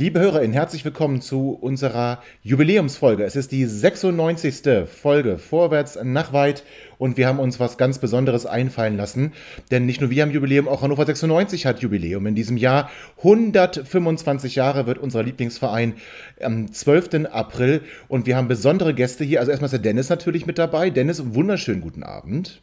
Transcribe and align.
Liebe 0.00 0.18
HörerInnen, 0.18 0.54
herzlich 0.54 0.82
willkommen 0.86 1.20
zu 1.20 1.50
unserer 1.50 2.22
Jubiläumsfolge. 2.42 3.22
Es 3.22 3.36
ist 3.36 3.52
die 3.52 3.66
96. 3.66 4.88
Folge 4.88 5.36
Vorwärts 5.36 5.98
nach 6.02 6.32
weit 6.32 6.64
und 6.96 7.18
wir 7.18 7.26
haben 7.26 7.38
uns 7.38 7.60
was 7.60 7.76
ganz 7.76 7.98
Besonderes 7.98 8.46
einfallen 8.46 8.96
lassen, 8.96 9.34
denn 9.70 9.84
nicht 9.84 10.00
nur 10.00 10.08
wir 10.08 10.22
haben 10.22 10.30
Jubiläum, 10.30 10.68
auch 10.68 10.80
Hannover 10.80 11.04
96 11.04 11.66
hat 11.66 11.80
Jubiläum 11.80 12.26
in 12.26 12.34
diesem 12.34 12.56
Jahr. 12.56 12.90
125 13.18 14.54
Jahre 14.54 14.86
wird 14.86 14.96
unser 14.96 15.22
Lieblingsverein 15.22 15.92
am 16.40 16.72
12. 16.72 17.26
April 17.30 17.82
und 18.08 18.24
wir 18.24 18.38
haben 18.38 18.48
besondere 18.48 18.94
Gäste 18.94 19.22
hier. 19.24 19.40
Also 19.40 19.50
erstmal 19.50 19.66
ist 19.66 19.72
der 19.72 19.80
Dennis 19.80 20.08
natürlich 20.08 20.46
mit 20.46 20.56
dabei. 20.56 20.88
Dennis, 20.88 21.34
wunderschönen 21.34 21.82
guten 21.82 22.04
Abend. 22.04 22.62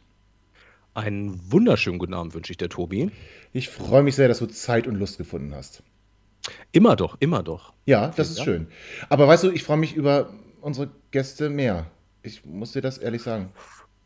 Einen 0.92 1.40
wunderschönen 1.52 2.00
guten 2.00 2.14
Abend 2.14 2.34
wünsche 2.34 2.50
ich 2.50 2.56
dir, 2.56 2.68
Tobi. 2.68 3.12
Ich 3.52 3.68
freue 3.68 4.02
mich 4.02 4.16
sehr, 4.16 4.26
dass 4.26 4.40
du 4.40 4.46
Zeit 4.46 4.88
und 4.88 4.96
Lust 4.96 5.18
gefunden 5.18 5.54
hast. 5.54 5.84
Immer 6.72 6.96
doch, 6.96 7.16
immer 7.20 7.42
doch. 7.42 7.72
Ja, 7.86 8.12
das 8.16 8.30
ist 8.30 8.42
schön. 8.42 8.68
Aber 9.08 9.28
weißt 9.28 9.44
du, 9.44 9.50
ich 9.50 9.64
freue 9.64 9.76
mich 9.76 9.94
über 9.94 10.30
unsere 10.60 10.90
Gäste 11.10 11.50
mehr. 11.50 11.86
Ich 12.22 12.44
muss 12.44 12.72
dir 12.72 12.82
das 12.82 12.98
ehrlich 12.98 13.22
sagen. 13.22 13.50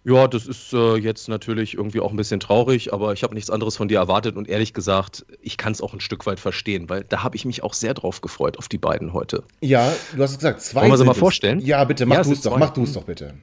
Ja, 0.05 0.27
das 0.27 0.47
ist 0.47 0.73
äh, 0.73 0.97
jetzt 0.97 1.29
natürlich 1.29 1.75
irgendwie 1.75 2.01
auch 2.01 2.11
ein 2.11 2.17
bisschen 2.17 2.41
traurig, 2.41 2.93
aber 2.93 3.13
ich 3.13 3.23
habe 3.23 3.35
nichts 3.35 3.51
anderes 3.51 3.77
von 3.77 3.87
dir 3.87 3.99
erwartet 3.99 4.37
und 4.37 4.49
ehrlich 4.49 4.75
gesagt, 4.75 5.25
ich 5.41 5.57
kann 5.57 5.73
es 5.73 5.81
auch 5.81 5.95
ein 5.95 6.01
Stück 6.01 6.27
weit 6.27 6.41
verstehen, 6.41 6.89
weil 6.89 7.05
da 7.05 7.23
habe 7.23 7.37
ich 7.37 7.45
mich 7.45 7.63
auch 7.63 7.73
sehr 7.73 7.95
drauf 7.95 8.21
gefreut 8.21 8.59
auf 8.59 8.69
die 8.69 8.79
beiden 8.79 9.13
heute. 9.13 9.45
Ja, 9.61 9.93
du 10.17 10.23
hast 10.23 10.37
gesagt, 10.39 10.61
zwei. 10.61 10.81
Wollen 10.81 10.93
wir 10.93 10.99
sie 10.99 11.05
mal 11.05 11.15
vorstellen? 11.15 11.61
Ja, 11.61 11.85
bitte, 11.85 12.05
mach 12.05 12.17
ja, 12.17 12.23
du 12.25 12.33
es 12.33 12.41
doch, 12.41 12.59
mach 12.59 12.71
du 12.71 12.83
es 12.83 12.93
doch 12.95 13.05
bitte. 13.05 13.35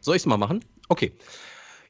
Soll 0.00 0.16
ich 0.16 0.22
es 0.22 0.26
mal 0.26 0.38
machen? 0.38 0.64
Okay. 0.88 1.12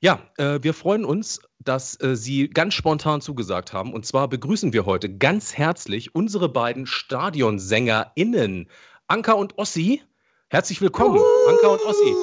Ja, 0.00 0.20
äh, 0.36 0.60
wir 0.62 0.74
freuen 0.74 1.04
uns, 1.04 1.41
dass 1.58 2.00
äh, 2.00 2.14
Sie 2.14 2.48
ganz 2.48 2.74
spontan 2.74 3.20
zugesagt 3.20 3.72
haben. 3.72 3.92
Und 3.92 4.06
zwar 4.06 4.28
begrüßen 4.28 4.72
wir 4.72 4.86
heute 4.86 5.12
ganz 5.12 5.54
herzlich 5.54 6.14
unsere 6.14 6.48
beiden 6.48 6.86
StadionsängerInnen, 6.86 8.69
Anka 9.08 9.32
und 9.32 9.58
Ossi. 9.58 10.02
Herzlich 10.50 10.80
willkommen, 10.80 11.16
Uhu. 11.16 11.24
Anka 11.48 11.66
und 11.69 11.80
Ossi. 11.84 12.14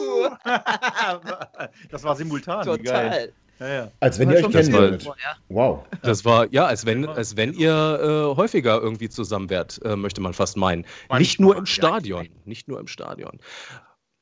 das 1.91 2.03
war 2.03 2.15
simultan. 2.15 2.65
Total. 2.65 3.33
Ja, 3.59 3.67
ja. 3.67 3.91
Als 3.99 4.19
wenn 4.19 4.29
ihr 4.29 4.37
euch 4.37 4.51
kennen 4.51 4.73
würdet. 4.73 5.09
Wow. 5.49 5.85
Das 6.01 6.25
war, 6.25 6.51
ja, 6.51 6.65
als 6.65 6.85
wenn, 6.85 7.05
als 7.07 7.35
wenn 7.35 7.53
ihr 7.53 7.71
äh, 7.71 8.35
häufiger 8.35 8.81
irgendwie 8.81 9.09
zusammen 9.09 9.49
wärt, 9.49 9.81
äh, 9.83 9.95
möchte 9.95 10.21
man 10.21 10.33
fast 10.33 10.57
meinen. 10.57 10.85
Nicht 11.17 11.39
nur 11.39 11.57
im 11.57 11.65
Stadion. 11.65 12.29
Nicht 12.45 12.67
nur 12.67 12.79
im 12.79 12.87
Stadion. 12.87 13.39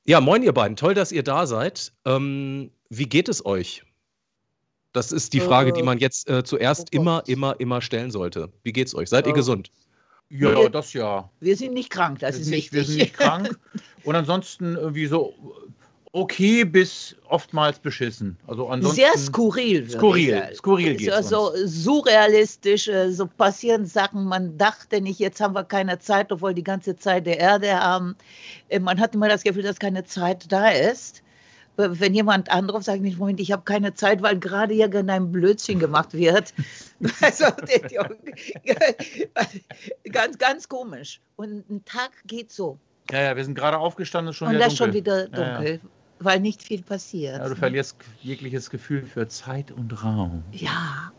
Ja, 0.06 0.20
moin, 0.22 0.44
ihr 0.44 0.54
beiden. 0.54 0.76
Toll, 0.76 0.94
dass 0.94 1.12
ihr 1.12 1.24
da 1.24 1.46
seid. 1.48 1.94
Ähm, 2.06 2.72
wie 2.98 3.08
geht 3.08 3.30
es 3.30 3.46
euch? 3.46 3.84
Das 4.94 5.12
ist 5.12 5.34
die 5.34 5.40
Frage, 5.40 5.74
die 5.74 5.82
äh, 5.82 5.84
man 5.84 5.98
jetzt 5.98 6.30
äh, 6.30 6.44
zuerst 6.44 6.90
oh 6.94 6.98
immer, 6.98 7.24
immer, 7.26 7.60
immer 7.60 7.82
stellen 7.82 8.12
sollte. 8.12 8.50
Wie 8.62 8.72
geht's 8.72 8.94
euch? 8.94 9.10
Seid 9.10 9.26
ihr 9.26 9.34
äh, 9.34 9.36
gesund? 9.36 9.72
Ja, 10.30 10.56
wir, 10.56 10.70
das 10.70 10.94
ja. 10.94 11.30
Wir 11.40 11.58
sind 11.58 11.74
nicht 11.74 11.90
krank, 11.90 12.20
das 12.20 12.38
ist 12.38 12.50
nicht, 12.50 12.72
Wir 12.74 12.84
sind 12.84 12.98
nicht 12.98 13.14
krank. 13.14 13.58
Und 14.04 14.16
ansonsten 14.16 14.76
irgendwie 14.76 15.08
so 15.08 15.34
okay 16.12 16.64
bis 16.64 17.16
oftmals 17.28 17.80
beschissen. 17.80 18.38
Also 18.46 18.68
ansonsten 18.68 19.02
Sehr 19.02 19.18
skurril. 19.18 19.90
Skurril, 19.90 20.50
skurril 20.54 20.96
geht 20.96 21.10
es. 21.10 21.30
So 21.30 21.52
surrealistisch, 21.66 22.88
äh, 22.88 23.12
so 23.12 23.26
passieren 23.26 23.88
Sachen. 23.88 24.26
Man 24.26 24.56
dachte 24.60 25.02
nicht, 25.02 25.20
jetzt 25.20 25.42
haben 25.42 25.56
wir 25.56 25.64
keine 25.64 25.98
Zeit, 25.98 26.32
obwohl 26.32 26.54
die 26.54 26.64
ganze 26.64 26.96
Zeit 26.96 27.26
der 27.26 27.40
Erde 27.40 27.80
haben. 27.80 28.16
Man 28.80 29.00
hat 29.00 29.16
immer 29.16 29.28
das 29.28 29.44
Gefühl, 29.44 29.64
dass 29.64 29.80
keine 29.80 30.04
Zeit 30.04 30.52
da 30.52 30.70
ist 30.70 31.23
wenn 31.76 32.14
jemand 32.14 32.52
anruft, 32.52 32.86
sage 32.86 33.06
ich, 33.08 33.18
Moment, 33.18 33.40
ich 33.40 33.52
habe 33.52 33.64
keine 33.64 33.94
Zeit, 33.94 34.22
weil 34.22 34.40
gerade 34.40 34.74
irgendein 34.74 35.32
Blödsinn 35.32 35.80
gemacht 35.80 36.14
wird. 36.14 36.54
also, 37.22 37.46
ganz, 40.12 40.38
ganz 40.38 40.70
komisch. 40.70 41.22
Und 41.36 41.70
ein 41.70 41.84
Tag 41.86 42.12
geht 42.26 42.52
so. 42.52 42.78
Ja, 43.12 43.22
ja, 43.22 43.36
wir 43.36 43.44
sind 43.44 43.56
gerade 43.56 43.78
aufgestanden, 43.78 44.34
schon 44.34 44.50
Und 44.50 44.56
wieder 44.56 44.66
das 44.66 44.76
dunkel. 44.76 44.86
schon 44.86 44.94
wieder 44.94 45.26
dunkel, 45.26 45.66
ja, 45.66 45.74
ja. 45.74 45.80
weil 46.20 46.40
nicht 46.40 46.64
viel 46.64 46.84
passiert. 46.84 47.40
Ja, 47.40 47.50
du 47.50 47.56
verlierst 47.56 47.98
jegliches 48.22 48.70
Gefühl 48.70 49.04
für 49.04 49.28
Zeit 49.28 49.72
und 49.72 50.04
Raum. 50.04 50.44
Ja, 50.52 51.12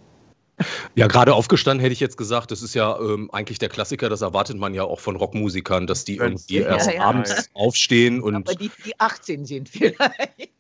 ja, 0.95 1.07
gerade 1.07 1.35
aufgestanden 1.35 1.81
hätte 1.81 1.93
ich 1.93 2.01
jetzt 2.01 2.17
gesagt, 2.17 2.51
das 2.51 2.63
ist 2.63 2.75
ja 2.75 2.99
ähm, 2.99 3.31
eigentlich 3.33 3.59
der 3.59 3.69
Klassiker, 3.69 4.09
das 4.09 4.23
erwartet 4.23 4.57
man 4.57 4.75
ja 4.75 4.85
auch 4.85 5.01
von 5.01 5.17
Rockmusikern, 5.17 5.87
dass 5.87 6.05
die 6.05 6.17
irgendwie 6.17 6.59
ja, 6.59 6.69
erst 6.69 6.93
ja, 6.93 7.03
abends 7.03 7.31
ja. 7.31 7.43
aufstehen 7.55 8.21
und. 8.21 8.37
Aber 8.37 8.55
die, 8.55 8.71
die 8.85 8.99
18 8.99 9.45
sind 9.45 9.69
vielleicht. 9.69 10.51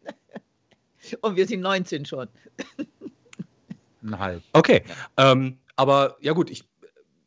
und 1.21 1.37
wir 1.37 1.47
sind 1.47 1.60
19 1.60 2.05
schon. 2.05 2.28
Ein 4.03 4.19
halb. 4.19 4.43
Okay. 4.53 4.82
Ähm, 5.16 5.59
aber 5.77 6.16
ja 6.21 6.32
gut, 6.32 6.50
ich, 6.50 6.65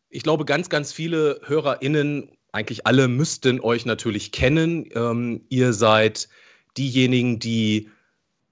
ich 0.09 0.23
glaube, 0.23 0.45
ganz, 0.45 0.69
ganz 0.69 0.91
viele 0.91 1.41
HörerInnen, 1.45 2.29
eigentlich 2.51 2.85
alle 2.87 3.07
müssten 3.07 3.59
euch 3.59 3.85
natürlich 3.85 4.31
kennen. 4.31 4.89
Ähm, 4.93 5.41
ihr 5.49 5.73
seid 5.73 6.29
diejenigen, 6.77 7.39
die 7.39 7.89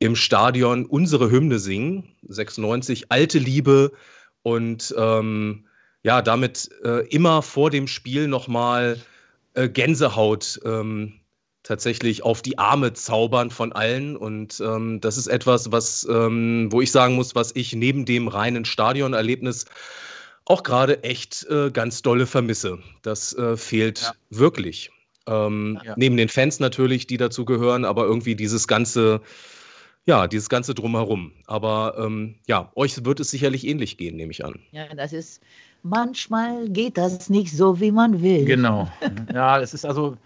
im 0.05 0.15
Stadion 0.15 0.85
unsere 0.85 1.29
Hymne 1.29 1.59
singen, 1.59 2.15
96, 2.27 3.11
Alte 3.11 3.39
Liebe 3.39 3.91
und 4.43 4.93
ähm, 4.97 5.65
ja, 6.03 6.21
damit 6.21 6.69
äh, 6.83 7.07
immer 7.07 7.41
vor 7.41 7.71
dem 7.71 7.87
Spiel 7.87 8.27
nochmal 8.27 8.99
äh, 9.55 9.67
Gänsehaut 9.67 10.59
ähm, 10.63 11.13
tatsächlich 11.63 12.23
auf 12.23 12.43
die 12.43 12.59
Arme 12.59 12.93
zaubern 12.93 13.49
von 13.49 13.73
allen. 13.73 14.15
Und 14.15 14.61
ähm, 14.63 15.01
das 15.01 15.17
ist 15.17 15.27
etwas, 15.27 15.71
was, 15.71 16.07
ähm, 16.09 16.67
wo 16.71 16.81
ich 16.81 16.91
sagen 16.91 17.15
muss, 17.15 17.33
was 17.33 17.55
ich 17.55 17.73
neben 17.73 18.05
dem 18.05 18.27
reinen 18.27 18.65
Stadionerlebnis 18.65 19.65
auch 20.45 20.61
gerade 20.61 21.03
echt 21.03 21.47
äh, 21.49 21.71
ganz 21.71 22.03
dolle 22.03 22.27
vermisse. 22.27 22.77
Das 23.01 23.33
äh, 23.33 23.57
fehlt 23.57 24.01
ja. 24.01 24.13
wirklich. 24.29 24.91
Ähm, 25.25 25.79
ja. 25.83 25.95
Neben 25.97 26.17
den 26.17 26.29
Fans 26.29 26.59
natürlich, 26.59 27.07
die 27.07 27.17
dazu 27.17 27.45
gehören, 27.45 27.83
aber 27.83 28.03
irgendwie 28.03 28.35
dieses 28.35 28.67
ganze 28.67 29.21
ja, 30.05 30.27
dieses 30.27 30.49
ganze 30.49 30.73
Drumherum. 30.73 31.31
Aber 31.47 31.95
ähm, 31.97 32.35
ja, 32.47 32.71
euch 32.75 33.03
wird 33.03 33.19
es 33.19 33.31
sicherlich 33.31 33.67
ähnlich 33.67 33.97
gehen, 33.97 34.15
nehme 34.15 34.31
ich 34.31 34.45
an. 34.45 34.59
Ja, 34.71 34.87
das 34.95 35.13
ist, 35.13 35.41
manchmal 35.83 36.69
geht 36.69 36.97
das 36.97 37.29
nicht 37.29 37.55
so, 37.55 37.79
wie 37.79 37.91
man 37.91 38.21
will. 38.21 38.45
Genau. 38.45 38.89
Ja, 39.33 39.59
es 39.59 39.73
ist 39.73 39.85
also 39.85 40.17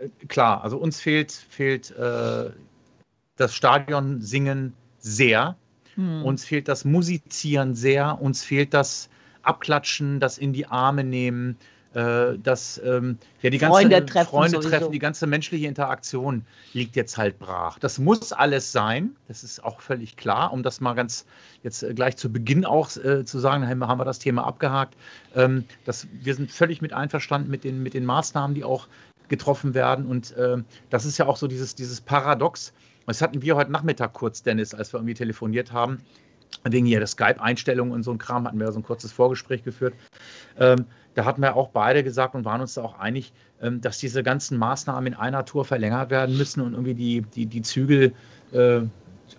äh, 0.00 0.08
klar, 0.26 0.62
also 0.62 0.78
uns 0.78 1.00
fehlt, 1.00 1.32
fehlt 1.32 1.90
äh, 1.92 2.50
das 3.36 3.54
Stadion 3.54 4.20
singen 4.20 4.72
sehr. 4.98 5.56
Hm. 5.94 6.24
Uns 6.24 6.44
fehlt 6.44 6.68
das 6.68 6.84
Musizieren 6.84 7.74
sehr. 7.74 8.20
Uns 8.20 8.42
fehlt 8.42 8.74
das 8.74 9.08
Abklatschen, 9.42 10.20
das 10.20 10.38
in 10.38 10.52
die 10.52 10.66
Arme 10.66 11.04
nehmen 11.04 11.56
äh, 11.60 11.73
dass 11.94 12.80
ähm, 12.84 13.18
ja, 13.40 13.50
die 13.50 13.58
ganze 13.58 13.72
Freunde 13.72 14.04
treffen, 14.04 14.28
Freunde 14.28 14.60
treffen, 14.60 14.90
die 14.90 14.98
ganze 14.98 15.26
menschliche 15.28 15.66
Interaktion 15.68 16.44
liegt 16.72 16.96
jetzt 16.96 17.16
halt 17.16 17.38
brach. 17.38 17.78
Das 17.78 17.98
muss 17.98 18.32
alles 18.32 18.72
sein, 18.72 19.14
das 19.28 19.44
ist 19.44 19.62
auch 19.62 19.80
völlig 19.80 20.16
klar, 20.16 20.52
um 20.52 20.64
das 20.64 20.80
mal 20.80 20.94
ganz 20.94 21.24
jetzt 21.62 21.82
äh, 21.82 21.94
gleich 21.94 22.16
zu 22.16 22.32
Beginn 22.32 22.64
auch 22.64 22.94
äh, 22.96 23.24
zu 23.24 23.38
sagen, 23.38 23.68
haben 23.68 23.78
wir, 23.78 23.88
haben 23.88 24.00
wir 24.00 24.04
das 24.04 24.18
Thema 24.18 24.44
abgehakt. 24.44 24.96
Ähm, 25.34 25.64
das, 25.84 26.06
wir 26.12 26.34
sind 26.34 26.50
völlig 26.50 26.82
mit 26.82 26.92
einverstanden 26.92 27.50
mit 27.50 27.64
den, 27.64 27.82
mit 27.82 27.94
den 27.94 28.04
Maßnahmen, 28.04 28.54
die 28.54 28.64
auch 28.64 28.88
getroffen 29.28 29.74
werden. 29.74 30.06
Und 30.06 30.36
äh, 30.36 30.58
das 30.90 31.04
ist 31.04 31.18
ja 31.18 31.26
auch 31.26 31.36
so 31.36 31.46
dieses, 31.46 31.74
dieses 31.74 32.00
Paradox. 32.00 32.72
Das 33.06 33.20
hatten 33.20 33.42
wir 33.42 33.56
heute 33.56 33.72
Nachmittag 33.72 34.12
kurz, 34.14 34.42
Dennis, 34.42 34.74
als 34.74 34.92
wir 34.92 34.98
irgendwie 34.98 35.14
telefoniert 35.14 35.72
haben. 35.72 36.00
Wegen 36.64 36.86
hier 36.86 36.98
der 36.98 37.06
Skype-Einstellungen 37.06 37.92
und 37.92 38.02
so 38.02 38.10
ein 38.10 38.18
Kram 38.18 38.46
hatten 38.46 38.58
wir 38.58 38.70
so 38.72 38.78
ein 38.78 38.82
kurzes 38.82 39.12
Vorgespräch 39.12 39.64
geführt. 39.64 39.94
Ähm, 40.58 40.86
da 41.14 41.24
hatten 41.24 41.42
wir 41.42 41.56
auch 41.56 41.68
beide 41.70 42.02
gesagt 42.02 42.34
und 42.34 42.44
waren 42.44 42.60
uns 42.60 42.74
da 42.74 42.82
auch 42.82 42.98
einig, 42.98 43.32
ähm, 43.62 43.80
dass 43.80 43.98
diese 43.98 44.22
ganzen 44.22 44.58
Maßnahmen 44.58 45.12
in 45.12 45.14
einer 45.14 45.44
Tour 45.44 45.64
verlängert 45.64 46.10
werden 46.10 46.36
müssen 46.36 46.60
und 46.60 46.72
irgendwie 46.72 46.94
die, 46.94 47.22
die, 47.22 47.46
die 47.46 47.62
Zügel 47.62 48.12
äh, 48.52 48.80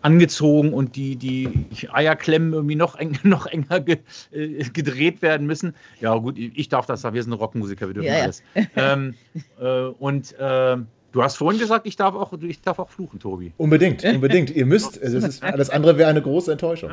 angezogen 0.01 0.73
und 0.73 0.95
die, 0.95 1.15
die 1.15 1.67
Eierklemmen 1.91 2.53
irgendwie 2.53 2.75
noch, 2.75 2.95
eng, 2.95 3.17
noch 3.23 3.45
enger 3.45 3.79
ge, 3.79 3.97
äh, 4.31 4.63
gedreht 4.69 5.21
werden 5.21 5.47
müssen. 5.47 5.75
Ja, 5.99 6.15
gut, 6.15 6.37
ich 6.37 6.69
darf 6.69 6.85
das, 6.85 7.03
wir 7.03 7.23
sind 7.23 7.33
Rockmusiker, 7.33 7.87
wir 7.87 7.93
dürfen 7.93 8.07
ja, 8.07 8.23
alles. 8.23 8.43
Ähm, 8.75 9.15
äh, 9.59 9.85
und 9.99 10.37
äh, 10.39 10.77
du 11.15 11.23
hast 11.23 11.37
vorhin 11.37 11.59
gesagt, 11.59 11.87
ich 11.87 11.95
darf, 11.95 12.13
auch, 12.13 12.33
ich 12.33 12.61
darf 12.61 12.77
auch 12.77 12.89
fluchen, 12.89 13.19
Tobi. 13.19 13.53
Unbedingt, 13.55 14.03
unbedingt. 14.03 14.49
Ihr 14.51 14.65
müsst, 14.65 15.01
es 15.01 15.13
ist, 15.13 15.41
alles 15.43 15.69
andere 15.69 15.97
wäre 15.97 16.09
eine 16.09 16.21
große 16.21 16.51
Enttäuschung. 16.51 16.91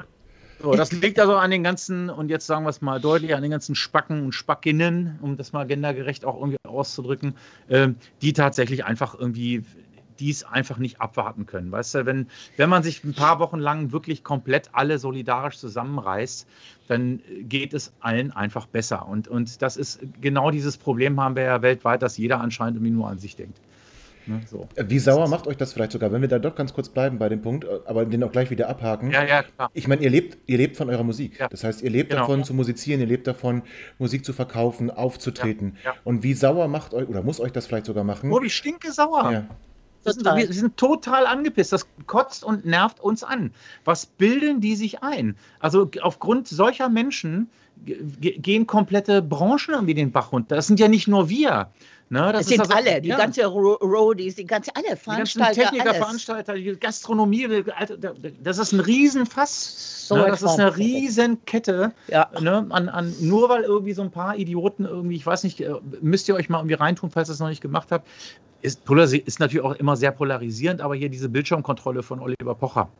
So, 0.62 0.72
das 0.74 0.92
liegt 0.92 1.18
also 1.18 1.34
an 1.34 1.50
den 1.50 1.64
ganzen, 1.64 2.08
und 2.08 2.28
jetzt 2.28 2.46
sagen 2.46 2.64
wir 2.64 2.70
es 2.70 2.80
mal 2.80 3.00
deutlich, 3.00 3.34
an 3.34 3.42
den 3.42 3.50
ganzen 3.50 3.74
Spacken 3.74 4.26
und 4.26 4.32
Spackinnen, 4.32 5.18
um 5.20 5.36
das 5.36 5.52
mal 5.52 5.66
gendergerecht 5.66 6.24
auch 6.24 6.36
irgendwie 6.36 6.58
auszudrücken, 6.62 7.34
äh, 7.66 7.88
die 8.22 8.32
tatsächlich 8.32 8.84
einfach 8.84 9.18
irgendwie 9.18 9.64
dies 10.20 10.44
einfach 10.44 10.78
nicht 10.78 11.00
abwarten 11.00 11.46
können. 11.46 11.72
Weißt 11.72 11.96
du, 11.96 12.06
wenn, 12.06 12.28
wenn 12.56 12.70
man 12.70 12.84
sich 12.84 13.02
ein 13.02 13.14
paar 13.14 13.40
Wochen 13.40 13.58
lang 13.58 13.90
wirklich 13.90 14.22
komplett 14.22 14.70
alle 14.72 14.98
solidarisch 14.98 15.58
zusammenreißt, 15.58 16.46
dann 16.86 17.20
geht 17.40 17.74
es 17.74 17.92
allen 17.98 18.30
einfach 18.30 18.66
besser. 18.66 19.08
Und, 19.08 19.26
und 19.26 19.62
das 19.62 19.76
ist 19.76 19.98
genau 20.20 20.52
dieses 20.52 20.76
Problem 20.76 21.20
haben 21.20 21.34
wir 21.34 21.42
ja 21.42 21.62
weltweit, 21.62 22.02
dass 22.02 22.18
jeder 22.18 22.40
anscheinend 22.40 22.76
irgendwie 22.76 22.92
nur 22.92 23.08
an 23.08 23.18
sich 23.18 23.34
denkt. 23.34 23.58
Ne, 24.26 24.40
so. 24.46 24.68
Wie 24.76 24.98
sauer 24.98 25.28
macht 25.28 25.46
euch 25.46 25.56
das 25.56 25.72
vielleicht 25.72 25.92
sogar, 25.92 26.12
wenn 26.12 26.20
wir 26.20 26.28
da 26.28 26.38
doch 26.38 26.54
ganz 26.54 26.72
kurz 26.72 26.88
bleiben 26.88 27.18
bei 27.18 27.28
dem 27.28 27.42
Punkt, 27.42 27.66
aber 27.86 28.04
den 28.04 28.22
auch 28.22 28.32
gleich 28.32 28.50
wieder 28.50 28.68
abhaken? 28.68 29.10
Ja, 29.10 29.24
ja, 29.24 29.42
klar. 29.42 29.70
Ich 29.74 29.88
meine, 29.88 30.02
ihr 30.02 30.10
lebt, 30.10 30.38
ihr 30.46 30.58
lebt 30.58 30.76
von 30.76 30.88
eurer 30.90 31.02
Musik. 31.02 31.38
Ja. 31.38 31.48
Das 31.48 31.64
heißt, 31.64 31.82
ihr 31.82 31.90
lebt 31.90 32.10
genau, 32.10 32.22
davon 32.22 32.40
ja. 32.40 32.44
zu 32.44 32.54
musizieren, 32.54 33.00
ihr 33.00 33.06
lebt 33.06 33.26
davon, 33.26 33.62
Musik 33.98 34.24
zu 34.24 34.32
verkaufen, 34.32 34.90
aufzutreten. 34.90 35.76
Ja, 35.84 35.94
Und 36.04 36.22
wie 36.22 36.34
sauer 36.34 36.68
macht 36.68 36.94
euch, 36.94 37.08
oder 37.08 37.22
muss 37.22 37.40
euch 37.40 37.52
das 37.52 37.66
vielleicht 37.66 37.86
sogar 37.86 38.04
machen? 38.04 38.30
Oh, 38.32 38.40
wie 38.42 38.50
stinke 38.50 38.92
sauer. 38.92 39.32
Ja. 39.32 39.44
Total. 40.04 40.36
Wir 40.36 40.52
sind 40.52 40.76
total 40.76 41.26
angepisst. 41.26 41.72
Das 41.72 41.86
kotzt 42.06 42.44
und 42.44 42.64
nervt 42.64 43.00
uns 43.00 43.22
an. 43.22 43.52
Was 43.84 44.06
bilden 44.06 44.60
die 44.60 44.74
sich 44.74 45.02
ein? 45.02 45.36
Also 45.60 45.90
aufgrund 46.00 46.48
solcher 46.48 46.88
Menschen 46.88 47.50
gehen 47.84 48.66
komplette 48.66 49.22
Branchen 49.22 49.74
irgendwie 49.74 49.94
den 49.94 50.12
Bach 50.12 50.32
runter. 50.32 50.56
Das 50.56 50.66
sind 50.66 50.80
ja 50.80 50.88
nicht 50.88 51.08
nur 51.08 51.28
wir. 51.28 51.70
Ne, 52.12 52.30
das, 52.30 52.42
das 52.42 52.48
sind 52.48 52.60
also, 52.60 52.74
alle, 52.74 53.00
die 53.00 53.08
ja. 53.08 53.16
ganze 53.16 53.46
Roadies, 53.46 54.34
die 54.34 54.44
ganze 54.44 54.70
alle 54.76 54.98
Veranstalter. 54.98 55.54
Die 55.54 55.60
Techniker, 55.60 55.84
alles. 55.86 55.96
Veranstalter, 55.96 56.52
die 56.52 56.76
Gastronomie, 56.78 57.64
das 58.42 58.58
ist 58.58 58.72
ein 58.72 58.80
Riesenfass. 58.80 60.08
So 60.08 60.16
ne, 60.16 60.26
das 60.26 60.42
ist 60.42 60.60
eine 60.60 60.76
Riesenkette. 60.76 61.92
Ja. 62.08 62.28
Ne, 62.38 62.66
an, 62.68 62.90
an, 62.90 63.14
nur 63.18 63.48
weil 63.48 63.62
irgendwie 63.62 63.94
so 63.94 64.02
ein 64.02 64.10
paar 64.10 64.36
Idioten 64.36 64.84
irgendwie, 64.84 65.16
ich 65.16 65.24
weiß 65.24 65.42
nicht, 65.44 65.62
äh, 65.62 65.72
müsst 66.02 66.28
ihr 66.28 66.34
euch 66.34 66.50
mal 66.50 66.58
irgendwie 66.58 66.74
reintun, 66.74 67.10
falls 67.10 67.30
ihr 67.30 67.32
es 67.32 67.40
noch 67.40 67.48
nicht 67.48 67.62
gemacht 67.62 67.90
habt. 67.90 68.06
Ist, 68.60 68.82
ist 68.90 69.40
natürlich 69.40 69.64
auch 69.64 69.76
immer 69.76 69.96
sehr 69.96 70.12
polarisierend, 70.12 70.82
aber 70.82 70.94
hier 70.94 71.08
diese 71.08 71.30
Bildschirmkontrolle 71.30 72.02
von 72.02 72.20
Oliver 72.20 72.54
Pocher. 72.54 72.90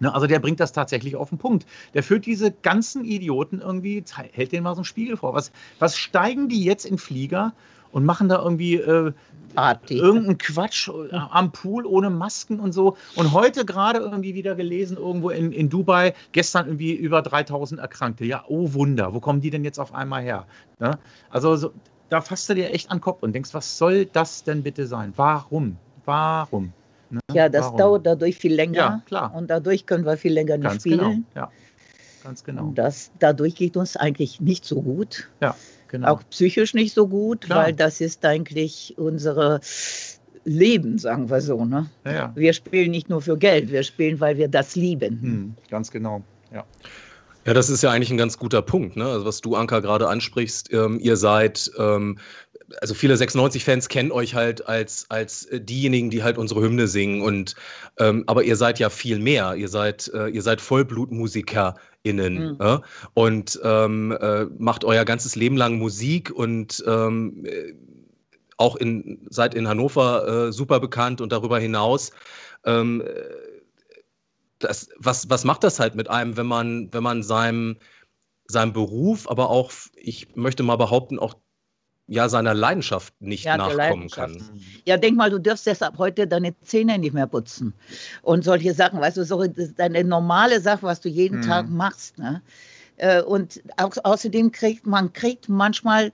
Ne, 0.00 0.14
also 0.14 0.26
der 0.26 0.38
bringt 0.38 0.60
das 0.60 0.72
tatsächlich 0.72 1.16
auf 1.16 1.30
den 1.30 1.38
Punkt. 1.38 1.66
Der 1.94 2.02
führt 2.02 2.26
diese 2.26 2.52
ganzen 2.52 3.04
Idioten 3.04 3.60
irgendwie, 3.60 4.04
hält 4.32 4.52
denen 4.52 4.62
mal 4.62 4.74
so 4.74 4.80
einen 4.80 4.84
Spiegel 4.84 5.16
vor. 5.16 5.34
Was, 5.34 5.50
was 5.78 5.96
steigen 5.96 6.48
die 6.48 6.62
jetzt 6.62 6.84
in 6.84 6.98
Flieger 6.98 7.52
und 7.90 8.04
machen 8.04 8.28
da 8.28 8.40
irgendwie 8.42 8.76
äh, 8.76 9.12
irgendeinen 9.88 10.38
Quatsch 10.38 10.88
äh, 10.88 11.14
am 11.14 11.52
Pool 11.52 11.86
ohne 11.86 12.10
Masken 12.10 12.60
und 12.60 12.72
so. 12.72 12.96
Und 13.16 13.32
heute 13.32 13.64
gerade 13.64 13.98
irgendwie 13.98 14.34
wieder 14.34 14.54
gelesen, 14.54 14.96
irgendwo 14.96 15.30
in, 15.30 15.52
in 15.52 15.68
Dubai, 15.68 16.14
gestern 16.32 16.66
irgendwie 16.66 16.92
über 16.92 17.22
3000 17.22 17.80
Erkrankte. 17.80 18.24
Ja, 18.24 18.44
oh 18.48 18.72
Wunder, 18.74 19.14
wo 19.14 19.20
kommen 19.20 19.40
die 19.40 19.50
denn 19.50 19.64
jetzt 19.64 19.78
auf 19.78 19.94
einmal 19.94 20.22
her? 20.22 20.46
Ne? 20.78 20.98
Also 21.30 21.56
so, 21.56 21.72
da 22.08 22.20
fasst 22.20 22.48
du 22.48 22.54
dir 22.54 22.72
echt 22.72 22.90
an 22.90 22.98
den 22.98 23.02
Kopf 23.02 23.22
und 23.22 23.32
denkst, 23.32 23.52
was 23.52 23.78
soll 23.78 24.06
das 24.06 24.44
denn 24.44 24.62
bitte 24.62 24.86
sein? 24.86 25.12
Warum? 25.16 25.76
Warum? 26.04 26.72
Ne? 27.10 27.20
Ja, 27.32 27.48
das 27.48 27.66
Warum? 27.66 27.78
dauert 27.78 28.06
dadurch 28.06 28.36
viel 28.36 28.54
länger. 28.54 28.76
Ja, 28.76 29.02
klar. 29.06 29.34
Und 29.34 29.48
dadurch 29.48 29.86
können 29.86 30.04
wir 30.04 30.16
viel 30.16 30.32
länger 30.32 30.56
nicht 30.56 30.68
Ganz 30.68 30.82
spielen. 30.82 30.98
Genau. 30.98 31.24
Ja, 31.34 31.50
ganz 32.24 32.44
genau. 32.44 32.62
Und 32.64 32.74
das, 32.76 33.10
dadurch 33.18 33.54
geht 33.54 33.76
uns 33.76 33.96
eigentlich 33.96 34.40
nicht 34.40 34.64
so 34.64 34.82
gut. 34.82 35.28
Ja. 35.40 35.54
Genau. 35.88 36.08
Auch 36.08 36.22
psychisch 36.30 36.74
nicht 36.74 36.92
so 36.92 37.08
gut, 37.08 37.42
Klar. 37.42 37.64
weil 37.64 37.72
das 37.72 38.00
ist 38.00 38.24
eigentlich 38.24 38.94
unsere 38.98 39.60
Leben, 40.44 40.98
sagen 40.98 41.30
wir 41.30 41.40
so. 41.40 41.64
Ne? 41.64 41.88
Ja, 42.04 42.12
ja. 42.12 42.32
Wir 42.34 42.52
spielen 42.52 42.90
nicht 42.90 43.08
nur 43.08 43.22
für 43.22 43.38
Geld, 43.38 43.70
wir 43.70 43.82
spielen, 43.82 44.20
weil 44.20 44.36
wir 44.36 44.48
das 44.48 44.76
lieben. 44.76 45.20
Hm, 45.20 45.54
ganz 45.70 45.90
genau, 45.90 46.22
ja. 46.52 46.64
Ja, 47.46 47.54
das 47.54 47.70
ist 47.70 47.82
ja 47.82 47.90
eigentlich 47.90 48.10
ein 48.10 48.18
ganz 48.18 48.36
guter 48.36 48.60
Punkt, 48.60 48.96
ne? 48.96 49.06
Also 49.06 49.24
was 49.24 49.40
du, 49.40 49.56
Anka, 49.56 49.80
gerade 49.80 50.08
ansprichst. 50.08 50.70
Ähm, 50.70 50.98
ihr 51.00 51.16
seid, 51.16 51.70
ähm, 51.78 52.18
also 52.80 52.94
viele 52.94 53.14
96-Fans 53.14 53.88
kennen 53.88 54.12
euch 54.12 54.34
halt 54.34 54.66
als, 54.66 55.06
als 55.08 55.48
diejenigen, 55.52 56.10
die 56.10 56.22
halt 56.22 56.38
unsere 56.38 56.60
Hymne 56.60 56.86
singen. 56.86 57.22
Und 57.22 57.54
ähm, 57.98 58.24
aber 58.26 58.44
ihr 58.44 58.56
seid 58.56 58.78
ja 58.78 58.90
viel 58.90 59.18
mehr. 59.18 59.54
Ihr 59.54 59.68
seid, 59.68 60.10
äh, 60.14 60.28
ihr 60.28 60.42
seid 60.42 60.60
Vollblutmusiker 60.60 61.76
innen 62.02 62.52
mhm. 62.52 62.56
äh, 62.60 62.78
und 63.14 63.58
ähm, 63.62 64.16
äh, 64.20 64.44
macht 64.58 64.84
euer 64.84 65.04
ganzes 65.04 65.36
Leben 65.36 65.56
lang 65.56 65.78
Musik 65.78 66.30
und 66.30 66.82
ähm, 66.86 67.44
äh, 67.44 67.74
auch 68.56 68.76
in, 68.76 69.26
seid 69.30 69.54
in 69.54 69.68
Hannover 69.68 70.48
äh, 70.48 70.52
super 70.52 70.80
bekannt 70.80 71.20
und 71.20 71.32
darüber 71.32 71.58
hinaus. 71.58 72.10
Ähm, 72.64 73.02
äh, 73.02 73.22
das, 74.58 74.88
was, 74.98 75.30
was 75.30 75.44
macht 75.44 75.62
das 75.62 75.78
halt 75.78 75.94
mit 75.94 76.10
einem, 76.10 76.36
wenn 76.36 76.46
man, 76.46 76.92
wenn 76.92 77.02
man 77.02 77.22
seinem, 77.22 77.76
seinem 78.46 78.72
Beruf, 78.72 79.30
aber 79.30 79.50
auch, 79.50 79.70
ich 79.94 80.34
möchte 80.34 80.64
mal 80.64 80.76
behaupten, 80.76 81.18
auch 81.18 81.34
ja 82.08 82.28
seiner 82.28 82.54
Leidenschaft 82.54 83.14
nicht 83.20 83.44
ja, 83.44 83.56
nachkommen 83.56 84.08
kann. 84.08 84.42
Ja, 84.86 84.96
denk 84.96 85.16
mal, 85.16 85.30
du 85.30 85.38
dürfst 85.38 85.66
deshalb 85.66 85.98
heute 85.98 86.26
deine 86.26 86.58
Zähne 86.62 86.98
nicht 86.98 87.12
mehr 87.12 87.26
putzen 87.26 87.74
und 88.22 88.44
solche 88.44 88.74
Sachen, 88.74 89.00
weißt 89.00 89.18
du, 89.18 89.24
so 89.24 89.46
deine 89.46 90.02
normale 90.04 90.60
Sache, 90.60 90.82
was 90.82 91.00
du 91.00 91.08
jeden 91.08 91.40
mhm. 91.40 91.42
Tag 91.42 91.68
machst. 91.68 92.18
Ne? 92.18 92.42
Äh, 92.96 93.22
und 93.22 93.62
auch, 93.76 93.92
außerdem 94.02 94.50
kriegt 94.52 94.86
man 94.86 95.12
kriegt 95.12 95.48
manchmal 95.48 96.10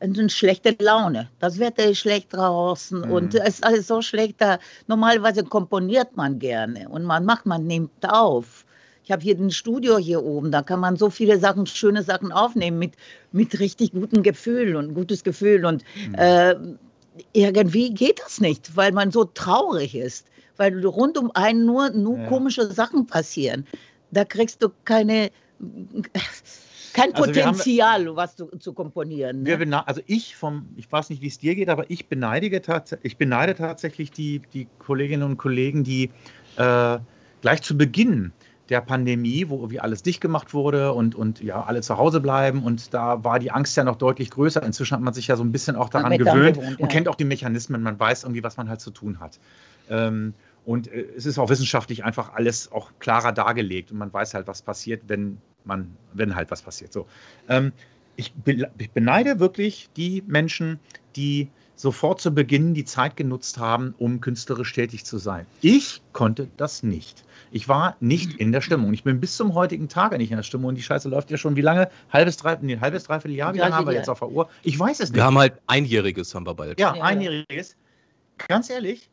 eine 0.00 0.28
schlechte 0.30 0.74
Laune. 0.80 1.28
Das 1.38 1.58
Wetter 1.58 1.84
ist 1.84 1.98
schlecht 1.98 2.32
draußen 2.32 3.02
mhm. 3.02 3.12
und 3.12 3.34
es 3.34 3.54
ist 3.54 3.64
alles 3.64 3.86
so 3.86 4.02
schlecht. 4.02 4.36
Da 4.38 4.58
normalerweise 4.88 5.44
komponiert 5.44 6.16
man 6.16 6.40
gerne 6.40 6.88
und 6.88 7.04
man 7.04 7.24
macht, 7.24 7.46
man 7.46 7.66
nimmt 7.66 8.10
auf. 8.10 8.64
Ich 9.10 9.12
habe 9.12 9.24
hier 9.24 9.36
ein 9.36 9.50
Studio 9.50 9.98
hier 9.98 10.22
oben, 10.22 10.52
da 10.52 10.62
kann 10.62 10.78
man 10.78 10.94
so 10.94 11.10
viele 11.10 11.40
Sachen, 11.40 11.66
schöne 11.66 12.04
Sachen 12.04 12.30
aufnehmen 12.30 12.78
mit, 12.78 12.92
mit 13.32 13.58
richtig 13.58 13.90
gutem 13.90 14.22
Gefühl 14.22 14.76
und 14.76 14.94
gutes 14.94 15.24
Gefühl. 15.24 15.66
Und 15.66 15.82
mhm. 16.06 16.14
äh, 16.14 16.54
irgendwie 17.32 17.92
geht 17.92 18.20
das 18.24 18.40
nicht, 18.40 18.76
weil 18.76 18.92
man 18.92 19.10
so 19.10 19.24
traurig 19.24 19.96
ist, 19.96 20.28
weil 20.58 20.86
rund 20.86 21.18
um 21.18 21.32
einen 21.34 21.66
nur, 21.66 21.90
nur 21.90 22.18
ja. 22.18 22.28
komische 22.28 22.70
Sachen 22.70 23.08
passieren. 23.08 23.66
Da 24.12 24.24
kriegst 24.24 24.62
du 24.62 24.68
keine 24.84 25.32
kein 26.92 27.12
also 27.12 27.24
Potenzial, 27.24 28.06
haben, 28.06 28.14
was 28.14 28.36
zu, 28.36 28.46
zu 28.60 28.72
komponieren. 28.72 29.42
Ne? 29.42 29.88
also 29.88 30.02
ich 30.06 30.36
vom, 30.36 30.68
ich 30.76 30.90
weiß 30.90 31.10
nicht, 31.10 31.20
wie 31.20 31.26
es 31.26 31.38
dir 31.38 31.56
geht, 31.56 31.68
aber 31.68 31.90
ich 31.90 32.06
beneide, 32.06 32.62
tats 32.62 32.96
ich 33.02 33.16
beneide 33.16 33.56
tatsächlich 33.56 34.12
die, 34.12 34.40
die 34.54 34.68
Kolleginnen 34.78 35.24
und 35.24 35.36
Kollegen, 35.36 35.82
die 35.82 36.10
äh, 36.58 36.98
gleich 37.40 37.62
zu 37.62 37.76
Beginn 37.76 38.32
der 38.70 38.80
Pandemie, 38.80 39.48
wo 39.48 39.56
irgendwie 39.56 39.80
alles 39.80 40.02
dicht 40.02 40.20
gemacht 40.20 40.54
wurde 40.54 40.92
und, 40.92 41.14
und 41.14 41.42
ja, 41.42 41.62
alle 41.64 41.82
zu 41.82 41.98
Hause 41.98 42.20
bleiben. 42.20 42.62
Und 42.62 42.94
da 42.94 43.22
war 43.24 43.38
die 43.38 43.50
Angst 43.50 43.76
ja 43.76 43.84
noch 43.84 43.96
deutlich 43.96 44.30
größer. 44.30 44.62
Inzwischen 44.62 44.94
hat 44.94 45.02
man 45.02 45.12
sich 45.12 45.26
ja 45.26 45.36
so 45.36 45.42
ein 45.42 45.50
bisschen 45.50 45.76
auch 45.76 45.88
daran 45.88 46.16
gewöhnt 46.16 46.56
gewohnt, 46.56 46.78
ja. 46.78 46.84
und 46.84 46.88
kennt 46.88 47.08
auch 47.08 47.16
die 47.16 47.24
Mechanismen. 47.24 47.82
Man 47.82 47.98
weiß 47.98 48.22
irgendwie, 48.22 48.44
was 48.44 48.56
man 48.56 48.68
halt 48.68 48.80
zu 48.80 48.92
tun 48.92 49.18
hat. 49.18 49.40
Ähm, 49.90 50.34
und 50.64 50.86
äh, 50.88 51.04
es 51.16 51.26
ist 51.26 51.38
auch 51.38 51.50
wissenschaftlich 51.50 52.04
einfach 52.04 52.32
alles 52.34 52.70
auch 52.70 52.92
klarer 53.00 53.32
dargelegt 53.32 53.90
und 53.90 53.98
man 53.98 54.12
weiß 54.12 54.34
halt, 54.34 54.46
was 54.46 54.62
passiert, 54.62 55.02
wenn 55.08 55.38
man, 55.64 55.96
wenn 56.12 56.36
halt 56.36 56.50
was 56.50 56.62
passiert. 56.62 56.92
So. 56.92 57.06
Ähm, 57.48 57.72
ich, 58.16 58.32
be 58.34 58.70
ich 58.78 58.90
beneide 58.90 59.40
wirklich 59.40 59.90
die 59.96 60.22
Menschen, 60.26 60.78
die 61.16 61.48
sofort 61.80 62.20
zu 62.20 62.30
Beginn 62.32 62.74
die 62.74 62.84
Zeit 62.84 63.16
genutzt 63.16 63.58
haben, 63.58 63.94
um 63.98 64.20
künstlerisch 64.20 64.72
tätig 64.72 65.04
zu 65.04 65.18
sein. 65.18 65.46
Ich 65.62 66.02
konnte 66.12 66.48
das 66.56 66.82
nicht. 66.82 67.24
Ich 67.52 67.68
war 67.68 67.96
nicht 68.00 68.34
in 68.34 68.52
der 68.52 68.60
Stimmung. 68.60 68.92
Ich 68.92 69.02
bin 69.02 69.18
bis 69.18 69.36
zum 69.36 69.54
heutigen 69.54 69.88
Tage 69.88 70.18
nicht 70.18 70.30
in 70.30 70.36
der 70.36 70.44
Stimmung 70.44 70.68
und 70.68 70.74
die 70.76 70.82
Scheiße 70.82 71.08
läuft 71.08 71.30
ja 71.30 71.36
schon 71.36 71.56
wie 71.56 71.62
lange? 71.62 71.90
Halbes, 72.10 72.36
drei, 72.36 72.58
nee, 72.60 72.78
halbes 72.78 73.04
dreiviertel 73.04 73.36
Jahr? 73.36 73.54
Wie 73.54 73.58
lange 73.58 73.74
haben 73.74 73.86
wir 73.86 73.94
jetzt 73.94 74.10
auf 74.10 74.20
der 74.20 74.28
Uhr? 74.28 74.48
Ich 74.62 74.78
weiß 74.78 75.00
es 75.00 75.10
nicht. 75.10 75.16
Wir 75.16 75.24
haben 75.24 75.38
halt 75.38 75.54
einjähriges 75.66 76.34
haben 76.34 76.46
wir 76.46 76.54
bald. 76.54 76.78
Ja, 76.78 76.94
ja 76.94 77.02
einjähriges. 77.02 77.76
Ganz 78.46 78.70
ehrlich, 78.70 79.08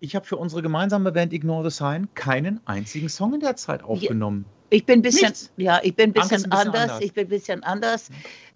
ich 0.00 0.14
habe 0.14 0.24
für 0.24 0.36
unsere 0.36 0.62
gemeinsame 0.62 1.12
Band 1.12 1.32
Ignore 1.32 1.70
the 1.70 1.76
Sign 1.76 2.08
keinen 2.14 2.60
einzigen 2.66 3.08
Song 3.08 3.34
in 3.34 3.40
der 3.40 3.56
Zeit 3.56 3.82
aufgenommen. 3.82 4.44
Ich 4.70 4.86
bin 4.86 5.00
ein 5.00 5.02
bisschen, 5.02 5.28
Nichts. 5.28 5.52
ja, 5.58 5.80
ich 5.82 5.94
bin 5.94 6.10
ein 6.10 6.12
bisschen, 6.12 6.44
ein 6.44 6.50
bisschen 6.50 6.52
anders. 6.52 6.82
anders. 6.82 7.00
Ich 7.02 7.12
bin 7.12 7.26
ein 7.26 7.28
bisschen 7.28 7.62
anders. 7.62 8.08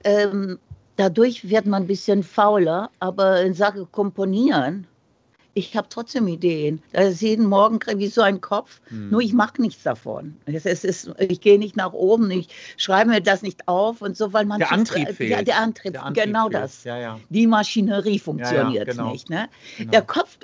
Ähm, 0.03 0.59
dadurch 0.97 1.49
wird 1.49 1.67
man 1.67 1.85
ein 1.85 1.87
bisschen 1.87 2.23
fauler, 2.23 2.91
aber 3.01 3.43
in 3.43 3.55
Sache 3.55 3.87
Komponieren 3.91 4.87
ich 5.57 5.75
habe 5.75 5.89
trotzdem 5.89 6.29
Ideen. 6.29 6.83
Das 6.93 7.15
ist 7.15 7.23
jeden 7.23 7.47
Morgen 7.47 7.79
kriege 7.79 8.05
ich 8.05 8.13
so 8.13 8.21
einen 8.21 8.43
Kopf, 8.43 8.81
hm. 8.89 9.09
nur 9.09 9.23
ich 9.23 9.33
mache 9.33 9.61
nichts 9.63 9.83
davon. 9.83 10.37
Es, 10.45 10.67
es 10.67 10.85
ist, 10.85 11.11
ich 11.19 11.41
gehe 11.41 11.59
nicht 11.59 11.77
nach 11.77 11.95
oben, 11.95 12.31
ich 12.31 12.49
schreibe 12.77 13.11
mir 13.11 13.23
das 13.23 13.41
nicht 13.41 13.67
auf 13.67 14.03
und 14.03 14.19
so, 14.19 14.35
weil 14.35 14.45
man 14.45 14.59
der 14.59 14.71
Antrieb 14.71 15.09
fehlt. 15.09 15.31
Ja, 15.31 15.43
der 15.43 15.57
Antrieb, 15.57 15.95
der 15.95 16.05
Antrieb 16.05 16.25
genau 16.25 16.51
fehlt. 16.51 16.63
das. 16.63 16.85
Ja, 16.85 16.99
ja. 16.99 17.21
Die 17.31 17.47
Maschinerie 17.47 18.19
funktioniert 18.19 18.91
genau. 18.91 19.13
nicht. 19.13 19.31
Ne? 19.31 19.49
Genau. 19.79 19.91
Der 19.93 20.03
Kopf 20.03 20.37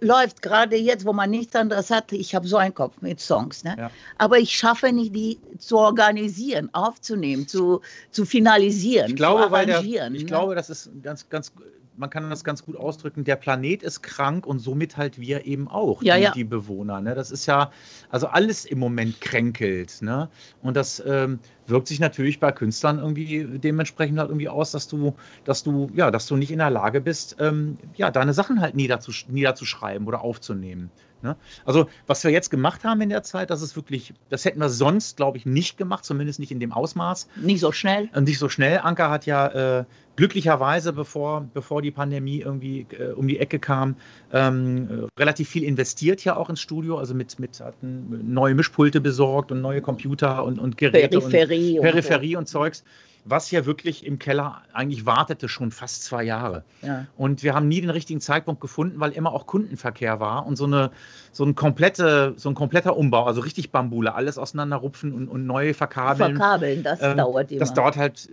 läuft 0.00 0.40
gerade 0.40 0.76
jetzt, 0.76 1.04
wo 1.04 1.12
man 1.12 1.30
nichts 1.30 1.56
anderes 1.56 1.90
hat. 1.90 2.12
Ich 2.12 2.36
habe 2.36 2.46
so 2.46 2.56
einen 2.56 2.72
Kopf 2.72 2.94
mit 3.00 3.18
Songs, 3.18 3.64
ne? 3.64 3.90
aber 4.18 4.38
ich 4.38 4.56
schaffe 4.56 4.92
nicht, 4.92 5.14
die 5.16 5.40
zu 5.58 5.78
organisieren, 5.78 6.70
aufzunehmen, 6.72 7.48
zu, 7.48 7.80
zu 8.12 8.24
finalisieren, 8.24 9.10
ich 9.10 9.16
glaube, 9.16 9.48
zu 9.48 9.48
arrangieren. 9.48 10.12
Der, 10.12 10.20
ich 10.20 10.22
ne? 10.22 10.28
glaube, 10.28 10.54
das 10.54 10.70
ist 10.70 10.90
ganz, 11.02 11.28
ganz 11.28 11.52
man 11.96 12.10
kann 12.10 12.30
das 12.30 12.44
ganz 12.44 12.64
gut 12.64 12.76
ausdrücken, 12.76 13.24
der 13.24 13.36
Planet 13.36 13.82
ist 13.82 14.02
krank 14.02 14.46
und 14.46 14.58
somit 14.58 14.96
halt 14.96 15.20
wir 15.20 15.46
eben 15.46 15.68
auch, 15.68 16.02
Ja, 16.02 16.16
die, 16.16 16.22
ja. 16.22 16.32
die 16.32 16.44
Bewohner. 16.44 17.00
Ne? 17.00 17.14
Das 17.14 17.30
ist 17.30 17.46
ja, 17.46 17.70
also 18.08 18.26
alles 18.28 18.64
im 18.64 18.78
Moment 18.78 19.20
kränkelt. 19.20 20.00
Ne? 20.02 20.28
Und 20.62 20.76
das 20.76 21.02
ähm, 21.06 21.40
wirkt 21.66 21.88
sich 21.88 22.00
natürlich 22.00 22.40
bei 22.40 22.52
Künstlern 22.52 22.98
irgendwie 22.98 23.44
dementsprechend 23.58 24.18
halt 24.18 24.30
irgendwie 24.30 24.48
aus, 24.48 24.70
dass 24.70 24.88
du, 24.88 25.14
dass 25.44 25.62
du, 25.62 25.90
ja, 25.94 26.10
dass 26.10 26.26
du 26.26 26.36
nicht 26.36 26.50
in 26.50 26.58
der 26.58 26.70
Lage 26.70 27.00
bist, 27.00 27.36
ähm, 27.38 27.78
ja, 27.96 28.10
deine 28.10 28.32
Sachen 28.32 28.60
halt 28.60 28.74
niederzusch 28.74 29.28
niederzuschreiben 29.28 30.06
oder 30.06 30.22
aufzunehmen. 30.22 30.90
Ne? 31.22 31.36
Also, 31.64 31.86
was 32.06 32.24
wir 32.24 32.30
jetzt 32.30 32.50
gemacht 32.50 32.84
haben 32.84 33.00
in 33.02 33.10
der 33.10 33.22
Zeit, 33.22 33.50
das 33.50 33.62
ist 33.62 33.76
wirklich, 33.76 34.14
das 34.30 34.44
hätten 34.44 34.58
wir 34.58 34.70
sonst, 34.70 35.16
glaube 35.16 35.36
ich, 35.36 35.44
nicht 35.44 35.76
gemacht, 35.76 36.04
zumindest 36.04 36.40
nicht 36.40 36.50
in 36.50 36.60
dem 36.60 36.72
Ausmaß. 36.72 37.28
Nicht 37.36 37.60
so 37.60 37.72
schnell. 37.72 38.08
Und 38.14 38.24
nicht 38.24 38.38
so 38.38 38.48
schnell. 38.48 38.78
Anker 38.78 39.10
hat 39.10 39.26
ja 39.26 39.80
äh, 39.80 39.84
glücklicherweise, 40.16 40.92
bevor, 40.92 41.46
bevor 41.54 41.82
die 41.82 41.90
Pandemie 41.90 42.40
irgendwie 42.40 42.86
äh, 42.98 43.12
um 43.12 43.28
die 43.28 43.38
Ecke 43.38 43.58
kam, 43.58 43.96
ähm, 44.32 44.88
äh, 44.90 45.20
relativ 45.20 45.48
viel 45.48 45.64
investiert 45.64 46.24
ja 46.24 46.36
auch 46.36 46.50
ins 46.50 46.60
Studio. 46.60 46.98
Also 46.98 47.14
mit, 47.14 47.38
mit 47.38 47.60
hatten 47.60 48.32
neue 48.32 48.54
Mischpulte 48.54 49.00
besorgt 49.00 49.52
und 49.52 49.60
neue 49.60 49.80
Computer 49.80 50.44
und, 50.44 50.58
und 50.58 50.76
Geräte 50.76 51.20
Peripherie. 51.20 51.78
und 51.78 51.84
Peripherie 51.84 52.36
und 52.36 52.48
Zeugs, 52.48 52.84
was 53.24 53.50
ja 53.50 53.66
wirklich 53.66 54.06
im 54.06 54.18
Keller 54.18 54.62
eigentlich 54.72 55.06
wartete 55.06 55.48
schon 55.48 55.70
fast 55.70 56.04
zwei 56.04 56.22
Jahre. 56.24 56.64
Ja. 56.82 57.06
Und 57.16 57.42
wir 57.42 57.54
haben 57.54 57.68
nie 57.68 57.80
den 57.80 57.90
richtigen 57.90 58.20
Zeitpunkt 58.20 58.60
gefunden, 58.60 59.00
weil 59.00 59.12
immer 59.12 59.32
auch 59.32 59.46
Kundenverkehr 59.46 60.20
war 60.20 60.46
und 60.46 60.56
so, 60.56 60.64
eine, 60.64 60.90
so, 61.32 61.44
ein, 61.44 61.54
komplette, 61.54 62.34
so 62.36 62.48
ein 62.48 62.54
kompletter 62.54 62.96
Umbau, 62.96 63.24
also 63.24 63.40
richtig 63.40 63.70
Bambule, 63.72 64.14
alles 64.14 64.38
auseinanderrupfen 64.38 65.12
und, 65.12 65.28
und 65.28 65.46
neu 65.46 65.74
verkabeln. 65.74 66.36
Verkabeln, 66.36 66.82
das 66.82 67.00
Ähm, 67.02 67.16
dauert 67.16 67.50
immer. 67.50 67.60
Das 67.60 67.74
dauert 67.74 67.96
halt 67.96 68.28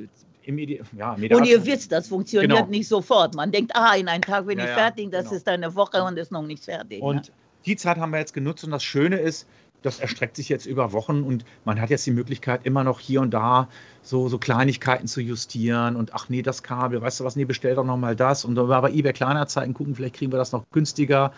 im 0.47 0.57
Ide 0.57 0.79
ja, 0.97 1.13
im 1.13 1.35
und 1.35 1.45
ihr 1.45 1.65
wisst, 1.65 1.91
das 1.91 2.07
funktioniert 2.07 2.51
Genau. 2.51 2.65
nicht 2.67 2.87
sofort. 2.87 3.35
Man 3.35 3.51
denkt, 3.51 3.73
ah, 3.75 3.95
in 3.95 4.07
einem 4.07 4.21
Tag 4.21 4.47
bin 4.47 4.57
Ja, 4.57 4.63
ich 4.63 4.69
ja, 4.69 4.75
fertig, 4.75 5.11
das 5.11 5.25
genau. 5.25 5.35
ist 5.35 5.47
eine 5.47 5.75
Woche 5.75 6.01
und 6.03 6.17
ist 6.17 6.31
noch 6.31 6.43
nicht 6.43 6.63
fertig. 6.63 7.01
Und 7.01 7.15
ne? 7.15 7.21
die 7.65 7.75
Zeit 7.75 7.97
haben 7.97 8.11
wir 8.11 8.19
jetzt 8.19 8.33
genutzt 8.33 8.63
und 8.63 8.71
das 8.71 8.83
Schöne 8.83 9.17
ist, 9.17 9.45
das 9.83 9.99
erstreckt 9.99 10.37
sich 10.37 10.49
jetzt 10.49 10.65
über 10.65 10.91
Wochen 10.91 11.21
und 11.21 11.45
man 11.65 11.79
hat 11.79 11.89
jetzt 11.89 12.05
die 12.05 12.11
Möglichkeit, 12.11 12.65
immer 12.65 12.83
noch 12.83 12.99
hier 12.99 13.21
und 13.21 13.31
da 13.31 13.67
so, 14.01 14.27
so 14.27 14.39
Kleinigkeiten 14.39 15.07
zu 15.07 15.21
justieren 15.21 15.95
und 15.95 16.13
ach 16.13 16.29
nee, 16.29 16.41
das 16.41 16.63
Kabel, 16.63 17.01
weißt 17.01 17.19
du 17.19 17.25
was, 17.25 17.35
nee, 17.35 17.45
bestell 17.45 17.75
doch 17.75 17.85
nochmal 17.85 18.15
das 18.15 18.43
und 18.43 18.55
dann 18.55 18.67
bei 18.67 18.91
eBay 18.91 19.13
Kleinanzeigen 19.13 19.73
gucken, 19.73 19.95
vielleicht 19.95 20.15
kriegen 20.15 20.31
wir 20.31 20.37
das 20.37 20.51
noch 20.51 20.63
günstiger. 20.71 21.31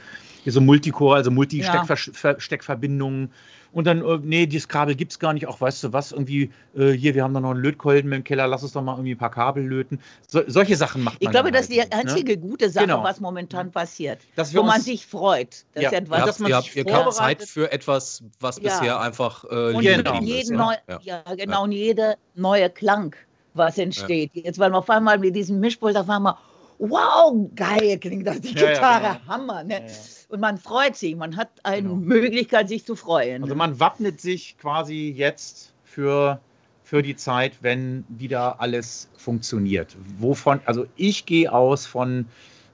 Hier 0.44 0.54
so 0.54 0.62
Multicore, 0.62 1.18
also 1.18 1.32
Multi-Steckverbindungen. 1.32 3.32
Und 3.72 3.86
dann, 3.86 4.04
äh, 4.04 4.20
nee, 4.24 4.46
dieses 4.48 4.68
Kabel 4.68 4.96
gibt 4.96 5.12
es 5.12 5.20
gar 5.20 5.34
nicht. 5.34 5.48
Auch 5.48 5.62
weißt 5.62 5.84
du 5.84 5.94
was, 5.94 6.12
irgendwie, 6.12 6.52
äh, 6.76 6.92
hier, 6.92 7.14
wir 7.16 7.24
haben 7.24 7.34
da 7.34 7.40
noch 7.40 7.52
einen 7.52 7.62
Lötkolben 7.62 8.12
im 8.12 8.24
Keller, 8.24 8.48
lass 8.48 8.64
uns 8.64 8.72
doch 8.72 8.82
mal 8.82 8.94
irgendwie 8.94 9.14
ein 9.14 9.18
paar 9.18 9.32
Kabel 9.32 9.64
löten. 9.66 10.00
So, 10.28 10.42
solche 10.48 10.76
Sachen 10.76 11.04
macht 11.04 11.22
man. 11.22 11.28
Ich 11.28 11.32
glaube, 11.32 11.52
das 11.52 11.62
ist 11.64 11.74
die 11.74 11.80
halt, 11.82 11.92
ne? 11.92 11.98
einzige 12.00 12.38
gute 12.38 12.70
Sache, 12.70 12.88
Genau. 12.88 13.04
was 13.04 13.20
momentan 13.20 13.72
passiert. 13.72 14.20
Dass 14.36 14.54
wir 14.54 14.62
Wo 14.62 14.66
man 14.66 14.82
sich 14.82 15.06
freut. 15.06 15.66
Das 15.74 15.84
Ja, 15.84 15.92
etwas, 15.92 16.20
Ihr 16.20 16.26
dass 16.26 16.30
habt, 16.36 16.40
man 16.40 16.50
ihr 16.52 16.62
sich 16.62 16.78
habt, 16.78 16.90
ihr 16.90 16.96
habt 16.96 17.14
Zeit 17.14 17.44
für 17.44 17.72
etwas, 17.72 18.24
was 18.40 18.58
Ja. 18.58 18.64
bisher 18.64 19.00
einfach 19.00 19.44
äh, 19.46 19.74
und 19.74 19.82
Genau. 19.84 20.22
jeden 20.22 20.58
ne? 20.58 20.64
neu, 20.64 20.74
Ja. 20.88 21.24
ja. 21.28 21.36
genau, 21.36 21.64
und 21.64 21.72
jeder 21.72 22.16
neue 22.36 22.70
Klang, 22.70 23.16
was 23.54 23.78
entsteht. 23.78 24.32
Jetzt, 24.34 24.58
weil 24.60 24.70
man 24.70 24.80
auf 24.80 24.90
einmal 24.90 25.18
mit 25.20 25.36
diesem 25.36 25.60
Mischpult 25.60 25.96
auf 25.98 26.10
einmal, 26.10 26.36
wow, 26.80 27.50
geil 27.56 27.98
klingt 28.00 28.26
das, 28.28 28.42
die 28.42 28.54
Ja, 28.56 28.64
ja, 28.64 28.74
Gitarre, 28.74 29.20
genau. 29.20 29.28
Hammer. 29.34 29.64
Ne? 29.64 29.74
Ja, 29.74 29.80
ja. 29.86 29.94
Und 30.30 30.40
man 30.40 30.58
freut 30.58 30.96
sich, 30.96 31.16
man 31.16 31.36
hat 31.36 31.50
eine 31.64 31.84
Genau. 31.84 31.96
Möglichkeit, 31.96 32.70
sich 32.70 32.86
zu 32.86 32.96
freuen. 32.96 33.44
Also 33.44 33.56
man 33.56 33.80
wappnet 33.80 34.20
sich 34.22 34.58
quasi 34.58 35.14
jetzt 35.16 35.74
für, 35.84 36.40
für 36.84 37.02
die 37.02 37.16
Zeit, 37.16 37.54
wenn 37.62 38.06
wieder 38.10 38.60
alles 38.62 39.10
funktioniert. 39.18 39.96
Wovon, 40.18 40.62
also 40.66 40.86
ich 40.96 41.26
gehe 41.26 41.52
aus 41.52 41.86
von, 41.86 42.26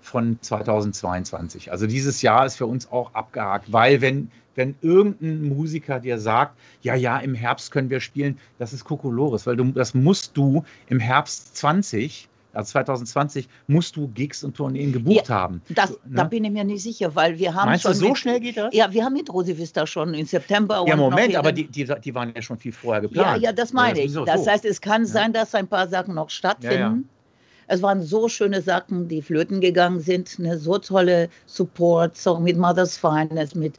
von 0.01 0.37
2022. 0.41 1.71
Also 1.71 1.87
dieses 1.87 2.21
Jahr 2.21 2.45
ist 2.45 2.55
für 2.57 2.65
uns 2.65 2.91
auch 2.91 3.13
abgehakt, 3.13 3.71
weil 3.71 4.01
wenn, 4.01 4.29
wenn 4.55 4.75
irgendein 4.81 5.43
Musiker 5.49 5.99
dir 5.99 6.19
sagt, 6.19 6.57
ja, 6.81 6.95
ja, 6.95 7.17
im 7.19 7.33
Herbst 7.33 7.71
können 7.71 7.89
wir 7.89 7.99
spielen, 7.99 8.37
das 8.59 8.71
ist 8.73 8.83
Kokolores, 8.83 9.47
weil 9.47 9.55
du, 9.55 9.71
das 9.71 9.93
musst 9.93 10.37
du 10.37 10.63
im 10.87 10.99
Herbst 10.99 11.55
20, 11.57 12.29
also 12.55 12.71
2020, 12.71 13.47
musst 13.67 13.95
du 13.95 14.07
Gigs 14.09 14.43
und 14.43 14.55
Tourneen 14.55 14.91
gebucht 14.93 15.29
haben. 15.29 15.61
das, 15.69 15.91
ne? 15.91 15.97
Da 16.15 16.23
bin 16.23 16.43
ich 16.43 16.51
mir 16.51 16.63
nicht 16.63 16.83
sicher, 16.83 17.13
weil 17.15 17.37
wir 17.37 17.53
haben 17.53 17.69
Meinst 17.69 17.85
du, 17.85 17.89
schon. 17.89 17.97
so 17.97 18.07
mit, 18.09 18.17
schnell 18.17 18.39
geht 18.39 18.57
das? 18.57 18.73
Ja, 18.73 18.91
wir 18.91 19.03
haben 19.03 19.13
mit 19.13 19.31
Rosi 19.31 19.57
Vista 19.57 19.85
schon 19.85 20.13
im 20.13 20.25
September. 20.25 20.83
Ja, 20.87 20.95
Moment, 20.95 21.35
aber 21.35 21.51
die, 21.51 21.67
die, 21.67 21.85
die 21.85 22.15
waren 22.15 22.33
ja 22.35 22.41
schon 22.41 22.57
viel 22.57 22.71
vorher 22.71 23.01
Ja, 23.03 23.07
geplant. 23.07 23.41
ja, 23.43 23.51
das 23.51 23.73
meine 23.73 23.99
ich. 24.01 24.11
so. 24.11 24.25
Das 24.25 24.47
heißt, 24.47 24.65
es 24.65 24.81
kann 24.81 25.01
Ja. 25.03 25.07
sein, 25.07 25.33
dass 25.33 25.53
ein 25.55 25.67
paar 25.67 25.87
Sachen 25.87 26.15
noch 26.15 26.29
stattfinden. 26.29 27.09
Es 27.67 27.81
waren 27.81 28.01
so 28.01 28.27
schöne 28.27 28.61
Sachen, 28.61 29.07
die 29.07 29.21
flöten 29.21 29.59
gegangen 29.61 29.99
sind. 29.99 30.35
Eine 30.39 30.57
so 30.57 30.77
tolle 30.77 31.29
Support, 31.47 32.15
so 32.15 32.39
mit 32.39 32.57
Mother's 32.57 32.97
Finest, 32.97 33.55
mit 33.55 33.75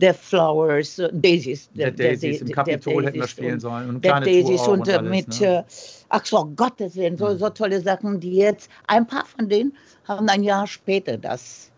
The 0.00 0.12
Flowers, 0.12 0.98
äh, 0.98 1.08
Daisies. 1.12 1.70
Der 1.74 1.90
der- 1.90 2.10
Daisies, 2.10 2.38
der- 2.40 2.48
im 2.48 2.52
Capitol 2.54 3.02
der 3.02 3.10
hätten 3.10 3.20
wir 3.20 3.28
spielen 3.28 3.54
und 3.54 3.60
sollen. 3.60 3.88
Und 3.88 4.04
Der 4.04 4.12
kleine 4.12 4.26
Daisies 4.26 4.62
Tour 4.62 4.68
auch 4.68 4.72
und, 4.78 4.88
äh, 4.88 4.92
alles, 4.92 5.10
mit, 5.10 5.40
ne? 5.40 5.46
äh, 5.58 5.62
ach 6.10 6.26
so, 6.26 6.44
Gottes 6.56 6.96
Willen, 6.96 7.16
so, 7.16 7.36
so 7.36 7.48
tolle 7.50 7.80
Sachen, 7.80 8.20
die 8.20 8.34
jetzt, 8.36 8.68
ein 8.86 9.06
paar 9.06 9.24
von 9.24 9.48
denen 9.48 9.72
haben 10.06 10.28
ein 10.28 10.42
Jahr 10.42 10.66
später 10.66 11.16
das 11.16 11.70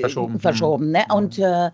Verschoben. 0.00 0.38
verschoben 0.38 0.90
ne? 0.92 1.02
Und 1.12 1.38
äh, 1.38 1.70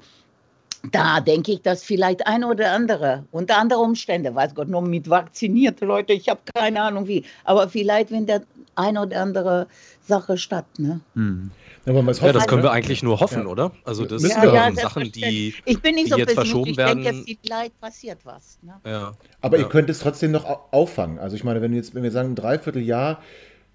da 0.93 1.21
denke 1.21 1.53
ich, 1.53 1.63
dass 1.63 1.83
vielleicht 1.83 2.27
ein 2.27 2.45
oder 2.45 2.71
andere, 2.73 3.25
unter 3.33 3.59
anderen 3.59 3.83
Umständen, 3.83 4.35
weiß 4.35 4.55
Gott, 4.55 4.69
nur 4.69 4.83
mit 4.83 5.11
vaccinierte 5.11 5.85
Leute, 5.85 6.13
ich 6.13 6.29
habe 6.29 6.41
keine 6.55 6.81
Ahnung 6.81 7.07
wie, 7.09 7.25
aber 7.45 7.69
vielleicht, 7.69 8.11
wenn 8.13 8.25
der 8.27 8.43
ein 8.77 8.97
oder 8.99 9.21
andere 9.21 9.67
Sache 10.07 10.39
statt, 10.39 10.67
ne? 10.79 11.01
Hm. 11.15 11.51
Ja, 11.85 11.93
Ja, 11.95 12.03
das 12.03 12.19
können 12.21 12.63
ne? 12.63 12.63
wir 12.69 12.73
eigentlich 12.73 13.03
nur 13.03 13.21
hoffen, 13.21 13.43
Ja. 13.43 13.47
oder? 13.49 13.73
Also 13.85 14.05
das 14.05 14.21
Müssen 14.23 14.41
sind 14.41 14.53
ja, 14.53 14.65
hoffen. 14.65 14.77
Sachen, 14.77 15.13
die, 15.13 15.55
ich 15.65 15.81
bin 15.81 15.95
nicht 15.95 16.07
die 16.07 16.11
so 16.11 16.19
jetzt 16.19 16.35
pessimistisch, 16.35 16.35
verschoben 16.35 16.71
ich 16.71 16.77
werden. 16.77 17.03
denke, 17.05 17.37
vielleicht 17.43 17.81
passiert 17.81 18.19
was. 18.25 18.59
Ne? 18.63 18.75
ja. 18.85 19.13
Aber 19.41 19.57
Ja. 19.57 19.63
ihr 19.65 19.69
könnt 19.69 19.89
es 19.91 20.01
trotzdem 20.01 20.33
noch 20.33 20.45
au- 20.45 20.61
auffangen. 20.73 21.19
Also 21.19 21.37
ich 21.37 21.45
meine, 21.45 21.63
wenn 21.63 21.71
wir 21.71 21.77
jetzt, 21.79 21.95
wenn 21.95 22.03
wir 22.03 22.11
sagen 22.11 22.31
ein 22.33 22.35
Dreivierteljahr, 22.35 23.21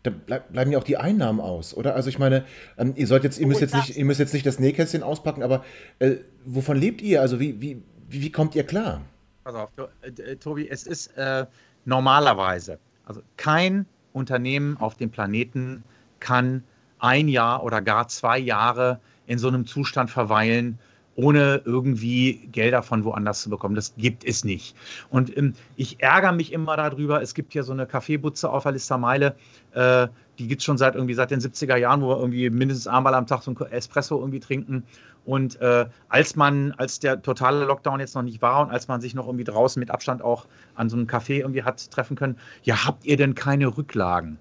dann 0.04 0.20
bleib, 0.26 0.52
bleiben 0.52 0.72
ja 0.72 0.80
auch 0.80 0.84
die 0.84 0.98
Einnahmen 0.98 1.40
aus, 1.40 1.74
oder? 1.76 1.96
Also 1.96 2.10
ich 2.10 2.18
meine, 2.20 2.44
ähm, 2.78 2.94
ihr 2.96 3.08
sollt 3.08 3.24
jetzt, 3.24 3.40
ihr 3.40 3.46
Oh, 3.46 3.50
müsst 3.50 3.62
jetzt 3.62 3.74
das- 3.76 3.88
nicht, 3.88 3.98
ihr 3.98 4.06
müsst 4.06 4.20
jetzt 4.20 4.34
nicht 4.34 4.46
das 4.46 4.60
Nähkästchen 4.60 5.04
auspacken, 5.04 5.44
aber 5.44 5.64
äh, 6.00 6.16
wovon 6.44 6.76
lebt 6.78 7.02
ihr? 7.02 7.22
Also 7.22 7.40
wie, 7.40 7.62
wie, 7.62 7.82
wie, 8.10 8.32
kommt 8.32 8.56
ihr 8.56 8.64
klar? 8.64 9.02
Pass 9.44 9.56
auf, 9.56 9.70
du, 9.76 9.84
äh, 10.02 10.36
Tobi, 10.36 10.68
es 10.70 10.86
ist 10.88 11.16
äh, 11.18 11.46
normalerweise, 11.86 12.80
also 13.06 13.22
kein 13.38 13.86
Unternehmen 14.14 14.78
auf 14.78 14.96
dem 14.96 15.12
Planeten 15.12 15.84
kann 16.20 16.64
ein 17.00 17.28
Jahr 17.28 17.64
oder 17.64 17.82
gar 17.82 18.08
zwei 18.08 18.38
Jahre 18.38 19.00
in 19.26 19.40
so 19.40 19.48
einem 19.48 19.66
Zustand 19.66 20.10
verweilen, 20.10 20.80
ohne 21.16 21.62
irgendwie 21.66 22.48
Gelder 22.52 22.84
von 22.84 23.04
woanders 23.04 23.42
zu 23.42 23.50
bekommen. 23.50 23.76
Das 23.76 23.94
gibt 23.98 24.24
es 24.24 24.44
nicht. 24.44 24.76
Und 25.10 25.36
ähm, 25.38 25.54
ich 25.76 26.02
ärgere 26.02 26.32
mich 26.32 26.54
immer 26.54 26.78
darüber. 26.78 27.22
Es 27.22 27.34
gibt 27.34 27.54
hier 27.54 27.64
so 27.64 27.74
eine 27.74 27.86
Kaffeebutze 27.86 28.50
auf 28.50 28.64
der 28.64 28.74
Listermeile, 28.74 29.36
äh, 29.74 30.08
die 30.40 30.48
gibt 30.48 30.62
es 30.62 30.66
schon 30.66 30.78
seit 30.78 30.96
irgendwie 30.96 31.14
seit 31.14 31.30
den 31.30 31.40
70er 31.40 31.76
Jahren, 31.76 32.02
wo 32.02 32.10
wir 32.10 32.18
irgendwie 32.18 32.50
mindestens 32.50 32.88
einmal 32.88 33.14
am 33.14 33.28
Tag 33.28 33.44
so 33.44 33.52
ein 33.52 33.72
Espresso 33.72 34.18
irgendwie 34.20 34.40
trinken. 34.40 34.84
Und 35.24 35.62
äh, 35.62 35.86
als 36.10 36.36
man, 36.36 36.72
als 36.74 37.00
der 37.00 37.22
totale 37.22 37.66
Lockdown 37.66 38.00
jetzt 38.00 38.16
noch 38.16 38.24
nicht 38.24 38.42
war 38.42 38.62
und 38.62 38.72
als 38.72 38.88
man 38.88 39.02
sich 39.02 39.14
noch 39.14 39.28
irgendwie 39.28 39.44
draußen 39.44 39.80
mit 39.80 39.92
Abstand 39.92 40.24
auch 40.24 40.48
an 40.74 40.90
so 40.90 40.98
einem 40.98 41.06
Café 41.06 41.40
irgendwie 41.40 41.64
hat 41.64 41.92
treffen 41.92 42.16
können, 42.16 42.38
ja, 42.64 42.86
habt 42.86 43.06
ihr 43.06 43.18
denn 43.18 43.36
keine 43.36 43.78
Rücklagen? 43.78 44.40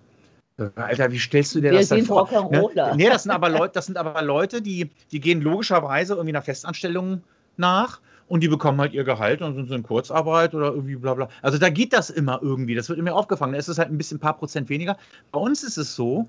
Alter, 0.75 1.11
wie 1.13 1.19
stellst 1.19 1.55
du 1.55 1.61
dir 1.61 1.71
Wir 1.71 1.79
das 1.79 1.89
denn 1.89 2.05
vor? 2.05 2.29
Ne? 2.51 2.95
Nee, 2.97 3.09
das 3.09 3.25
sind 3.25 3.33
aber 3.33 3.49
Leute, 3.49 3.73
das 3.75 3.87
sind 3.87 3.97
aber 3.97 4.23
Leute, 4.23 4.63
die, 4.63 4.91
die 5.11 5.21
gehen 5.21 5.41
logischerweise 5.41 6.15
irgendwie 6.15 6.35
einer 6.35 6.43
Festanstellung 6.43 7.23
nach 7.57 8.01
und 8.29 8.43
die 8.43 8.49
bekommen 8.49 8.81
halt 8.81 8.93
ihr 8.93 9.05
Gehalt 9.05 9.43
und 9.43 9.55
sind 9.55 9.69
so 9.69 9.75
in 9.75 9.83
Kurzarbeit 9.83 10.55
oder 10.55 10.67
irgendwie 10.67 10.97
bla 10.97 11.15
bla. 11.15 11.29
Also 11.43 11.59
da 11.59 11.69
geht 11.69 11.93
das 11.93 12.11
immer 12.11 12.39
irgendwie. 12.43 12.75
Das 12.75 12.89
wird 12.89 12.99
immer 12.99 13.15
aufgefangen. 13.15 13.55
Da 13.55 13.59
ist 13.59 13.69
es 13.69 13.79
halt 13.79 13.91
ein 13.91 13.99
bisschen 13.99 14.19
ein 14.19 14.21
paar 14.21 14.37
Prozent 14.37 14.69
weniger. 14.69 14.97
Bei 15.33 15.41
uns 15.41 15.65
ist 15.65 15.77
es 15.77 15.97
so, 15.97 16.29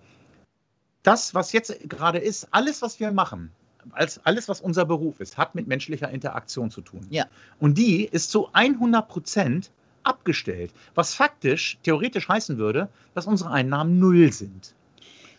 das, 1.03 1.35
was 1.35 1.51
jetzt 1.51 1.77
gerade 1.89 2.17
ist, 2.17 2.47
alles, 2.51 2.81
was 2.81 2.99
wir 2.99 3.11
machen, 3.11 3.51
als 3.91 4.19
alles, 4.25 4.49
was 4.49 4.61
unser 4.61 4.85
Beruf 4.85 5.19
ist, 5.19 5.37
hat 5.37 5.55
mit 5.55 5.67
menschlicher 5.67 6.09
Interaktion 6.09 6.69
zu 6.71 6.81
tun. 6.81 7.05
Ja. 7.09 7.25
Und 7.59 7.77
die 7.77 8.05
ist 8.05 8.31
zu 8.31 8.49
100 8.53 9.07
Prozent 9.07 9.71
abgestellt, 10.03 10.71
was 10.95 11.13
faktisch, 11.13 11.77
theoretisch 11.83 12.27
heißen 12.27 12.57
würde, 12.57 12.89
dass 13.13 13.27
unsere 13.27 13.51
Einnahmen 13.51 13.99
null 13.99 14.31
sind. 14.31 14.73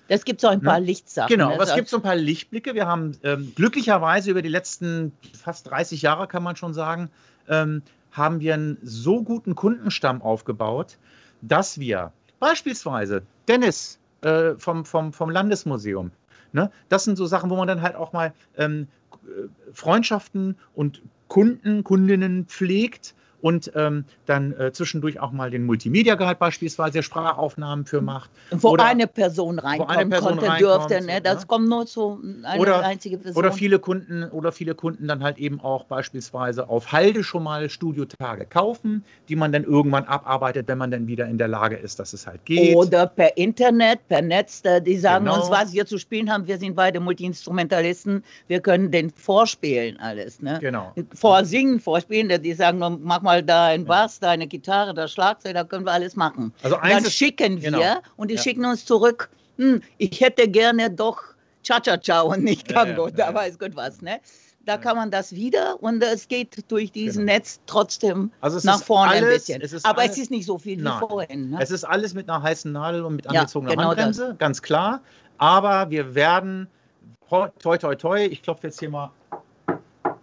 Das 0.09 0.25
gibt 0.25 0.41
so 0.41 0.49
ein 0.49 0.61
paar 0.61 0.81
Ne? 0.81 0.87
Lichtsachen. 0.87 1.29
Genau, 1.29 1.49
ne? 1.49 1.55
aber 1.55 1.65
es 1.65 1.75
gibt 1.75 1.89
so 1.89 1.97
ein 1.97 2.03
paar 2.03 2.17
Lichtblicke. 2.17 2.75
Wir 2.75 2.87
haben 2.87 3.13
ähm, 3.23 3.53
glücklicherweise 3.55 4.31
über 4.31 4.43
die 4.43 4.49
letzten 4.49 5.13
fast 5.41 5.71
30 5.71 6.03
Jahre, 6.03 6.27
kann 6.27 6.43
man 6.43 6.57
schon 6.57 6.75
sagen, 6.75 7.11
ähm, 7.49 7.83
haben 8.11 8.41
wir 8.41 8.55
einen 8.55 8.79
so 8.83 9.23
guten 9.23 9.55
Kundenstamm 9.55 10.21
aufgebaut, 10.21 10.99
dass 11.41 11.79
wir 11.79 12.13
beispielsweise 12.41 13.23
Dennis 13.49 13.99
äh, 14.21 14.55
vom, 14.59 14.85
vom, 14.85 15.13
vom 15.13 15.31
Landesmuseum, 15.31 16.11
ne, 16.53 16.71
das 16.89 17.05
sind 17.05 17.17
so 17.17 17.27
Sachen, 17.27 17.51
wo 17.51 17.57
man 17.57 17.69
dann 17.69 17.83
halt 17.83 17.97
auch 17.97 18.13
mal 18.13 18.35
ähm, 18.59 18.89
äh, 19.25 19.49
Freundschaften 19.73 20.57
und 20.75 21.01
Kunden, 21.29 21.83
Kundinnen 21.85 22.45
pflegt 22.47 23.15
und 23.43 23.73
ähm, 23.75 24.05
dann 24.27 24.53
äh, 24.59 24.73
zwischendurch 24.73 25.21
auch 25.21 25.33
mal 25.33 25.51
den 25.51 25.67
Multimedia-Gehalt 25.67 26.39
beispielsweise 26.39 27.03
Sprachaufnahmen 27.03 27.85
für 27.85 28.01
macht. 28.01 28.31
Wo 28.53 28.71
oder, 28.71 28.85
eine 28.85 29.07
Person 29.07 29.59
reinkommen 29.59 29.95
eine 29.95 30.09
Person 30.09 30.31
konnte, 30.31 30.49
reinkommt, 30.49 30.91
dürfte. 30.91 31.05
Ne? 31.05 31.21
Das 31.21 31.47
kommt 31.47 31.69
nur 31.69 31.87
zu 31.87 32.21
einer 32.45 32.61
oder, 32.61 32.81
einzige 32.85 33.19
Person. 33.19 33.39
Oder 33.39 33.53
viele 33.53 33.79
Kunden 33.81 34.25
oder 34.31 34.53
viele 34.53 34.75
Kunden 34.75 35.09
dann 35.09 35.23
halt 35.23 35.39
eben 35.39 35.61
auch 35.61 35.85
beispielsweise 35.85 36.69
auf 36.69 36.93
Halde 36.93 37.25
schon 37.25 37.43
mal 37.43 37.69
Studiotage 37.69 38.47
kaufen, 38.47 39.05
die 39.29 39.37
man 39.37 39.51
dann 39.53 39.65
irgendwann 39.65 40.05
abarbeitet, 40.05 40.69
wenn 40.69 40.79
man 40.79 40.91
dann 40.91 41.09
wieder 41.09 41.27
in 41.27 41.37
der 41.37 41.49
Lage 41.49 41.77
ist, 41.77 41.99
dass 41.99 42.13
es 42.13 42.27
halt 42.27 42.45
geht. 42.45 42.77
Oder 42.77 43.07
per 43.07 43.37
Internet, 43.37 44.07
per 44.09 44.23
Netz, 44.23 44.63
die 44.87 44.97
sagen 44.97 45.25
genau. 45.25 45.41
uns, 45.41 45.51
was 45.51 45.73
wir 45.73 45.85
zu 45.85 45.99
spielen 45.99 46.31
haben. 46.31 46.47
Wir 46.47 46.59
sind 46.59 46.77
beide 46.77 47.01
Multiinstrumentalisten. 47.01 48.23
Wir 48.47 48.61
können 48.61 48.93
den 48.93 49.11
vorspielen 49.11 49.99
alles. 49.99 50.41
Ne? 50.41 50.59
Genau. 50.61 50.93
Vorsingen, 51.15 51.81
vorspielen. 51.81 52.41
Die 52.43 52.53
sagen, 52.53 52.79
mach 53.03 53.23
mal 53.23 53.32
da 53.41 53.67
ein 53.67 53.85
Bass, 53.85 54.19
da 54.19 54.31
eine 54.31 54.47
Gitarre, 54.47 54.93
da 54.93 55.09
Schlagzeug, 55.09 55.55
da 55.55 55.65
können 55.65 55.87
wir 55.87 55.93
alles 55.93 56.17
machen. 56.17 56.53
Also 56.63 56.77
dann 56.77 57.05
schicken 57.07 57.63
wir 57.63 57.71
genau. 57.71 57.97
und 58.17 58.31
die 58.31 58.35
ja. 58.35 58.43
schicken 58.43 58.65
uns 58.65 58.85
zurück. 58.85 59.31
Hm, 59.59 59.81
ich 59.99 60.21
hätte 60.21 60.49
gerne 60.49 60.91
doch 60.91 61.23
Cha-Cha-Cha 61.63 62.23
und 62.23 62.43
nicht 62.43 62.69
Tango. 62.69 63.09
Ja, 63.09 63.15
da 63.15 63.35
weiß 63.35 63.59
Gott 63.59 63.77
was. 63.77 64.03
Ne? 64.03 64.19
Da 64.65 64.77
kann 64.77 64.97
man 64.97 65.11
das 65.11 65.33
wieder 65.33 65.83
und 65.83 66.03
es 66.03 66.29
geht 66.29 66.71
durch 66.71 66.93
diesen 66.93 67.27
genau. 67.27 67.35
Netz 67.35 67.61
trotzdem 67.67 68.31
also 68.41 68.61
nach 68.65 68.83
vorne 68.83 69.13
alles, 69.13 69.23
ein 69.23 69.29
bisschen. 69.29 69.63
Es 69.63 69.85
Aber 69.85 70.01
alles, 70.01 70.13
es 70.13 70.19
ist 70.19 70.31
nicht 70.31 70.47
so 70.47 70.59
viel 70.59 70.83
wie 70.83 70.89
vorhin. 70.99 71.51
Ne? 71.51 71.59
Es 71.61 71.71
ist 71.71 71.85
alles 71.85 72.15
mit 72.15 72.29
einer 72.29 72.43
heißen 72.43 72.71
Nadel 72.71 73.05
und 73.05 73.17
mit 73.17 73.27
angezogener 73.27 73.73
ja, 73.73 73.77
genau 73.77 73.89
Handbremse, 73.89 74.29
das. 74.31 74.39
ganz 74.39 74.63
klar. 74.63 75.01
Aber 75.39 75.91
wir 75.91 76.15
werden, 76.15 76.69
toi, 77.29 77.49
toi, 77.79 77.95
toi, 77.97 78.25
ich 78.25 78.43
klopfe 78.43 78.69
jetzt 78.69 78.79
hier 78.79 78.91
mal 78.91 79.11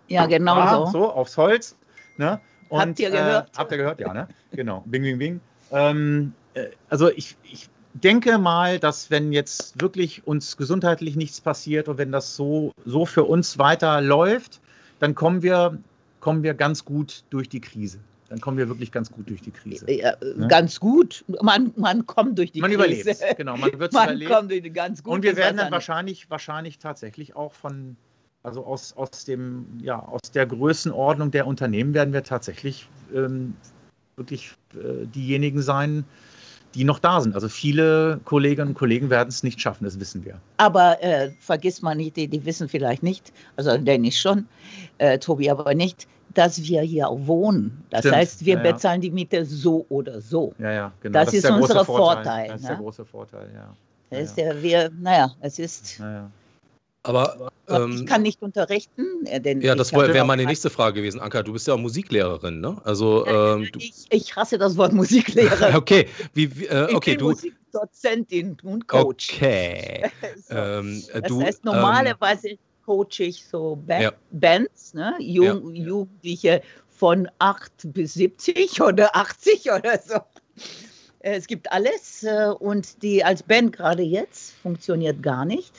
ja, 0.10 0.26
genau 0.26 0.56
ah, 0.56 0.86
so. 0.86 0.92
so. 0.92 1.12
aufs 1.12 1.38
Holz. 1.38 1.76
Ne? 2.18 2.40
Und, 2.70 2.80
habt 2.80 3.00
ihr 3.00 3.10
gehört? 3.10 3.50
Äh, 3.50 3.58
habt 3.58 3.72
ihr 3.72 3.78
gehört, 3.78 4.00
ja, 4.00 4.14
ne? 4.14 4.28
Genau. 4.52 4.84
Bing, 4.86 5.04
bing, 5.04 5.18
bing. 5.18 5.42
Ähm, 5.72 6.34
äh, 6.54 6.68
also 6.90 7.10
ich, 7.10 7.36
ich 7.44 7.70
denke 7.94 8.38
mal, 8.38 8.80
dass 8.80 9.12
wenn 9.12 9.32
jetzt 9.32 9.82
wirklich 9.82 10.26
uns 10.28 10.58
gesundheitlich 10.58 11.16
nichts 11.16 11.42
passiert 11.42 11.88
und 11.88 11.98
wenn 11.98 12.12
das 12.12 12.36
so, 12.36 12.72
so 12.86 13.06
für 13.06 13.24
uns 13.24 13.58
weiter 13.58 14.02
läuft, 14.02 14.62
dann 15.00 15.16
kommen 15.16 15.42
wir, 15.42 15.78
kommen 16.20 16.44
wir 16.44 16.54
ganz 16.54 16.86
gut 16.86 17.24
durch 17.30 17.50
die 17.50 17.62
Krise. 17.62 18.00
Dann 18.30 18.40
kommen 18.40 18.58
wir 18.58 18.70
wirklich 18.70 18.92
ganz 18.92 19.12
gut 19.12 19.28
durch 19.28 19.42
die 19.42 19.50
Krise. 19.50 19.92
Ja, 19.92 20.14
ne? 20.22 20.48
Ganz 20.48 20.80
gut. 20.80 21.26
Man, 21.42 21.74
man 21.76 22.06
kommt 22.06 22.38
durch 22.38 22.52
die 22.52 22.62
man 22.62 22.70
Krise. 22.70 23.06
Man 23.06 23.16
überlebt 23.16 23.38
Genau, 23.38 23.58
man 23.58 23.80
wird 23.80 23.94
man 23.94 24.24
kommt 24.26 24.52
durch 24.52 24.62
die 24.62 24.72
ganz 24.72 25.04
gut. 25.04 25.16
Und 25.16 25.24
wir 25.24 25.36
werden 25.36 25.58
dann 25.58 25.72
wahrscheinlich, 25.72 26.30
wahrscheinlich 26.30 26.78
tatsächlich 26.78 27.36
auch 27.36 27.54
von, 27.54 27.98
also 28.44 28.66
aus, 28.66 28.94
aus, 28.96 29.26
dem, 29.26 29.66
ja, 29.82 30.00
aus 30.00 30.22
der 30.34 30.46
Größenordnung 30.46 31.32
der 31.32 31.48
Unternehmen 31.48 31.94
werden 31.94 32.14
wir 32.14 32.24
tatsächlich 32.24 32.88
ähm, 33.14 33.56
wirklich 34.16 34.52
äh, 34.74 35.06
diejenigen 35.08 35.62
sein, 35.62 36.06
die 36.76 36.84
noch 36.84 37.00
da 37.00 37.20
sind. 37.20 37.36
Also 37.36 37.50
viele 37.50 38.20
Kolleginnen 38.26 38.70
und 38.70 38.74
Kollegen 38.76 39.10
werden 39.10 39.30
es 39.30 39.44
nicht 39.44 39.60
schaffen, 39.60 39.86
das 39.86 40.00
wissen 40.00 40.24
wir. 40.24 40.40
Aber 40.58 41.02
äh, 41.04 41.32
vergiss 41.40 41.82
mal 41.82 41.96
nicht, 41.96 42.16
die, 42.16 42.28
die, 42.28 42.46
wissen 42.46 42.70
vielleicht 42.70 43.04
nicht, 43.04 43.34
also 43.56 43.78
Dennis 43.78 44.18
schon, 44.18 44.48
äh, 45.00 45.18
Tobi 45.18 45.50
aber 45.50 45.74
nicht, 45.74 46.08
dass 46.36 46.62
wir 46.62 46.82
hier 46.82 47.10
auch 47.10 47.20
wohnen. 47.26 47.84
Das 47.90 48.02
Stimmt. 48.02 48.16
heißt, 48.16 48.46
wir 48.46 48.56
ja, 48.56 48.72
bezahlen 48.72 49.02
die 49.02 49.10
Miete 49.10 49.46
so 49.46 49.86
oder 49.90 50.22
so. 50.22 50.54
Ja, 50.60 50.72
ja, 50.72 50.92
genau. 51.02 51.14
Das, 51.20 51.26
das 51.26 51.34
ist, 51.34 51.44
ist 51.46 51.52
unser 51.52 51.86
Vorteil. 51.86 52.24
Vorteil. 52.24 52.48
Das 52.50 52.56
ist 52.58 52.62
ne? 52.62 52.68
der 52.70 52.78
große 52.78 53.06
Vorteil, 53.06 53.50
ja. 53.54 53.76
Das 54.12 54.20
ist 54.22 54.38
der, 54.38 54.62
wir, 54.62 54.92
naja, 55.00 55.32
es 55.42 55.60
ist. 55.60 56.00
Naja. 56.00 56.30
Aber 57.10 57.52
ähm, 57.68 57.92
ich 57.96 58.06
kann 58.06 58.22
nicht 58.22 58.44
unterrichten. 58.44 59.26
Äh, 59.26 59.42
denn 59.42 59.62
ja, 59.62 59.74
das 59.74 59.92
wäre 59.92 60.24
meine 60.26 60.46
nächste 60.46 60.70
Frage 60.70 61.02
gewesen. 61.02 61.20
Anka, 61.20 61.42
du 61.42 61.54
bist 61.54 61.68
ja 61.68 61.76
Musiklehrerin, 61.76 62.62
ne? 62.62 62.80
Also, 62.84 63.26
ähm, 63.26 63.68
ich, 63.78 64.06
ich, 64.12 64.36
hasse 64.36 64.60
das 64.60 64.78
Wort 64.78 64.94
Musiklehrer. 64.94 65.76
okay, 65.76 66.08
wie, 66.36 66.56
wie 66.56 66.66
äh, 66.68 66.94
okay, 66.94 67.16
du. 67.16 67.30
Musikdozentin 67.30 68.58
und 68.62 68.88
Coach. 68.88 69.34
Okay. 69.34 70.04
so. 70.48 70.54
ähm, 70.54 71.04
das 71.12 71.22
du, 71.24 71.42
heißt, 71.42 71.66
normalerweise 71.66 72.50
ähm, 72.50 72.58
coache 72.86 73.24
ich 73.24 73.44
so 73.44 73.82
ba 73.88 74.02
ja. 74.02 74.12
Bands, 74.30 74.94
ne? 74.94 75.16
Jung, 75.18 75.74
ja. 75.74 75.86
Jugendliche 75.86 76.62
von 76.90 77.28
8 77.40 77.92
bis 77.92 78.14
70 78.14 78.82
oder 78.84 79.16
80 79.16 79.72
oder 79.72 80.00
so. 80.00 80.20
Es 81.22 81.48
gibt 81.48 81.72
alles 81.72 82.24
äh, 82.24 82.54
und 82.60 83.02
die 83.02 83.24
als 83.24 83.42
Band 83.42 83.76
gerade 83.76 84.04
jetzt 84.04 84.54
funktioniert 84.62 85.24
gar 85.24 85.44
nicht 85.44 85.74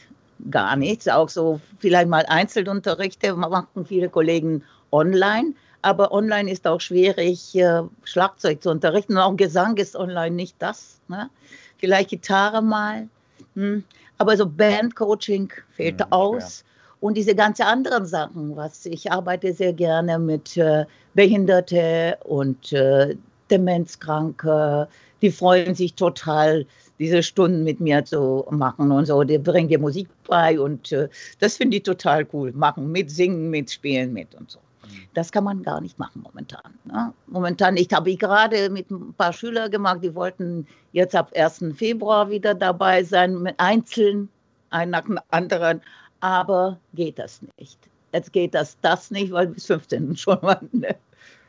gar 0.50 0.76
nichts. 0.76 1.08
Auch 1.08 1.28
so 1.28 1.60
vielleicht 1.78 2.08
mal 2.08 2.24
Einzelunterrichte 2.26 3.34
machen 3.34 3.84
viele 3.84 4.08
Kollegen 4.08 4.62
online. 4.92 5.54
Aber 5.82 6.12
online 6.12 6.50
ist 6.50 6.66
auch 6.66 6.80
schwierig, 6.80 7.54
äh, 7.56 7.82
Schlagzeug 8.04 8.62
zu 8.62 8.70
unterrichten. 8.70 9.14
Und 9.14 9.18
auch 9.18 9.36
Gesang 9.36 9.76
ist 9.76 9.96
online 9.96 10.36
nicht 10.36 10.56
das. 10.58 11.00
Ne? 11.08 11.30
Vielleicht 11.78 12.10
Gitarre 12.10 12.62
mal. 12.62 13.08
Hm. 13.54 13.84
Aber 14.18 14.36
so 14.36 14.46
Bandcoaching 14.46 15.50
fehlt 15.70 16.00
hm, 16.00 16.12
aus. 16.12 16.60
Ja. 16.60 16.66
Und 17.00 17.16
diese 17.16 17.34
ganzen 17.34 17.62
anderen 17.62 18.04
Sachen, 18.04 18.54
was 18.56 18.84
ich 18.84 19.10
arbeite 19.10 19.54
sehr 19.54 19.72
gerne 19.72 20.18
mit 20.18 20.58
äh, 20.58 20.84
Behinderte 21.14 22.18
und 22.24 22.72
äh, 22.74 23.16
Demenzkranke, 23.50 24.86
die 25.22 25.30
freuen 25.30 25.74
sich 25.74 25.94
total, 25.94 26.66
diese 26.98 27.22
Stunden 27.22 27.64
mit 27.64 27.80
mir 27.80 28.04
zu 28.04 28.46
machen 28.50 28.92
und 28.92 29.06
so. 29.06 29.22
Die 29.22 29.38
bringen 29.38 29.68
dir 29.68 29.78
Musik 29.78 30.08
bei 30.26 30.60
und 30.60 30.92
äh, 30.92 31.08
das 31.38 31.56
finde 31.56 31.78
ich 31.78 31.82
total 31.82 32.26
cool. 32.32 32.52
Machen 32.52 32.92
mit, 32.92 33.10
singen 33.10 33.50
mit, 33.50 33.70
spielen 33.70 34.12
mit 34.12 34.34
und 34.34 34.50
so. 34.50 34.58
Mhm. 34.84 35.08
Das 35.14 35.32
kann 35.32 35.44
man 35.44 35.62
gar 35.62 35.80
nicht 35.80 35.98
machen 35.98 36.22
momentan. 36.22 36.74
Ne? 36.84 37.12
Momentan, 37.26 37.76
ich 37.76 37.88
habe 37.92 38.14
gerade 38.16 38.70
mit 38.70 38.90
ein 38.90 39.14
paar 39.14 39.32
Schülern 39.32 39.70
gemacht, 39.70 40.00
die 40.02 40.14
wollten 40.14 40.66
jetzt 40.92 41.14
ab 41.14 41.32
1. 41.34 41.64
Februar 41.74 42.28
wieder 42.30 42.54
dabei 42.54 43.02
sein, 43.02 43.52
einzeln, 43.56 44.28
ein 44.70 44.90
nach 44.90 45.04
dem 45.04 45.18
anderen, 45.30 45.80
aber 46.20 46.78
geht 46.94 47.18
das 47.18 47.40
nicht. 47.58 47.78
Jetzt 48.12 48.32
geht 48.32 48.54
das, 48.54 48.76
das 48.82 49.10
nicht, 49.10 49.32
weil 49.32 49.48
bis 49.48 49.66
15. 49.66 50.16
schon 50.16 50.38
mal. 50.42 50.60
Ne? 50.72 50.96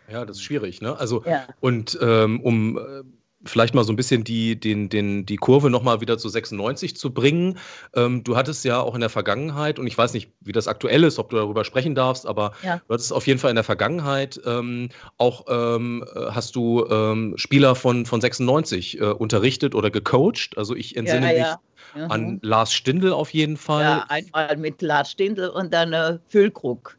Ja, 0.09 0.25
das 0.25 0.37
ist 0.37 0.43
schwierig, 0.43 0.81
ne? 0.81 0.97
Also, 0.97 1.23
ja. 1.25 1.47
und 1.61 1.97
ähm, 2.01 2.41
um 2.41 2.77
äh, 2.77 3.03
vielleicht 3.45 3.73
mal 3.73 3.83
so 3.83 3.91
ein 3.91 3.95
bisschen 3.95 4.23
die, 4.23 4.59
den, 4.59 4.89
den, 4.89 5.25
die 5.25 5.37
Kurve 5.37 5.69
nochmal 5.69 6.01
wieder 6.01 6.17
zu 6.17 6.29
96 6.29 6.95
zu 6.95 7.13
bringen. 7.13 7.57
Ähm, 7.95 8.23
du 8.23 8.35
hattest 8.35 8.63
ja 8.65 8.79
auch 8.79 8.95
in 8.95 9.01
der 9.01 9.09
Vergangenheit, 9.09 9.79
und 9.79 9.87
ich 9.87 9.97
weiß 9.97 10.13
nicht, 10.13 10.31
wie 10.41 10.51
das 10.51 10.67
aktuell 10.67 11.03
ist, 11.03 11.19
ob 11.19 11.29
du 11.29 11.37
darüber 11.37 11.63
sprechen 11.65 11.95
darfst, 11.95 12.25
aber 12.27 12.53
ja. 12.63 12.81
du 12.87 12.93
hattest 12.93 13.13
auf 13.13 13.27
jeden 13.27 13.39
Fall 13.39 13.49
in 13.49 13.55
der 13.55 13.63
Vergangenheit 13.63 14.39
ähm, 14.45 14.89
auch, 15.17 15.45
ähm, 15.49 16.05
hast 16.29 16.55
du 16.55 16.85
ähm, 16.89 17.33
Spieler 17.37 17.75
von, 17.75 18.05
von 18.05 18.21
96 18.21 18.99
äh, 18.99 19.05
unterrichtet 19.05 19.75
oder 19.75 19.89
gecoacht. 19.89 20.57
Also 20.57 20.75
ich 20.75 20.95
entsinne 20.95 21.35
ja, 21.35 21.59
mich 21.95 22.09
an 22.09 22.21
mhm. 22.23 22.39
Lars 22.41 22.73
Stindl 22.73 23.11
auf 23.11 23.31
jeden 23.31 23.57
Fall. 23.57 23.83
Ja, 23.83 24.05
einmal 24.07 24.57
mit 24.57 24.81
Lars 24.81 25.11
Stindl 25.11 25.49
und 25.49 25.73
dann 25.73 25.93
äh, 25.93 26.19
Füllkrug. 26.27 26.97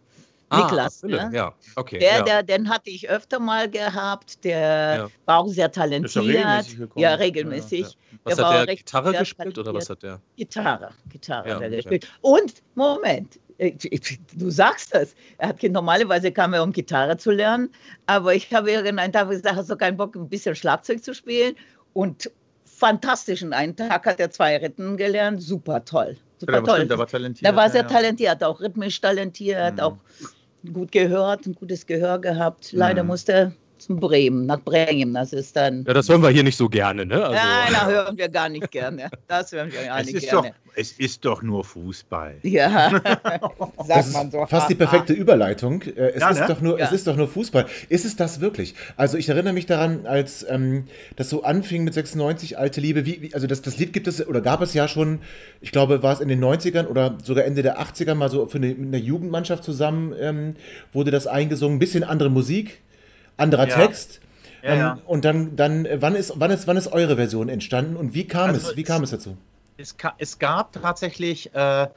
Ah, 0.53 0.65
Niklas. 0.65 1.03
Ne? 1.03 1.31
Ja, 1.33 1.55
okay. 1.77 1.99
Der, 1.99 2.19
ja. 2.19 2.23
der, 2.23 2.43
den 2.43 2.69
hatte 2.69 2.91
ich 2.91 3.09
öfter 3.09 3.41
mal 3.41 3.71
gehabt. 3.71 4.45
Der 4.45 4.97
ja. 4.97 5.09
war 5.25 5.39
auch 5.39 5.49
sehr 5.49 5.73
talentiert. 5.73 6.25
regelmäßig 6.25 6.79
ja, 6.97 7.15
regelmäßig. 7.15 7.87
Ja, 7.87 8.19
was 8.25 8.37
der 8.37 8.47
hat 8.49 8.69
der 8.69 8.77
Gitarre 8.77 9.13
gespielt 9.13 9.59
oder 9.59 9.75
was 9.75 9.89
hat 9.89 10.03
der? 10.03 10.21
Gitarre, 10.37 10.91
Gitarre 11.09 11.55
hat 11.55 11.63
er 11.63 11.71
gespielt. 11.71 12.07
Und 12.21 12.55
Moment, 12.75 13.39
du 13.59 14.51
sagst 14.51 14.95
das. 14.95 15.15
Er 15.39 15.49
hat 15.49 15.63
normalerweise 15.63 16.31
kam 16.33 16.53
er, 16.53 16.63
um 16.63 16.73
Gitarre 16.73 17.17
zu 17.17 17.31
lernen, 17.31 17.71
aber 18.07 18.35
ich 18.35 18.53
habe 18.53 18.71
irgendeinen 18.71 19.13
Tag 19.13 19.31
gesagt, 19.31 19.57
hast 19.57 19.71
du 19.71 19.77
keinen 19.77 19.97
Bock, 19.97 20.15
ein 20.17 20.29
bisschen 20.29 20.55
Schlagzeug 20.55 21.03
zu 21.03 21.15
spielen? 21.15 21.57
Und 21.95 22.31
fantastischen 22.65 23.53
einen 23.53 23.77
Tag 23.77 24.07
hat 24.07 24.19
er 24.19 24.31
zwei 24.31 24.57
Ritten 24.57 24.97
gelernt, 24.97 25.43
super 25.43 25.85
toll. 25.85 26.17
Super 26.39 26.55
ja, 26.55 26.61
toll. 26.63 26.75
Stimmt, 26.77 26.91
der 26.91 26.99
war 26.99 27.07
talentiert. 27.07 27.47
Der 27.47 27.57
war 27.57 27.71
sehr 27.71 27.83
ja, 27.83 27.89
talentiert, 27.89 28.43
auch 28.43 28.61
rhythmisch 28.61 29.01
talentiert, 29.01 29.75
mhm. 29.75 29.81
auch 29.81 29.97
gut 30.73 30.93
gehört, 30.93 31.47
ein 31.47 31.55
gutes 31.55 31.87
Gehör 31.87 32.21
gehabt. 32.21 32.73
Leider 32.73 33.03
mhm. 33.03 33.09
musste 33.09 33.53
zum 33.83 34.01
Bremen, 34.01 34.47
nach 34.47 34.61
Bremen. 34.61 35.15
Das 35.15 35.33
ist 35.33 35.57
dann. 35.57 35.85
Ja, 35.87 35.95
das 35.95 36.09
hören 36.09 36.23
wir 36.23 36.31
hier 36.31 36.43
nicht 36.43 36.57
so 36.57 36.69
gerne, 36.69 37.05
ne? 37.05 37.23
Also. 37.23 37.35
Nein, 37.35 37.73
das 37.73 37.87
hören 37.87 38.19
wir 38.19 38.29
gar 38.29 38.49
nicht 38.49 38.71
gerne. 38.71 39.11
Das 39.27 39.53
hören 39.53 39.73
wir 39.73 39.85
gar 39.85 40.03
nicht 40.03 40.15
es 40.15 40.23
gerne. 40.23 40.49
Doch, 40.49 40.55
es 40.75 40.93
ist 40.93 41.25
doch 41.25 41.43
nur 41.43 41.65
Fußball. 41.65 42.37
Ja, 42.43 42.91
sagt 43.87 44.13
man 44.13 44.31
so. 44.31 44.47
Fast 44.47 44.71
die 44.71 44.75
perfekte 44.75 45.13
Überleitung. 45.13 45.83
Äh, 45.83 46.13
es, 46.15 46.21
ja, 46.21 46.31
ist 46.31 46.41
ne? 46.41 46.47
doch 46.49 46.61
nur, 46.61 46.79
ja. 46.79 46.87
es 46.87 46.93
ist 46.93 47.07
doch 47.07 47.17
nur 47.17 47.29
Fußball. 47.29 47.67
Ist 47.89 48.05
es 48.05 48.17
das 48.17 48.41
wirklich? 48.41 48.75
Also 48.97 49.19
ich 49.19 49.29
erinnere 49.29 49.53
mich 49.53 49.67
daran, 49.67 50.07
als 50.07 50.47
ähm, 50.49 50.85
das 51.17 51.29
so 51.29 51.43
anfing 51.43 51.85
mit 51.85 51.95
96, 51.95 52.59
Alte 52.59 52.81
Liebe. 52.81 53.05
Wie, 53.05 53.23
wie, 53.23 53.35
also 53.35 53.47
das, 53.47 53.63
das 53.63 53.79
Lied 53.79 53.93
gibt 53.93 54.07
es 54.07 54.27
oder 54.27 54.41
gab 54.41 54.63
es 54.63 54.75
ja 54.75 54.89
schon, 54.89 55.21
ich 55.61 55.73
glaube, 55.73 56.03
war 56.03 56.15
es 56.15 56.21
in 56.21 56.29
den 56.29 56.43
90ern 56.43 56.87
oder 56.87 57.19
sogar 57.23 57.45
Ende 57.45 57.63
der 57.63 57.81
80er 57.81 58.15
mal 58.15 58.31
so 58.31 58.47
für 58.47 58.59
eine, 58.59 58.69
eine 58.69 58.99
Jugendmannschaft 58.99 59.65
zusammen 59.65 60.15
ähm, 60.19 60.57
wurde 60.93 61.11
das 61.11 61.27
eingesungen. 61.27 61.77
Ein 61.77 61.81
bisschen 61.81 62.05
andere 62.05 62.31
Musik, 62.31 62.81
anderer 63.37 63.69
ja. 63.69 63.77
Text. 63.77 64.21
Ja, 64.63 64.71
ähm, 64.71 64.79
ja. 64.79 64.99
Und 65.07 65.25
dann, 65.25 65.57
dann 65.57 65.89
wann, 65.97 66.15
ist, 66.15 66.33
wann, 66.37 66.51
ist, 66.51 66.67
wann 66.67 66.77
ist 66.77 66.93
eure 66.93 67.17
Version 67.17 67.49
entstanden 67.49 67.97
und 67.97 68.15
wie 68.15 68.27
kam, 68.27 68.51
also 68.51 68.71
es, 68.71 68.77
wie 68.77 68.85
kam 68.85 69.03
es 69.03 69.11
dazu? 69.11 69.37
es, 69.77 69.97
es 70.19 70.39
gab 70.39 70.73
tatsächlich, 70.73 71.55
äh, 71.55 71.89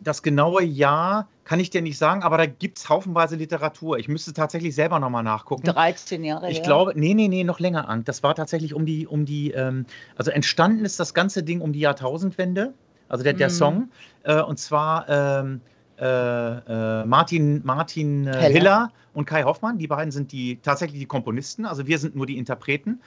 das 0.00 0.22
genaue 0.22 0.62
Jahr 0.62 1.28
kann 1.44 1.60
ich 1.60 1.70
dir 1.70 1.82
nicht 1.82 1.98
sagen, 1.98 2.22
aber 2.22 2.38
da 2.38 2.46
gibt 2.46 2.78
es 2.78 2.88
haufenweise 2.88 3.36
Literatur. 3.36 3.98
Ich 3.98 4.08
müsste 4.08 4.32
tatsächlich 4.32 4.74
selber 4.74 4.98
nochmal 4.98 5.22
nachgucken. 5.22 5.64
13 5.64 6.24
Jahre. 6.24 6.50
Ich 6.50 6.58
ja. 6.58 6.64
glaube, 6.64 6.92
nee, 6.94 7.14
nee, 7.14 7.28
nee, 7.28 7.44
noch 7.44 7.60
länger, 7.60 7.88
Ank. 7.88 8.06
Das 8.06 8.22
war 8.22 8.34
tatsächlich 8.34 8.74
um 8.74 8.86
die, 8.86 9.06
um 9.06 9.24
die, 9.24 9.50
ähm, 9.52 9.86
also 10.16 10.30
entstanden 10.30 10.84
ist 10.84 10.98
das 11.00 11.14
ganze 11.14 11.42
Ding 11.42 11.60
um 11.60 11.72
die 11.72 11.80
Jahrtausendwende, 11.80 12.72
also 13.08 13.24
der, 13.24 13.34
der 13.34 13.48
Mhm. 13.48 13.52
Song. 13.52 13.90
Äh, 14.22 14.40
und 14.40 14.58
zwar 14.58 15.08
ähm, 15.08 15.60
äh, 15.98 17.00
äh, 17.00 17.04
Martin, 17.04 17.60
Martin 17.64 18.26
äh, 18.26 18.32
Heller. 18.32 18.48
Hiller 18.48 18.92
und 19.12 19.26
Kai 19.26 19.44
Hoffmann, 19.44 19.78
die 19.78 19.86
beiden 19.86 20.10
sind 20.10 20.32
die 20.32 20.58
tatsächlich 20.62 21.00
die 21.00 21.06
Komponisten, 21.06 21.66
also 21.66 21.86
wir 21.86 21.98
sind 21.98 22.16
nur 22.16 22.26
die 22.26 22.38
Interpreten. 22.38 23.00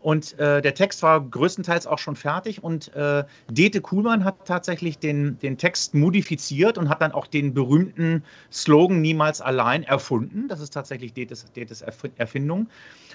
Und 0.00 0.38
äh, 0.38 0.60
der 0.60 0.74
Text 0.74 1.02
war 1.02 1.18
größtenteils 1.18 1.86
auch 1.86 1.98
schon 1.98 2.14
fertig 2.14 2.62
und 2.62 2.94
äh, 2.94 3.24
Dete 3.50 3.80
Kuhlmann 3.80 4.22
hat 4.22 4.44
tatsächlich 4.44 4.98
den, 4.98 5.38
den 5.38 5.56
Text 5.56 5.94
modifiziert 5.94 6.76
und 6.76 6.90
hat 6.90 7.00
dann 7.00 7.12
auch 7.12 7.26
den 7.26 7.54
berühmten 7.54 8.22
Slogan 8.52 9.00
Niemals 9.00 9.40
allein 9.40 9.82
erfunden. 9.82 10.46
Das 10.48 10.60
ist 10.60 10.74
tatsächlich 10.74 11.14
Detes, 11.14 11.50
Detes 11.52 11.82
Erf- 11.82 12.10
Erfindung. 12.16 12.68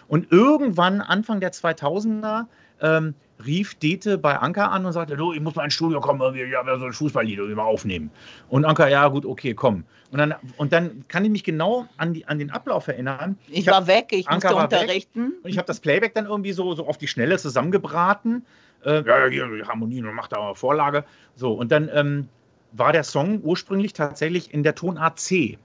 Und 0.07 0.31
irgendwann, 0.31 1.01
Anfang 1.01 1.39
der 1.39 1.51
2000er, 1.51 2.47
ähm, 2.81 3.13
rief 3.45 3.75
Dete 3.75 4.17
bei 4.17 4.37
Anker 4.37 4.71
an 4.71 4.85
und 4.85 4.93
sagte, 4.93 5.15
du, 5.15 5.31
ich 5.33 5.39
muss 5.39 5.55
mal 5.55 5.63
ins 5.63 5.73
Studio 5.73 6.01
kommen, 6.01 6.19
irgendwie, 6.21 6.43
ich 6.43 6.51
ja 6.51 6.77
so 6.77 6.85
ein 6.85 6.93
Fußballlied 6.93 7.37
irgendwie 7.37 7.55
mal 7.55 7.63
aufnehmen. 7.63 8.11
Und 8.49 8.65
Anker, 8.65 8.89
ja 8.89 9.07
gut, 9.07 9.25
okay, 9.25 9.53
komm. 9.53 9.85
Und 10.11 10.17
dann, 10.19 10.35
und 10.57 10.73
dann 10.73 11.05
kann 11.07 11.23
ich 11.23 11.31
mich 11.31 11.43
genau 11.43 11.87
an, 11.97 12.13
die, 12.13 12.27
an 12.27 12.39
den 12.39 12.49
Ablauf 12.49 12.87
erinnern. 12.87 13.37
Ich 13.47 13.67
hab- 13.67 13.75
war 13.75 13.87
weg, 13.87 14.07
ich 14.11 14.27
Anker 14.27 14.51
musste 14.51 14.63
unterrichten. 14.63 15.33
und 15.43 15.49
ich 15.49 15.57
habe 15.57 15.67
das 15.67 15.79
Playback 15.79 16.15
dann 16.15 16.25
irgendwie 16.25 16.51
so, 16.51 16.73
so 16.73 16.87
auf 16.87 16.97
die 16.97 17.07
Schnelle 17.07 17.37
zusammengebraten. 17.37 18.45
Äh, 18.83 19.03
ja, 19.03 19.19
ja, 19.19 19.27
hier, 19.27 19.47
die 19.47 19.63
Harmonien 19.63 20.07
und 20.07 20.15
macht 20.15 20.31
da 20.31 20.39
mal 20.39 20.55
Vorlage. 20.55 21.03
So, 21.35 21.53
und 21.53 21.71
dann 21.71 21.89
ähm, 21.93 22.27
war 22.71 22.91
der 22.91 23.03
Song 23.03 23.41
ursprünglich 23.43 23.93
tatsächlich 23.93 24.53
in 24.53 24.63
der 24.63 24.75
Tonart 24.75 25.19
C. 25.19 25.57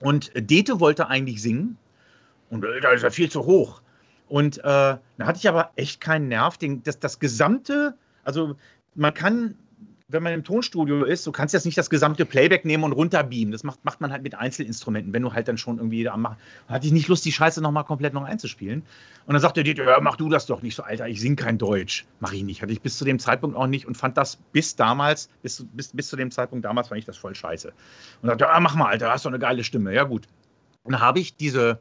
Und 0.00 0.30
Dete 0.34 0.80
wollte 0.80 1.08
eigentlich 1.08 1.42
singen. 1.42 1.78
Und 2.50 2.64
äh, 2.64 2.80
da 2.80 2.90
ist 2.90 3.02
er 3.02 3.10
viel 3.10 3.30
zu 3.30 3.44
hoch. 3.44 3.80
Und 4.28 4.58
äh, 4.58 4.62
da 4.62 5.00
hatte 5.20 5.38
ich 5.38 5.48
aber 5.48 5.70
echt 5.76 6.00
keinen 6.00 6.28
Nerv. 6.28 6.58
Den, 6.58 6.82
das, 6.82 6.98
das 6.98 7.18
gesamte, 7.18 7.94
also 8.24 8.56
man 8.94 9.14
kann, 9.14 9.54
wenn 10.08 10.22
man 10.22 10.32
im 10.32 10.44
Tonstudio 10.44 11.04
ist, 11.04 11.26
du 11.26 11.32
kannst 11.32 11.54
jetzt 11.54 11.64
nicht 11.64 11.78
das 11.78 11.90
gesamte 11.90 12.24
Playback 12.24 12.64
nehmen 12.64 12.84
und 12.84 12.92
runterbeamen. 12.92 13.52
Das 13.52 13.64
macht, 13.64 13.84
macht 13.84 14.00
man 14.00 14.12
halt 14.12 14.22
mit 14.22 14.34
Einzelinstrumenten, 14.34 15.12
wenn 15.12 15.22
du 15.22 15.32
halt 15.32 15.48
dann 15.48 15.58
schon 15.58 15.78
irgendwie 15.78 16.04
da 16.04 16.16
machst. 16.16 16.38
Hatte 16.68 16.86
ich 16.86 16.92
nicht 16.92 17.08
Lust, 17.08 17.24
die 17.24 17.32
Scheiße 17.32 17.60
nochmal 17.60 17.84
komplett 17.84 18.14
noch 18.14 18.24
einzuspielen. 18.24 18.82
Und 19.26 19.32
dann 19.32 19.40
sagte 19.40 19.62
Dieter, 19.62 19.84
ja, 19.84 20.00
mach 20.00 20.16
du 20.16 20.28
das 20.28 20.46
doch 20.46 20.62
nicht 20.62 20.74
so, 20.74 20.82
Alter, 20.82 21.08
ich 21.08 21.20
sing 21.20 21.36
kein 21.36 21.58
Deutsch. 21.58 22.06
Mach 22.20 22.32
ich 22.32 22.42
nicht. 22.42 22.62
Hatte 22.62 22.72
ich 22.72 22.82
bis 22.82 22.98
zu 22.98 23.04
dem 23.04 23.18
Zeitpunkt 23.18 23.56
auch 23.56 23.66
nicht 23.66 23.86
und 23.86 23.96
fand 23.96 24.16
das 24.16 24.36
bis 24.36 24.76
damals, 24.76 25.28
bis, 25.42 25.66
bis, 25.72 25.88
bis 25.88 26.08
zu 26.08 26.16
dem 26.16 26.30
Zeitpunkt 26.30 26.64
damals 26.64 26.88
fand 26.88 26.98
ich 26.98 27.04
das 27.04 27.16
voll 27.16 27.34
scheiße. 27.34 27.72
Und 28.22 28.28
sagte, 28.28 28.44
ja, 28.44 28.60
mach 28.60 28.74
mal, 28.74 28.88
Alter, 28.88 29.10
hast 29.10 29.24
doch 29.24 29.30
eine 29.30 29.38
geile 29.38 29.64
Stimme. 29.64 29.94
Ja, 29.94 30.04
gut. 30.04 30.26
Und 30.84 30.92
dann 30.92 31.02
habe 31.02 31.20
ich 31.20 31.36
diese 31.36 31.80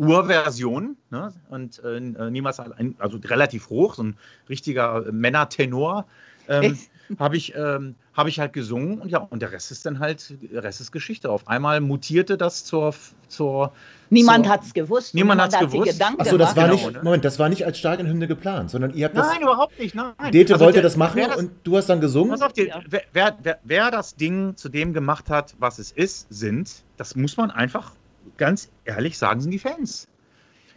Urversion 0.00 0.96
ne? 1.10 1.32
und 1.50 1.82
äh, 1.84 2.00
niemals 2.30 2.58
allein, 2.58 2.94
also 2.98 3.18
relativ 3.22 3.68
hoch, 3.68 3.94
so 3.94 4.02
ein 4.02 4.16
richtiger 4.48 5.06
äh, 5.06 5.12
Männertenor. 5.12 6.06
Ähm, 6.48 6.78
habe 7.18 7.36
ich, 7.36 7.54
ähm, 7.54 7.96
hab 8.14 8.28
ich 8.28 8.38
halt 8.38 8.52
gesungen 8.52 9.00
und 9.00 9.08
ja, 9.10 9.18
und 9.18 9.42
der 9.42 9.52
Rest 9.52 9.70
ist 9.72 9.84
dann 9.84 9.98
halt, 9.98 10.34
der 10.52 10.62
Rest 10.62 10.80
ist 10.80 10.92
Geschichte. 10.92 11.30
Auf 11.30 11.48
einmal 11.48 11.80
mutierte 11.80 12.36
das 12.36 12.64
zur, 12.64 12.94
zur 13.28 13.72
Niemand 14.10 14.48
hat 14.48 14.64
es 14.64 14.72
gewusst. 14.72 15.14
Niemand 15.14 15.40
hat's 15.40 15.56
hat 15.56 15.70
sich 15.70 15.80
gewusst. 15.80 16.02
Achso, 16.18 16.38
das 16.38 16.56
war 16.56 16.68
Genau, 16.68 16.74
nicht, 16.76 16.92
ne? 16.92 17.00
Moment, 17.02 17.24
das 17.24 17.38
war 17.38 17.48
nicht 17.48 17.64
als 17.66 17.78
Stadionhymne 17.78 18.26
geplant, 18.26 18.70
sondern 18.70 18.94
ihr 18.94 19.06
habt 19.06 19.16
das. 19.16 19.26
Nein, 19.28 19.42
überhaupt 19.42 19.78
nicht. 19.78 19.94
Nein. 19.94 20.14
Dete 20.32 20.54
Also 20.54 20.64
wollte 20.64 20.76
der- 20.76 20.82
das 20.84 20.96
machen 20.96 21.22
das, 21.26 21.36
und 21.36 21.50
du 21.64 21.76
hast 21.76 21.86
dann 21.86 22.00
gesungen. 22.00 22.30
Pass 22.30 22.42
auf, 22.42 22.52
die, 22.52 22.72
wer, 22.88 23.02
wer, 23.12 23.36
wer, 23.42 23.58
wer 23.64 23.90
das 23.90 24.14
Ding 24.16 24.56
zu 24.56 24.68
dem 24.68 24.92
gemacht 24.92 25.30
hat, 25.30 25.54
was 25.58 25.78
es 25.78 25.92
ist, 25.92 26.26
sind, 26.30 26.84
das 26.96 27.16
muss 27.16 27.36
man 27.36 27.50
einfach 27.50 27.92
ganz 28.36 28.70
ehrlich 28.84 29.18
sagen, 29.18 29.40
sind 29.40 29.50
die 29.50 29.58
Fans. 29.58 30.08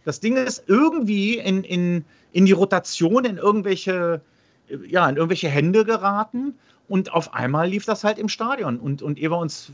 Das 0.05 0.19
Ding 0.19 0.35
ist 0.35 0.63
irgendwie 0.67 1.37
in, 1.37 1.63
in, 1.63 2.05
in 2.31 2.45
die 2.45 2.51
Rotation, 2.51 3.25
in 3.25 3.37
irgendwelche, 3.37 4.21
ja, 4.87 5.07
in 5.07 5.15
irgendwelche 5.15 5.49
Hände 5.49 5.85
geraten. 5.85 6.55
Und 6.89 7.13
auf 7.13 7.33
einmal 7.33 7.69
lief 7.69 7.85
das 7.85 8.03
halt 8.03 8.19
im 8.19 8.27
Stadion. 8.27 8.77
Und, 8.77 9.01
und 9.01 9.17
wir 9.17 9.31
uns, 9.31 9.71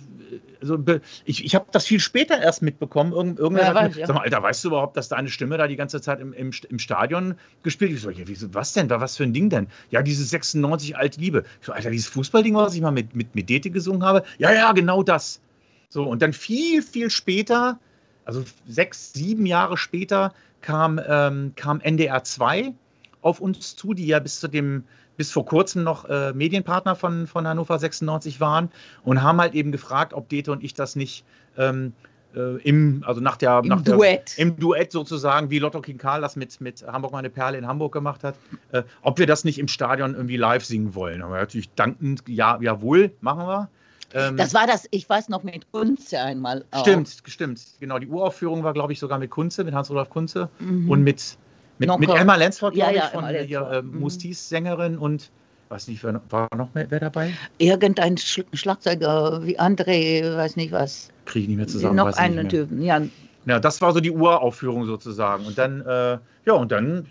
also 0.62 0.78
ich, 1.26 1.44
ich 1.44 1.56
habe 1.56 1.66
das 1.72 1.88
viel 1.88 2.00
später 2.00 2.40
erst 2.40 2.62
mitbekommen. 2.62 3.14
Irgend, 3.14 3.40
irgendwer 3.40 3.66
Ja, 3.66 3.76
weiß, 3.76 3.96
mir, 3.96 4.02
ja. 4.02 4.08
Sag 4.08 4.16
mal, 4.16 4.22
Alter, 4.22 4.44
weißt 4.44 4.64
du 4.64 4.70
überhaupt, 4.70 4.96
dass 4.96 5.10
deine 5.10 5.28
Stimme 5.30 5.58
da 5.58 5.68
die 5.68 5.76
ganze 5.76 6.02
Zeit 6.02 6.20
im, 6.20 6.34
im, 6.34 6.52
im 6.70 6.80
Stadion 6.80 7.34
gespielt 7.64 7.92
wird? 7.92 7.98
Ich 7.98 8.04
so, 8.04 8.12
ja, 8.12 8.28
wieso, 8.28 8.54
was 8.54 8.74
denn? 8.74 8.90
Was 8.92 9.18
für 9.18 9.24
ein 9.24 9.34
Ding 9.34 9.50
denn? 9.50 9.68
Ja, 9.90 10.04
dieses 10.04 10.30
96 10.30 10.96
alte 10.96 11.20
Liebe. 11.20 11.44
Ich 11.60 11.66
so, 11.66 11.74
Alter, 11.74 11.90
dieses 11.90 12.08
Fußballding, 12.10 12.54
was 12.54 12.76
ich 12.76 12.82
mal 12.82 12.92
mit, 12.92 13.16
mit, 13.16 13.34
mit 13.34 13.50
Dete 13.50 13.72
gesungen 13.72 14.04
habe. 14.04 14.24
Ja, 14.38 14.54
ja, 14.54 14.72
genau 14.74 15.02
das. 15.02 15.42
So, 15.90 16.04
und 16.04 16.22
dann 16.22 16.34
viel, 16.34 16.82
viel 16.82 17.10
später, 17.10 17.80
also 18.26 18.44
sechs, 18.68 19.12
sieben 19.14 19.46
Jahre 19.46 19.76
später, 19.78 20.34
kam, 20.62 21.00
ähm, 21.08 21.54
kam 21.56 21.82
NDR 21.82 22.24
2 22.24 22.74
auf 23.22 23.42
uns 23.42 23.76
zu, 23.76 23.94
die 23.94 24.08
ja 24.08 24.20
bis 24.20 24.40
zu 24.40 24.48
dem, 24.48 24.84
bis 25.18 25.32
vor 25.32 25.46
kurzem 25.46 25.84
noch 25.84 26.06
äh, 26.06 26.32
Medienpartner 26.34 26.96
von, 26.96 27.28
von 27.28 27.48
Hannover 27.48 27.80
96 27.80 28.40
waren 28.40 28.70
und 29.04 29.22
haben 29.22 29.42
halt 29.42 29.56
eben 29.56 29.72
gefragt, 29.72 30.14
ob 30.14 30.30
Dete 30.30 30.52
und 30.52 30.64
ich 30.64 30.74
das 30.74 30.96
nicht 30.96 31.26
ähm, 31.58 31.94
äh, 32.36 32.62
im, 32.62 33.04
also 33.06 33.20
nach 33.20 33.38
der, 33.38 33.60
Im 33.60 33.70
nach 33.70 33.82
der, 33.82 33.96
Duett. 33.96 34.38
im 34.38 34.58
Duett 34.58 34.92
sozusagen, 34.92 35.50
wie 35.50 35.60
Lotto 35.60 35.82
King 35.82 35.98
Karl 35.98 36.22
das 36.22 36.36
mit, 36.36 36.62
mit 36.62 36.86
Hamburg 36.86 37.12
meine 37.12 37.30
Perle 37.30 37.58
in 37.58 37.68
Hamburg 37.68 37.94
gemacht 37.94 38.24
hat, 38.24 38.36
äh, 38.72 38.84
ob 39.02 39.18
wir 39.18 39.26
das 39.26 39.44
nicht 39.44 39.60
im 39.60 39.68
Stadion 39.68 40.14
irgendwie 40.14 40.38
live 40.38 40.64
singen 40.64 40.94
wollen. 40.94 41.22
Aber 41.22 41.38
natürlich 41.38 41.70
dankend, 41.74 42.24
ja, 42.28 42.60
jawohl, 42.62 43.12
machen 43.22 43.48
wir. 43.48 43.70
Ähm, 44.14 44.38
Das 44.38 44.54
war 44.54 44.66
das, 44.66 44.88
ich 44.92 45.08
weiß 45.08 45.30
noch, 45.30 45.44
mit 45.44 45.72
Kunze 45.72 46.20
einmal. 46.20 46.66
Auch. 46.72 46.82
Stimmt, 46.82 47.16
stimmt. 47.26 47.62
Genau, 47.80 48.00
die 48.00 48.08
Uraufführung 48.08 48.64
war, 48.64 48.74
glaube 48.74 48.94
ich, 48.94 49.00
sogar 49.00 49.20
mit 49.20 49.30
Kunze, 49.30 49.64
mit 49.64 49.74
Hans-Olaf 49.74 50.10
Kunze 50.10 50.50
Mhm. 50.60 50.90
und 50.90 51.04
mit, 51.04 51.38
mit, 51.78 52.00
mit 52.00 52.10
Emma 52.10 52.36
Lensford, 52.36 52.76
Ja, 52.76 52.86
glaube 52.92 52.98
ich, 52.98 53.04
ja, 53.52 53.62
von 53.62 53.70
Emma 53.70 53.78
äh, 53.78 53.82
Mhm. 53.82 54.00
Mustis 54.00 54.50
Sängerin 54.50 54.98
und 54.98 55.30
weiß 55.70 55.88
nicht, 55.88 56.04
wer, 56.04 56.20
war 56.30 56.48
noch 56.56 56.74
mehr, 56.74 56.88
wer 56.90 57.00
dabei? 57.00 57.32
Irgendein 57.60 58.18
Sch 58.18 58.42
Schlagzeuger 58.54 59.46
wie 59.46 59.60
André, 59.60 60.36
weiß 60.36 60.56
nicht 60.56 60.72
was. 60.72 61.10
Kriege 61.26 61.44
ich 61.44 61.48
nicht 61.50 61.58
mehr 61.58 61.68
zusammen. 61.68 61.96
noch 61.96 62.18
einen. 62.18 62.50
Typen. 62.50 62.82
Ja, 62.82 63.02
Ja, 63.46 63.60
das 63.60 63.80
war 63.82 63.94
so 63.94 64.00
die 64.00 64.12
Uraufführung 64.12 64.86
sozusagen. 64.86 65.46
Und 65.46 65.58
dann, 65.58 65.82
äh, 65.82 66.18
ja, 66.46 66.54
und 66.54 66.72
dann, 66.72 67.06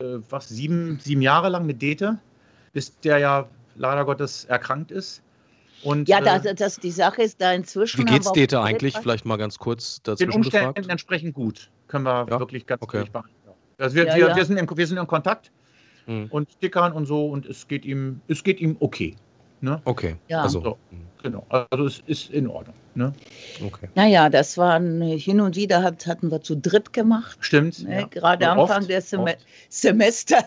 äh, 0.00 0.18
was, 0.28 0.48
sieben, 0.48 0.98
sieben 1.00 1.22
Jahre 1.22 1.48
lang 1.48 1.64
mit 1.66 1.80
Dete, 1.80 2.18
bis 2.72 2.98
der 3.00 3.18
ja 3.18 3.46
leider 3.76 4.04
Gottes 4.04 4.44
erkrankt 4.46 4.90
ist. 4.90 5.22
Und, 5.82 6.08
ja 6.08 6.18
äh, 6.20 6.22
das, 6.40 6.54
das, 6.56 6.76
die 6.80 6.90
Sache 6.90 7.22
ist 7.22 7.40
da 7.40 7.52
inzwischen. 7.52 8.00
Wie 8.00 8.04
geht's 8.04 8.26
haben 8.26 8.36
wir 8.36 8.42
Dete 8.42 8.60
eigentlich? 8.60 8.96
Vielleicht 8.96 9.24
mal 9.24 9.36
ganz 9.36 9.58
kurz 9.58 9.96
den 10.02 10.12
dazwischen 10.12 10.32
Umständen 10.34 10.74
gefragt. 10.74 10.90
entsprechend 10.90 11.34
gut. 11.34 11.70
Können 11.88 12.04
wir 12.04 12.26
Ja? 12.30 12.38
wirklich 12.38 12.66
ganz 12.66 12.82
Okay. 12.82 12.98
ehrlich 12.98 13.10
beantworten. 13.12 13.58
Also 13.78 13.96
wir, 13.96 14.06
Ja, 14.06 14.14
wir, 14.16 14.28
ja. 14.28 14.36
Wir, 14.36 14.44
sind 14.44 14.56
in, 14.58 14.68
wir 14.76 14.86
sind 14.86 14.98
in 14.98 15.06
Kontakt 15.06 15.50
Mhm. 16.06 16.26
und 16.30 16.50
stickern 16.50 16.92
und 16.92 17.06
so 17.06 17.28
und 17.28 17.46
es 17.46 17.68
geht 17.68 17.84
ihm, 17.84 18.20
es 18.28 18.42
geht 18.42 18.60
ihm 18.60 18.76
okay. 18.80 19.14
Ne? 19.60 19.80
Okay. 19.84 20.16
Ja. 20.28 20.42
Also, 20.42 20.60
So. 20.60 20.78
Genau. 21.22 21.46
Also 21.48 21.86
es 21.86 22.02
ist 22.06 22.30
in 22.32 22.48
Ordnung. 22.48 22.74
Ne? 22.96 23.12
okay. 23.64 23.88
Naja, 23.94 24.28
das 24.28 24.58
waren 24.58 25.00
hin 25.00 25.40
und 25.40 25.54
wieder 25.54 25.80
hat, 25.84 26.04
hatten 26.08 26.32
wir 26.32 26.40
zu 26.42 26.56
dritt 26.56 26.92
gemacht. 26.92 27.36
Stimmt. 27.40 27.84
Ne? 27.86 28.00
ja. 28.00 28.06
Gerade 28.08 28.44
Ja, 28.44 28.52
Anfang 28.54 28.80
oft, 28.82 28.90
des 28.90 29.10
Sem 29.10 29.20
oft. 29.20 29.38
Semester 29.68 30.38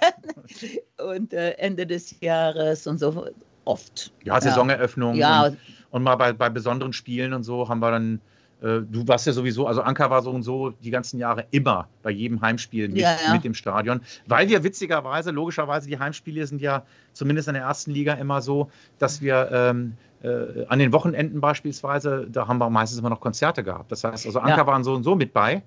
und 1.14 1.34
äh, 1.34 1.52
Ende 1.52 1.88
des 1.88 2.20
Jahres 2.20 2.86
und 2.88 3.00
so 3.00 3.26
oft. 3.66 4.12
Ja, 4.24 4.40
Saisoneröffnung. 4.40 5.16
Ja, 5.16 5.46
Und, 5.48 5.58
und 5.92 6.04
mal 6.04 6.16
bei, 6.16 6.34
bei 6.34 6.50
besonderen 6.50 6.94
Spielen 6.94 7.34
und 7.34 7.44
so 7.44 7.68
haben 7.70 7.80
wir 7.80 7.92
dann, 7.92 8.22
äh, 8.62 8.82
du 8.82 9.08
warst 9.08 9.28
ja 9.28 9.34
sowieso, 9.34 9.68
also 9.68 9.82
Anker 9.82 10.10
war 10.10 10.22
so 10.22 10.32
und 10.32 10.44
so 10.44 10.70
die 10.72 10.92
ganzen 10.92 11.20
Jahre 11.20 11.46
immer 11.52 11.88
bei 12.04 12.12
jedem 12.12 12.42
Heimspiel 12.42 12.88
mit, 12.90 12.98
Ja, 12.98 13.16
ja. 13.26 13.34
mit 13.34 13.44
im 13.46 13.54
Stadion. 13.54 14.02
Weil 14.28 14.48
wir 14.50 14.64
witzigerweise, 14.64 15.32
logischerweise, 15.32 15.88
die 15.88 16.00
Heimspiele 16.00 16.46
sind 16.48 16.62
ja 16.62 16.84
zumindest 17.14 17.48
in 17.48 17.54
der 17.56 17.64
ersten 17.64 17.92
Liga 17.92 18.14
immer 18.14 18.42
so, 18.42 18.70
dass 19.00 19.22
wir 19.22 19.50
ähm, 19.52 19.94
äh, 20.24 20.66
an 20.68 20.80
den 20.80 20.92
Wochenenden 20.94 21.42
beispielsweise, 21.42 22.28
da 22.30 22.48
haben 22.48 22.58
wir 22.58 22.70
meistens 22.70 23.00
immer 23.00 23.10
noch 23.10 23.20
Konzerte 23.20 23.64
gehabt. 23.64 23.92
Das 23.92 24.04
heißt, 24.04 24.26
also 24.26 24.40
Anker 24.40 24.58
Ja. 24.58 24.68
waren 24.68 24.84
so 24.84 24.94
und 24.94 25.04
so 25.04 25.16
mit 25.16 25.34
bei. 25.34 25.62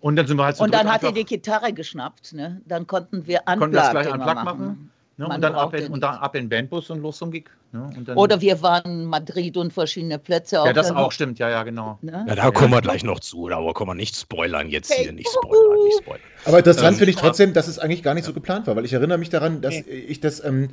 Und 0.00 0.16
dann 0.16 0.26
sind 0.26 0.38
wir 0.38 0.44
halt 0.44 0.56
zu 0.56 0.62
und 0.62 0.72
dann 0.72 0.90
hat 0.90 1.02
er 1.02 1.12
die 1.12 1.26
Gitarre 1.26 1.74
geschnappt. 1.74 2.32
Ne? 2.32 2.62
Dann 2.64 2.86
konnten 2.86 3.26
wir 3.26 3.40
Konnten 3.40 3.72
wir 3.72 3.80
das 3.80 3.88
Unplugged 3.88 4.02
gleich 4.06 4.14
Unplugged 4.14 4.44
machen. 4.44 4.60
machen? 4.66 4.90
Ne? 5.20 5.26
Man 5.28 5.34
Und, 5.36 5.42
dann 5.42 5.54
ab 5.54 5.74
in, 5.74 5.92
und 5.92 6.00
dann 6.00 6.14
ab 6.14 6.34
in 6.34 6.44
den 6.44 6.48
Bandbus 6.48 6.88
und 6.88 7.00
los 7.02 7.18
zum 7.18 7.30
Gig. 7.30 7.50
Ne? 7.72 7.90
Und 7.94 8.08
dann, 8.08 8.16
Oder 8.16 8.40
wir 8.40 8.62
waren 8.62 9.02
in 9.02 9.04
Madrid 9.04 9.54
und 9.58 9.70
verschiedene 9.70 10.18
Plätze. 10.18 10.56
ja, 10.56 10.72
das 10.72 10.90
auch 10.92 11.12
stimmt, 11.12 11.38
ja, 11.38 11.50
ja, 11.50 11.62
genau. 11.62 11.98
Ne? 12.00 12.24
Ja, 12.26 12.34
da 12.34 12.50
kommen 12.50 12.70
wir 12.72 12.80
gleich 12.80 13.04
noch 13.04 13.20
zu. 13.20 13.46
Da 13.50 13.60
kommen 13.74 13.90
wir 13.90 13.94
nicht 13.94 14.16
spoilern 14.16 14.70
jetzt 14.70 14.90
Okay. 14.90 15.02
hier. 15.02 15.12
Nicht 15.12 15.28
spoilern, 15.28 15.84
nicht 15.84 15.98
spoilern. 15.98 16.22
Aber 16.46 16.56
interessant 16.56 16.92
Ähm, 16.92 16.94
finde 16.96 17.10
ich 17.10 17.16
trotzdem, 17.16 17.52
dass 17.52 17.68
es 17.68 17.78
eigentlich 17.78 18.02
gar 18.02 18.14
nicht 18.14 18.24
so 18.24 18.32
geplant 18.32 18.66
war, 18.66 18.76
weil 18.76 18.86
ich 18.86 18.94
erinnere 18.94 19.18
mich 19.18 19.28
daran, 19.28 19.60
dass 19.60 19.74
ich 19.74 20.20
das, 20.20 20.42
ähm, 20.42 20.70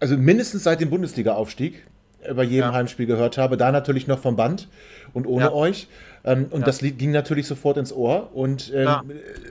also 0.00 0.16
mindestens 0.16 0.64
seit 0.64 0.80
dem 0.80 0.90
Bundesliga-Aufstieg 0.90 1.86
äh, 2.22 2.34
bei 2.34 2.42
jedem 2.42 2.70
Ja. 2.70 2.72
Heimspiel 2.72 3.06
gehört 3.06 3.38
habe, 3.38 3.56
da 3.56 3.70
natürlich 3.70 4.08
noch 4.08 4.18
vom 4.18 4.34
Band 4.34 4.66
und 5.14 5.24
ohne 5.28 5.44
Ja. 5.44 5.52
euch. 5.52 5.86
Ähm, 6.28 6.46
und 6.50 6.60
Ja. 6.60 6.66
das 6.66 6.82
Lied 6.82 6.98
ging 6.98 7.10
natürlich 7.10 7.46
sofort 7.46 7.78
ins 7.78 7.92
Ohr 7.92 8.30
und 8.34 8.70
ähm, 8.74 8.84
Ja. 8.86 9.02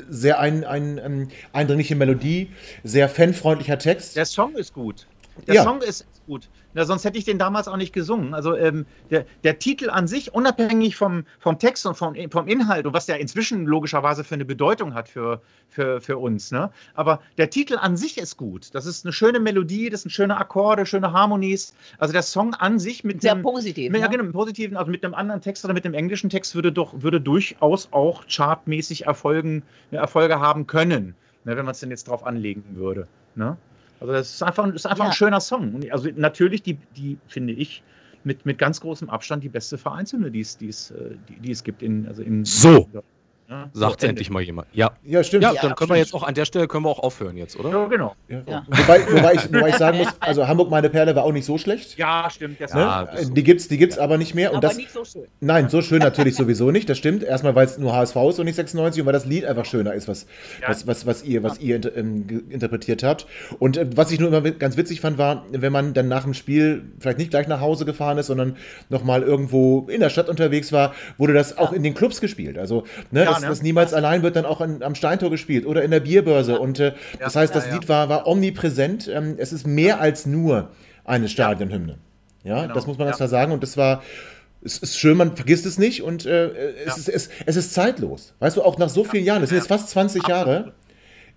sehr 0.10 0.40
ein, 0.40 0.64
ein, 0.64 1.00
ähm, 1.04 1.28
eindringliche 1.52 1.96
Melodie, 1.96 2.52
sehr 2.84 3.10
fanfreundlicher 3.10 3.80
Text. 3.80 4.16
Der 4.16 4.26
Song 4.26 4.56
ist 4.56 4.74
gut. 4.74 5.08
Der 5.46 5.56
Ja. 5.56 5.64
Song 5.64 5.82
ist 5.82 6.06
gut. 6.26 6.50
Na, 6.74 6.86
sonst 6.86 7.06
hätte 7.06 7.18
ich 7.18 7.24
den 7.26 7.40
damals 7.40 7.68
auch 7.68 7.78
nicht 7.78 7.94
gesungen. 7.94 8.34
Also 8.34 8.56
ähm, 8.56 8.86
der, 9.10 9.26
der 9.44 9.60
Titel 9.60 9.90
an 9.90 10.08
sich, 10.08 10.34
unabhängig 10.34 10.96
vom, 10.96 11.26
vom 11.40 11.58
Text 11.58 11.86
und 11.86 11.96
vom, 11.96 12.16
vom 12.30 12.48
Inhalt 12.48 12.86
und 12.86 12.94
was 12.94 13.06
der 13.06 13.20
inzwischen 13.20 13.66
logischerweise 13.66 14.24
für 14.24 14.36
eine 14.36 14.46
Bedeutung 14.46 14.94
hat 14.94 15.10
für, 15.10 15.42
für, 15.70 16.02
für 16.02 16.18
uns. 16.18 16.52
Ne? 16.52 16.70
Aber 16.96 17.22
der 17.38 17.50
Titel 17.50 17.78
an 17.78 17.98
sich 17.98 18.18
ist 18.18 18.38
gut. 18.38 18.76
Das 18.76 18.86
ist 18.86 19.06
eine 19.06 19.14
schöne 19.14 19.40
Melodie, 19.40 19.90
das 19.90 20.02
sind 20.02 20.12
schöne 20.12 20.38
Akkorde, 20.38 20.86
schöne 20.86 21.14
Harmonies. 21.14 21.74
Also 21.98 22.12
der 22.14 22.24
Song 22.24 22.54
an 22.54 22.80
sich 22.80 23.04
mit 23.04 23.22
Sehr 23.22 23.36
dem, 23.36 23.42
positiv. 23.42 23.92
mit, 23.92 24.02
ja, 24.02 24.08
ne? 24.08 24.12
genau, 24.12 24.24
mit 24.24 24.34
dem 24.34 24.38
positiven, 24.38 24.78
also 24.78 24.92
mit 24.92 25.04
einem 25.04 25.14
anderen 25.14 25.42
Text 25.42 25.64
oder 25.66 25.74
mit 25.74 25.86
dem 25.86 25.94
englischen 25.94 26.30
Text 26.30 26.56
würde 26.56 26.72
doch 26.72 26.94
würde 27.02 27.22
durchaus 27.22 27.88
auch 27.92 28.24
chartmäßig 28.28 29.06
Erfolgen, 29.06 29.64
Erfolge 29.92 30.40
haben 30.40 30.68
können, 30.68 31.16
ne, 31.46 31.56
wenn 31.56 31.66
man 31.66 31.72
es 31.72 31.80
denn 31.80 31.90
jetzt 31.90 32.08
drauf 32.08 32.26
anlegen 32.26 32.64
würde. 32.74 33.08
Ne? 33.36 33.58
Also 34.00 34.14
das 34.14 34.34
ist 34.34 34.44
einfach, 34.44 34.66
das 34.68 34.76
ist 34.76 34.86
einfach 34.86 35.06
Ja. 35.06 35.10
ein 35.12 35.16
schöner 35.16 35.42
Song. 35.42 35.80
Also 35.92 36.10
natürlich 36.16 36.62
die, 36.62 36.78
die 36.96 37.18
finde 37.28 37.54
ich 37.54 37.84
mit, 38.24 38.46
mit 38.46 38.58
ganz 38.58 38.82
großem 38.82 39.10
Abstand 39.10 39.44
die 39.44 39.50
beste 39.50 39.78
Vereinshymne, 39.78 40.30
die 40.32 40.42
es, 40.42 40.58
die 40.58 40.70
es, 40.70 40.92
äh, 40.92 41.16
die, 41.30 41.40
die 41.40 41.52
es 41.52 41.64
gibt 41.64 41.82
in, 41.82 42.08
also 42.08 42.22
in 42.22 42.46
So. 42.46 42.88
Ja, 43.50 43.70
Sagt 43.72 44.02
so, 44.02 44.08
endlich 44.08 44.30
mal 44.30 44.42
jemand. 44.42 44.68
Ja. 44.74 44.92
Ja, 45.04 45.24
stimmt. 45.24 45.44
Ja, 45.44 45.54
Ja, 45.54 45.62
dann 45.62 45.76
können 45.76 45.90
wir 45.90 45.96
jetzt 45.98 46.14
auch 46.14 46.24
an 46.24 46.34
der 46.34 46.44
Stelle 46.44 46.68
können 46.68 46.84
wir 46.84 46.90
auch 46.90 47.00
aufhören 47.00 47.38
jetzt, 47.38 47.58
oder? 47.58 47.70
Ja, 47.70 47.86
genau. 47.86 48.16
Ja. 48.28 48.42
Ja. 48.46 48.66
Wobei, 48.68 49.00
wobei, 49.10 49.34
ich, 49.36 49.54
wobei 49.54 49.70
ich 49.70 49.76
sagen 49.76 50.00
muss, 50.00 50.08
also 50.20 50.48
Hamburg 50.48 50.70
meine 50.70 50.90
Perle 50.90 51.16
war 51.16 51.24
auch 51.24 51.32
nicht 51.32 51.46
so 51.46 51.58
schlecht. 51.58 51.98
Ja, 51.98 52.30
stimmt. 52.30 52.60
Ne? 52.60 52.68
Das 52.68 53.24
so. 53.28 53.34
die 53.34 53.44
gibt's, 53.44 53.70
die 53.70 53.78
gibt's 53.78 53.98
aber 53.98 54.18
nicht 54.18 54.36
mehr. 54.36 54.52
Und 54.52 54.58
Aber 54.58 54.68
das, 54.68 54.76
nicht 54.76 54.92
so 54.92 55.06
schön. 55.06 55.24
nein, 55.40 55.70
so 55.70 55.82
schön 55.82 56.00
natürlich 56.00 56.36
sowieso 56.36 56.72
nicht. 56.72 56.90
Das 56.90 56.98
stimmt. 56.98 57.24
Erstmal, 57.24 57.56
weil 57.56 57.66
es 57.66 57.78
nur 57.78 57.94
HSV 57.96 58.16
ist 58.30 58.40
und 58.40 58.46
nicht 58.46 58.56
96 58.56 59.02
und 59.02 59.06
weil 59.06 59.14
das 59.14 59.26
Lied 59.26 59.46
einfach 59.46 59.64
schöner 59.66 59.94
ist, 59.94 60.10
was, 60.10 60.26
Ja. 60.62 60.68
was, 60.68 60.86
was, 60.86 61.06
was 61.06 61.24
ihr, 61.24 61.42
was 61.42 61.60
ihr 61.60 61.78
inter, 61.78 61.96
ähm, 61.96 62.26
interpretiert 62.50 63.02
habt. 63.04 63.28
Und 63.60 63.78
äh, 63.78 63.88
was 63.96 64.12
ich 64.12 64.20
nur 64.20 64.28
immer 64.34 64.42
ganz 64.52 64.76
witzig 64.76 65.00
fand, 65.00 65.18
war, 65.18 65.46
wenn 65.52 65.72
man 65.72 65.94
dann 65.94 66.10
nach 66.10 66.24
dem 66.24 66.34
Spiel 66.34 66.84
vielleicht 67.00 67.18
nicht 67.18 67.30
gleich 67.30 67.48
nach 67.48 67.62
Hause 67.62 67.86
gefahren 67.86 68.18
ist, 68.18 68.28
sondern 68.28 68.58
nochmal 68.90 69.24
irgendwo 69.24 69.88
in 69.90 70.02
der 70.02 70.10
Stadt 70.10 70.28
unterwegs 70.28 70.74
war, 70.74 70.94
wurde 71.18 71.32
das 71.34 71.58
auch 71.58 71.72
in 71.72 71.82
den 71.84 71.94
Clubs 71.94 72.20
gespielt. 72.20 72.58
Also, 72.58 72.84
ne, 73.12 73.24
Ja, 73.24 73.37
das, 73.38 73.44
ne? 73.44 73.50
das 73.50 73.62
niemals 73.62 73.94
allein 73.94 74.22
wird 74.24 74.36
dann 74.36 74.46
auch 74.46 74.62
an, 74.62 74.82
am 74.84 74.96
Steintor 74.96 75.30
gespielt 75.30 75.66
oder 75.66 75.84
in 75.84 75.92
der 75.92 76.00
Bierbörse. 76.02 76.60
Und 76.60 76.80
äh, 76.80 76.94
das 77.20 77.36
heißt, 77.36 77.54
Ja, 77.56 77.62
das 77.62 77.70
ja. 77.70 77.76
Lied 77.76 77.90
war, 77.90 78.10
war 78.10 78.28
omnipräsent. 78.28 79.08
Ähm, 79.08 79.36
es 79.38 79.54
ist 79.54 79.66
mehr 79.68 80.00
als 80.02 80.26
nur 80.26 80.70
eine 81.06 81.30
Stadionhymne. 81.30 81.98
Ja, 82.44 82.62
Genau. 82.64 82.74
das 82.74 82.88
muss 82.88 82.98
man 82.98 83.08
Ja. 83.08 83.14
klar 83.14 83.30
sagen. 83.30 83.52
Und 83.52 83.64
das 83.64 83.78
war, 83.78 84.02
es 84.64 84.78
ist 84.80 84.98
schön, 84.98 85.18
man 85.18 85.36
vergisst 85.36 85.66
es 85.66 85.78
nicht 85.78 86.02
und 86.04 86.26
äh, 86.26 86.48
es, 86.86 86.86
Ja. 86.86 86.96
ist, 86.96 87.10
es, 87.10 87.30
es 87.46 87.56
ist 87.56 87.74
zeitlos. 87.74 88.34
Weißt 88.40 88.58
du, 88.58 88.64
auch 88.64 88.78
nach 88.78 88.90
so 88.90 89.04
vielen 89.04 89.24
Jahren, 89.26 89.42
das 89.42 89.50
sind 89.50 89.58
jetzt 89.60 89.68
fast 89.68 89.90
20 89.90 90.28
Jahre, 90.28 90.74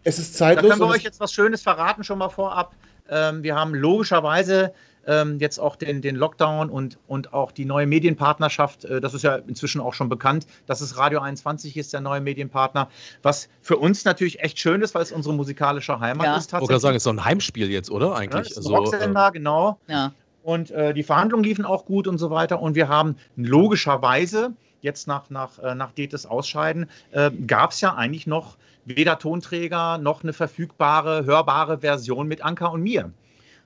es 0.05 0.19
ist 0.19 0.35
Da 0.35 0.39
zeitlos. 0.47 0.71
können 0.71 0.83
wir 0.83 0.95
euch 0.95 1.03
jetzt 1.03 1.21
was 1.21 1.33
Schönes 1.33 1.63
verraten, 1.63 2.05
schon 2.05 2.19
mal 2.19 2.29
vorab. 2.31 2.75
Ähm, 3.09 3.43
wir 3.43 3.55
haben 3.57 3.75
logischerweise 3.75 4.73
ähm, 5.07 5.39
jetzt 5.39 5.59
auch 5.59 5.77
den, 5.77 6.03
den 6.03 6.17
Lockdown 6.17 6.71
und, 6.71 6.99
und 7.07 7.33
auch 7.33 7.53
die 7.53 7.65
neue 7.65 7.87
Medienpartnerschaft. 7.87 8.85
Äh, 8.85 9.01
das 9.01 9.15
ist 9.15 9.23
ja 9.23 9.37
inzwischen 9.37 9.81
auch 9.81 9.95
schon 9.95 10.09
bekannt, 10.09 10.47
dass 10.67 10.81
es 10.81 10.97
Radio 10.97 11.21
21 11.21 11.77
ist, 11.77 11.93
der 11.93 12.01
neue 12.01 12.21
Medienpartner. 12.21 12.89
Was 13.23 13.49
für 13.63 13.77
uns 13.77 14.05
natürlich 14.05 14.41
echt 14.41 14.59
schön 14.59 14.83
ist, 14.83 14.95
weil 14.95 15.03
es 15.03 15.13
unsere 15.13 15.35
musikalische 15.35 15.99
Heimat 16.01 16.27
Ja. 16.27 16.37
ist 16.37 16.47
Ich 16.47 16.53
wollte 16.53 16.67
gerade 16.67 16.81
sagen, 16.81 16.97
ist 16.97 17.05
so 17.05 17.11
ein 17.11 17.25
Heimspiel 17.25 17.71
jetzt, 17.71 17.91
oder? 17.91 18.09
Ja, 18.09 18.15
Eigentlich. 18.15 18.51
ist 18.51 18.57
ein 18.57 18.67
also, 18.67 18.77
Rocksender, 18.77 19.31
genau. 19.33 19.79
Ja. 19.87 20.13
Und 20.43 20.71
äh, 20.71 20.95
die 20.95 21.03
Verhandlungen 21.03 21.45
liefen 21.45 21.65
auch 21.65 21.85
gut 21.85 22.07
und 22.07 22.19
so 22.19 22.31
weiter. 22.31 22.61
Und 22.61 22.75
wir 22.75 22.89
haben 22.89 23.17
logischerweise, 23.37 24.53
jetzt 24.81 25.07
nach, 25.07 25.29
nach, 25.29 25.59
äh, 25.59 25.75
nach 25.75 25.93
Detes 25.93 26.27
Ausscheiden, 26.27 26.89
äh, 27.13 27.31
gab 27.47 27.73
es 27.73 27.81
ja 27.81 27.95
eigentlich 27.95 28.27
noch 28.27 28.57
weder 28.85 29.19
Tonträger 29.19 29.99
noch 29.99 30.23
eine 30.23 30.33
verfügbare, 30.33 31.27
hörbare 31.27 31.79
Version 31.79 32.27
mit 32.27 32.43
Anka 32.43 32.67
und 32.67 32.83
mir. 32.83 33.13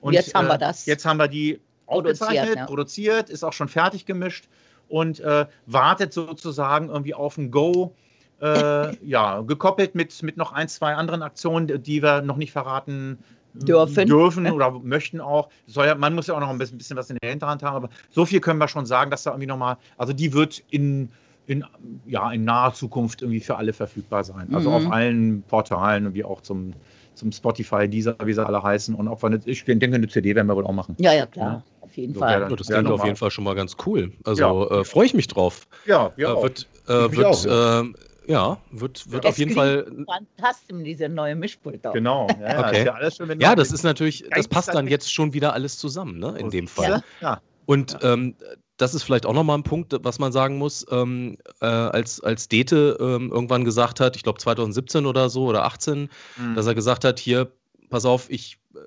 Und 0.01 0.13
Jetzt 0.13 0.33
haben 0.35 0.47
wir 0.47 0.55
äh, 0.55 0.59
das. 0.59 0.85
Jetzt 0.85 1.05
haben 1.05 1.17
wir 1.17 1.27
die 1.27 1.59
Produziert, 1.85 2.21
aufgezeichnet, 2.21 2.55
ja. 2.57 2.65
produziert, 2.65 3.29
ist 3.29 3.43
auch 3.43 3.53
schon 3.53 3.67
fertig 3.67 4.05
gemischt 4.05 4.47
und 4.89 5.19
äh, 5.19 5.45
wartet 5.65 6.13
sozusagen 6.13 6.89
irgendwie 6.89 7.13
auf 7.13 7.37
ein 7.37 7.51
Go. 7.51 7.93
Äh, 8.41 8.95
ja, 9.05 9.41
gekoppelt 9.41 9.95
mit, 9.95 10.21
mit 10.23 10.37
noch 10.37 10.51
ein, 10.51 10.67
zwei 10.67 10.95
anderen 10.95 11.21
Aktionen, 11.21 11.81
die 11.83 12.01
wir 12.01 12.21
noch 12.21 12.37
nicht 12.37 12.51
verraten 12.51 13.17
Dürfen. 13.53 14.07
dürfen 14.07 14.51
oder 14.51 14.71
möchten 14.83 15.21
auch. 15.21 15.49
Ja, 15.67 15.95
man 15.95 16.13
muss 16.13 16.27
ja 16.27 16.35
auch 16.35 16.39
noch 16.39 16.49
ein 16.49 16.57
bisschen, 16.57 16.77
bisschen 16.77 16.97
was 16.97 17.09
in 17.09 17.17
der 17.21 17.29
Hinterhand 17.29 17.63
haben, 17.63 17.75
aber 17.75 17.89
so 18.09 18.25
viel 18.25 18.41
können 18.41 18.59
wir 18.59 18.67
schon 18.67 18.85
sagen, 18.85 19.11
dass 19.11 19.23
da 19.23 19.31
irgendwie 19.31 19.47
nochmal, 19.47 19.77
also 19.97 20.11
die 20.11 20.33
wird 20.33 20.61
in, 20.69 21.09
in, 21.47 21.63
ja, 22.05 22.31
in 22.31 22.43
naher 22.43 22.73
Zukunft 22.73 23.21
irgendwie 23.21 23.39
für 23.39 23.55
alle 23.55 23.71
verfügbar 23.71 24.23
sein. 24.23 24.53
Also 24.53 24.69
Mhm. 24.69 24.75
auf 24.75 24.91
allen 24.91 25.43
Portalen, 25.43 26.13
wie 26.13 26.25
auch 26.25 26.41
zum, 26.41 26.73
zum 27.15 27.31
Spotify, 27.31 27.87
dieser, 27.87 28.15
wie 28.23 28.33
sie 28.33 28.45
alle 28.45 28.61
heißen. 28.61 28.93
Und 28.95 29.07
ob 29.07 29.23
wir 29.23 29.27
eine, 29.27 29.39
ich 29.45 29.63
denke, 29.65 29.85
eine 29.85 30.07
CD 30.07 30.35
werden 30.35 30.47
wir 30.47 30.55
wohl 30.55 30.65
auch 30.65 30.73
machen. 30.73 30.95
ja, 30.99 31.13
ja, 31.13 31.25
klar. 31.25 31.63
Auf 31.81 31.95
jeden 31.97 32.13
So 32.13 32.19
Fall. 32.19 32.41
Ja, 32.41 32.49
das 32.49 32.67
Ja, 32.67 32.79
klingt 32.81 32.91
auf 32.91 33.03
jeden 33.05 33.15
Fall 33.15 33.31
schon 33.31 33.43
mal 33.43 33.55
ganz 33.55 33.77
cool. 33.85 34.11
Also 34.23 34.69
äh, 34.69 34.83
freue 34.83 35.05
ich 35.05 35.13
mich 35.13 35.27
drauf. 35.27 35.67
Ja, 35.85 36.11
ja. 36.17 36.33
Äh, 36.33 36.41
wird 36.43 36.67
äh, 36.87 37.15
wird, 37.15 37.25
auch, 37.25 37.45
ja. 37.45 37.79
ähm, 37.79 37.95
ja, 38.27 38.57
wird, 38.71 39.11
wird 39.11 39.23
Es 39.23 39.29
auf 39.29 39.37
jeden 39.37 39.51
Fall. 39.51 39.85
Fantastisch, 40.07 40.75
diese 40.83 41.09
neue 41.09 41.35
Mischpult. 41.35 41.85
auch. 41.85 41.93
Genau. 41.93 42.27
Ja, 42.41 42.47
ja, 42.53 42.67
Okay. 42.67 43.07
ist 43.07 43.19
ja, 43.19 43.25
Ja, 43.39 43.55
das 43.55 43.71
ist 43.71 43.83
natürlich, 43.83 44.25
das 44.35 44.47
passt 44.47 44.73
dann 44.73 44.87
jetzt 44.87 45.13
schon 45.13 45.33
wieder 45.33 45.53
alles 45.53 45.77
zusammen, 45.77 46.17
ne? 46.19 46.35
In 46.39 46.49
dem 46.49 46.67
Fall. 46.67 46.89
Ja. 46.89 47.01
ja. 47.21 47.41
Und 47.67 47.97
ähm, 48.01 48.35
das 48.77 48.93
ist 48.93 49.03
vielleicht 49.03 49.25
auch 49.25 49.33
nochmal 49.33 49.57
ein 49.57 49.63
Punkt, 49.63 49.95
was 50.01 50.19
man 50.19 50.31
sagen 50.31 50.57
muss, 50.57 50.85
ähm, 50.91 51.37
äh, 51.61 51.65
als, 51.65 52.19
als 52.21 52.47
Dete 52.49 52.97
ähm, 52.99 53.31
irgendwann 53.31 53.63
gesagt 53.63 53.99
hat, 53.99 54.15
ich 54.15 54.23
glaube 54.23 54.39
2017 54.39 55.05
oder 55.05 55.29
so 55.29 55.45
oder 55.45 55.65
18, 55.65 56.09
Mhm. 56.37 56.55
dass 56.55 56.65
er 56.67 56.75
gesagt 56.75 57.05
hat, 57.05 57.19
hier, 57.19 57.51
pass 57.89 58.05
auf, 58.05 58.29
ich, 58.29 58.57
äh, 58.75 58.79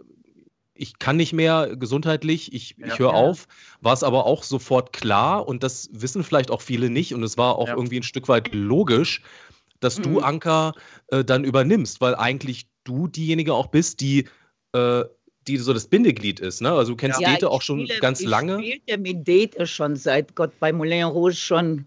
ich 0.75 0.99
kann 0.99 1.17
nicht 1.17 1.33
mehr 1.33 1.75
gesundheitlich, 1.77 2.53
ich, 2.53 2.77
Ja. 2.79 2.87
ich 2.87 2.99
höre 2.99 3.11
Ja. 3.13 3.15
auf, 3.15 3.49
war 3.81 3.95
es 3.95 4.03
aber 4.03 4.27
auch 4.27 4.43
sofort 4.43 4.93
klar 4.93 5.49
und 5.49 5.63
das 5.63 5.89
wissen 5.93 6.23
vielleicht 6.23 6.51
auch 6.51 6.61
viele 6.63 6.91
nicht 6.91 7.15
und 7.15 7.23
es 7.23 7.39
war 7.39 7.57
auch 7.57 7.69
Ja. 7.69 7.75
irgendwie 7.77 7.99
ein 7.99 8.03
Stück 8.05 8.29
weit 8.29 8.55
logisch, 8.55 9.23
dass 9.81 9.97
du, 9.97 10.19
Mhm. 10.19 10.25
Anker, 10.25 10.73
äh, 11.09 11.25
dann 11.25 11.45
übernimmst, 11.45 12.01
weil 12.01 12.15
eigentlich 12.15 12.69
du 12.85 13.07
diejenige 13.09 13.55
auch 13.55 13.69
bist, 13.69 14.01
die, 14.01 14.29
äh, 14.73 15.05
die 15.49 15.57
so 15.57 15.73
das 15.73 15.87
Bindeglied 15.87 16.39
ist. 16.41 16.61
Ne? 16.61 16.71
Also 16.71 16.93
du 16.93 16.97
kennst 16.97 17.21
Ja, 17.21 17.31
Dete 17.31 17.47
ich 17.47 17.51
auch 17.53 17.63
schon 17.63 17.81
spiele- 17.87 18.01
ganz 18.01 18.21
ich 18.21 18.27
lange. 18.27 18.59
spielte 18.59 18.99
mit 18.99 19.27
Dete 19.27 19.67
schon 19.67 19.97
seit 19.97 20.35
Gott 20.37 20.53
bei 20.61 20.73
Moulin 20.73 21.05
Rouge 21.05 21.35
schon, 21.35 21.87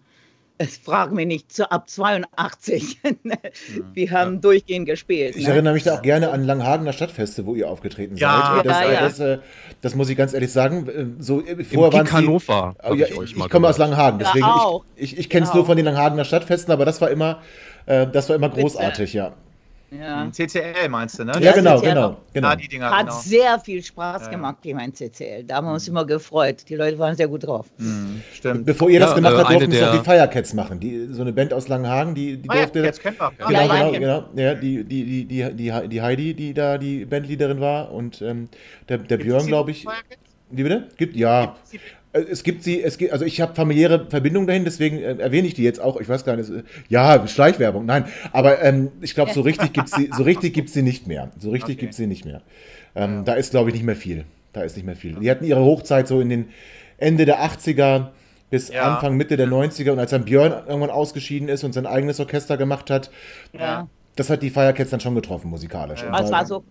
es 0.58 0.76
frag 0.76 1.12
mich 1.12 1.26
nicht, 1.26 1.52
zu, 1.52 1.70
ab 1.72 1.88
82. 1.88 2.98
Wir 3.94 4.10
haben 4.10 4.40
durchgehend 4.40 4.86
gespielt. 4.86 5.34
ich 5.36 5.44
ne? 5.46 5.52
erinnere 5.52 5.74
mich 5.74 5.82
da 5.82 5.94
auch 5.96 6.02
gerne 6.02 6.30
an 6.30 6.44
Langhagener 6.44 6.92
Stadtfeste, 6.92 7.46
wo 7.46 7.54
ihr 7.54 7.68
aufgetreten 7.68 8.16
Ja, 8.16 8.54
seid. 8.56 8.66
Das, 8.66 8.78
ja, 8.80 8.92
ja. 8.92 9.00
Das, 9.00 9.18
äh, 9.18 9.38
das 9.80 9.94
muss 9.94 10.08
ich 10.08 10.16
ganz 10.16 10.34
ehrlich 10.34 10.52
sagen. 10.52 10.88
äh, 10.88 11.06
So, 11.22 11.40
äh, 11.40 11.52
Im 11.52 11.64
vorher 11.64 11.92
waren 11.92 12.04
Gig 12.04 12.10
sie, 12.10 12.16
Hannover. 12.18 12.76
Oh, 12.88 12.94
ja, 12.94 13.06
ich 13.06 13.12
ich, 13.20 13.36
ich 13.36 13.48
komme 13.48 13.68
aus 13.68 13.78
Ja, 13.78 14.18
deswegen 14.18 14.44
auch. 14.44 14.84
ich, 14.94 15.12
ich, 15.14 15.18
ich 15.18 15.28
kenne 15.30 15.44
es 15.44 15.50
Ja, 15.50 15.56
nur 15.56 15.66
von 15.66 15.76
den 15.76 15.86
Langhagener 15.86 16.24
Stadtfesten, 16.24 16.72
aber 16.72 16.84
das 16.84 17.00
war 17.00 17.10
immer, 17.10 17.42
äh, 17.86 18.06
das 18.06 18.28
war 18.28 18.36
immer 18.36 18.48
Bitte. 18.48 18.60
großartig, 18.62 19.14
ja. 19.14 19.34
Ja. 19.98 20.30
CCL 20.30 20.88
meinst 20.88 21.18
du, 21.18 21.24
ne? 21.24 21.32
Ja, 21.34 21.40
Das 21.40 21.54
genau, 21.56 21.82
ja 21.82 21.94
genau, 21.94 22.16
genau. 22.32 22.54
Die 22.54 22.68
Dinger, 22.68 22.90
Hat 22.90 23.06
genau. 23.06 23.18
sehr 23.20 23.58
viel 23.60 23.82
Spaß 23.82 24.22
Ja, 24.24 24.30
gemacht, 24.30 24.56
hier 24.62 24.74
mein 24.74 24.94
CCL. 24.94 25.44
Da 25.44 25.56
haben 25.56 25.66
wir 25.66 25.74
uns 25.74 25.86
immer 25.86 26.06
gefreut. 26.06 26.64
Die 26.68 26.76
Leute 26.76 26.98
waren 26.98 27.14
sehr 27.14 27.28
gut 27.28 27.46
drauf. 27.46 27.66
Mhm, 27.76 28.22
stimmt. 28.32 28.64
Bevor 28.64 28.88
ihr 28.88 29.00
das 29.00 29.10
Ja, 29.10 29.16
gemacht 29.16 29.34
äh, 29.34 29.38
habt, 29.38 29.50
durften 29.52 29.72
es 29.72 29.82
auch 29.82 29.98
die 29.98 30.04
Firecats 30.04 30.54
machen. 30.54 30.80
Die, 30.80 31.08
so 31.10 31.20
eine 31.22 31.32
Band 31.32 31.52
aus 31.52 31.68
Langenhagen, 31.68 32.14
die, 32.14 32.38
die 32.38 32.48
Ah, 32.48 32.54
ja, 32.54 32.60
durfte. 32.62 32.78
jetzt 32.84 33.02
kennt 33.02 33.18
man. 33.18 33.32
Genau, 33.36 33.50
Ja, 33.50 33.62
genau, 33.66 33.92
ja. 33.92 33.98
genau. 33.98 34.24
Ja, 34.34 34.54
die, 34.54 34.84
die, 34.84 35.04
die, 35.04 35.24
die, 35.26 35.54
die, 35.54 35.88
die 35.88 36.02
Heidi, 36.02 36.34
die 36.34 36.54
da 36.54 36.78
die 36.78 37.04
Bandleaderin 37.04 37.60
war 37.60 37.92
und 37.92 38.22
ähm, 38.22 38.48
der, 38.88 38.98
der 38.98 39.18
Björn, 39.18 39.46
glaube 39.46 39.72
ich. 39.72 39.86
Wie 40.50 40.62
bitte? 40.62 40.88
Gibt, 40.96 41.16
ja. 41.16 41.44
Äh, 41.44 41.78
Es 42.14 42.42
gibt 42.42 42.62
sie, 42.62 42.82
es 42.82 42.98
gibt, 42.98 43.12
also 43.12 43.24
ich 43.24 43.40
habe 43.40 43.54
familiäre 43.54 44.06
Verbindungen 44.10 44.46
dahin, 44.46 44.64
deswegen 44.64 44.98
äh, 44.98 45.14
erwähne 45.16 45.48
ich 45.48 45.54
die 45.54 45.62
jetzt 45.62 45.80
auch. 45.80 45.98
Ich 45.98 46.08
weiß 46.08 46.24
gar 46.26 46.36
nicht, 46.36 46.50
äh, 46.50 46.62
ja, 46.88 47.26
Schleichwerbung, 47.26 47.86
nein. 47.86 48.04
Aber 48.32 48.60
ähm, 48.62 48.90
ich 49.00 49.14
glaube, 49.14 49.32
so 49.32 49.40
richtig 49.40 49.72
gibt 49.72 49.88
sie, 49.88 50.10
so 50.14 50.22
richtig 50.22 50.52
gibt's 50.52 50.74
sie 50.74 50.82
nicht 50.82 51.06
mehr. 51.06 51.30
So 51.38 51.50
richtig 51.50 51.76
Okay. 51.76 51.80
gibt 51.80 51.94
sie 51.94 52.06
nicht 52.06 52.24
mehr. 52.26 52.42
Ähm, 52.94 53.24
Da 53.24 53.32
ist, 53.34 53.52
glaube 53.52 53.70
ich, 53.70 53.74
nicht 53.76 53.84
mehr 53.84 53.96
viel. 53.96 54.24
Da 54.52 54.60
ist 54.62 54.76
nicht 54.76 54.84
mehr 54.84 54.96
viel. 54.96 55.14
Die 55.14 55.30
hatten 55.30 55.44
ihre 55.44 55.60
Hochzeit 55.64 56.06
so 56.06 56.20
in 56.20 56.28
den 56.28 56.48
Ende 56.98 57.24
der 57.24 57.40
80er 57.42 58.08
bis 58.50 58.68
Ja. 58.68 58.94
Anfang, 58.94 59.16
Mitte 59.16 59.38
der 59.38 59.48
90er. 59.48 59.92
Und 59.92 59.98
als 59.98 60.10
dann 60.10 60.26
Björn 60.26 60.52
irgendwann 60.68 60.90
ausgeschieden 60.90 61.48
ist 61.48 61.64
und 61.64 61.72
sein 61.72 61.86
eigenes 61.86 62.20
Orchester 62.20 62.58
gemacht 62.58 62.90
hat, 62.90 63.10
Ja. 63.58 63.88
das 64.16 64.28
hat 64.28 64.42
die 64.42 64.50
Firecats 64.50 64.90
dann 64.90 65.00
schon 65.00 65.14
getroffen 65.14 65.48
musikalisch. 65.48 66.02
Ja. 66.02 66.12
War- 66.12 66.30
war 66.30 66.44
so 66.44 66.62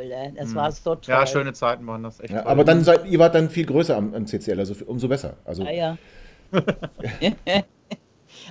cool. 0.00 0.08
ne? 0.08 0.32
Das 0.36 0.48
Mhm. 0.50 0.54
war 0.54 0.72
so 0.72 0.94
toll. 0.94 1.14
Ja, 1.14 1.26
schöne 1.26 1.52
Zeiten 1.52 1.86
waren 1.86 2.02
das 2.02 2.20
echt. 2.20 2.32
ja, 2.32 2.46
aber 2.46 2.64
dann 2.64 2.82
seid, 2.84 3.06
ihr 3.06 3.18
wart 3.18 3.34
dann 3.34 3.50
viel 3.50 3.66
größer 3.66 3.96
am, 3.96 4.14
am 4.14 4.26
CCL, 4.26 4.58
also 4.58 4.74
umso 4.86 5.08
besser. 5.08 5.34
Also, 5.44 5.64
Ja, 5.64 5.70
ja. 5.70 5.96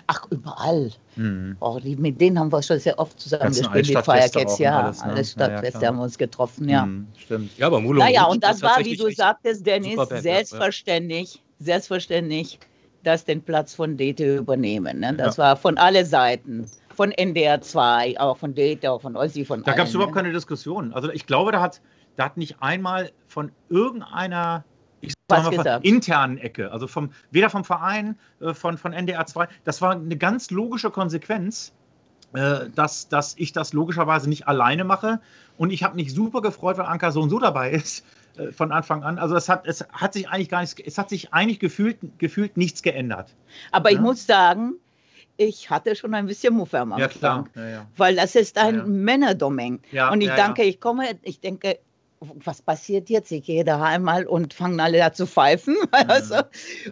Ach, 0.07 0.25
überall. 0.29 0.91
Mhm. 1.15 1.55
Oh, 1.59 1.79
die, 1.81 1.95
mit 1.95 2.19
denen 2.19 2.37
haben 2.39 2.51
wir 2.51 2.61
schon 2.61 2.79
sehr 2.79 2.97
oft 2.99 3.19
zusammen 3.19 3.43
Ganzen 3.43 3.63
gespielt, 3.63 3.87
die 3.87 3.93
Firecats, 3.93 4.57
ja. 4.59 4.83
alles, 4.83 5.03
ne? 5.03 5.11
Alles 5.11 5.35
Ja, 5.35 5.41
ja, 5.41 5.45
Stadtfeste 5.47 5.79
klar. 5.79 5.91
haben 5.91 5.97
wir 5.97 6.03
uns 6.03 6.17
getroffen, 6.17 6.69
ja. 6.69 6.85
Mhm, 6.85 7.07
stimmt. 7.17 7.57
Ja, 7.57 7.67
aber 7.67 7.79
Moulin 7.79 8.03
Naja, 8.03 8.25
und 8.25 8.43
das 8.43 8.61
war, 8.61 8.77
wie 8.83 8.95
du 8.95 9.09
sagtest, 9.11 9.65
Dennis, 9.65 9.95
Band, 9.95 10.09
ja, 10.11 10.15
ja. 10.17 10.21
selbstverständlich, 10.21 11.41
selbstverständlich, 11.59 12.59
dass 13.03 13.23
den 13.25 13.41
Platz 13.41 13.73
von 13.73 13.97
Dete 13.97 14.37
übernehmen. 14.37 14.99
Ne? 14.99 15.13
Das 15.15 15.37
Ja. 15.37 15.43
war 15.43 15.55
von 15.57 15.77
alle 15.77 16.05
Seiten 16.05 16.69
von 16.99 17.13
NDR 17.13 17.61
2, 17.61 18.19
auch 18.19 18.37
von 18.37 18.53
Data, 18.53 18.99
von 18.99 19.15
Ossi, 19.15 19.45
von 19.45 19.63
Da 19.63 19.71
gab 19.71 19.87
es 19.87 19.93
überhaupt 19.93 20.13
ne? 20.13 20.21
keine 20.21 20.33
Diskussion. 20.33 20.91
Also 20.91 21.09
ich 21.09 21.25
glaube, 21.25 21.53
da 21.53 21.61
hat, 21.61 21.79
da 22.17 22.25
hat 22.25 22.35
nicht 22.35 22.61
einmal 22.61 23.13
von 23.25 23.53
irgendeiner 23.69 24.65
ich 24.99 25.13
sag 25.29 25.49
mal, 25.49 25.63
von 25.63 25.81
internen 25.83 26.37
Ecke, 26.39 26.73
also 26.73 26.87
vom, 26.87 27.13
weder 27.31 27.49
vom 27.49 27.63
Verein, 27.63 28.19
äh, 28.41 28.53
von, 28.53 28.77
von 28.77 28.91
NDR 28.91 29.25
2, 29.25 29.47
das 29.63 29.81
war 29.81 29.91
eine 29.93 30.17
ganz 30.17 30.51
logische 30.51 30.91
Konsequenz, 30.91 31.71
äh, 32.33 32.69
dass, 32.75 33.07
dass 33.07 33.33
ich 33.37 33.53
das 33.53 33.71
logischerweise 33.71 34.27
nicht 34.27 34.49
alleine 34.49 34.83
mache. 34.83 35.21
Und 35.55 35.71
ich 35.71 35.83
habe 35.83 35.95
mich 35.95 36.13
super 36.13 36.41
gefreut, 36.41 36.77
weil 36.77 36.85
Anka 36.85 37.11
so 37.11 37.21
und 37.21 37.29
so 37.29 37.39
dabei 37.39 37.71
ist 37.71 38.03
äh, 38.35 38.51
von 38.51 38.73
Anfang 38.73 39.03
an. 39.03 39.19
Also 39.19 39.37
es 39.37 39.47
hat, 39.47 39.65
es 39.65 39.87
hat 39.93 40.11
sich 40.11 40.27
eigentlich 40.27 40.49
gar 40.49 40.59
nichts, 40.59 40.75
es 40.85 40.97
hat 40.97 41.07
sich 41.07 41.33
eigentlich 41.33 41.61
gefühlt, 41.61 41.97
gefühlt 42.17 42.57
nichts 42.57 42.81
geändert. 42.83 43.37
Aber 43.71 43.89
ich 43.89 43.95
Ja. 43.95 44.01
muss 44.01 44.27
sagen, 44.27 44.73
ich 45.39 45.69
hatte 45.69 45.95
schon 45.95 46.13
ein 46.13 46.25
bisschen 46.25 46.53
Muffe 46.53 46.79
am 46.79 46.91
Anfang. 46.91 47.49
Ja, 47.55 47.69
ja. 47.69 47.85
Weil 47.95 48.15
das 48.17 48.35
ist 48.35 48.57
ein 48.57 48.75
Ja, 48.75 48.81
ja. 48.81 48.87
Männerdomain. 48.87 49.79
Ja, 49.91 50.11
und 50.11 50.19
ich 50.21 50.27
ja, 50.27 50.35
ja. 50.37 50.53
ich 50.57 50.81
komme, 50.81 51.05
ich 51.23 51.39
denke, 51.39 51.79
was 52.19 52.61
passiert 52.61 53.09
jetzt? 53.09 53.31
Ich 53.31 53.45
gehe 53.45 53.63
daheim 53.63 54.03
mal 54.03 54.27
und 54.27 54.53
fangen 54.53 54.77
alle 54.81 54.97
da 54.97 55.13
zu 55.13 55.25
pfeifen. 55.25 55.77
Also, 55.91 56.35
ja. 56.35 56.43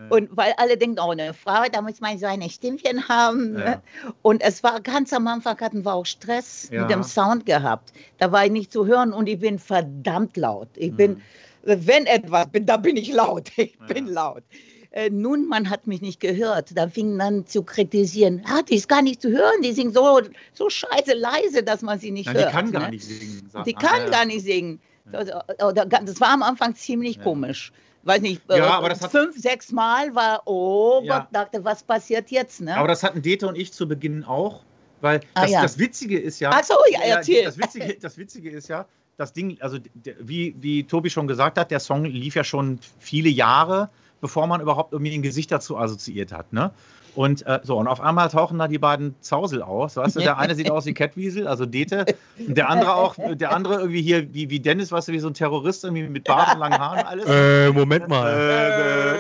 Und 0.10 0.30
weil 0.38 0.54
alle 0.56 0.78
denken, 0.78 1.00
oh, 1.06 1.12
eine 1.12 1.34
Frau, 1.34 1.64
da 1.70 1.82
muss 1.82 2.00
man 2.00 2.18
so 2.18 2.26
ein 2.26 2.42
Stimmchen 2.50 3.10
haben. 3.10 3.52
ne? 3.52 3.66
Ja. 3.66 3.82
Und 4.22 4.42
es 4.42 4.64
war 4.64 4.80
ganz 4.80 5.12
am 5.12 5.28
Anfang 5.28 5.60
hatten 5.60 5.84
wir 5.84 5.94
auch 5.94 6.06
Stress 6.06 6.70
Ja. 6.72 6.84
mit 6.84 6.92
dem 6.92 7.04
Sound 7.04 7.46
gehabt. 7.46 7.92
Da 8.18 8.32
war 8.32 8.46
ich 8.46 8.52
nicht 8.52 8.72
zu 8.72 8.86
hören 8.88 9.12
und 9.12 9.28
ich 9.28 9.40
bin 9.40 9.60
verdammt 9.60 10.38
laut. 10.38 10.70
Ich 10.76 10.94
bin, 10.96 11.22
wenn 11.64 12.06
etwas 12.06 12.48
bin, 12.48 12.66
da 12.66 12.78
bin 12.78 12.96
ich 12.96 13.12
laut. 13.12 13.52
Ich 13.58 13.76
Ja. 13.78 13.86
bin 13.94 14.08
laut. 14.08 14.44
Äh, 14.92 15.10
nun, 15.10 15.48
man 15.48 15.70
hat 15.70 15.86
mich 15.88 16.02
nicht 16.02 16.20
gehört. 16.20 16.76
Da 16.78 16.88
fing 16.88 17.18
dann 17.20 17.46
zu 17.46 17.64
kritisieren. 17.64 18.42
Ah, 18.48 18.62
die 18.62 18.76
ist 18.76 18.88
gar 18.88 19.02
nicht 19.02 19.22
zu 19.22 19.30
hören. 19.30 19.62
Die 19.64 19.72
singt 19.74 19.94
so, 19.94 20.22
so 20.54 20.70
scheiße 20.70 21.14
leise, 21.14 21.64
dass 21.64 21.82
man 21.82 22.00
sie 22.00 22.12
nicht 22.12 22.28
Nein, 22.28 22.36
hört. 22.38 22.48
die 22.50 22.52
kann 22.54 22.72
gar 22.72 22.82
ne? 22.84 22.90
nicht 22.92 23.06
singen. 23.06 23.50
Die 23.66 23.74
kann 23.74 24.04
ja. 24.06 24.10
gar 24.10 24.26
nicht 24.26 24.44
singen. 24.44 24.80
Ja. 25.12 25.20
Also, 25.20 25.34
Das 25.74 26.20
war 26.22 26.30
am 26.30 26.44
Anfang 26.44 26.76
ziemlich 26.76 27.18
Ja. 27.18 27.24
komisch. 27.24 27.72
Weiß 28.04 28.22
nicht, 28.22 28.42
Ja, 28.50 28.56
äh, 28.56 28.62
aber 28.62 28.90
das 28.90 29.02
hat- 29.02 29.12
fünf, 29.12 29.38
sechs 29.38 29.72
Mal 29.72 30.16
war, 30.16 30.42
oh 30.46 31.02
Ja. 31.04 31.20
Gott, 31.20 31.28
dachte, 31.34 31.66
was 31.66 31.84
passiert 31.84 32.32
jetzt? 32.32 32.62
Ne? 32.62 32.76
Aber 32.78 32.88
das 32.88 33.04
hatten 33.04 33.22
Dete 33.22 33.48
und 33.48 33.58
ich 33.58 33.74
zu 33.74 33.88
Beginn 33.88 34.24
auch, 34.24 34.64
weil 35.02 35.20
Ah, 35.34 35.42
das, 35.42 35.52
ja. 35.52 35.62
das 35.62 35.78
Witzige 35.78 36.18
ist 36.18 36.40
ja. 36.40 36.52
Ach 36.54 36.64
so, 36.64 36.76
ja, 36.92 37.02
erzähl. 37.02 37.44
Das 37.44 37.58
Witzige, 37.58 37.98
das 38.02 38.18
Witzige 38.18 38.50
ist 38.50 38.70
ja, 38.70 38.86
das 39.18 39.34
Ding, 39.34 39.58
also 39.60 39.80
wie, 40.22 40.56
wie 40.60 40.84
Tobi 40.86 41.10
schon 41.10 41.28
gesagt 41.28 41.58
hat, 41.58 41.70
der 41.70 41.80
Song 41.82 42.06
lief 42.06 42.36
ja 42.36 42.44
schon 42.46 42.80
viele 43.00 43.30
Jahre, 43.30 43.90
bevor 44.22 44.48
man 44.48 44.62
überhaupt 44.62 44.94
irgendwie 44.94 45.16
ein 45.16 45.22
Gesicht 45.22 45.52
dazu 45.52 45.78
assoziiert 45.78 46.32
hat. 46.32 46.54
Ne? 46.54 46.72
Und 47.18 47.46
äh, 47.48 47.60
so, 47.64 47.78
und 47.78 47.88
auf 47.88 48.00
einmal 48.00 48.30
tauchen 48.30 48.60
da 48.60 48.68
die 48.68 48.78
beiden 48.78 49.16
Zausel 49.22 49.64
aus. 49.64 49.96
Weißt 49.96 50.16
du, 50.16 50.20
der 50.20 50.38
eine 50.38 50.54
sieht 50.54 50.70
aus 50.70 50.86
wie 50.86 50.94
Catwiesel, 50.94 51.48
also 51.48 51.66
Dete, 51.66 52.06
und 52.38 52.56
der 52.56 52.70
andere 52.70 52.94
auch, 52.94 53.16
der 53.18 53.56
andere 53.56 53.80
irgendwie 53.80 54.04
hier 54.04 54.32
wie, 54.36 54.52
wie 54.52 54.60
Dennis, 54.60 54.92
weißt 54.92 55.08
du, 55.08 55.14
wie 55.14 55.20
so 55.20 55.28
ein 55.28 55.34
Terrorist, 55.34 55.84
irgendwie 55.84 56.08
mit 56.08 56.26
Bart 56.26 56.54
und 56.54 56.60
langen 56.60 56.78
Haaren 56.78 57.00
und 57.00 57.06
alles. 57.08 57.26
Äh, 57.28 57.72
Moment 57.72 58.08
mal. 58.08 59.18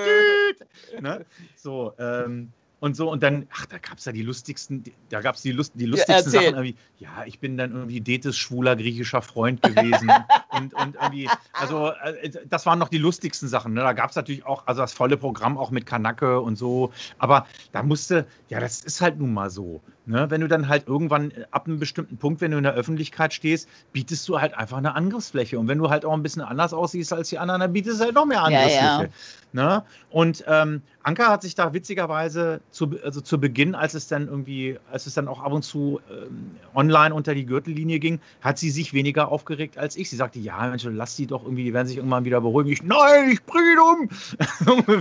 Äh, 0.99 1.01
ne? 1.01 1.25
So, 1.55 1.93
ähm, 1.97 2.51
und 2.79 2.95
so, 2.95 3.09
und 3.11 3.23
dann, 3.23 3.47
ach, 3.51 3.65
da 3.65 3.79
gab 3.79 3.97
es 3.97 4.05
ja 4.05 4.11
die 4.11 4.21
lustigsten, 4.21 4.83
da 5.09 5.21
gab 5.21 5.35
es 5.35 5.41
die, 5.41 5.51
Lust, 5.51 5.73
die 5.75 5.85
lustigsten 5.85 6.15
erzähl. 6.15 6.41
Sachen 6.41 6.55
irgendwie. 6.55 6.75
Ja, 6.99 7.23
ich 7.25 7.39
bin 7.39 7.57
dann 7.57 7.71
irgendwie 7.71 8.01
Detes 8.01 8.37
schwuler 8.37 8.75
griechischer 8.75 9.23
Freund 9.23 9.63
gewesen. 9.63 10.11
und, 10.51 10.73
und 10.75 10.95
irgendwie, 10.95 11.27
also, 11.53 11.91
äh, 12.03 12.29
das 12.47 12.67
waren 12.67 12.77
noch 12.77 12.89
die 12.89 12.99
lustigsten 12.99 13.47
Sachen. 13.47 13.73
Ne? 13.73 13.81
Da 13.81 13.93
gab 13.93 14.11
es 14.11 14.15
natürlich 14.15 14.45
auch, 14.45 14.67
also 14.67 14.81
das 14.81 14.93
volle 14.93 15.17
Programm 15.17 15.57
auch 15.57 15.71
mit 15.71 15.87
Kanake 15.87 16.39
und 16.39 16.55
so. 16.55 16.91
Aber 17.17 17.47
da 17.71 17.81
musste, 17.81 18.27
ja, 18.49 18.59
das 18.59 18.81
ist 18.83 19.01
halt 19.01 19.17
nun 19.17 19.33
mal 19.33 19.49
so. 19.49 19.81
Ne? 20.09 20.25
Wenn 20.29 20.39
du 20.39 20.47
dann 20.47 20.69
halt 20.69 20.87
irgendwann 20.87 21.31
äh, 21.31 21.45
ab 21.51 21.67
einem 21.67 21.79
bestimmten 21.79 22.15
Punkt, 22.17 22.39
wenn 22.39 22.51
du 22.51 22.57
in 22.57 22.63
der 22.63 22.73
Öffentlichkeit 22.73 23.33
stehst, 23.33 23.67
bietest 23.91 24.27
du 24.29 24.39
halt 24.39 24.57
einfach 24.57 24.77
eine 24.77 24.95
Angriffsfläche. 24.95 25.59
Und 25.59 25.67
wenn 25.67 25.77
du 25.77 25.89
halt 25.89 26.05
auch 26.05 26.13
ein 26.13 26.23
bisschen 26.23 26.41
anders 26.41 26.73
aussiehst 26.73 27.11
als 27.11 27.27
die 27.27 27.37
anderen, 27.37 27.59
dann 27.59 27.73
bietest 27.73 27.99
du 27.99 28.05
halt 28.05 28.15
noch 28.15 28.25
mehr 28.25 28.37
Ja, 28.37 28.43
Angriffsfläche. 28.45 29.03
ja. 29.03 29.09
Ne? 29.51 29.83
Und 30.09 30.43
ähm, 30.47 30.81
Anka 31.03 31.29
hat 31.29 31.41
sich 31.41 31.55
da 31.55 31.73
witzigerweise 31.73 32.61
zu, 32.71 32.91
also 33.03 33.19
zu 33.21 33.37
Beginn, 33.39 33.75
als 33.75 33.93
es 33.95 34.07
dann 34.07 34.27
irgendwie, 34.27 34.77
als 34.91 35.07
es 35.07 35.13
dann 35.13 35.27
auch 35.27 35.41
ab 35.41 35.51
und 35.51 35.63
zu 35.63 35.99
ähm, 36.09 36.51
online 36.73 37.13
unter 37.13 37.33
die 37.35 37.45
Gürtellinie 37.45 37.99
ging, 37.99 38.19
hat 38.41 38.57
sie 38.59 38.69
sich 38.69 38.93
weniger 38.93 39.29
aufgeregt 39.29 39.77
als 39.77 39.97
ich. 39.97 40.09
Sie 40.09 40.15
sagte, 40.15 40.39
ja, 40.39 40.67
Mensch, 40.67 40.85
lass 40.89 41.17
die 41.17 41.27
doch 41.27 41.43
irgendwie, 41.43 41.65
die 41.65 41.73
werden 41.73 41.87
sich 41.87 41.97
irgendwann 41.97 42.23
wieder 42.23 42.39
beruhigen. 42.41 42.71
Ich, 42.71 42.81
nein, 42.83 43.29
ich 43.31 43.43
bringe 43.43 43.73
ihn 43.73 43.79
um. 43.79 44.09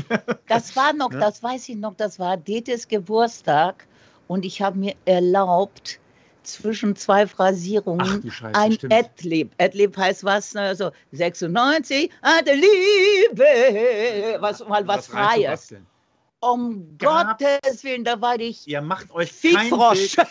Das 0.48 0.74
war 0.74 0.92
noch, 0.92 1.10
Ne? 1.10 1.18
das 1.18 1.42
weiß 1.42 1.68
ich 1.68 1.76
noch, 1.76 1.94
das 1.96 2.18
war 2.18 2.36
Detes 2.36 2.88
Geburtstag 2.88 3.86
und 4.28 4.44
ich 4.44 4.62
habe 4.62 4.78
mir 4.78 4.94
erlaubt, 5.04 5.98
zwischen 6.42 6.94
zwei 6.94 7.26
Phrasierungen 7.26 8.30
Scheiße, 8.30 8.54
ein 8.54 8.72
stimmt. 8.72 8.92
Adlib. 8.94 9.50
Adlib 9.58 9.96
heißt 9.96 10.22
was? 10.22 10.54
Ne? 10.54 10.76
So 10.76 10.92
96, 11.10 12.08
Adliebe, 12.22 13.44
was 14.40 14.66
mal 14.66 14.86
was, 14.86 15.08
Freies. 15.08 15.26
reinzubasteln. 15.28 15.86
Um 16.40 16.96
Gab- 16.98 17.38
Gottes 17.40 17.82
Willen, 17.82 18.04
da 18.04 18.20
war 18.20 18.38
ich 18.38 18.68
Ihr 18.68 18.80
macht 18.80 19.10
euch 19.12 19.32
kein. 19.42 19.70
Bild, 19.70 20.16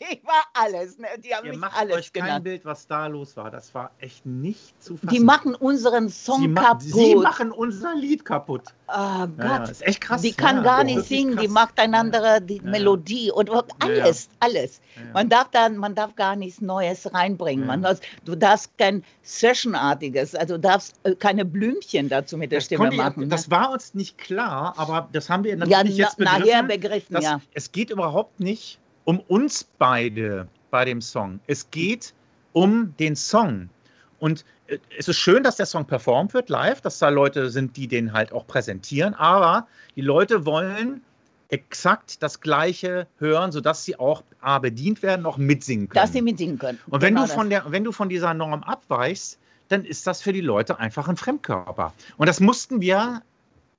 ich 0.12 0.24
war 0.24 0.44
alles. 0.54 0.98
Ne? 0.98 1.06
Die 1.22 1.34
haben 1.34 1.44
ihr 1.46 1.52
mich 1.52 1.60
macht 1.60 1.76
alles 1.78 1.96
euch 1.96 2.12
kein 2.12 2.24
genannt. 2.24 2.44
Bild, 2.44 2.64
was 2.64 2.86
da 2.86 3.06
los 3.06 3.36
war. 3.36 3.50
Das 3.50 3.74
war 3.74 3.90
echt 3.98 4.24
nicht 4.26 4.80
zu 4.82 4.96
fassen. 4.96 5.08
Die 5.08 5.20
machen 5.20 5.54
unseren 5.54 6.08
Song 6.08 6.40
sie, 6.42 6.48
ma 6.48 6.62
kaputt. 6.62 6.82
sie 6.82 7.14
machen 7.16 7.50
unser 7.52 7.94
Lied 7.94 8.24
kaputt. 8.24 8.62
Ah 8.86 9.26
Ja, 9.38 9.44
ja, 9.44 9.58
Gott. 9.58 9.68
ist 9.70 9.82
echt 9.86 10.00
krass. 10.00 10.22
Die 10.22 10.32
kann 10.32 10.56
ja, 10.58 10.62
gar 10.62 10.84
das 10.84 10.94
nicht 10.94 11.06
singen, 11.08 11.32
die 11.36 11.44
krass. 11.46 11.54
macht 11.54 11.78
eine 11.80 11.98
andere 11.98 12.40
die 12.40 12.56
Ja, 12.58 12.62
ja. 12.64 12.70
Melodie 12.70 13.30
und 13.30 13.48
Ja, 13.48 13.54
ja. 13.56 13.62
alles, 13.80 14.28
alles. 14.40 14.80
Ja, 14.96 15.02
ja. 15.02 15.08
Man 15.12 15.28
darf 15.28 15.48
dann, 15.50 15.76
man 15.76 15.94
darf 15.94 16.14
gar 16.16 16.36
nichts 16.36 16.60
Neues 16.60 17.12
reinbringen. 17.12 17.66
Ja. 17.68 17.76
Man 17.76 17.96
du 18.24 18.34
darfst 18.36 18.76
kein 18.78 19.02
Sessionartiges, 19.22 20.34
also 20.34 20.54
du 20.54 20.60
darfst 20.60 20.94
äh, 21.04 21.14
keine 21.14 21.44
Blümchen 21.44 22.08
dazu 22.08 22.36
mit 22.36 22.52
der 22.52 22.58
Das, 22.58 22.66
Stimme 22.66 22.78
konnte 22.84 22.96
ich- 22.96 23.02
machen. 23.02 23.20
ne? 23.24 23.28
das 23.28 23.50
war 23.50 23.70
uns 23.72 23.94
nicht 23.94 24.18
klar, 24.18 24.74
aber 24.76 25.08
das 25.12 25.28
haben 25.28 25.44
wir 25.44 25.52
ja, 25.52 25.56
natürlich 25.56 25.96
na, 25.98 26.04
jetzt 26.04 26.16
begriffen. 26.16 26.40
nachher 26.40 26.62
begriffen, 26.62 27.20
ja. 27.20 27.40
Es 27.54 27.72
geht 27.72 27.90
überhaupt 27.90 28.40
nicht 28.40 28.78
um 29.08 29.20
uns 29.20 29.64
beide 29.64 30.46
bei 30.70 30.84
dem 30.84 31.00
Song. 31.00 31.40
Es 31.46 31.70
geht 31.70 32.12
um 32.52 32.94
den 32.98 33.16
Song. 33.16 33.70
Und 34.18 34.44
äh, 34.66 34.76
es 34.98 35.08
ist 35.08 35.16
schön, 35.16 35.42
dass 35.42 35.56
der 35.56 35.64
Song 35.64 35.86
performt 35.86 36.34
wird 36.34 36.50
live, 36.50 36.82
dass 36.82 36.98
da 36.98 37.08
Leute 37.08 37.48
sind, 37.48 37.78
die 37.78 37.88
den 37.88 38.12
halt 38.12 38.32
auch 38.32 38.46
präsentieren, 38.46 39.14
aber 39.14 39.66
die 39.96 40.02
Leute 40.02 40.44
wollen 40.44 41.00
exakt 41.48 42.22
das 42.22 42.42
Gleiche 42.42 43.06
hören, 43.18 43.50
sodass 43.50 43.82
sie 43.82 43.98
auch 43.98 44.22
A, 44.42 44.58
bedient 44.58 45.02
werden, 45.02 45.24
auch 45.24 45.38
mitsingen 45.38 45.88
können. 45.88 46.04
Dass 46.04 46.12
sie 46.12 46.20
mitsingen 46.20 46.58
können. 46.58 46.78
Und 46.90 47.00
wenn, 47.00 47.14
Genau 47.14 47.26
du 47.26 47.32
von 47.32 47.48
der, 47.48 47.64
wenn 47.72 47.84
du 47.84 47.92
von 47.92 48.10
dieser 48.10 48.34
Norm 48.34 48.62
abweichst, 48.62 49.38
dann 49.68 49.86
ist 49.86 50.06
das 50.06 50.20
für 50.20 50.34
die 50.34 50.42
Leute 50.42 50.78
einfach 50.78 51.08
ein 51.08 51.16
Fremdkörper. 51.16 51.94
Und 52.18 52.28
das 52.28 52.40
mussten 52.40 52.82
wir 52.82 53.22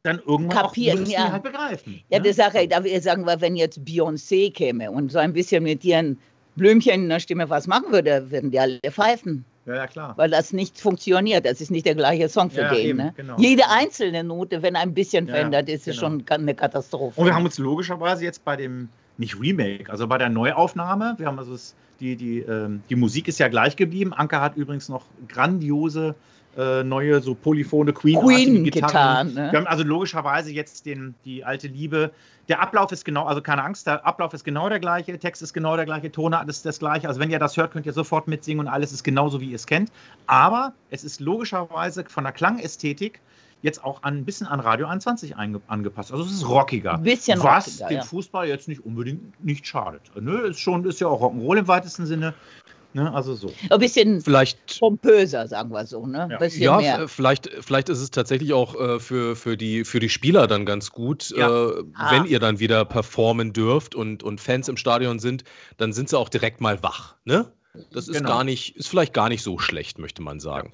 dann 0.03 0.19
irgendwann 0.25 0.57
Kapieren, 0.57 1.03
auch 1.03 1.07
ja. 1.09 1.31
halt 1.31 1.43
begreifen. 1.43 2.01
Ja, 2.09 2.19
ne? 2.19 2.25
das 2.25 2.38
sage 2.38 2.62
ich, 2.62 2.69
da 2.69 2.83
wir 2.83 3.01
sagen 3.01 3.25
wir, 3.25 3.41
wenn 3.41 3.55
jetzt 3.55 3.79
Beyoncé 3.79 4.51
käme 4.53 4.89
und 4.91 5.12
so 5.12 5.19
ein 5.19 5.33
bisschen 5.33 5.63
mit 5.63 5.83
ihren 5.83 6.17
Blümchen 6.55 7.03
in 7.03 7.09
der 7.09 7.19
Stimme 7.19 7.49
was 7.49 7.67
machen 7.67 7.91
würde, 7.91 8.31
würden 8.31 8.51
die 8.51 8.59
alle 8.59 8.79
pfeifen, 8.89 9.43
ja, 9.65 9.75
ja, 9.75 9.88
klar. 9.88 10.13
weil 10.17 10.29
das 10.29 10.53
nicht 10.53 10.79
funktioniert. 10.79 11.45
Das 11.45 11.62
ist 11.62 11.69
nicht 11.69 11.85
der 11.85 11.95
gleiche 11.95 12.29
Song 12.29 12.49
für 12.49 12.62
Ja, 12.62 12.73
den. 12.73 12.85
eben, 12.85 12.97
ne? 12.97 13.13
genau. 13.15 13.35
Jede 13.38 13.69
einzelne 13.69 14.23
Note, 14.23 14.62
wenn 14.62 14.75
ein 14.75 14.93
bisschen 14.93 15.27
Ja, 15.27 15.35
verändert 15.35 15.67
ist, 15.67 15.88
ist 15.88 15.99
genau. 15.99 16.17
schon 16.17 16.25
eine 16.27 16.55
Katastrophe. 16.55 17.19
Und 17.19 17.27
wir 17.27 17.35
haben 17.35 17.45
uns 17.45 17.57
logischerweise 17.57 18.23
jetzt 18.23 18.43
bei 18.45 18.55
dem, 18.55 18.89
nicht 19.17 19.39
Remake, 19.39 19.91
also 19.91 20.07
bei 20.07 20.17
der 20.17 20.29
Neuaufnahme, 20.29 21.15
wir 21.17 21.27
haben 21.27 21.39
also 21.39 21.55
die, 21.99 22.15
die, 22.15 22.39
ähm, 22.39 22.81
die 22.89 22.95
Musik 22.95 23.27
ist 23.27 23.39
ja 23.39 23.49
gleich 23.49 23.75
geblieben. 23.75 24.13
Anke 24.13 24.39
hat 24.39 24.55
übrigens 24.55 24.88
noch 24.88 25.03
grandiose 25.27 26.15
äh, 26.57 26.83
neue, 26.83 27.21
so 27.21 27.35
polyphone 27.35 27.93
queen 27.93 28.19
Queen 28.19 28.63
Gitarren. 28.63 29.29
getan. 29.29 29.33
Ne? 29.33 29.51
Wir 29.51 29.59
haben 29.59 29.67
also 29.67 29.83
logischerweise 29.83 30.51
jetzt 30.51 30.85
den, 30.85 31.15
die 31.25 31.43
alte 31.43 31.67
Liebe. 31.67 32.12
Der 32.47 32.62
Ablauf 32.62 32.91
ist 32.91 33.05
genau, 33.05 33.25
also 33.25 33.41
keine 33.41 33.63
Angst, 33.63 33.85
der 33.85 34.05
Ablauf 34.05 34.33
ist 34.33 34.43
genau 34.43 34.69
der 34.69 34.79
gleiche, 34.79 35.17
Text 35.19 35.41
ist 35.43 35.53
genau 35.53 35.75
der 35.75 35.85
gleiche, 35.85 36.12
Tonart 36.12 36.49
ist 36.49 36.65
das 36.65 36.79
gleiche. 36.79 37.07
Also 37.07 37.19
wenn 37.19 37.29
ihr 37.29 37.38
das 37.39 37.55
hört, 37.57 37.71
könnt 37.71 37.85
ihr 37.85 37.93
sofort 37.93 38.27
mitsingen 38.27 38.65
und 38.65 38.67
alles 38.67 38.91
ist 38.91 39.03
genauso, 39.03 39.39
wie 39.39 39.49
ihr 39.49 39.55
es 39.55 39.67
kennt. 39.67 39.91
Aber 40.25 40.73
es 40.89 41.03
ist 41.03 41.19
logischerweise 41.19 42.03
von 42.05 42.23
der 42.23 42.33
Klangästhetik 42.33 43.19
jetzt 43.62 43.83
auch 43.83 44.03
an, 44.03 44.17
ein 44.17 44.25
bisschen 44.25 44.47
an 44.47 44.59
Radio 44.59 44.88
21 44.88 45.35
einge, 45.35 45.62
angepasst. 45.67 46.12
Also 46.12 46.23
es 46.23 46.31
ist 46.31 46.47
rockiger. 46.47 46.95
Ein 46.95 47.03
bisschen 47.03 47.43
was 47.43 47.67
rockiger, 47.67 47.88
dem 47.89 47.97
ja. 47.97 48.03
Fußball 48.03 48.47
jetzt 48.47 48.67
nicht 48.67 48.85
unbedingt 48.85 49.43
nicht 49.43 49.67
schadet. 49.67 50.01
Ne? 50.19 50.31
Ist 50.47 50.59
schon, 50.59 50.85
ist 50.85 50.99
ja 51.01 51.07
auch 51.07 51.21
Rock'n'Roll 51.21 51.59
im 51.59 51.67
weitesten 51.67 52.05
Sinne. 52.05 52.33
Ne? 52.93 53.13
Also 53.13 53.36
so. 53.36 53.54
Ein 53.69 53.80
bisschen 53.80 54.19
Vielleicht 54.21 54.80
pompöser, 54.80 55.47
sagen 55.47 55.69
wir 55.71 55.86
so. 55.86 56.08
Ne? 56.08 56.28
Ja. 56.41 56.47
Ja, 56.47 56.78
mehr. 56.78 56.99
f- 57.04 57.12
vielleicht, 57.12 57.47
vielleicht 57.62 57.88
ist 57.89 57.99
es 57.99 58.10
tatsächlich 58.10 58.52
auch 58.54 58.73
äh, 58.80 58.99
für, 58.99 59.36
für, 59.36 59.58
die, 59.58 59.86
für 59.86 59.99
die 59.99 60.10
Spieler 60.10 60.47
dann 60.47 60.65
ganz 60.65 60.91
gut, 60.91 61.30
Ja. 61.38 61.69
äh, 61.69 61.84
Ah. 61.93 62.12
wenn 62.12 62.25
ihr 62.25 62.39
dann 62.39 62.60
wieder 62.60 62.86
performen 62.86 63.54
dürft 63.54 63.94
und, 63.94 64.23
und 64.23 64.42
Fans 64.42 64.67
im 64.69 64.77
Stadion 64.77 65.19
sind, 65.19 65.44
dann 65.77 65.94
sind 65.94 66.10
sie 66.10 66.17
auch 66.17 66.29
direkt 66.29 66.62
mal 66.62 66.81
wach. 66.81 67.15
Ne? 67.25 67.52
Das 67.92 68.08
ist 68.08 68.17
Genau. 68.17 68.29
gar 68.29 68.44
nicht, 68.44 68.75
ist 68.75 68.87
vielleicht 68.87 69.13
gar 69.13 69.29
nicht 69.29 69.44
so 69.44 69.60
schlecht, 69.60 70.00
möchte 70.00 70.23
man 70.23 70.40
sagen. 70.40 70.71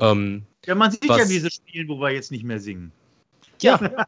Ähm, 0.00 0.42
Ja, 0.66 0.74
man 0.74 0.90
sieht 0.90 1.08
Was- 1.08 1.18
ja 1.18 1.24
diese 1.26 1.50
Spiele, 1.50 1.86
wo 1.88 2.00
wir 2.00 2.10
jetzt 2.10 2.32
nicht 2.32 2.42
mehr 2.44 2.58
singen. 2.58 2.90
Ja. 3.60 3.78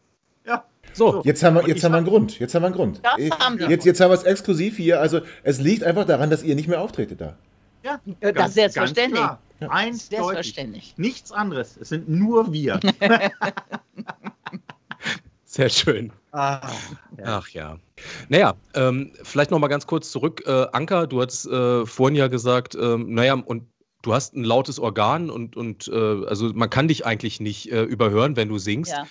So, 0.94 1.22
jetzt 1.24 1.42
haben 1.42 1.56
wir, 1.56 1.66
jetzt 1.68 1.82
haben 1.82 1.92
wir 1.92 1.98
einen 1.98 2.06
Grund. 2.06 2.38
Jetzt 2.38 2.54
haben 2.54 2.62
wir 2.62 2.66
einen 2.66 2.76
Grund. 2.76 3.00
Haben 3.04 3.58
jetzt, 3.68 3.84
jetzt 3.84 4.00
haben 4.00 4.10
wir 4.10 4.14
es 4.14 4.22
exklusiv 4.22 4.76
hier. 4.76 5.00
Also 5.00 5.20
es 5.42 5.60
liegt 5.60 5.82
einfach 5.82 6.06
daran, 6.06 6.30
dass 6.30 6.42
ihr 6.42 6.54
nicht 6.54 6.68
mehr 6.68 6.80
auftretet 6.80 7.20
da. 7.20 7.36
Ja, 7.82 8.00
äh, 8.20 8.32
das 8.32 8.48
ist 8.48 8.54
selbstverständlich. 8.54 9.20
Ganz 9.20 9.38
ja. 9.60 9.70
Eins 9.70 10.08
selbstverständlich. 10.08 10.94
Nichts 10.96 11.32
anderes. 11.32 11.76
Es 11.76 11.90
sind 11.90 12.08
nur 12.08 12.52
wir. 12.52 12.80
Sehr 15.44 15.68
schön. 15.68 16.12
Ach 16.32 16.72
ja. 17.16 17.24
Ach, 17.24 17.48
ja. 17.50 17.78
Naja, 18.28 18.54
ähm, 18.74 19.12
vielleicht 19.22 19.50
noch 19.50 19.58
mal 19.58 19.68
ganz 19.68 19.86
kurz 19.86 20.10
zurück. 20.10 20.42
Äh, 20.46 20.66
Anka, 20.72 21.06
du 21.06 21.20
hattest 21.20 21.46
äh, 21.46 21.86
vorhin 21.86 22.16
ja 22.16 22.28
gesagt, 22.28 22.74
ähm, 22.74 23.14
naja, 23.14 23.34
und 23.34 23.64
du 24.02 24.14
hast 24.14 24.34
ein 24.34 24.44
lautes 24.44 24.78
Organ 24.78 25.30
und, 25.30 25.56
und 25.56 25.88
äh, 25.88 26.26
also 26.26 26.50
man 26.54 26.70
kann 26.70 26.88
dich 26.88 27.06
eigentlich 27.06 27.40
nicht 27.40 27.70
äh, 27.70 27.82
überhören, 27.82 28.36
wenn 28.36 28.48
du 28.48 28.58
singst. 28.58 28.92
Ja. 28.92 29.06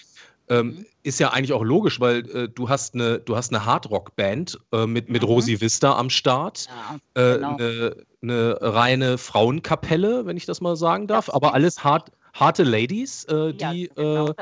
Ähm, 0.50 0.68
mhm. 0.68 0.86
Ist 1.04 1.20
ja 1.20 1.30
eigentlich 1.30 1.54
auch 1.54 1.64
logisch, 1.64 2.00
weil 2.00 2.30
äh, 2.30 2.50
du 2.50 2.70
hast 2.70 2.96
eine, 2.96 3.20
du 3.20 3.36
hast 3.36 3.54
eine 3.54 3.66
Hardrock-Band 3.66 4.60
äh, 4.72 4.86
mit, 4.86 5.10
mit 5.10 5.22
mhm. 5.22 5.28
Rosi 5.28 5.62
Vista 5.62 5.98
am 5.98 6.10
Start. 6.10 6.68
Ja, 7.16 7.36
genau. 7.36 7.58
eine, 7.58 7.96
eine 8.22 8.58
reine 8.62 9.18
Frauenkapelle, 9.18 10.26
wenn 10.26 10.38
ich 10.38 10.46
das 10.46 10.62
mal 10.62 10.76
sagen 10.76 11.08
darf, 11.08 11.30
aber 11.30 11.54
alles 11.54 11.84
hart, 11.84 12.12
harte 12.34 12.64
Ladies, 12.64 13.26
die 13.30 13.56
ja, 13.60 13.74
genau 13.96 14.34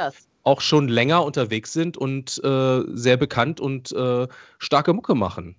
auch 0.44 0.62
schon 0.62 0.88
länger 0.88 1.24
unterwegs 1.24 1.74
sind 1.74 1.98
und 1.98 2.42
äh, 2.44 2.82
sehr 2.94 3.18
bekannt 3.18 3.60
und 3.60 3.92
äh, 3.92 4.28
starke 4.58 4.94
Mucke 4.94 5.16
machen. 5.16 5.56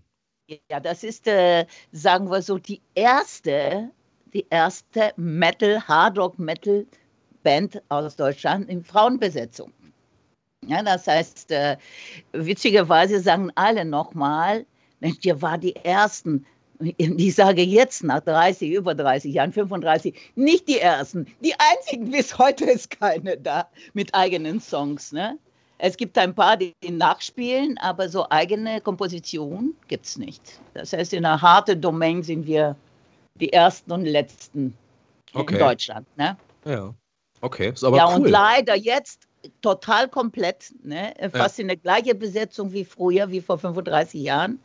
Ja, 0.71 0.81
das 0.81 1.05
ist, 1.05 1.27
äh, 1.27 1.67
sagen 1.93 2.31
wir 2.31 2.43
so, 2.43 2.59
die 2.59 2.81
erste, 2.95 3.91
die 4.35 4.47
erste 4.51 5.13
Metal, 5.17 5.81
Hardrock 5.87 6.39
Metal 6.39 6.87
Band 7.43 7.83
aus 7.89 8.17
Deutschland 8.17 8.69
in 8.69 8.85
Frauenbesetzung. 8.85 9.73
Ja, 10.67 10.83
das 10.83 11.07
heißt, 11.07 11.51
äh, 11.51 11.77
witzigerweise 12.33 13.21
sagen 13.21 13.51
alle 13.55 13.85
nochmal, 13.85 14.65
ihr 15.23 15.43
war 15.43 15.59
die 15.59 15.75
Ersten 15.77 16.47
ich 16.97 17.35
sage 17.35 17.63
jetzt 17.63 18.03
nach 18.03 18.21
30, 18.21 18.73
über 18.73 18.95
30 18.95 19.35
Jahren, 19.35 19.53
35, 19.53 20.33
nicht 20.35 20.69
die 20.69 20.79
ersten, 20.79 21.27
die 21.41 21.55
einzigen, 21.59 22.11
bis 22.11 22.37
heute 22.39 22.65
ist 22.65 22.99
keine 22.99 23.37
da 23.37 23.69
mit 23.93 24.15
eigenen 24.15 24.61
Songs. 24.61 25.13
Ne? 25.13 25.39
Es 25.79 25.97
gibt 25.97 26.17
ein 26.19 26.35
paar, 26.35 26.57
die 26.57 26.75
nachspielen, 26.91 27.79
aber 27.79 28.09
so 28.09 28.27
eigene 28.31 28.81
Komposition 28.81 29.75
gibt 29.89 30.07
es 30.07 30.17
nicht. 30.17 30.61
Das 30.75 30.93
heißt, 30.93 31.13
in 31.13 31.25
einer 31.25 31.41
harten 31.41 31.81
Domain 31.81 32.23
sind 32.23 32.47
wir 32.47 32.77
die 33.41 33.53
ersten 33.53 33.93
und 33.93 34.05
letzten 34.05 34.77
okay. 35.35 35.55
in 35.55 35.61
Deutschland. 35.61 36.07
Ne? 36.17 36.37
Ja, 36.65 36.95
okay. 37.41 37.71
Ist 37.71 37.85
aber 37.85 37.97
ja, 37.97 38.09
cool. 38.09 38.23
und 38.23 38.29
leider 38.29 38.77
jetzt 38.77 39.29
total 39.61 40.09
komplett, 40.09 40.75
ne? 40.85 41.15
fast 41.33 41.59
ja. 41.59 41.63
in 41.63 41.69
der 41.69 41.77
gleichen 41.77 42.19
Besetzung 42.19 42.73
wie 42.73 42.85
früher, 42.85 43.31
wie 43.31 43.41
vor 43.41 43.59
35 43.59 44.23
Jahren 44.23 44.61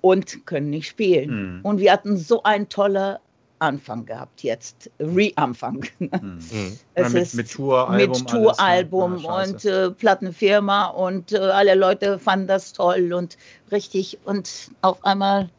und 0.00 0.46
können 0.46 0.70
nicht 0.70 0.88
spielen. 0.88 1.58
Mhm. 1.58 1.60
Und 1.62 1.80
wir 1.80 1.92
hatten 1.92 2.16
so 2.16 2.42
einen 2.42 2.68
tollen 2.68 3.16
Anfang 3.58 4.04
gehabt 4.04 4.42
jetzt, 4.42 4.90
Re-Anfang. 5.00 5.84
Mhm. 5.98 6.38
Es 6.94 7.12
mit, 7.12 7.22
ist 7.22 7.34
mit 7.34 7.52
Touralbum, 7.52 8.18
mit 8.18 8.28
Touralbum 8.30 9.26
ah, 9.26 9.42
und 9.42 9.64
äh, 9.64 9.90
Plattenfirma 9.90 10.86
und 10.86 11.32
äh, 11.32 11.38
alle 11.38 11.74
Leute 11.74 12.18
fanden 12.18 12.46
das 12.46 12.72
toll 12.72 13.12
und 13.12 13.36
richtig 13.70 14.18
und 14.24 14.70
auf 14.82 15.04
einmal 15.04 15.50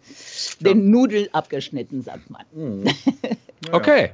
ja. 0.60 0.74
den 0.74 0.90
Nudel 0.90 1.30
abgeschnitten, 1.32 2.02
sagt 2.02 2.30
man. 2.30 2.44
Mhm. 2.54 2.86
Ja. 3.66 3.74
okay, 3.74 4.12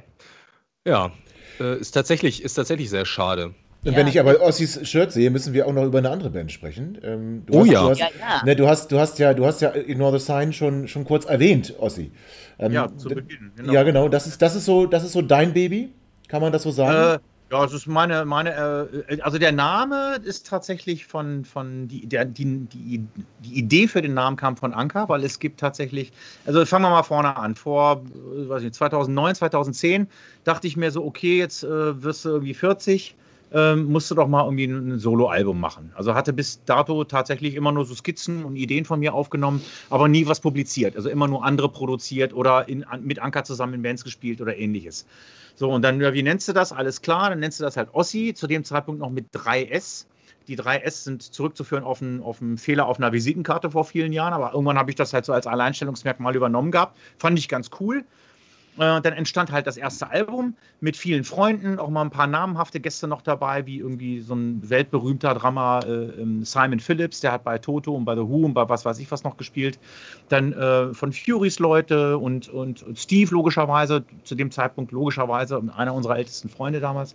ja, 0.86 1.12
äh, 1.60 1.78
ist 1.78 1.92
tatsächlich 1.92 2.42
ist 2.42 2.54
tatsächlich 2.54 2.88
sehr 2.90 3.04
schade. 3.04 3.54
Und 3.84 3.96
wenn 3.96 4.06
ich 4.06 4.18
aber 4.18 4.40
Ossis 4.40 4.80
Shirt 4.88 5.12
sehe, 5.12 5.30
müssen 5.30 5.52
wir 5.52 5.66
auch 5.66 5.72
noch 5.72 5.84
über 5.84 5.98
eine 5.98 6.10
andere 6.10 6.30
Band 6.30 6.50
sprechen. 6.50 6.98
Ähm, 7.02 7.42
oh 7.50 7.60
hast, 7.60 7.70
ja. 7.70 7.82
Du 7.82 7.90
hast, 7.90 7.98
ja, 7.98 8.08
ja. 8.18 8.44
Ne, 8.44 8.56
du, 8.56 8.68
hast, 8.68 8.92
du 8.92 8.98
hast 8.98 9.18
ja, 9.18 9.34
du 9.34 9.44
hast 9.44 9.60
ja 9.60 9.74
Ignore 9.74 10.18
the 10.18 10.24
Sign 10.24 10.52
schon, 10.52 10.88
schon 10.88 11.04
kurz 11.04 11.24
erwähnt, 11.26 11.74
Ossi. 11.78 12.10
Ähm, 12.58 12.72
ja, 12.72 12.88
zu 12.96 13.08
Beginn. 13.08 13.52
Genau. 13.56 13.72
Ja, 13.72 13.82
genau. 13.82 14.08
Das 14.08 14.26
ist, 14.26 14.40
das, 14.40 14.54
ist 14.54 14.64
so, 14.64 14.86
das 14.86 15.04
ist 15.04 15.12
so 15.12 15.22
dein 15.22 15.52
Baby, 15.52 15.92
kann 16.28 16.40
man 16.40 16.52
das 16.52 16.62
so 16.62 16.70
sagen? 16.70 17.20
Äh, 17.20 17.54
ja, 17.54 17.64
es 17.64 17.72
ist 17.72 17.86
meine, 17.86 18.24
meine 18.24 18.50
äh, 19.08 19.20
also 19.20 19.38
der 19.38 19.52
Name 19.52 20.16
ist 20.24 20.46
tatsächlich 20.46 21.06
von, 21.06 21.44
von 21.44 21.86
die, 21.86 22.06
der, 22.06 22.24
die, 22.24 22.66
die, 22.66 23.04
die 23.40 23.58
Idee 23.58 23.86
für 23.86 24.00
den 24.00 24.14
Namen 24.14 24.36
kam 24.36 24.56
von 24.56 24.72
Anka, 24.72 25.08
weil 25.08 25.22
es 25.24 25.38
gibt 25.38 25.60
tatsächlich, 25.60 26.12
also 26.46 26.64
fangen 26.64 26.86
wir 26.86 26.90
mal 26.90 27.02
vorne 27.02 27.36
an. 27.36 27.54
Vor 27.54 28.02
weiß 28.24 28.62
nicht, 28.62 28.74
2009, 28.74 29.34
2010 29.34 30.08
dachte 30.44 30.66
ich 30.66 30.76
mir 30.76 30.90
so, 30.90 31.04
okay, 31.04 31.38
jetzt 31.38 31.64
äh, 31.64 32.02
wirst 32.02 32.24
du 32.24 32.30
irgendwie 32.30 32.54
40 32.54 33.14
ähm, 33.52 33.84
musste 33.86 34.14
doch 34.14 34.26
mal 34.26 34.44
irgendwie 34.44 34.64
ein 34.64 34.98
Soloalbum 34.98 35.58
machen. 35.58 35.92
Also 35.94 36.14
hatte 36.14 36.32
bis 36.32 36.64
dato 36.64 37.04
tatsächlich 37.04 37.54
immer 37.54 37.72
nur 37.72 37.84
so 37.84 37.94
Skizzen 37.94 38.44
und 38.44 38.56
Ideen 38.56 38.84
von 38.84 39.00
mir 39.00 39.14
aufgenommen, 39.14 39.62
aber 39.90 40.08
nie 40.08 40.26
was 40.26 40.40
publiziert. 40.40 40.96
Also 40.96 41.08
immer 41.08 41.28
nur 41.28 41.44
andere 41.44 41.68
produziert 41.68 42.34
oder 42.34 42.68
in, 42.68 42.84
mit 43.02 43.20
Anker 43.20 43.44
zusammen 43.44 43.74
in 43.74 43.82
Bands 43.82 44.04
gespielt 44.04 44.40
oder 44.40 44.56
ähnliches. 44.56 45.06
So, 45.56 45.70
und 45.70 45.82
dann, 45.82 46.00
wie 46.00 46.22
nennst 46.22 46.48
du 46.48 46.52
das? 46.52 46.72
Alles 46.72 47.00
klar, 47.00 47.30
dann 47.30 47.38
nennst 47.38 47.60
du 47.60 47.64
das 47.64 47.76
halt 47.76 47.88
Ossi, 47.92 48.34
zu 48.34 48.46
dem 48.46 48.64
Zeitpunkt 48.64 49.00
noch 49.00 49.10
mit 49.10 49.26
3S. 49.32 50.06
Die 50.48 50.58
3S 50.58 51.04
sind 51.04 51.22
zurückzuführen 51.22 51.84
auf 51.84 52.02
einen, 52.02 52.22
auf 52.22 52.42
einen 52.42 52.58
Fehler 52.58 52.86
auf 52.86 52.98
einer 52.98 53.12
Visitenkarte 53.12 53.70
vor 53.70 53.84
vielen 53.84 54.12
Jahren, 54.12 54.34
aber 54.34 54.52
irgendwann 54.52 54.78
habe 54.78 54.90
ich 54.90 54.96
das 54.96 55.12
halt 55.12 55.24
so 55.24 55.32
als 55.32 55.46
Alleinstellungsmerkmal 55.46 56.34
übernommen 56.36 56.70
gehabt. 56.70 56.98
Fand 57.18 57.38
ich 57.38 57.48
ganz 57.48 57.70
cool. 57.80 58.04
Äh, 58.76 59.00
dann 59.00 59.12
entstand 59.12 59.52
halt 59.52 59.66
das 59.66 59.76
erste 59.76 60.10
Album 60.10 60.56
mit 60.80 60.96
vielen 60.96 61.22
Freunden, 61.22 61.78
auch 61.78 61.90
mal 61.90 62.02
ein 62.02 62.10
paar 62.10 62.26
namenhafte 62.26 62.80
Gäste 62.80 63.06
noch 63.06 63.22
dabei, 63.22 63.66
wie 63.66 63.78
irgendwie 63.78 64.20
so 64.20 64.34
ein 64.34 64.68
weltberühmter 64.68 65.34
Drama 65.34 65.80
äh, 65.80 65.90
ähm, 66.20 66.44
Simon 66.44 66.80
Phillips, 66.80 67.20
der 67.20 67.32
hat 67.32 67.44
bei 67.44 67.58
Toto 67.58 67.94
und 67.94 68.04
bei 68.04 68.16
The 68.16 68.22
Who 68.22 68.46
und 68.46 68.54
bei 68.54 68.68
was 68.68 68.84
weiß 68.84 68.98
ich 68.98 69.10
was 69.12 69.22
noch 69.22 69.36
gespielt. 69.36 69.78
Dann 70.28 70.52
äh, 70.52 70.92
von 70.92 71.12
Furies 71.12 71.60
Leute 71.60 72.18
und, 72.18 72.48
und, 72.48 72.82
und, 72.82 72.98
Steve 72.98 73.30
logischerweise, 73.32 74.04
zu 74.24 74.34
dem 74.34 74.50
Zeitpunkt 74.50 74.90
logischerweise, 74.90 75.62
einer 75.76 75.94
unserer 75.94 76.16
ältesten 76.16 76.48
Freunde 76.48 76.80
damals. 76.80 77.14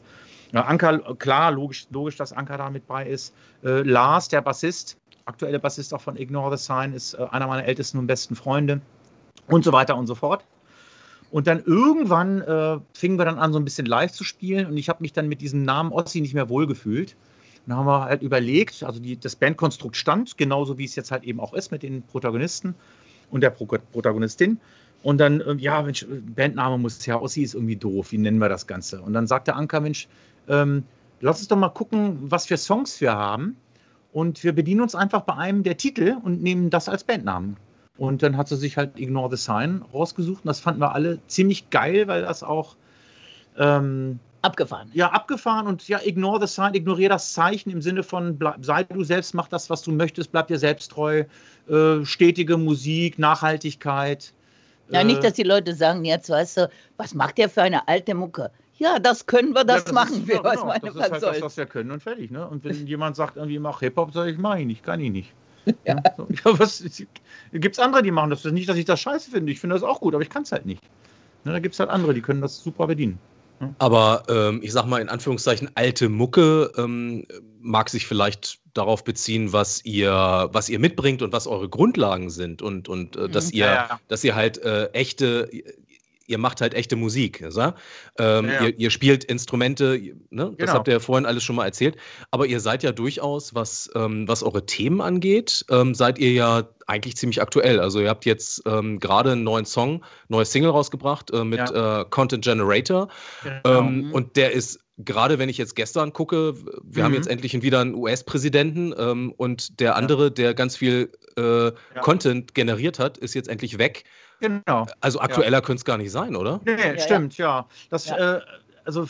Ja, 0.53 0.63
Anker, 0.63 0.99
klar, 1.15 1.51
logisch, 1.51 1.87
logisch, 1.91 2.15
dass 2.15 2.31
Anker 2.31 2.57
da 2.57 2.69
mit 2.69 2.87
bei 2.87 3.05
ist. 3.05 3.33
Äh, 3.63 3.81
Lars, 3.81 4.29
der 4.29 4.41
Bassist, 4.41 4.97
aktuelle 5.25 5.59
Bassist 5.59 5.93
auch 5.93 6.01
von 6.01 6.15
Ignore 6.15 6.57
the 6.57 6.63
Sign, 6.63 6.93
ist 6.93 7.15
äh, 7.15 7.25
einer 7.31 7.47
meiner 7.47 7.65
ältesten 7.65 7.97
und 7.97 8.07
besten 8.07 8.35
Freunde 8.35 8.79
und 9.47 9.65
so 9.65 9.73
weiter 9.73 9.97
und 9.97 10.07
so 10.07 10.15
fort. 10.15 10.45
Und 11.31 11.47
dann 11.47 11.63
irgendwann 11.63 12.41
äh, 12.41 12.79
fingen 12.93 13.17
wir 13.17 13.25
dann 13.25 13.37
an, 13.37 13.53
so 13.53 13.59
ein 13.59 13.65
bisschen 13.65 13.85
live 13.85 14.11
zu 14.11 14.23
spielen 14.23 14.65
und 14.65 14.77
ich 14.77 14.89
habe 14.89 15.01
mich 15.01 15.13
dann 15.13 15.27
mit 15.27 15.41
diesem 15.41 15.63
Namen 15.63 15.91
Ossi 15.91 16.21
nicht 16.21 16.33
mehr 16.33 16.49
wohlgefühlt. 16.49 17.15
Dann 17.67 17.77
haben 17.77 17.85
wir 17.85 18.05
halt 18.05 18.23
überlegt, 18.23 18.83
also 18.83 18.99
die, 18.99 19.19
das 19.19 19.35
Bandkonstrukt 19.35 19.95
stand, 19.95 20.37
genauso 20.37 20.77
wie 20.79 20.85
es 20.85 20.95
jetzt 20.95 21.11
halt 21.11 21.23
eben 21.23 21.39
auch 21.39 21.53
ist 21.53 21.71
mit 21.71 21.83
den 21.83 22.01
Protagonisten 22.01 22.73
und 23.29 23.41
der 23.41 23.51
Pro 23.51 23.65
Protagonistin. 23.65 24.59
Und 25.03 25.19
dann, 25.19 25.41
äh, 25.41 25.53
ja, 25.55 25.81
Mensch, 25.83 26.05
Bandname 26.35 26.79
muss 26.79 27.05
ja, 27.05 27.21
Ossi 27.21 27.43
ist 27.43 27.53
irgendwie 27.53 27.75
doof, 27.75 28.11
wie 28.11 28.17
nennen 28.17 28.39
wir 28.39 28.49
das 28.49 28.65
Ganze? 28.65 29.01
Und 29.01 29.13
dann 29.13 29.27
sagte 29.27 29.53
Anka, 29.53 29.79
Mensch, 29.79 30.07
ähm, 30.47 30.83
lass 31.21 31.39
uns 31.39 31.47
doch 31.47 31.57
mal 31.57 31.69
gucken, 31.69 32.17
was 32.21 32.47
für 32.47 32.57
Songs 32.57 32.99
wir 33.01 33.13
haben. 33.13 33.55
Und 34.11 34.43
wir 34.43 34.53
bedienen 34.53 34.81
uns 34.81 34.95
einfach 34.95 35.21
bei 35.21 35.35
einem 35.35 35.61
der 35.61 35.77
Titel 35.77 36.17
und 36.23 36.41
nehmen 36.41 36.71
das 36.71 36.89
als 36.89 37.03
Bandnamen. 37.03 37.55
Und 37.99 38.23
dann 38.23 38.37
hat 38.37 38.47
sie 38.47 38.55
sich 38.55 38.77
halt 38.77 38.97
Ignore 38.97 39.35
the 39.35 39.41
Sign 39.41 39.83
rausgesucht. 39.93 40.45
Und 40.45 40.47
das 40.47 40.61
fanden 40.61 40.79
wir 40.79 40.95
alle 40.95 41.19
ziemlich 41.27 41.69
geil, 41.69 42.07
weil 42.07 42.21
das 42.21 42.43
auch. 42.43 42.75
Ähm, 43.57 44.19
abgefahren. 44.41 44.89
Ja, 44.93 45.09
abgefahren 45.09 45.67
und 45.67 45.85
ja, 45.89 45.99
ignore 46.01 46.39
the 46.39 46.47
sign, 46.47 46.73
ignoriere 46.73 47.09
das 47.09 47.33
Zeichen 47.33 47.69
im 47.71 47.81
Sinne 47.81 48.03
von 48.03 48.37
bleib, 48.37 48.63
sei 48.63 48.85
du 48.85 49.03
selbst, 49.03 49.33
mach 49.33 49.49
das, 49.49 49.69
was 49.69 49.81
du 49.81 49.91
möchtest, 49.91 50.31
bleib 50.31 50.47
dir 50.47 50.57
selbst 50.57 50.91
treu, 50.91 51.25
äh, 51.67 52.05
stetige 52.05 52.55
Musik, 52.55 53.19
Nachhaltigkeit. 53.19 54.33
Ja, 54.89 55.01
äh, 55.01 55.03
nicht, 55.03 55.21
dass 55.25 55.33
die 55.33 55.43
Leute 55.43 55.75
sagen, 55.75 56.05
jetzt 56.05 56.29
weißt 56.29 56.57
du, 56.57 56.69
was 56.95 57.13
macht 57.13 57.37
der 57.37 57.49
für 57.49 57.63
eine 57.63 57.85
alte 57.89 58.15
Mucke? 58.15 58.49
Ja, 58.77 58.97
das 58.97 59.25
können 59.25 59.53
wir, 59.53 59.65
das, 59.65 59.79
ja, 59.79 59.83
das 59.83 59.93
machen 59.93 60.21
ist, 60.21 60.27
wir. 60.27 60.35
Ja, 60.35 60.41
genau, 60.41 60.67
was 60.67 60.79
das 60.79 60.95
ist 60.95 61.01
halt 61.01 61.21
soll. 61.21 61.33
das, 61.33 61.41
was 61.41 61.57
wir 61.57 61.65
können 61.65 61.91
und 61.91 62.01
fertig. 62.01 62.31
Ne? 62.31 62.47
Und 62.47 62.63
wenn 62.63 62.87
jemand 62.87 63.17
sagt, 63.17 63.35
irgendwie 63.35 63.59
mach 63.59 63.81
Hip-Hop, 63.81 64.13
sage 64.13 64.31
ich, 64.31 64.37
mach 64.37 64.55
ich 64.55 64.65
nicht, 64.65 64.83
kann 64.83 65.01
ich 65.01 65.11
nicht. 65.11 65.33
Ja. 65.85 66.01
So, 66.17 66.27
ja, 66.45 66.59
was 66.59 66.83
gibt 67.51 67.75
es 67.75 67.79
andere, 67.79 68.03
die 68.03 68.11
machen 68.11 68.29
das? 68.29 68.43
Nicht, 68.45 68.69
dass 68.69 68.77
ich 68.77 68.85
das 68.85 68.99
scheiße 68.99 69.31
finde. 69.31 69.51
Ich 69.51 69.59
finde 69.59 69.75
das 69.75 69.83
auch 69.83 69.99
gut, 69.99 70.13
aber 70.13 70.23
ich 70.23 70.29
kann 70.29 70.43
es 70.43 70.51
halt 70.51 70.65
nicht. 70.65 70.81
Ne, 71.43 71.51
da 71.51 71.59
gibt 71.59 71.73
es 71.73 71.79
halt 71.79 71.89
andere, 71.89 72.13
die 72.13 72.21
können 72.21 72.41
das 72.41 72.61
super 72.61 72.87
bedienen. 72.87 73.19
Aber 73.77 74.23
ähm, 74.29 74.61
ich 74.63 74.71
sag 74.71 74.85
mal 74.85 75.01
in 75.01 75.09
Anführungszeichen, 75.09 75.69
alte 75.75 76.07
Mucke 76.07 76.71
ähm, 76.77 77.25
mag 77.59 77.89
sich 77.89 78.07
vielleicht 78.07 78.59
darauf 78.73 79.03
beziehen, 79.03 79.51
was 79.51 79.83
ihr, 79.83 80.49
was 80.51 80.69
ihr 80.69 80.79
mitbringt 80.79 81.21
und 81.21 81.33
was 81.33 81.45
eure 81.45 81.67
Grundlagen 81.67 82.29
sind 82.29 82.61
und, 82.61 82.87
und 82.87 83.17
äh, 83.17 83.27
dass 83.27 83.47
mhm. 83.47 83.57
ihr, 83.57 83.65
ja, 83.65 83.73
ja. 83.73 83.99
dass 84.07 84.23
ihr 84.23 84.35
halt 84.35 84.59
äh, 84.59 84.85
echte, 84.91 85.49
ihr 86.29 86.37
macht 86.37 86.61
halt 86.61 86.73
echte 86.73 86.95
Musik. 86.95 87.41
Ähm, 87.41 87.51
ja, 88.17 88.41
ja. 88.41 88.61
Ihr, 88.65 88.79
ihr, 88.79 88.89
spielt 88.91 89.23
Instrumente, 89.23 89.99
ne? 90.29 90.45
das 90.45 90.57
genau. 90.57 90.73
habt 90.73 90.87
ihr 90.87 90.93
ja 90.93 90.99
vorhin 90.99 91.25
alles 91.25 91.43
schon 91.43 91.55
mal 91.55 91.65
erzählt. 91.65 91.97
Aber 92.31 92.45
ihr 92.45 92.59
seid 92.59 92.83
ja 92.83 92.91
durchaus, 92.91 93.55
was, 93.55 93.89
ähm, 93.95 94.27
was 94.27 94.43
eure 94.43 94.65
Themen 94.65 95.01
angeht, 95.01 95.65
ähm, 95.69 95.95
seid 95.95 96.19
ihr 96.19 96.31
ja 96.31 96.69
eigentlich 96.87 97.17
ziemlich 97.17 97.41
aktuell. 97.41 97.79
Also 97.79 97.99
ihr 97.99 98.09
habt 98.09 98.25
jetzt 98.25 98.61
ähm, 98.65 98.99
gerade 98.99 99.31
einen 99.31 99.43
neuen 99.43 99.65
Song, 99.65 100.03
neues 100.27 100.51
Single 100.51 100.71
rausgebracht 100.71 101.31
äh, 101.31 101.43
mit 101.43 101.59
ja. 101.59 102.01
äh, 102.01 102.05
Content 102.09 102.43
Generator. 102.43 103.09
Genau. 103.43 103.79
Ähm, 103.79 104.11
und 104.13 104.35
der 104.35 104.51
ist 104.53 104.79
gerade 105.05 105.39
wenn 105.39 105.47
ich 105.47 105.57
jetzt 105.57 105.77
gestern 105.77 106.11
gucke, 106.11 106.55
wir 106.83 107.03
mhm. 107.03 107.05
haben 107.05 107.13
jetzt 107.13 107.29
endlich 107.29 107.59
wieder 107.61 107.79
einen 107.79 107.95
US-Präsidenten 107.95 108.93
ähm, 108.97 109.33
und 109.37 109.79
der 109.79 109.95
andere, 109.95 110.29
der 110.29 110.53
ganz 110.53 110.75
viel 110.75 111.09
äh, 111.37 111.67
ja. 111.67 111.71
Content 112.01 112.53
generiert 112.53 112.99
hat, 112.99 113.17
ist 113.17 113.33
jetzt 113.33 113.47
endlich 113.47 113.77
weg. 113.77 114.03
Genau. 114.39 114.87
Also 115.01 115.19
aktueller 115.19 115.57
ja. 115.57 115.61
könnte 115.61 115.81
es 115.81 115.85
gar 115.85 115.97
nicht 115.97 116.11
sein, 116.11 116.35
oder? 116.35 116.61
Nee, 116.65 116.99
stimmt, 116.99 117.37
ja. 117.37 117.67
Das, 117.89 118.09
äh, 118.09 118.39
also 118.85 119.07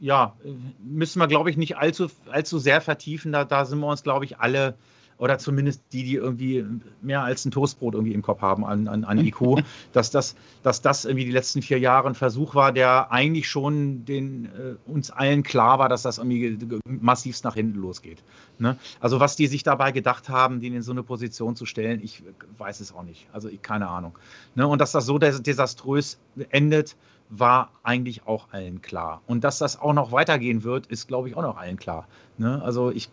ja, 0.00 0.36
müssen 0.80 1.20
wir, 1.20 1.26
glaube 1.26 1.50
ich, 1.50 1.56
nicht 1.56 1.78
allzu, 1.78 2.08
allzu 2.30 2.58
sehr 2.58 2.80
vertiefen. 2.80 3.32
Da, 3.32 3.44
da 3.44 3.64
sind 3.64 3.78
wir 3.80 3.86
uns, 3.86 4.02
glaube 4.02 4.24
ich, 4.24 4.38
alle 4.38 4.76
oder 5.18 5.38
zumindest 5.38 5.82
die, 5.92 6.04
die 6.04 6.14
irgendwie 6.14 6.64
mehr 7.00 7.22
als 7.22 7.44
ein 7.44 7.50
Toastbrot 7.50 7.94
irgendwie 7.94 8.12
im 8.12 8.22
Kopf 8.22 8.42
haben 8.42 8.64
an, 8.64 8.86
an, 8.88 9.04
an 9.04 9.18
IQ, 9.18 9.62
dass, 9.92 10.10
das, 10.10 10.36
dass 10.62 10.82
das 10.82 11.04
irgendwie 11.04 11.24
die 11.24 11.30
letzten 11.30 11.62
vier 11.62 11.78
Jahre 11.78 12.08
ein 12.08 12.14
Versuch 12.14 12.54
war, 12.54 12.72
der 12.72 13.10
eigentlich 13.10 13.48
schon 13.48 14.04
den, 14.04 14.46
äh, 14.46 14.90
uns 14.90 15.10
allen 15.10 15.42
klar 15.42 15.78
war, 15.78 15.88
dass 15.88 16.02
das 16.02 16.18
irgendwie 16.18 16.58
massivst 16.86 17.44
nach 17.44 17.54
hinten 17.54 17.80
losgeht. 17.80 18.22
Ne? 18.58 18.76
Also 19.00 19.20
was 19.20 19.36
die 19.36 19.46
sich 19.46 19.62
dabei 19.62 19.92
gedacht 19.92 20.28
haben, 20.28 20.60
den 20.60 20.74
in 20.74 20.82
so 20.82 20.92
eine 20.92 21.02
Position 21.02 21.56
zu 21.56 21.66
stellen, 21.66 22.00
ich 22.02 22.22
weiß 22.58 22.80
es 22.80 22.92
auch 22.92 23.02
nicht. 23.02 23.26
Also 23.32 23.48
ich, 23.48 23.62
keine 23.62 23.88
Ahnung. 23.88 24.18
Ne? 24.54 24.66
Und 24.66 24.80
dass 24.80 24.92
das 24.92 25.06
so 25.06 25.18
desaströs 25.18 26.18
endet, 26.50 26.96
war 27.28 27.70
eigentlich 27.82 28.26
auch 28.26 28.52
allen 28.52 28.82
klar. 28.82 29.22
Und 29.26 29.44
dass 29.44 29.58
das 29.58 29.80
auch 29.80 29.92
noch 29.92 30.12
weitergehen 30.12 30.62
wird, 30.64 30.86
ist, 30.86 31.08
glaube 31.08 31.28
ich, 31.28 31.36
auch 31.36 31.42
noch 31.42 31.56
allen 31.56 31.76
klar. 31.76 32.06
Ne? 32.38 32.62
Also 32.62 32.90
ich, 32.90 33.08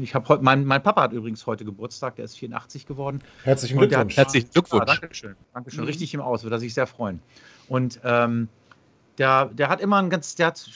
ich 0.00 0.14
habe 0.14 0.28
heute, 0.28 0.42
mein, 0.42 0.64
mein 0.64 0.82
Papa 0.82 1.02
hat 1.02 1.12
übrigens 1.12 1.46
heute 1.46 1.64
Geburtstag, 1.64 2.16
der 2.16 2.24
ist 2.24 2.36
84 2.36 2.86
geworden. 2.86 3.20
Herzlichen 3.44 3.78
Glückwunsch. 3.78 4.16
Hat, 4.16 4.16
Herzlichen 4.16 4.50
Glückwunsch. 4.50 4.88
Ja, 4.88 5.00
Dankeschön. 5.00 5.36
Dankeschön. 5.54 5.80
Mhm. 5.80 5.86
Richtig 5.86 6.14
im 6.14 6.20
Aus, 6.20 6.42
würde 6.42 6.56
er 6.56 6.60
sich 6.60 6.74
sehr 6.74 6.86
freuen. 6.86 7.20
Und 7.68 8.00
ähm, 8.04 8.48
der, 9.18 9.46
der 9.46 9.68
hat 9.68 9.80
immer 9.80 9.96
ein 9.96 10.10
ganz, 10.10 10.34
der 10.34 10.48
hat, 10.48 10.70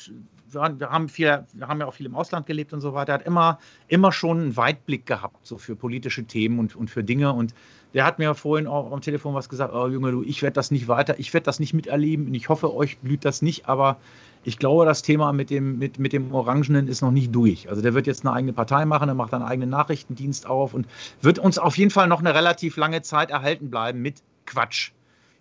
wir 0.53 0.91
haben, 0.91 1.09
viel, 1.09 1.45
wir 1.53 1.69
haben 1.69 1.81
ja 1.81 1.87
auch 1.87 1.95
viel 1.95 2.07
im 2.07 2.15
Ausland 2.15 2.47
gelebt 2.47 2.73
und 2.73 2.81
so 2.81 2.95
weiter, 2.95 3.07
der 3.07 3.15
hat 3.17 3.27
immer, 3.27 3.59
immer 3.89 4.13
schon 4.13 4.41
einen 4.41 4.57
Weitblick 4.57 5.07
gehabt, 5.07 5.47
so 5.47 5.59
für 5.59 5.77
politische 5.77 6.25
Themen 6.25 6.59
und, 6.59 6.75
und 6.75 6.91
für 6.91 7.05
Dinge. 7.05 7.33
Und 7.33 7.55
der 7.95 8.05
hat 8.05 8.19
mir 8.19 8.35
vorhin 8.35 8.67
auch 8.67 8.93
am 8.93 9.01
Telefon 9.01 9.35
was 9.35 9.49
gesagt, 9.49 9.75
oh 9.75 9.89
Junge, 9.89 10.13
du, 10.13 10.23
ich 10.23 10.43
werde 10.43 10.55
das 10.55 10.71
nicht 10.71 10.89
weiter, 10.89 11.19
ich 11.19 11.33
werde 11.35 11.45
das 11.45 11.61
nicht 11.61 11.75
miterleben 11.75 12.27
und 12.27 12.35
ich 12.35 12.49
hoffe, 12.49 12.75
euch 12.75 12.99
blüht 12.99 13.25
das 13.25 13.43
nicht, 13.43 13.69
aber 13.69 13.99
ich 14.45 14.59
glaube, 14.59 14.87
das 14.87 15.03
Thema 15.03 15.33
mit 15.33 15.51
dem, 15.51 15.79
mit, 15.79 15.99
mit 15.99 16.13
dem 16.13 16.33
Orangenen 16.33 16.89
ist 16.89 17.03
noch 17.03 17.11
nicht 17.11 17.35
durch. 17.35 17.69
Also 17.69 17.83
der 17.83 17.93
wird 17.95 18.07
jetzt 18.07 18.25
eine 18.25 18.35
eigene 18.35 18.53
Partei 18.53 18.85
machen, 18.85 19.09
er 19.09 19.15
macht 19.15 19.35
einen 19.35 19.45
eigenen 19.45 19.71
Nachrichtendienst 19.71 20.47
auf 20.47 20.73
und 20.73 20.87
wird 21.21 21.39
uns 21.39 21.59
auf 21.59 21.77
jeden 21.77 21.91
Fall 21.91 22.07
noch 22.07 22.21
eine 22.21 22.35
relativ 22.35 22.77
lange 22.77 23.03
Zeit 23.03 23.31
erhalten 23.31 23.71
bleiben 23.71 24.01
mit 24.01 24.23
Quatsch. 24.47 24.93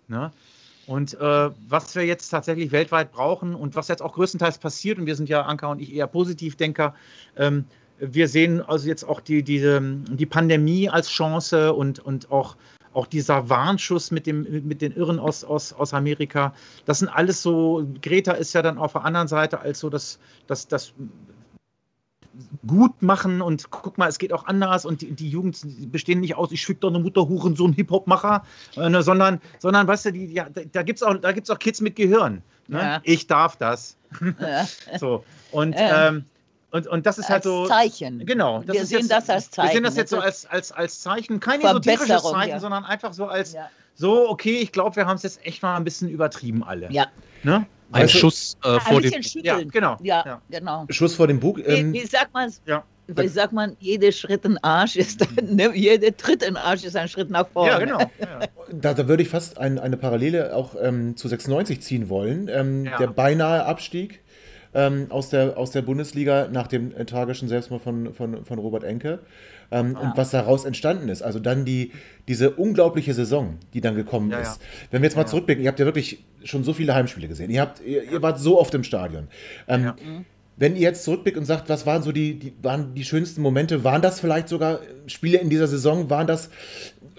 Ne? 0.08 0.32
Und 0.86 1.14
äh, 1.20 1.50
was 1.68 1.94
wir 1.94 2.04
jetzt 2.04 2.30
tatsächlich 2.30 2.72
weltweit 2.72 3.12
brauchen 3.12 3.54
und 3.54 3.76
was 3.76 3.86
jetzt 3.88 4.02
auch 4.02 4.12
größtenteils 4.14 4.58
passiert, 4.58 4.98
und 4.98 5.06
wir 5.06 5.14
sind 5.14 5.28
ja, 5.28 5.42
Anka 5.42 5.68
und 5.68 5.80
ich, 5.80 5.94
eher 5.94 6.08
Positivdenker, 6.08 6.94
ähm, 7.36 7.64
wir 8.00 8.28
sehen 8.28 8.60
also 8.60 8.88
jetzt 8.88 9.04
auch 9.04 9.20
die, 9.20 9.42
diese, 9.42 9.80
die 9.80 10.26
Pandemie 10.26 10.88
als 10.88 11.08
Chance 11.08 11.72
und, 11.72 11.98
und 12.00 12.30
auch, 12.30 12.56
auch 12.92 13.06
dieser 13.06 13.48
Warnschuss 13.48 14.10
mit, 14.10 14.26
dem, 14.26 14.66
mit 14.66 14.82
den 14.82 14.92
Irren 14.92 15.18
aus, 15.18 15.44
aus, 15.44 15.72
aus 15.72 15.94
Amerika. 15.94 16.54
Das 16.86 17.00
sind 17.00 17.08
alles 17.08 17.42
so, 17.42 17.86
Greta 18.02 18.32
ist 18.32 18.52
ja 18.52 18.62
dann 18.62 18.78
auf 18.78 18.92
der 18.92 19.04
anderen 19.04 19.28
Seite 19.28 19.60
als 19.60 19.80
so 19.80 19.90
das, 19.90 20.18
das, 20.46 20.66
das 20.66 20.92
gut 22.66 23.02
machen 23.02 23.42
und 23.42 23.70
guck 23.70 23.98
mal, 23.98 24.08
es 24.08 24.18
geht 24.18 24.32
auch 24.32 24.46
anders 24.46 24.84
und 24.84 25.02
die, 25.02 25.12
die 25.12 25.28
Jugend 25.28 25.58
bestehen 25.90 26.20
nicht 26.20 26.36
aus, 26.36 26.52
ich 26.52 26.62
schwick 26.62 26.80
doch 26.80 26.88
eine 26.88 27.00
Mutter 27.00 27.28
Huren, 27.28 27.56
so 27.56 27.66
ein 27.66 27.72
Hip-Hop-Macher, 27.72 28.44
äh, 28.76 29.02
sondern, 29.02 29.40
sondern, 29.58 29.86
weißt 29.86 30.06
du, 30.06 30.12
die, 30.12 30.26
ja, 30.26 30.48
da, 30.48 30.82
gibt 30.82 30.98
es 30.98 31.02
auch, 31.02 31.16
auch 31.22 31.58
Kids 31.58 31.80
mit 31.80 31.96
Gehirn. 31.96 32.42
Ne? 32.68 32.78
Ja. 32.78 33.00
Ich 33.02 33.26
darf 33.26 33.56
das. 33.56 33.96
Ja. 34.40 34.66
so. 34.98 35.24
Und 35.50 35.74
ähm, 35.76 36.24
und, 36.70 36.86
und 36.86 37.06
das 37.06 37.18
ist 37.18 37.28
halt 37.28 37.44
als 37.44 37.52
halt 37.52 37.66
so. 37.66 37.66
Zeichen. 37.66 38.26
Genau. 38.26 38.62
wir 38.66 38.86
sehen 38.86 39.00
jetzt, 39.00 39.10
das 39.10 39.28
als 39.28 39.50
Zeichen. 39.50 39.68
Wir 39.68 39.74
sehen 39.74 39.84
das 39.84 39.96
jetzt 39.96 40.10
so 40.10 40.18
als, 40.18 40.46
als, 40.46 40.72
als 40.72 41.00
Zeichen. 41.00 41.40
Kein 41.40 41.60
esoterisches 41.60 42.22
Zeichen, 42.22 42.50
ja. 42.50 42.60
sondern 42.60 42.84
einfach 42.84 43.12
so 43.12 43.26
als 43.26 43.54
ja. 43.54 43.68
so, 43.94 44.28
okay, 44.28 44.58
ich 44.58 44.72
glaube, 44.72 44.96
wir 44.96 45.06
haben 45.06 45.16
es 45.16 45.22
jetzt 45.24 45.44
echt 45.44 45.62
mal 45.62 45.76
ein 45.76 45.84
bisschen 45.84 46.08
übertrieben 46.08 46.62
alle. 46.62 46.90
Ja. 46.92 47.06
Ne? 47.42 47.66
Ein 47.92 48.02
also, 48.02 48.18
Schuss 48.18 48.56
äh, 48.62 48.78
vor 48.78 48.98
ein 48.98 49.10
dem 49.10 49.22
Ja, 49.42 49.60
genau. 49.62 49.96
Ja, 50.00 50.22
ja, 50.24 50.40
genau. 50.48 50.86
Schuss 50.90 51.14
vor 51.14 51.26
dem 51.26 51.40
Bug. 51.40 51.58
Ähm, 51.66 51.92
wie, 51.92 52.02
wie, 52.02 52.06
sagt 52.06 52.32
man 52.32 52.52
ja. 52.66 52.84
Wie 53.08 53.26
sagt 53.26 53.52
man, 53.52 53.76
jeder 53.80 54.12
Schritt 54.12 54.44
in 54.44 54.56
Arsch 54.58 54.94
ist 54.94 55.26
ne, 55.42 55.72
jeder 55.74 56.16
Tritt 56.16 56.44
in 56.44 56.56
Arsch 56.56 56.84
ist 56.84 56.94
ein 56.94 57.08
Schritt 57.08 57.28
nach 57.28 57.48
vorne. 57.48 57.72
Ja, 57.72 57.78
genau. 57.78 57.98
Ja. 58.20 58.46
Da, 58.72 58.94
da, 58.94 59.08
würde 59.08 59.24
ich 59.24 59.28
fast 59.28 59.58
ein, 59.58 59.80
eine 59.80 59.96
Parallele 59.96 60.54
auch 60.54 60.76
ähm, 60.80 61.16
zu 61.16 61.26
96 61.26 61.82
ziehen 61.82 62.08
wollen. 62.08 62.48
Ähm, 62.48 62.84
der 62.84 63.08
beinahe 63.08 63.64
Abstieg 63.64 64.20
ähm, 64.74 65.06
aus, 65.10 65.30
der, 65.30 65.56
aus 65.58 65.70
der 65.72 65.82
Bundesliga 65.82 66.48
nach 66.50 66.66
dem 66.66 66.94
äh, 66.94 67.04
tragischen 67.04 67.48
Selbstmord 67.48 67.82
von, 67.82 68.14
von, 68.14 68.44
von 68.44 68.58
Robert 68.58 68.84
Enke. 68.84 69.20
Ähm, 69.72 69.92
ja. 69.92 70.00
Und 70.00 70.16
was 70.16 70.30
daraus 70.30 70.64
entstanden 70.64 71.08
ist. 71.08 71.22
Also 71.22 71.38
dann 71.38 71.64
die, 71.64 71.92
diese 72.28 72.50
unglaubliche 72.50 73.14
Saison, 73.14 73.58
die 73.72 73.80
dann 73.80 73.94
gekommen 73.94 74.30
ja, 74.30 74.40
ist. 74.40 74.60
Wenn 74.90 75.02
wir 75.02 75.06
jetzt 75.06 75.16
mal 75.16 75.26
zurückblicken, 75.26 75.62
ihr 75.62 75.68
habt 75.68 75.78
ja 75.78 75.86
wirklich 75.86 76.24
schon 76.44 76.64
so 76.64 76.72
viele 76.72 76.94
Heimspiele 76.94 77.28
gesehen. 77.28 77.50
Ihr, 77.50 77.60
habt, 77.60 77.80
ihr, 77.84 78.04
ihr 78.10 78.22
wart 78.22 78.40
so 78.40 78.60
oft 78.60 78.74
im 78.74 78.84
Stadion. 78.84 79.28
Ähm, 79.68 79.82
mhm. 79.84 80.24
Wenn 80.56 80.74
ihr 80.74 80.82
jetzt 80.82 81.04
zurückblickt 81.04 81.38
und 81.38 81.46
sagt, 81.46 81.68
was 81.68 81.86
waren 81.86 82.02
so 82.02 82.12
die, 82.12 82.38
die, 82.38 82.52
waren 82.62 82.94
die 82.94 83.04
schönsten 83.04 83.40
Momente, 83.40 83.82
waren 83.82 84.02
das 84.02 84.20
vielleicht 84.20 84.48
sogar 84.48 84.80
Spiele 85.06 85.38
in 85.38 85.48
dieser 85.48 85.66
Saison, 85.66 86.10
waren 86.10 86.26
das 86.26 86.50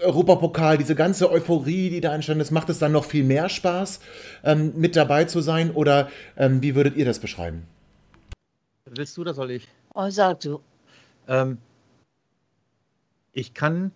Europapokal, 0.02 0.78
diese 0.78 0.94
ganze 0.94 1.30
Euphorie, 1.30 1.90
die 1.90 2.00
da 2.00 2.14
entstanden 2.14 2.40
ist, 2.40 2.50
macht 2.50 2.68
es 2.68 2.78
dann 2.78 2.92
noch 2.92 3.04
viel 3.04 3.24
mehr 3.24 3.48
Spaß, 3.48 4.00
ähm, 4.44 4.72
mit 4.76 4.96
dabei 4.96 5.24
zu 5.24 5.40
sein? 5.40 5.70
Oder 5.70 6.08
ähm, 6.36 6.62
wie 6.62 6.74
würdet 6.74 6.96
ihr 6.96 7.04
das 7.04 7.18
beschreiben? 7.18 7.66
Willst 8.84 9.16
du 9.16 9.22
oder 9.22 9.34
soll 9.34 9.50
ich? 9.50 9.68
Oh, 9.94 10.10
sag 10.10 10.40
du. 10.40 10.60
Ähm, 11.28 11.58
ich 13.32 13.54
kann, 13.54 13.92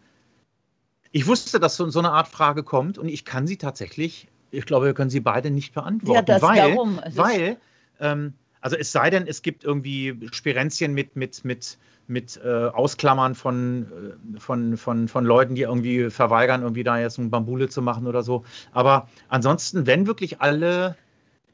ich 1.13 1.27
wusste, 1.27 1.61
dass 1.61 1.77
so, 1.77 1.89
so, 1.91 1.99
eine 1.99 2.13
Art 2.13 2.29
Frage 2.29 2.63
kommt 2.63 2.99
und 2.99 3.09
ich 3.09 3.25
kann 3.25 3.47
sie 3.47 3.57
tatsächlich, 3.57 4.29
ich 4.51 4.65
glaube, 4.65 4.87
wir 4.87 4.95
können 4.95 5.11
sie 5.11 5.21
beide 5.21 5.51
nicht 5.51 5.75
beantworten. 5.75 6.15
Ja, 6.15 6.23
das 6.23 6.43
weil, 6.43 6.57
darum. 6.57 7.01
weil 7.15 7.57
ähm, 8.01 8.35
also 8.67 8.77
es 8.77 8.91
sei 8.91 9.11
denn, 9.11 9.29
es 9.29 9.43
gibt 9.43 9.63
irgendwie 9.63 10.19
Spirenzien 10.33 10.93
mit, 10.93 11.15
mit, 11.15 11.45
mit 11.45 11.79
mit 12.09 12.41
äh, 12.45 12.49
Ausklammern 12.49 13.35
von, 13.35 13.87
äh, 14.35 14.41
von, 14.41 14.77
von, 14.77 15.09
von 15.09 15.25
Leuten, 15.25 15.55
die 15.55 15.63
irgendwie 15.63 16.11
verweigern, 16.11 16.63
irgendwie 16.63 16.85
da 16.85 16.99
jetzt 16.99 17.19
ein 17.19 17.31
Bambule 17.31 17.69
zu 17.69 17.83
machen 17.83 18.07
oder 18.07 18.23
so. 18.23 18.45
Aber 18.73 19.09
ansonsten, 19.29 19.87
wenn 19.87 20.07
wirklich 20.07 20.41
alle, 20.41 20.97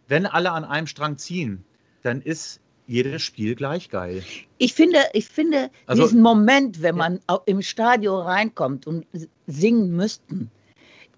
wenn 0.08 0.26
alle 0.26 0.52
an 0.52 0.64
einem 0.64 0.86
Strang 0.86 1.16
ziehen, 1.16 1.64
dann 2.02 2.20
ist 2.20 2.60
jedes 2.86 3.22
Spiel 3.22 3.54
gleich 3.54 3.88
geil. 3.88 4.22
Ich 4.58 4.74
finde, 4.74 4.98
ich 5.14 5.26
finde 5.26 5.70
also, 5.86 6.02
diesen 6.02 6.20
Moment, 6.20 6.82
wenn 6.82 6.96
man 6.96 7.20
ja. 7.30 7.40
im 7.46 7.62
Stadion 7.62 8.20
reinkommt 8.22 8.86
und 8.86 9.06
singen 9.46 9.96
müssten, 9.96 10.50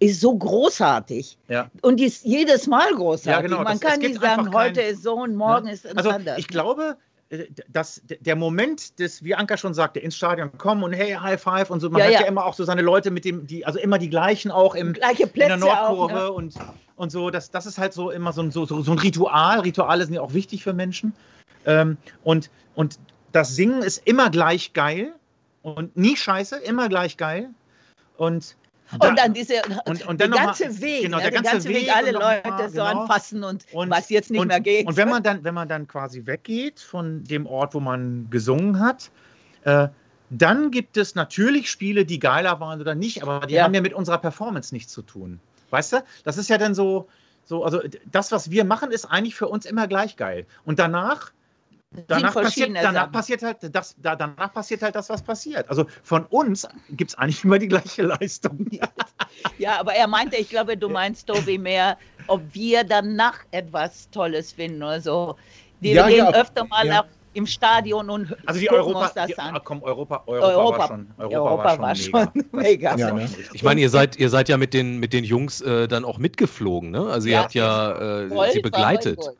ist 0.07 0.21
so 0.21 0.37
großartig. 0.37 1.39
Ja. 1.49 1.71
Und 1.83 1.99
die 1.99 2.05
ist 2.05 2.25
jedes 2.25 2.67
Mal 2.67 2.93
großartig. 2.95 3.27
Ja, 3.27 3.41
genau, 3.41 3.63
man 3.63 3.79
das, 3.79 3.81
kann 3.81 4.01
nicht 4.01 4.21
sagen, 4.21 4.53
heute 4.53 4.81
ist 4.81 5.03
so 5.03 5.15
und 5.15 5.35
morgen 5.35 5.67
ja. 5.67 5.73
ist 5.73 5.87
also, 5.97 6.11
anders. 6.11 6.39
Ich 6.39 6.49
glaube, 6.49 6.97
äh, 7.31 7.47
dass 7.69 8.03
der 8.07 8.37
Moment 8.37 8.99
des, 8.99 9.25
wie 9.25 9.35
Anka 9.35 9.57
schon 9.57 9.75
sagte, 9.75 10.01
ins 10.01 10.17
Stadion 10.17 10.57
kommen 10.59 10.83
und 10.83 10.93
hey, 10.93 11.13
High 11.13 11.41
Five 11.41 11.71
und 11.71 11.81
so, 11.81 11.91
man 11.91 12.01
ja, 12.01 12.07
hat 12.07 12.13
ja. 12.13 12.21
ja. 12.23 12.27
immer 12.27 12.45
auch 12.45 12.55
so 12.55 12.65
seine 12.65 12.83
Leute 12.83 13.11
mit 13.11 13.25
dem, 13.25 13.47
die, 13.47 13.65
also 13.65 13.79
immer 13.79 13.99
die 13.99 14.11
gleichen 14.11 14.51
auch 14.51 14.75
im, 14.75 14.93
Gleiche 14.93 15.25
in 15.25 15.31
der 15.35 15.57
Nordkurve 15.57 16.15
auch, 16.15 16.29
ne? 16.29 16.33
und, 16.33 16.55
und 16.97 17.11
so, 17.11 17.31
das, 17.31 17.51
das 17.51 17.67
ist 17.67 17.79
halt 17.79 17.93
so 17.93 18.11
immer 18.11 18.33
so 18.33 18.43
ein, 18.43 18.51
so, 18.51 18.67
so, 18.67 18.77
ein 18.77 18.99
Ritual. 18.99 19.61
Rituale 19.61 20.05
sind 20.05 20.15
ja 20.15 20.21
auch 20.21 20.35
wichtig 20.35 20.63
für 20.63 20.73
Menschen. 20.73 21.15
Ähm, 21.67 21.97
und, 22.23 22.51
und 22.75 22.99
das 23.33 23.57
Singen 23.57 23.83
ist 23.83 24.07
immer 24.07 24.31
gleich 24.31 24.73
geil 24.73 25.15
und 25.63 25.97
nie 25.97 26.17
scheiße, 26.17 26.57
immer 26.57 26.89
gleich 26.89 27.17
geil. 27.17 27.51
Und 28.17 28.57
und 28.99 29.19
dann 29.19 29.35
diese 29.35 29.63
und, 29.85 30.07
und 30.07 30.21
dann 30.21 30.31
der 30.31 30.41
ganze 30.41 30.65
mal, 30.67 30.81
Weg, 30.81 31.03
genau, 31.03 31.17
ne? 31.17 31.23
der, 31.23 31.33
ganze, 31.33 31.51
ganze 31.53 31.69
Weg, 31.69 31.77
Weg 31.77 31.97
alle 31.97 32.13
Leute 32.13 32.49
mal, 32.49 32.69
so 32.69 32.75
genau. 32.75 33.03
anfassen 33.03 33.45
und, 33.45 33.67
und, 33.73 33.91
was 33.91 34.11
jetzt 34.11 34.31
nicht 34.31 34.41
und, 34.41 34.49
mehr 34.49 34.61
geht. 34.61 34.87
Und 34.87 34.97
wenn 34.97 35.09
man 35.09 35.23
dann, 35.23 35.45
wenn 35.45 35.55
man 35.55 35.69
dann 35.69 35.87
quasi 35.89 36.27
weggeht 36.27 36.81
von 36.81 37.25
dem 37.25 37.47
Ort, 37.47 37.75
wo 37.75 37.81
man 37.81 38.29
gesungen 38.31 38.81
hat, 38.81 39.11
äh, 39.65 39.89
dann 40.31 40.71
gibt 40.71 40.97
es 40.97 41.15
natürlich 41.15 41.71
Spiele, 41.71 42.05
die 42.05 42.19
geiler 42.19 42.61
waren 42.61 42.81
oder 42.81 42.95
nicht, 42.95 43.23
aber 43.23 43.47
die 43.47 43.55
ja. 43.55 43.65
haben 43.65 43.75
ja 43.75 43.81
mit 43.81 43.95
unserer 43.95 44.19
Performance 44.19 44.75
nichts 44.75 44.93
zu 44.93 45.03
tun. 45.03 45.41
Weißt 45.71 45.93
du? 45.93 46.05
Das 46.25 46.39
ist 46.39 46.49
ja 46.49 46.59
dann 46.59 46.75
so, 46.75 47.09
so, 47.45 47.65
also 47.65 47.81
das, 48.11 48.33
was 48.33 48.51
wir 48.51 48.65
machen, 48.65 48.91
ist 48.91 49.05
eigentlich 49.05 49.35
für 49.35 49.49
uns 49.49 49.67
immer 49.67 49.87
gleich 49.87 50.17
geil. 50.17 50.47
Und 50.65 50.79
danach 50.79 51.33
danach 52.07 52.35
passiert, 52.35 52.71
danach 52.75 53.13
passiert, 53.13 53.43
halt 53.43 53.59
das, 53.75 53.95
da, 54.01 54.17
danach 54.17 54.53
passiert 54.53 54.83
halt 54.83 54.95
das, 54.95 55.09
was 55.09 55.23
passiert. 55.23 55.69
Also 55.69 55.87
von 56.03 56.25
uns 56.27 56.67
gibt 56.91 57.11
es 57.11 57.19
eigentlich 57.19 57.45
immer 57.45 57.59
die 57.59 57.69
gleiche 57.69 58.03
Leistung. 58.21 58.69
ja, 59.59 59.81
aber 59.81 59.95
er 59.95 60.07
meinte, 60.07 60.37
ich 60.37 60.49
glaube, 60.49 60.77
du 60.77 60.89
meinst, 60.89 61.27
Tobi, 61.27 61.59
mehr, 61.59 61.97
ob 62.27 62.43
wir 62.53 62.85
danach 62.85 63.41
etwas 63.51 64.11
Tolles 64.11 64.53
finden 64.53 64.83
oder 64.83 65.01
so. 65.01 65.37
Wir 65.81 65.95
ja, 65.95 66.09
gehen 66.09 66.19
ja, 66.19 66.33
öfter 66.33 66.65
mal 66.67 66.87
ja. 66.87 66.95
nach, 66.95 67.07
im 67.35 67.47
Stadion 67.47 68.09
und 68.11 68.35
also 68.47 68.61
die 68.61 68.71
Europa, 68.71 69.11
das 69.15 69.27
die, 69.27 69.39
an. 69.39 69.59
Komm, 69.65 69.83
Europa, 69.83 70.23
Europa, 70.27 70.47
Europa, 70.47 70.79
war 70.79 70.89
schon, 70.89 71.07
Europa, 71.19 71.37
Europa 71.37 71.79
war 71.79 71.95
schon, 71.95 72.13
war 72.13 72.33
schon 72.33 72.45
mega. 72.53 72.95
mega. 72.95 73.13
Ne? 73.13 73.29
Ich 73.53 73.63
meine, 73.63 73.81
ihr 73.81 73.91
seid, 73.91 74.17
ihr 74.17 74.31
seid 74.31 74.49
ja 74.49 74.57
mit 74.57 74.73
den, 74.73 74.99
mit 74.99 75.13
den 75.13 75.25
Jungs 75.25 75.61
äh, 75.61 75.89
dann 75.89 76.05
auch 76.05 76.19
mitgeflogen, 76.19 76.91
ne? 76.91 77.07
Also 77.07 77.29
ihr 77.29 77.41
habt 77.41 77.55
ja 77.55 78.23
äh, 78.23 78.53
sie 78.53 78.61
begleitet. 78.61 79.19
Gold? 79.19 79.37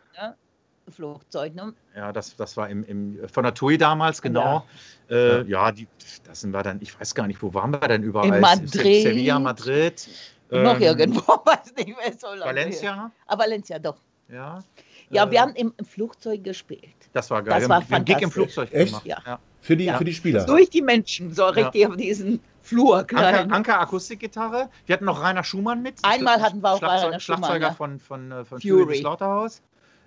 Flugzeug, 0.91 1.55
ne? 1.55 1.75
Ja, 1.97 2.13
das, 2.13 2.37
das 2.37 2.57
war 2.57 2.69
im, 2.69 2.85
im, 2.85 3.29
von 3.29 3.45
der 3.45 3.55
TUI 3.55 3.79
damals, 3.79 4.21
genau. 4.23 4.67
Ja, 5.09 5.17
äh, 5.17 5.43
ja 5.45 5.73
die, 5.73 5.89
das 6.25 6.41
sind 6.41 6.53
wir 6.53 6.63
dann, 6.63 6.81
ich 6.81 6.99
weiß 6.99 7.15
gar 7.15 7.27
nicht, 7.27 7.43
wo 7.43 7.55
waren 7.55 7.73
wir 7.73 7.81
denn 7.81 8.03
überall? 8.03 8.35
In 8.35 8.41
Madrid. 8.41 9.03
Sevilla, 9.03 9.39
Madrid. 9.39 10.09
Noch 10.51 10.77
ähm, 10.77 10.83
irgendwo, 10.83 11.21
weiß 11.45 11.75
nicht 11.77 11.89
mehr 11.89 12.13
so 12.17 12.29
lange. 12.29 12.45
Valencia? 12.45 13.11
Ah, 13.27 13.39
Valencia, 13.39 13.79
doch. 13.79 13.97
Ja. 14.29 14.63
Ja, 15.11 15.27
äh, 15.27 15.31
wir 15.31 15.41
haben 15.41 15.55
im, 15.55 15.73
im, 15.77 15.85
Flugzeug 15.85 16.45
gespielt. 16.45 16.95
Das 17.13 17.31
war 17.31 17.43
geil. 17.43 17.61
Das 17.61 17.69
war 17.69 17.89
wir 17.89 17.97
haben 17.97 18.05
Gig 18.05 18.21
im 18.21 18.31
Flugzeug 18.31 18.73
Echt? 18.73 18.93
gemacht. 18.93 19.07
Ja. 19.07 19.19
ja. 19.27 19.39
Für, 19.61 19.77
die, 19.77 19.85
ja. 19.85 19.97
für 19.97 20.05
die 20.05 20.15
Spieler. 20.15 20.45
Durch 20.45 20.71
die 20.71 20.83
Menschen, 20.83 21.33
so 21.33 21.47
richtig 21.47 21.83
ja. 21.83 21.89
auf 21.89 21.97
diesen 21.97 22.41
Flur. 22.63 22.99
Anker, 22.99 23.51
Anker 23.51 23.81
Akustikgitarre. 23.81 24.69
Wir 24.87 24.95
hatten 24.95 25.05
noch 25.05 25.23
Rainer 25.23 25.45
Schumann 25.45 25.83
mit. 25.83 25.97
Einmal 26.03 26.41
hatten 26.41 26.63
wir 26.63 26.73
auch 26.73 26.79
Schlagzeug, 26.79 27.05
Rainer 27.07 27.21
Schumann. 27.21 27.45
Schlagzeuger 27.45 27.73
von, 27.73 27.99
von, 28.01 28.31
von, 28.31 28.45
von 28.47 28.61
Fury 28.61 28.99
Slaughterhouse. 28.99 29.63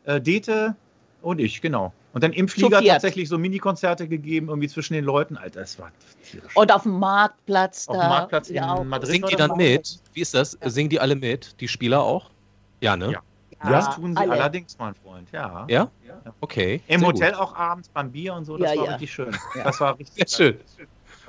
Äh, 0.07 0.21
Dete 0.21 0.75
und 1.21 1.39
ich, 1.39 1.61
genau. 1.61 1.93
Und 2.13 2.23
dann 2.23 2.31
im 2.31 2.47
Flieger 2.47 2.77
Schockiert. 2.77 2.93
tatsächlich 2.93 3.27
so 3.29 3.37
Mini-Konzerte 3.37 4.07
gegeben, 4.07 4.47
irgendwie 4.47 4.69
zwischen 4.69 4.93
den 4.93 5.03
Leuten. 5.03 5.37
Alter, 5.37 5.59
das 5.59 5.77
war 5.77 5.91
tierisch. 6.23 6.55
Und 6.55 6.71
auf 6.71 6.83
dem 6.83 6.97
Marktplatz 6.97 7.85
da. 7.85 7.91
Auf 7.91 7.99
dem 7.99 8.09
Marktplatz 8.09 8.49
ja, 8.49 8.75
in. 8.77 8.87
Madrid. 8.87 9.09
Singen 9.11 9.27
die 9.29 9.35
dann 9.35 9.57
mit? 9.57 9.99
Wie 10.13 10.21
ist 10.21 10.33
das? 10.33 10.57
Singen 10.65 10.89
die 10.89 10.99
alle 10.99 11.15
mit? 11.15 11.59
Die 11.59 11.67
Spieler 11.67 12.01
auch? 12.01 12.31
Ja, 12.79 12.95
ne? 12.95 13.11
Ja. 13.11 13.21
Ja? 13.63 13.69
Das 13.69 13.95
tun 13.95 14.13
sie 14.15 14.21
alle. 14.21 14.31
allerdings, 14.33 14.77
mein 14.79 14.95
Freund, 14.95 15.29
ja. 15.31 15.65
Ja? 15.67 15.91
Okay. 16.39 16.81
Im 16.87 16.99
sehr 17.01 17.07
Hotel 17.09 17.31
gut. 17.33 17.41
auch 17.41 17.55
abends 17.55 17.89
beim 17.89 18.11
Bier 18.11 18.33
und 18.33 18.45
so, 18.45 18.57
das 18.57 18.71
Ja, 18.71 18.77
war 18.79 18.85
ja. 18.85 18.91
richtig 18.93 19.13
schön. 19.13 19.35
Ja. 19.55 19.63
Das 19.65 19.79
war 19.81 19.99
richtig 19.99 20.29
Sehr 20.29 20.53
schön. 20.53 20.59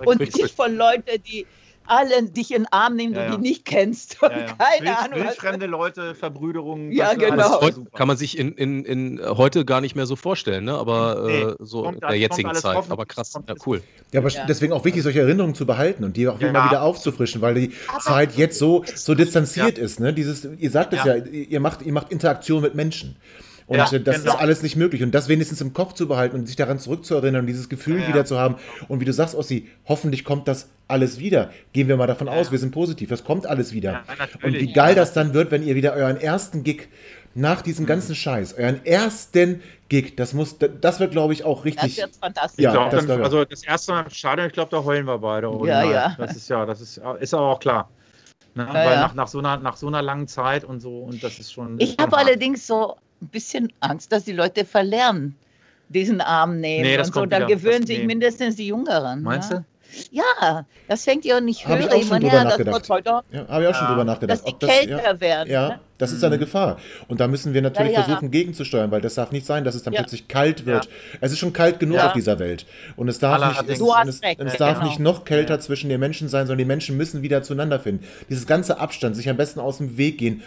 Und 0.04 0.20
Richtig 0.20 0.42
nicht 0.42 0.54
von 0.54 0.76
Leuten, 0.76 1.22
die 1.24 1.44
alle 1.88 2.22
dich 2.24 2.50
in 2.52 2.62
den 2.62 2.72
Arm 2.72 2.94
nehmen, 2.96 3.14
Ja, 3.14 3.24
du 3.26 3.30
ja. 3.32 3.36
die 3.36 3.42
nicht 3.42 3.64
kennst. 3.64 4.22
Und 4.22 4.30
Ja, 4.30 4.38
ja. 4.46 4.46
keine 4.54 4.80
Wild, 4.86 4.98
Ahnung. 4.98 5.18
Wildfremde 5.26 5.66
Leute, 5.66 6.14
Verbrüderungen. 6.14 6.92
Ja, 6.92 7.14
genau. 7.14 7.58
alles 7.58 7.80
kann 7.94 8.08
man 8.08 8.16
sich 8.16 8.38
in, 8.38 8.52
in, 8.52 8.84
in 8.84 9.20
heute 9.24 9.64
gar 9.64 9.80
nicht 9.80 9.94
mehr 9.96 10.06
so 10.06 10.16
vorstellen, 10.16 10.64
ne? 10.64 10.74
aber 10.74 11.24
Nee, 11.26 11.40
äh, 11.42 11.54
so 11.60 11.84
in 11.88 12.00
der 12.00 12.14
jetzigen 12.14 12.54
Zeit. 12.54 12.90
Aber 12.90 13.06
krass, 13.06 13.34
cool. 13.66 13.82
Ja, 14.12 14.20
aber 14.20 14.28
Ja. 14.30 14.46
deswegen 14.46 14.72
auch 14.72 14.84
wichtig, 14.84 15.02
solche 15.02 15.20
Erinnerungen 15.20 15.54
zu 15.54 15.66
behalten 15.66 16.04
und 16.04 16.16
die 16.16 16.28
auch 16.28 16.40
Ja, 16.40 16.48
immer 16.48 16.58
ja. 16.60 16.66
wieder 16.66 16.82
aufzufrischen, 16.82 17.40
weil 17.40 17.54
die 17.54 17.72
Aber- 17.88 18.00
Zeit 18.00 18.36
jetzt 18.36 18.58
so, 18.58 18.84
so 18.94 19.14
distanziert 19.14 19.78
ist. 19.78 20.00
Ne? 20.00 20.12
Dieses, 20.12 20.46
ihr 20.58 20.70
sagt 20.70 20.92
es 20.92 21.04
ja, 21.04 21.16
Ja. 21.16 21.24
ihr, 21.24 21.60
macht, 21.60 21.82
ihr 21.82 21.92
macht 21.92 22.12
Interaktion 22.12 22.62
mit 22.62 22.74
Menschen. 22.74 23.16
Und 23.68 23.76
Ja, 23.76 23.84
das 23.84 23.92
genau. 24.22 24.32
ist 24.34 24.40
alles 24.40 24.62
nicht 24.62 24.76
möglich. 24.76 25.02
Und 25.02 25.12
das 25.14 25.28
wenigstens 25.28 25.60
im 25.60 25.74
Kopf 25.74 25.92
zu 25.92 26.08
behalten 26.08 26.36
und 26.36 26.46
sich 26.46 26.56
daran 26.56 26.78
zurückzuerinnern 26.78 27.42
und 27.42 27.46
dieses 27.46 27.68
Gefühl 27.68 27.96
Ja, 27.98 28.02
ja. 28.02 28.08
wieder 28.08 28.24
zu 28.24 28.38
haben. 28.38 28.56
Und 28.88 29.00
wie 29.00 29.04
du 29.04 29.12
sagst, 29.12 29.34
Ossi, 29.34 29.68
hoffentlich 29.86 30.24
kommt 30.24 30.48
das 30.48 30.70
alles 30.88 31.18
wieder. 31.18 31.50
Gehen 31.74 31.86
wir 31.86 31.96
mal 31.98 32.06
davon 32.06 32.28
aus, 32.28 32.50
wir 32.50 32.58
sind 32.58 32.70
positiv. 32.72 33.10
Das 33.10 33.24
kommt 33.24 33.46
alles 33.46 33.72
wieder. 33.74 34.02
Und 34.42 34.54
wie 34.54 34.72
geil 34.72 34.94
das 34.94 35.12
dann 35.12 35.34
wird, 35.34 35.50
wenn 35.50 35.62
ihr 35.62 35.74
wieder 35.74 35.92
euren 35.92 36.16
ersten 36.18 36.64
Gig 36.64 36.88
nach 37.34 37.60
diesem 37.60 37.84
Mhm. 37.84 37.88
ganzen 37.88 38.14
Scheiß, 38.14 38.54
euren 38.54 38.84
ersten 38.86 39.60
Gig, 39.90 40.16
das 40.16 40.32
muss, 40.32 40.56
das 40.58 40.98
wird, 40.98 41.12
glaube 41.12 41.34
ich, 41.34 41.44
auch 41.44 41.58
Das 41.58 41.64
richtig. 41.66 41.98
wird 41.98 42.16
fantastisch. 42.16 42.62
Ja, 42.64 42.72
glaub, 42.72 42.90
das 42.90 43.06
dann, 43.06 43.22
also 43.22 43.44
das 43.44 43.62
erste 43.64 43.92
Mal 43.92 44.04
im 44.04 44.10
Stadion, 44.10 44.46
ich 44.46 44.54
glaube, 44.54 44.70
da 44.70 44.82
heulen 44.82 45.06
wir 45.06 45.18
beide. 45.18 45.46
Ja, 45.46 45.52
original. 45.52 45.90
ja. 45.92 46.14
Das 46.18 46.34
ist 46.34 46.48
ja, 46.48 46.64
das 46.64 46.80
ist, 46.80 47.00
ist 47.20 47.34
aber 47.34 47.46
auch 47.52 47.60
klar. 47.60 47.90
Ne? 48.54 48.64
Ja, 48.66 48.74
Weil 48.74 48.84
ja. 48.92 49.00
Nach, 49.02 49.14
nach, 49.14 49.28
so 49.28 49.38
einer, 49.40 49.58
nach 49.58 49.76
so 49.76 49.86
einer 49.86 50.00
langen 50.02 50.26
Zeit 50.26 50.64
und 50.64 50.80
so, 50.80 51.00
und 51.00 51.22
das 51.22 51.38
ist 51.38 51.52
schon. 51.52 51.78
Ich 51.78 51.96
habe 52.00 52.16
allerdings 52.16 52.66
so 52.66 52.96
ein 53.22 53.28
bisschen 53.28 53.72
Angst, 53.80 54.12
dass 54.12 54.24
die 54.24 54.32
Leute 54.32 54.64
verlernen, 54.64 55.36
diesen 55.88 56.20
Arm 56.20 56.60
nehmen 56.60 56.84
Nee, 56.84 56.96
das 56.96 57.08
und 57.08 57.14
so. 57.14 57.26
Dann 57.26 57.46
gewöhnen 57.46 57.86
sich 57.86 57.98
nee. 58.00 58.06
mindestens 58.06 58.56
die 58.56 58.66
Jüngeren. 58.68 59.22
Meinst 59.22 59.50
ne? 59.50 59.58
du? 59.58 59.64
Ja, 60.10 60.66
das 60.86 61.04
fängt 61.04 61.24
ja 61.24 61.40
nicht 61.40 61.60
ich 61.60 61.66
höher. 61.66 61.76
auch 61.86 61.90
schon 61.98 62.08
meine, 62.10 62.24
drüber 62.26 62.36
ja, 62.36 62.44
das 62.44 62.52
nachgedacht. 62.52 62.74
wird 62.74 62.88
heute, 62.90 63.10
Ja, 63.32 63.48
habe 63.48 63.62
ich 63.62 63.68
auch 63.70 63.74
schon 63.74 63.84
Ja. 63.84 63.90
drüber 63.92 64.04
nachgedacht. 64.04 64.38
dass 64.40 64.44
die 64.44 64.54
das- 64.58 64.70
kälter 64.70 65.02
ja, 65.14 65.20
werden. 65.20 65.50
Ja, 65.50 65.68
Ne? 65.70 65.80
das 65.96 66.12
ist 66.12 66.22
eine 66.22 66.38
Gefahr. 66.38 66.76
Und 67.08 67.20
da 67.20 67.26
müssen 67.26 67.54
wir 67.54 67.62
natürlich 67.62 67.92
Ja, 67.94 68.00
ja. 68.00 68.04
versuchen, 68.04 68.30
gegenzusteuern, 68.30 68.90
weil 68.90 69.00
das 69.00 69.14
darf 69.14 69.32
nicht 69.32 69.46
sein, 69.46 69.64
dass 69.64 69.74
es 69.74 69.82
dann 69.82 69.94
Ja. 69.94 70.00
plötzlich 70.02 70.28
kalt 70.28 70.66
wird. 70.66 70.84
Ja. 70.84 70.90
Es 71.22 71.32
ist 71.32 71.38
schon 71.38 71.54
kalt 71.54 71.80
genug 71.80 71.96
Ja. 71.96 72.08
auf 72.08 72.12
dieser 72.12 72.38
Welt. 72.38 72.66
Und 72.96 73.08
es 73.08 73.18
darf, 73.18 73.38
nicht, 73.40 73.70
es, 73.70 73.80
es, 73.80 74.22
recht, 74.22 74.38
und 74.40 74.46
es 74.46 74.52
ja, 74.52 74.58
darf 74.58 74.74
genau. 74.74 74.88
nicht 74.90 75.00
noch 75.00 75.24
kälter 75.24 75.58
zwischen 75.58 75.88
den 75.88 76.00
Menschen 76.00 76.28
sein, 76.28 76.46
sondern 76.46 76.58
die 76.58 76.64
Menschen 76.66 76.98
müssen 76.98 77.22
wieder 77.22 77.42
zueinander 77.42 77.80
finden. 77.80 78.04
Dieses 78.28 78.46
ganze 78.46 78.78
Abstand, 78.78 79.16
sich 79.16 79.30
am 79.30 79.38
besten 79.38 79.58
aus 79.58 79.78
dem 79.78 79.96
Weg 79.96 80.18
gehen, 80.18 80.42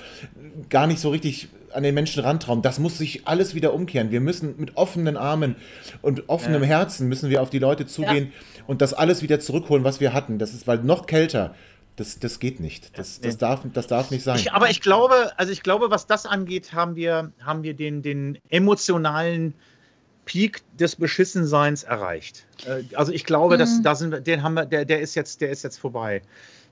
gar 0.69 0.86
nicht 0.86 0.99
so 0.99 1.09
richtig 1.09 1.47
an 1.74 1.84
den 1.84 1.93
Menschen 1.95 2.24
rantrauen, 2.24 2.61
das 2.61 2.80
muss 2.80 2.97
sich 2.97 3.28
alles 3.28 3.55
wieder 3.55 3.74
umkehren. 3.74 4.11
Wir 4.11 4.22
müssen 4.22 4.55
mit 4.57 4.78
offenen 4.78 5.17
Armen 5.17 5.55
und 6.01 6.30
offenem 6.30 6.61
Ja. 6.63 6.67
Herzen 6.69 7.07
müssen 7.07 7.30
wir 7.30 7.41
auf 7.41 7.49
die 7.49 7.59
Leute 7.59 7.86
zugehen 7.86 8.32
und 8.67 8.82
das 8.82 8.93
alles 8.93 9.22
wieder 9.22 9.39
zurückholen, 9.39 9.84
was 9.84 9.99
wir 9.99 10.13
hatten. 10.13 10.38
Das 10.39 10.53
ist, 10.53 10.67
weil 10.67 10.80
noch 10.80 11.05
kälter, 11.05 11.55
das, 11.95 12.19
das 12.19 12.39
geht 12.39 12.59
nicht. 12.59 12.97
Das, 12.97 13.19
das, 13.19 13.34
nee. 13.34 13.39
darf, 13.39 13.61
das 13.74 13.88
darf 13.88 14.11
nicht 14.11 14.24
sein. 14.24 14.38
Ich, 14.39 14.53
aber 14.53 14.69
ich 14.69 14.82
glaube, 14.82 15.32
also 15.38 15.51
ich 15.51 15.61
glaube, 15.63 15.91
was 15.91 16.07
das 16.07 16.26
angeht, 16.26 16.74
haben 16.74 16.95
wir, 16.95 17.32
haben 17.43 17.63
wir 17.63 17.74
den, 17.74 18.01
den 18.01 18.38
emotionalen 18.49 19.53
Peak 20.26 20.61
des 20.80 20.95
Beschissenseins 20.95 21.84
erreicht. 21.84 22.45
Äh, 22.65 22.84
Also 22.95 23.11
ich 23.11 23.26
glaube, 23.26 23.57
dass 23.57 23.80
Mhm. 23.80 23.84
da 23.84 23.95
sind 23.95 24.11
wir, 24.11 24.22
den 24.22 24.43
haben 24.43 24.53
wir, 24.53 24.65
der, 24.65 24.86
der 24.86 25.01
ist 25.01 25.15
jetzt, 25.15 25.41
der 25.41 25.49
ist 25.49 25.63
jetzt 25.63 25.80
vorbei. 25.80 26.22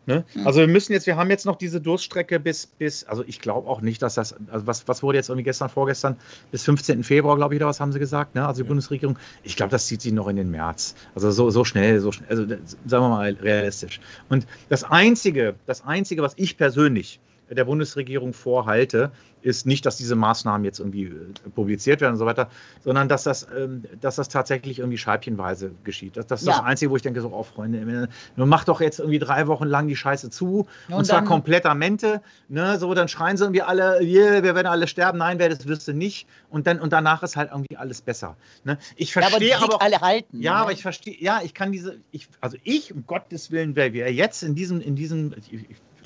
Ne? 0.05 0.23
Also 0.43 0.61
wir 0.61 0.67
müssen 0.67 0.93
jetzt, 0.93 1.05
wir 1.05 1.17
haben 1.17 1.29
jetzt 1.29 1.45
noch 1.45 1.55
diese 1.55 1.79
Durststrecke 1.79 2.39
bis, 2.39 2.65
bis, 2.65 3.03
also 3.03 3.23
ich 3.27 3.39
glaube 3.39 3.69
auch 3.69 3.81
nicht, 3.81 4.01
dass 4.01 4.15
das, 4.15 4.35
also 4.49 4.65
was, 4.65 4.87
was 4.87 5.03
wurde 5.03 5.19
jetzt 5.19 5.29
irgendwie 5.29 5.43
gestern, 5.43 5.69
vorgestern, 5.69 6.17
bis 6.51 6.63
15. 6.63 7.03
Februar, 7.03 7.35
glaube 7.35 7.53
ich, 7.53 7.59
oder 7.59 7.67
was 7.67 7.79
haben 7.79 7.91
sie 7.91 7.99
gesagt, 7.99 8.33
ne? 8.33 8.47
Also 8.47 8.63
die 8.63 8.67
Bundesregierung, 8.67 9.19
ich 9.43 9.55
glaube, 9.55 9.71
das 9.71 9.85
zieht 9.85 10.01
sich 10.01 10.11
noch 10.11 10.27
in 10.27 10.35
den 10.35 10.49
März. 10.49 10.95
Also 11.13 11.29
so, 11.31 11.49
so 11.51 11.63
schnell, 11.63 11.99
so 11.99 12.11
schnell, 12.11 12.29
also 12.29 12.47
sagen 12.47 13.03
wir 13.03 13.09
mal 13.09 13.33
realistisch. 13.33 13.99
Und 14.29 14.47
das 14.69 14.83
Einzige, 14.83 15.55
das 15.65 15.85
Einzige, 15.85 16.23
was 16.23 16.33
ich 16.37 16.57
persönlich 16.57 17.19
der 17.49 17.65
Bundesregierung 17.65 18.33
vorhalte, 18.33 19.11
ist 19.41 19.65
nicht, 19.65 19.85
dass 19.85 19.95
diese 19.95 20.15
Maßnahmen 20.15 20.65
jetzt 20.65 20.79
irgendwie 20.79 21.05
äh, 21.05 21.49
publiziert 21.55 22.01
werden 22.01 22.13
und 22.13 22.19
so 22.19 22.25
weiter, 22.25 22.49
sondern 22.83 23.07
dass 23.07 23.23
das, 23.23 23.47
ähm, 23.57 23.83
dass 24.01 24.17
das 24.17 24.27
tatsächlich 24.27 24.79
irgendwie 24.79 24.97
scheibchenweise 24.97 25.71
geschieht. 25.83 26.17
Das, 26.17 26.27
das 26.27 26.41
ist 26.41 26.47
Ja. 26.47 26.57
das 26.57 26.63
Einzige, 26.65 26.91
wo 26.91 26.97
ich 26.97 27.01
denke, 27.01 27.21
so, 27.21 27.31
oh 27.31 27.43
Freunde, 27.43 28.09
nun 28.35 28.49
macht 28.49 28.67
doch 28.67 28.81
jetzt 28.81 28.99
irgendwie 28.99 29.19
drei 29.19 29.47
Wochen 29.47 29.65
lang 29.65 29.87
die 29.87 29.95
Scheiße 29.95 30.29
zu 30.29 30.67
und, 30.89 30.93
Und 30.93 31.05
zwar 31.05 31.23
komplettamente, 31.23 32.21
ne, 32.49 32.77
so, 32.77 32.93
dann 32.93 33.07
schreien 33.07 33.37
sie 33.37 33.43
irgendwie 33.45 33.61
alle, 33.61 34.01
yeah, 34.03 34.43
wir 34.43 34.55
werden 34.55 34.67
alle 34.67 34.87
sterben, 34.87 35.17
nein, 35.19 35.39
wer 35.39 35.47
das 35.49 35.65
wüsste 35.67 35.93
nicht 35.93 36.27
und 36.49 36.67
dann, 36.67 36.79
und 36.79 36.91
danach 36.93 37.23
ist 37.23 37.35
halt 37.37 37.51
irgendwie 37.51 37.77
alles 37.77 38.01
besser. 38.01 38.35
Ne? 38.65 38.77
Ich 38.97 39.15
Ja, 39.15 39.21
aber 39.21 39.39
die 39.39 39.47
verstehe 39.47 39.63
aber, 39.65 39.75
auch- 39.75 39.81
alle 39.81 40.01
halten. 40.01 40.41
ja, 40.41 40.53
ne? 40.55 40.57
aber 40.59 40.71
ich 40.73 40.81
verstehe, 40.81 41.15
ja, 41.19 41.39
ich 41.43 41.53
kann 41.53 41.71
diese, 41.71 41.97
ich, 42.11 42.27
also 42.41 42.57
ich, 42.63 42.93
um 42.93 43.05
Gottes 43.07 43.51
Willen, 43.51 43.75
wer 43.77 43.93
wir 43.93 44.11
jetzt 44.13 44.43
in 44.43 44.53
diesem, 44.55 44.81
in 44.81 44.95
diesem, 44.95 45.33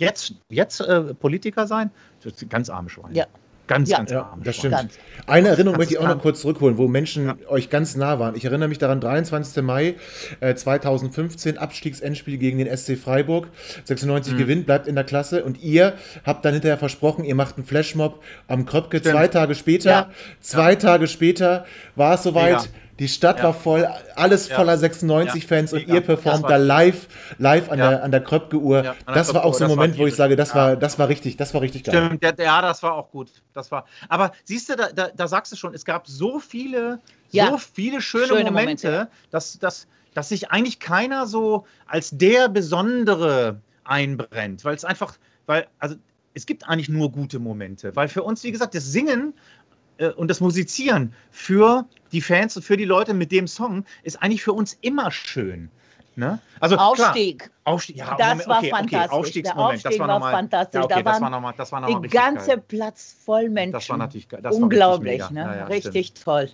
jetzt, 0.04 0.34
jetzt 0.50 0.82
äh, 0.82 1.14
Politiker 1.14 1.68
sein, 1.68 1.92
das 2.24 2.34
ist 2.34 2.50
ganz 2.50 2.70
arme 2.70 2.90
Schweine. 2.90 3.16
Ja. 3.16 3.26
Ganz, 3.66 3.90
Ja. 3.90 3.98
ganz 4.00 4.12
Ja, 4.12 4.24
arme 4.24 4.44
das 4.44 4.58
Schweine. 4.58 4.76
stimmt. 4.90 4.92
Ganz. 5.00 5.26
Eine 5.26 5.48
Erinnerung 5.48 5.76
Das 5.76 5.88
möchte 5.88 5.94
ich 5.94 6.00
auch 6.02 6.08
noch 6.14 6.22
kurz 6.22 6.42
zurückholen, 6.42 6.78
wo 6.78 6.90
Menschen 6.90 7.28
Ja. 7.28 7.36
euch 7.48 7.70
ganz 7.70 7.96
nah 7.96 8.20
waren. 8.20 8.36
Ich 8.36 8.44
erinnere 8.44 8.68
mich 8.68 8.78
daran, 8.78 9.00
23. 9.00 9.64
Mai 9.64 9.96
äh, 10.42 10.54
2015, 10.54 11.58
Abstiegsendspiel 11.58 12.38
gegen 12.38 12.58
den 12.58 12.68
SC 12.68 12.98
Freiburg. 12.98 13.48
96 13.86 14.34
Mhm. 14.34 14.38
gewinnt, 14.38 14.66
bleibt 14.66 14.86
in 14.88 14.96
der 14.96 15.06
Klasse 15.06 15.46
und 15.46 15.64
ihr 15.64 15.94
habt 16.26 16.44
dann 16.44 16.52
hinterher 16.54 16.78
versprochen, 16.78 17.24
ihr 17.24 17.36
macht 17.36 17.56
einen 17.56 17.66
Flashmob 17.66 18.22
am 18.50 18.66
Kröpke. 18.66 18.98
Stimmt. 18.98 19.16
Zwei 19.16 19.28
Tage 19.30 19.56
später, 19.56 19.90
Ja. 19.90 20.10
zwei 20.42 20.76
Tage 20.76 21.08
später 21.08 21.66
war 21.96 22.16
es 22.16 22.24
soweit. 22.24 22.70
Die 23.00 23.08
Stadt 23.08 23.38
Ja. 23.40 23.46
war 23.46 23.54
voll, 23.54 23.88
alles 24.16 24.50
Ja. 24.50 24.56
voller 24.56 24.78
96-Fans 24.78 25.72
Ja. 25.72 25.78
und 25.80 25.88
ihr 25.88 26.02
performt 26.02 26.48
da 26.50 26.58
live, 26.58 27.08
live 27.40 27.70
an 27.72 27.80
Ja. 27.80 27.90
der, 27.90 28.04
an 28.04 28.12
der 28.12 28.22
Kröpke-Uhr. 28.22 28.96
Das 29.08 29.34
war 29.34 29.44
auch 29.46 29.54
so 29.56 29.64
ein 29.64 29.70
Moment, 29.70 29.98
wo 29.98 30.06
ich 30.06 30.16
sage, 30.16 30.36
das 30.36 30.50
Ja. 30.50 30.56
war, 30.56 30.76
das 30.76 31.00
war 31.00 31.10
richtig, 31.10 31.36
das 31.38 31.54
war 31.54 31.62
richtig 31.62 31.84
geil. 31.84 32.06
Stimmt, 32.20 32.40
ja, 32.40 32.62
das 32.62 32.84
war 32.84 32.94
auch 32.94 33.10
gut. 33.10 33.32
Das 33.54 33.72
war. 33.72 33.86
Aber 34.10 34.32
siehst 34.44 34.70
du, 34.70 34.76
da, 34.76 34.90
da, 34.92 35.10
da 35.16 35.28
sagst 35.28 35.52
du 35.52 35.56
schon, 35.56 35.74
es 35.74 35.86
gab 35.86 36.08
so 36.08 36.40
viele, 36.40 37.00
Ja. 37.32 37.50
so 37.50 37.58
viele 37.58 38.00
schöne, 38.02 38.28
Schöne 38.28 38.44
Momente, 38.52 38.88
Momente. 38.92 39.08
dass, 39.32 39.58
dass, 39.58 39.88
dass 40.14 40.30
sich 40.30 40.52
eigentlich 40.52 40.80
keiner 40.80 41.26
so 41.26 41.66
als 41.88 42.12
der 42.12 42.48
Besondere 42.48 43.60
einbrennt, 43.84 44.64
weil 44.66 44.76
es 44.76 44.86
einfach, 44.86 45.16
weil, 45.48 45.68
also 45.80 45.96
es 46.36 46.46
gibt 46.46 46.68
eigentlich 46.68 46.90
nur 46.90 47.12
gute 47.12 47.40
Momente, 47.40 47.96
weil 47.96 48.08
für 48.08 48.24
uns, 48.24 48.44
wie 48.44 48.52
gesagt, 48.52 48.74
das 48.76 48.86
Singen 48.86 49.34
äh, 49.98 50.10
und 50.10 50.28
das 50.30 50.40
Musizieren 50.42 51.14
für 51.32 51.86
die 52.12 52.22
Fans 52.22 52.56
und 52.56 52.64
für 52.64 52.78
die 52.78 52.86
Leute 52.86 53.14
mit 53.14 53.32
dem 53.32 53.48
Song 53.48 53.86
ist 54.04 54.22
eigentlich 54.22 54.44
für 54.44 54.54
uns 54.54 54.78
immer 54.82 55.12
schön. 55.12 55.70
Ne? 56.16 56.40
Also 56.60 56.76
klar, 56.76 56.90
Aufstieg. 56.92 57.50
Aufstieg, 57.64 57.98
ja, 57.98 58.16
Das 58.18 58.30
Moment, 58.30 58.48
war 58.48 58.58
okay, 58.60 58.70
fantastisch. 58.70 59.08
Okay, 59.08 59.16
Aufstiegsmoment, 59.16 59.58
Der 59.58 59.66
Aufstieg 59.66 59.92
das 59.92 60.00
war, 60.00 60.08
war 60.08 60.14
nochmal, 60.14 60.34
fantastisch. 60.34 60.80
Ja, 60.80 60.84
okay, 60.86 61.04
Da 61.04 61.12
das 61.12 61.22
war 61.22 61.30
nochmal, 61.32 61.54
das 61.58 61.72
war 61.72 61.80
nochmal 61.82 62.02
Die 62.02 62.08
ganze 62.10 62.48
geil. 62.50 62.64
Platz 62.68 63.16
voll 63.26 63.50
Menschen. 63.50 63.72
Das 63.72 63.90
war 63.90 63.98
natürlich 63.98 64.30
geil. 64.30 64.42
Das 64.44 64.56
war 64.56 64.62
Unglaublich, 64.62 65.14
richtig, 65.22 65.32
ne? 65.32 65.42
Ja, 65.42 65.56
ja, 65.56 65.66
richtig 65.66 66.14
toll. 66.14 66.50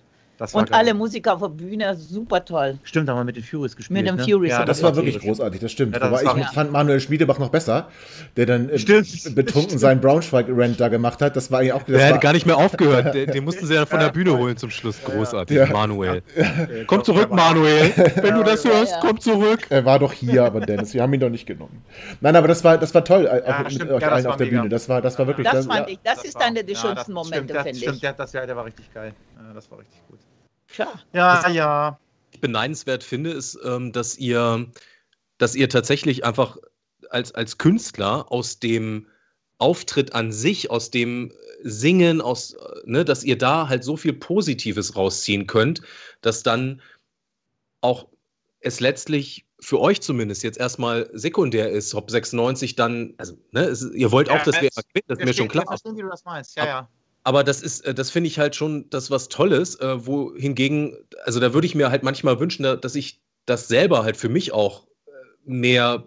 Und 0.52 0.72
alle 0.72 0.94
Musiker 0.94 1.34
auf 1.34 1.40
der 1.40 1.48
Bühne, 1.48 1.94
super 1.96 2.44
toll. 2.44 2.78
Stimmt, 2.82 3.08
haben 3.08 3.18
wir 3.18 3.24
mit 3.24 3.36
den 3.36 3.44
Furies 3.44 3.76
gespielt. 3.76 4.00
Mit 4.00 4.08
den 4.08 4.16
ne? 4.16 4.24
Furies. 4.24 4.50
Ja, 4.50 4.64
das 4.64 4.82
war 4.82 4.96
wirklich 4.96 5.18
großartig, 5.20 5.60
das 5.60 5.72
stimmt. 5.72 5.94
Ja, 5.94 6.00
das 6.08 6.24
Aber 6.24 6.38
ich 6.40 6.46
fand 6.48 6.72
Manuel 6.72 7.00
Schmiedebach 7.00 7.38
noch 7.38 7.50
besser, 7.50 7.88
der 8.36 8.46
dann 8.46 8.68
äh, 8.70 8.78
Stimmt. 8.78 9.34
betrunken 9.34 9.78
seinen 9.78 10.00
Braunschweig-Rant 10.00 10.80
da 10.80 10.88
gemacht 10.88 11.20
hat. 11.20 11.36
Das 11.36 11.50
war 11.50 11.60
eigentlich 11.60 11.72
auch. 11.74 11.82
Das 11.82 11.96
Der 11.96 12.14
hat 12.14 12.20
gar 12.20 12.32
nicht 12.32 12.46
mehr 12.46 12.56
aufgehört. 12.56 13.14
Den, 13.14 13.30
den 13.30 13.44
mussten 13.44 13.66
sie 13.66 13.74
ja 13.74 13.84
von 13.86 14.00
der 14.00 14.10
Bühne 14.10 14.36
holen 14.36 14.56
zum 14.56 14.70
Schluss. 14.70 15.02
Großartig. 15.04 15.56
Ja. 15.56 15.66
Manuel. 15.66 16.22
Komm 16.86 17.04
zurück, 17.04 17.30
Manuel. 17.30 17.92
Wenn 18.16 18.34
du 18.34 18.42
das 18.42 18.64
Ja, 18.64 18.70
hörst, 18.70 18.92
ja. 18.92 19.00
komm 19.00 19.20
zurück. 19.20 19.60
Er 19.68 19.84
war 19.84 19.98
doch 19.98 20.12
hier, 20.12 20.44
aber 20.44 20.60
Dennis, 20.60 20.94
wir 20.94 21.02
haben 21.02 21.12
ihn 21.12 21.20
doch 21.20 21.28
nicht 21.30 21.46
genommen. 21.46 21.82
Nein, 22.20 22.36
aber 22.36 22.48
das 22.48 22.64
war, 22.64 22.78
das 22.78 22.94
war 22.94 23.04
toll, 23.04 23.26
äh, 23.26 23.28
auch 23.42 23.48
Ja, 23.48 23.62
mit 23.62 23.72
stimmt. 23.72 23.90
euch 23.90 24.02
Ja, 24.02 24.08
das 24.08 24.16
allen 24.16 24.26
auf 24.26 24.36
der 24.36 24.46
mega. 24.46 24.58
Bühne. 24.60 24.68
Das 24.70 24.88
war, 24.88 25.02
das 25.02 25.18
war 25.18 25.26
wirklich. 25.26 25.46
Das 25.46 25.66
ja, 25.66 25.72
fand 25.74 25.88
ich, 25.90 25.98
das, 26.02 26.24
ist 26.24 26.36
einer 26.40 26.62
der 26.62 26.74
ja, 26.74 26.80
schönsten 26.80 26.96
das 26.96 27.08
Momente, 27.08 27.34
stimmt, 27.36 27.50
das 27.50 27.62
finde 27.64 27.78
Stimmt, 27.78 27.94
ich. 27.96 28.00
der, 28.00 28.12
das, 28.12 28.32
ja, 28.32 28.46
der 28.46 28.56
war 28.56 28.64
richtig 28.64 28.92
geil. 28.92 29.12
Ja, 29.36 29.52
das 29.54 29.70
war 29.70 29.78
richtig 29.78 30.00
gut. 30.08 30.18
Tja. 30.74 30.92
Ja, 31.12 31.48
ja. 31.50 31.98
beneidenswert 32.40 33.02
finde, 33.02 33.30
ist, 33.30 33.58
ähm, 33.64 33.92
dass 33.92 34.16
ihr, 34.18 34.70
dass 35.38 35.54
ihr 35.54 35.68
tatsächlich 35.68 36.24
einfach 36.24 36.56
als, 37.10 37.32
als 37.34 37.58
Künstler 37.58 38.30
aus 38.30 38.58
dem 38.58 39.06
Auftritt 39.58 40.14
an 40.14 40.32
sich, 40.32 40.70
aus 40.70 40.90
dem 40.90 41.32
Singen, 41.62 42.20
aus, 42.20 42.54
äh, 42.54 42.58
ne, 42.84 43.04
dass 43.04 43.24
ihr 43.24 43.36
da 43.36 43.68
halt 43.68 43.84
so 43.84 43.96
viel 43.96 44.14
Positives 44.14 44.96
rausziehen 44.96 45.46
könnt, 45.46 45.82
dass 46.22 46.42
dann 46.42 46.80
auch 47.82 48.08
es 48.60 48.80
letztlich 48.80 49.46
für 49.60 49.80
euch 49.80 50.00
zumindest 50.00 50.42
jetzt 50.42 50.58
erstmal 50.58 51.10
sekundär 51.12 51.70
ist, 51.70 51.94
ob 51.94 52.10
96 52.10 52.76
dann, 52.76 53.14
also 53.18 53.36
ne, 53.52 53.64
es, 53.64 53.82
ihr 53.92 54.10
wollt 54.10 54.30
auch, 54.30 54.36
Ja, 54.36 54.44
dass 54.44 54.60
wir 54.62 54.70
das 54.70 55.18
ist 55.18 55.24
mir 55.24 55.34
schon 55.34 55.48
klar. 55.48 55.66
verstehen, 55.66 55.96
wie 55.96 56.02
du 56.02 56.08
das 56.08 56.24
meinst. 56.24 56.56
Ja, 56.56 56.64
ja. 56.64 56.88
Aber 57.22 57.44
das 57.44 57.62
ist, 57.62 57.84
äh, 57.84 57.94
das 57.94 58.10
finde 58.10 58.28
ich 58.28 58.38
halt 58.38 58.56
schon 58.56 58.88
das 58.90 59.10
was 59.10 59.28
Tolles, 59.28 59.78
äh, 59.80 60.06
wohingegen, 60.06 60.96
also 61.24 61.38
da 61.40 61.52
würde 61.52 61.66
ich 61.66 61.74
mir 61.74 61.90
halt 61.90 62.02
manchmal 62.02 62.40
wünschen, 62.40 62.62
da- 62.62 62.76
dass 62.76 62.94
ich 62.94 63.20
das 63.46 63.68
selber 63.68 64.04
halt 64.04 64.16
für 64.16 64.28
mich 64.28 64.52
auch 64.52 64.86
äh, 65.06 65.10
mehr 65.44 66.04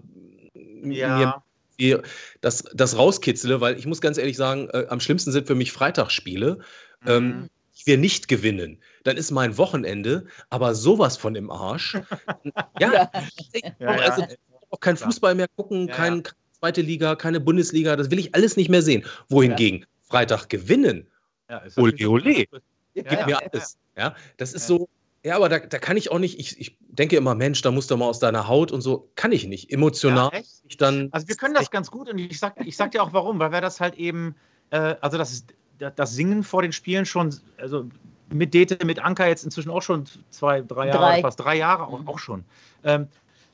mir 0.56 0.98
Ja. 0.98 1.44
mir 1.80 2.04
das, 2.42 2.64
das 2.74 2.98
rauskitzele, 2.98 3.60
weil 3.60 3.78
ich 3.78 3.86
muss 3.88 4.00
ganz 4.02 4.18
ehrlich 4.18 4.38
sagen, 4.38 4.70
äh, 4.74 4.86
am 4.90 5.00
schlimmsten 5.00 5.32
sind 5.32 5.48
für 5.48 5.56
mich 5.56 5.72
Freitagsspiele. 5.72 6.60
Ähm, 7.06 7.28
Mhm. 7.28 7.50
ich 7.76 7.88
wir 7.88 7.98
nicht 7.98 8.28
gewinnen, 8.28 8.80
dann 9.04 9.18
ist 9.18 9.32
mein 9.32 9.58
Wochenende 9.58 10.26
aber 10.52 10.76
sowas 10.76 11.18
von 11.18 11.36
im 11.36 11.50
Arsch. 11.50 11.94
ja, 12.80 13.10
ich 13.52 13.64
Ja, 13.80 13.90
auch, 13.90 14.02
also, 14.02 14.22
ja. 14.22 14.28
auch 14.70 14.80
kein. 14.80 14.98
Fußball 14.98 15.34
mehr 15.36 15.48
gucken, 15.56 15.88
Ja, 15.88 15.94
kein, 15.96 16.16
ja. 16.18 16.22
keine 16.22 16.36
zweite 16.60 16.82
Liga, 16.82 17.16
keine 17.16 17.40
Bundesliga, 17.40 17.96
das 17.96 18.12
will 18.12 18.20
ich 18.20 18.36
alles 18.36 18.56
nicht 18.56 18.70
mehr 18.70 18.82
sehen. 18.84 19.04
Wohingegen 19.30 19.86
Freitag 20.14 20.48
gewinnen, 20.48 21.08
Ja, 21.50 21.58
ist 21.58 21.78
Ole, 21.78 22.08
ole. 22.08 22.46
Ja, 22.94 23.04
gib 23.04 23.12
ja, 23.12 23.26
mir 23.26 23.32
ja, 23.32 23.40
alles. 23.40 23.78
Ja, 23.98 24.16
das 24.38 24.54
ist 24.54 24.70
Ja. 24.70 24.78
so. 24.78 24.90
Ja, 25.26 25.38
aber 25.38 25.48
da, 25.50 25.60
da 25.60 25.80
kann 25.80 25.96
ich 25.96 26.12
auch 26.12 26.20
nicht, 26.20 26.38
ich, 26.38 26.60
ich 26.60 26.78
denke 26.82 27.16
immer, 27.16 27.34
Mensch, 27.34 27.62
da 27.62 27.72
musst 27.72 27.90
du 27.90 27.98
mal 27.98 28.06
aus 28.06 28.20
deiner 28.20 28.48
Haut 28.48 28.72
und 28.72 28.82
so. 28.82 29.10
Kann 29.16 29.32
ich 29.32 29.48
nicht. 29.48 29.72
Emotional 29.72 30.30
Ja, 30.34 30.40
echt? 30.40 30.62
ich 30.68 30.78
dann. 30.78 31.08
Also 31.12 31.28
wir 31.30 31.36
können 31.36 31.54
das 31.54 31.72
ganz 31.72 31.90
gut 31.90 32.10
und 32.10 32.18
ich 32.20 32.38
sag, 32.38 32.60
ich 32.66 32.76
sag 32.76 32.92
dir 32.92 33.02
auch 33.02 33.14
warum, 33.14 33.40
weil 33.40 33.52
wir 33.52 33.62
das 33.62 33.80
halt 33.80 33.96
eben, 33.96 34.36
äh, 34.70 34.96
also 35.02 35.18
das, 35.18 35.32
ist, 35.32 35.54
das 35.96 36.14
Singen 36.14 36.44
vor 36.44 36.62
den 36.62 36.74
Spielen 36.74 37.06
schon, 37.06 37.34
also 37.58 37.88
mit 38.30 38.54
Dete, 38.54 38.86
mit 38.86 39.00
Anka 39.00 39.26
jetzt 39.28 39.46
inzwischen 39.46 39.72
auch 39.72 39.82
schon 39.82 40.06
zwei, 40.30 40.62
drei 40.62 40.88
Jahre, 40.88 41.00
Drei. 41.00 41.22
fast 41.22 41.40
drei 41.40 41.56
Jahre 41.56 41.88
auch, 41.88 42.06
auch 42.06 42.20
schon. 42.20 42.44
Ähm, 42.84 43.08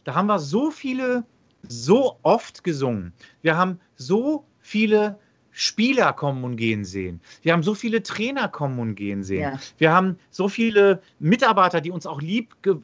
da 0.03 0.15
haben 0.15 0.27
wir 0.27 0.39
so 0.39 0.71
viele, 0.71 1.23
so 1.67 2.17
oft 2.23 2.63
gesungen. 2.63 3.13
Wir 3.43 3.55
haben 3.57 3.79
so 3.95 4.43
viele 4.59 5.19
Spieler 5.51 6.13
kommen 6.13 6.43
und 6.43 6.55
gehen 6.55 6.85
sehen. 6.85 7.19
Wir 7.41 7.53
haben 7.53 7.63
so 7.63 7.73
viele 7.75 8.03
Trainer 8.03 8.47
kommen 8.47 8.79
und 8.79 8.95
gehen 8.95 9.23
sehen. 9.23 9.41
Ja. 9.41 9.59
Wir 9.77 9.91
haben 9.91 10.17
so 10.29 10.47
viele 10.49 11.01
Mitarbeiter, 11.19 11.81
die 11.81 11.91
uns 11.91 12.05
auch 12.05 12.21
lieb 12.21 12.55
ge 12.61 12.75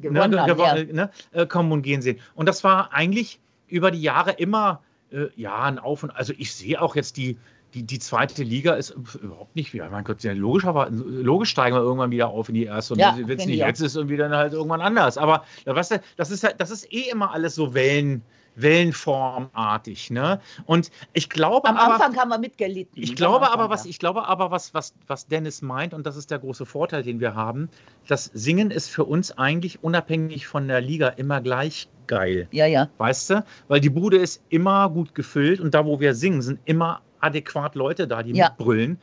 Gewonnen 0.00 0.30
ne, 0.30 0.40
haben, 0.40 0.50
gewo- 0.52 0.76
ja. 0.78 0.92
ne, 0.92 1.10
äh, 1.32 1.46
kommen 1.46 1.72
und 1.72 1.82
gehen 1.82 2.00
sehen. 2.00 2.18
Und 2.34 2.48
das 2.48 2.64
war 2.64 2.92
eigentlich 2.92 3.38
über 3.68 3.90
die 3.90 4.00
Jahre 4.00 4.32
immer 4.32 4.82
äh, 5.12 5.26
ja 5.36 5.62
ein 5.64 5.78
Auf 5.78 6.02
und 6.02 6.10
also 6.10 6.32
ich 6.38 6.54
sehe 6.54 6.80
auch 6.80 6.96
jetzt 6.96 7.16
die 7.18 7.36
die, 7.74 7.84
die 7.84 7.98
zweite 8.00 8.42
Liga 8.42 8.74
ist 8.74 8.90
überhaupt 9.22 9.54
nicht 9.54 9.72
wieder. 9.72 9.88
Mein 9.90 10.02
Gott, 10.02 10.24
ja, 10.24 10.32
logisch, 10.32 10.64
aber 10.64 10.88
logisch 10.90 11.50
steigen 11.50 11.76
wir 11.76 11.82
irgendwann 11.82 12.10
wieder 12.10 12.28
auf 12.28 12.48
in 12.48 12.56
die 12.56 12.64
erste. 12.64 12.94
Und 12.94 13.00
Ja, 13.00 13.10
jetzt 13.10 13.18
finde 13.18 13.36
nicht, 13.36 13.48
ich 13.56 13.62
auch. 13.62 13.68
jetzt 13.68 13.80
ist 13.80 13.94
irgendwie 13.94 14.16
dann 14.16 14.32
halt 14.34 14.54
irgendwann 14.54 14.80
anders. 14.80 15.16
Aber 15.16 15.44
weißt 15.66 15.92
du, 15.92 16.00
das 16.16 16.32
ist 16.32 16.42
halt, 16.42 16.56
das 16.60 16.72
ist 16.72 16.92
eh 16.92 17.10
immer 17.10 17.30
alles 17.32 17.54
so 17.54 17.72
Wellen, 17.72 18.22
Wellenformartig. 18.62 20.10
Ne? 20.10 20.40
Und 20.66 20.90
ich 21.12 21.28
glaube 21.28 21.68
Am 21.68 21.76
aber, 21.76 21.94
Anfang 21.94 22.16
haben 22.16 22.28
wir 22.28 22.38
mitgelitten. 22.38 23.02
ich 23.02 23.16
glaube 23.16 23.46
Anfang, 23.46 23.60
aber, 23.60 23.70
was, 23.70 23.86
ich 23.86 23.98
glaube 23.98 24.26
aber, 24.26 24.50
was, 24.50 24.74
was, 24.74 24.94
was 25.06 25.26
Dennis 25.26 25.62
meint, 25.62 25.94
und 25.94 26.06
das 26.06 26.16
ist 26.16 26.30
der 26.30 26.38
große 26.38 26.66
Vorteil, 26.66 27.02
den 27.02 27.20
wir 27.20 27.34
haben, 27.34 27.68
das 28.08 28.24
Singen 28.34 28.70
ist 28.70 28.90
für 28.90 29.04
uns 29.04 29.36
eigentlich 29.36 29.82
unabhängig 29.82 30.46
von 30.46 30.68
der 30.68 30.80
Liga 30.80 31.08
immer 31.08 31.40
gleich 31.40 31.88
geil. 32.06 32.48
Ja, 32.50 32.66
ja. 32.66 32.88
Weißt 32.98 33.30
du? 33.30 33.44
Weil 33.68 33.80
die 33.80 33.90
Bude 33.90 34.16
ist 34.16 34.42
immer 34.48 34.90
gut 34.90 35.14
gefüllt 35.14 35.60
und 35.60 35.74
da, 35.74 35.86
wo 35.86 36.00
wir 36.00 36.14
singen, 36.14 36.42
sind 36.42 36.60
immer 36.64 37.02
adäquat 37.20 37.74
Leute 37.74 38.08
da, 38.08 38.22
die 38.22 38.32
Ja. 38.32 38.48
mitbrüllen. 38.48 38.98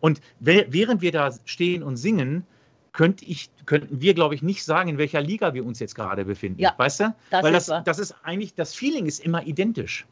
Und 0.00 0.20
während 0.40 1.02
wir 1.02 1.12
da 1.12 1.32
stehen 1.44 1.82
und 1.82 1.96
singen, 1.96 2.46
könnte 2.98 3.24
ich, 3.26 3.48
könnten 3.64 4.00
wir, 4.00 4.12
glaube 4.12 4.34
ich, 4.34 4.42
nicht 4.42 4.64
sagen, 4.64 4.90
in 4.90 4.98
welcher 4.98 5.20
Liga 5.20 5.54
wir 5.54 5.64
uns 5.64 5.78
jetzt 5.78 5.94
gerade 5.94 6.24
befinden. 6.24 6.60
Ja, 6.60 6.74
weißt 6.76 6.98
du? 6.98 7.14
das 7.30 7.44
Weil 7.44 7.54
ist 7.54 7.68
das, 7.68 7.70
wahr. 7.76 7.82
das 7.84 7.98
ist 8.00 8.14
eigentlich, 8.24 8.54
das 8.54 8.74
Feeling 8.74 9.06
ist 9.06 9.20
immer 9.20 9.46
identisch. 9.46 10.04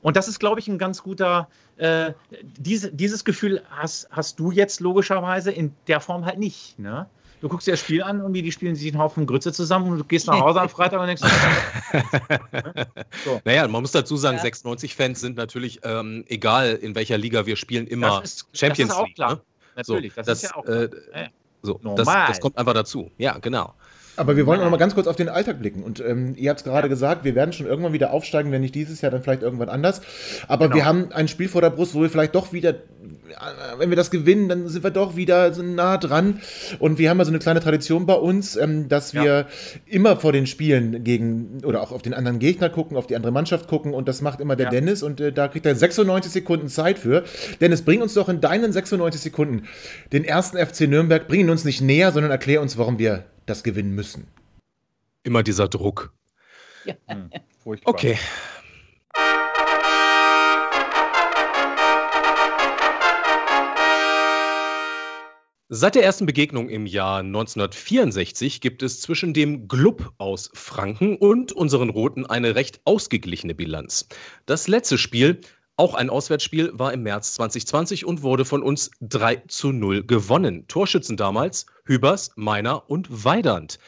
Und 0.00 0.16
das 0.16 0.28
ist, 0.28 0.38
glaube 0.38 0.58
ich, 0.58 0.66
ein 0.66 0.78
ganz 0.78 1.02
guter, 1.02 1.46
äh, 1.76 2.14
diese, 2.42 2.90
dieses 2.90 3.26
Gefühl 3.26 3.62
hast, 3.68 4.08
hast 4.10 4.40
du 4.40 4.50
jetzt 4.50 4.80
logischerweise 4.80 5.52
in 5.52 5.74
der 5.88 6.00
Form 6.00 6.24
halt 6.24 6.38
nicht. 6.38 6.78
Ne? 6.78 7.06
Du 7.42 7.50
guckst 7.50 7.66
dir 7.66 7.72
das 7.72 7.80
Spiel 7.80 8.02
an 8.02 8.22
und 8.22 8.32
die 8.32 8.50
spielen 8.50 8.76
sich 8.76 8.90
einen 8.90 9.02
Haufen 9.02 9.26
Grütze 9.26 9.52
zusammen 9.52 9.90
und 9.90 9.98
du 9.98 10.04
gehst 10.04 10.26
nach 10.26 10.40
Hause 10.40 10.62
am 10.62 10.68
Freitag 10.70 11.00
und 11.00 11.08
denkst, 11.08 11.22
So. 13.26 13.42
Naja, 13.44 13.68
man 13.68 13.82
muss 13.82 13.92
dazu 13.92 14.16
sagen, 14.16 14.38
Ja. 14.38 14.44
96-Fans 14.44 15.20
sind 15.20 15.36
natürlich, 15.36 15.80
ähm, 15.82 16.24
egal 16.28 16.76
in 16.76 16.94
welcher 16.94 17.18
Liga 17.18 17.44
wir 17.44 17.56
spielen, 17.56 17.86
immer 17.86 18.22
das 18.22 18.36
ist, 18.36 18.58
Champions 18.58 18.88
das 18.88 18.96
ist 18.96 19.02
auch 19.02 19.06
League. 19.06 19.16
klar. 19.16 19.34
Ne? 19.34 19.40
Natürlich, 19.76 20.14
so, 20.14 20.22
das, 20.22 20.42
ist 20.42 20.50
ja 20.50 20.56
auch 20.56 20.64
äh, 20.64 20.88
ja. 21.14 21.28
So, 21.62 21.74
das, 21.74 21.82
Normal. 21.82 22.28
das 22.28 22.40
kommt 22.40 22.58
einfach 22.58 22.74
dazu. 22.74 23.10
Ja, 23.18 23.38
genau. 23.38 23.74
Aber 24.16 24.36
wir 24.36 24.44
wollen 24.46 24.60
auch 24.60 24.64
noch 24.64 24.70
mal 24.70 24.76
ganz 24.76 24.94
kurz 24.94 25.06
auf 25.06 25.16
den 25.16 25.28
Alltag 25.30 25.58
blicken. 25.60 25.82
Und 25.82 26.00
ähm, 26.00 26.34
ihr 26.36 26.50
habt 26.50 26.60
es 26.60 26.64
gerade 26.64 26.88
gesagt, 26.88 27.24
wir 27.24 27.34
werden 27.34 27.52
schon 27.52 27.66
irgendwann 27.66 27.94
wieder 27.94 28.12
aufsteigen, 28.12 28.52
wenn 28.52 28.60
nicht 28.60 28.74
dieses 28.74 29.00
Jahr, 29.00 29.10
dann 29.10 29.22
vielleicht 29.22 29.42
irgendwann 29.42 29.70
anders. 29.70 30.02
Aber 30.48 30.66
Genau. 30.66 30.76
wir 30.76 30.84
haben 30.84 31.12
ein 31.12 31.28
Spiel 31.28 31.48
vor 31.48 31.62
der 31.62 31.70
Brust, 31.70 31.94
wo 31.94 32.02
wir 32.02 32.10
vielleicht 32.10 32.34
doch 32.34 32.52
wieder, 32.52 32.70
äh, 32.70 32.74
wenn 33.78 33.88
wir 33.88 33.96
das 33.96 34.10
gewinnen, 34.10 34.48
dann 34.50 34.68
sind 34.68 34.84
wir 34.84 34.90
doch 34.90 35.16
wieder 35.16 35.54
so 35.54 35.62
nah 35.62 35.96
dran. 35.96 36.40
Und 36.78 36.98
wir 36.98 37.08
haben 37.08 37.18
ja 37.18 37.24
so 37.24 37.30
eine 37.30 37.38
kleine 37.38 37.60
Tradition 37.60 38.04
bei 38.04 38.14
uns, 38.14 38.54
ähm, 38.56 38.88
dass 38.90 39.14
wir 39.14 39.46
immer 39.86 40.16
vor 40.18 40.32
den 40.32 40.46
Spielen 40.46 41.02
gegen 41.04 41.60
oder 41.64 41.80
auch 41.80 41.90
auf 41.90 42.02
den 42.02 42.12
anderen 42.12 42.38
Gegner 42.38 42.68
gucken, 42.68 42.98
auf 42.98 43.06
die 43.06 43.16
andere 43.16 43.32
Mannschaft 43.32 43.66
gucken. 43.66 43.94
Und 43.94 44.08
das 44.08 44.20
macht 44.20 44.40
immer 44.40 44.56
der 44.56 44.66
Ja. 44.66 44.70
Dennis. 44.70 45.02
Und 45.02 45.20
äh, 45.20 45.32
da 45.32 45.48
kriegt 45.48 45.64
er 45.64 45.74
96 45.74 46.30
Sekunden 46.30 46.68
Zeit 46.68 46.98
für. 46.98 47.24
Dennis, 47.62 47.80
bring 47.82 48.02
uns 48.02 48.12
doch 48.12 48.28
in 48.28 48.42
deinen 48.42 48.72
96 48.72 49.22
Sekunden 49.22 49.62
den 50.12 50.24
ersten 50.24 50.58
FC 50.58 50.82
Nürnberg, 50.82 51.26
bring 51.28 51.40
ihn 51.40 51.50
uns 51.50 51.64
nicht 51.64 51.80
näher, 51.80 52.12
sondern 52.12 52.30
erklär 52.30 52.60
uns, 52.60 52.76
warum 52.76 52.98
wir 52.98 53.24
das 53.46 53.62
gewinnen 53.62 53.94
müssen. 53.94 54.26
Immer 55.22 55.42
dieser 55.42 55.68
Druck. 55.68 56.12
Hm, 57.06 57.30
furchtbar. 57.62 57.94
Okay. 57.94 58.18
Seit 65.74 65.94
der 65.94 66.04
ersten 66.04 66.26
Begegnung 66.26 66.68
im 66.68 66.84
Jahr 66.84 67.20
1964 67.20 68.60
gibt 68.60 68.82
es 68.82 69.00
zwischen 69.00 69.32
dem 69.32 69.68
Glub 69.68 70.12
aus 70.18 70.50
Franken 70.52 71.16
und 71.16 71.52
unseren 71.52 71.88
Roten 71.88 72.26
eine 72.26 72.54
recht 72.54 72.82
ausgeglichene 72.84 73.54
Bilanz. 73.54 74.06
Das 74.44 74.68
letzte 74.68 74.98
Spiel, 74.98 75.40
auch 75.76 75.94
ein 75.94 76.10
Auswärtsspiel, 76.10 76.70
war 76.74 76.92
im 76.92 77.02
März 77.02 77.34
2020 77.34 78.04
und 78.04 78.22
wurde 78.22 78.44
von 78.44 78.62
uns 78.62 78.90
3 79.00 79.42
zu 79.48 79.72
0 79.72 80.04
gewonnen. 80.04 80.66
Torschützen 80.68 81.16
damals 81.16 81.66
Hübers, 81.84 82.30
Meiner 82.36 82.88
und 82.90 83.24
Weidand. 83.24 83.78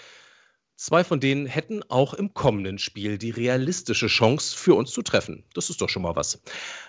Zwei 0.77 1.05
von 1.05 1.21
denen 1.21 1.47
hätten 1.47 1.83
auch 1.89 2.15
im 2.15 2.35
kommenden 2.35 2.79
Spiel 2.79 3.17
die 3.17 3.31
realistische 3.31 4.09
Chance 4.09 4.57
für 4.57 4.75
uns 4.75 4.91
zu 4.91 5.03
treffen. 5.03 5.45
Das 5.55 5.71
ist 5.71 5.81
doch 5.81 5.89
schon 5.89 6.03
mal 6.03 6.17
was. 6.17 6.43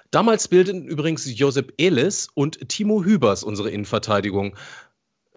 Damals 0.09 0.47
bildeten 0.47 0.87
übrigens 0.87 1.25
Josep 1.37 1.73
Elis 1.77 2.27
und 2.33 2.67
Timo 2.67 3.03
Hübers 3.03 3.43
unsere 3.43 3.69
Innenverteidigung. 3.69 4.55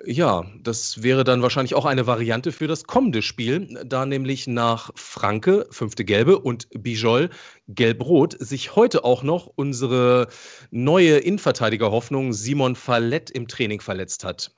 Ja, 0.05 0.44
das 0.62 1.03
wäre 1.03 1.24
dann 1.24 1.42
wahrscheinlich 1.42 1.74
auch 1.74 1.84
eine 1.84 2.07
Variante 2.07 2.53
für 2.53 2.68
das 2.68 2.84
kommende 2.84 3.20
Spiel, 3.20 3.80
da 3.84 4.07
nämlich 4.07 4.46
nach 4.46 4.90
Franke, 4.94 5.66
fünfte 5.70 6.05
Gelbe, 6.05 6.38
und 6.38 6.68
Bijol, 6.70 7.30
Gelb-Rot, 7.66 8.36
sich 8.38 8.76
heute 8.76 9.05
auch 9.05 9.22
noch 9.24 9.46
unsere 9.46 10.28
neue 10.70 11.18
Innenverteidiger-Hoffnung 11.18 12.32
Simon 12.32 12.76
Fallett 12.76 13.30
im 13.30 13.49
Training 13.49 13.80
verletzt 13.80 14.24
hat. 14.24 14.53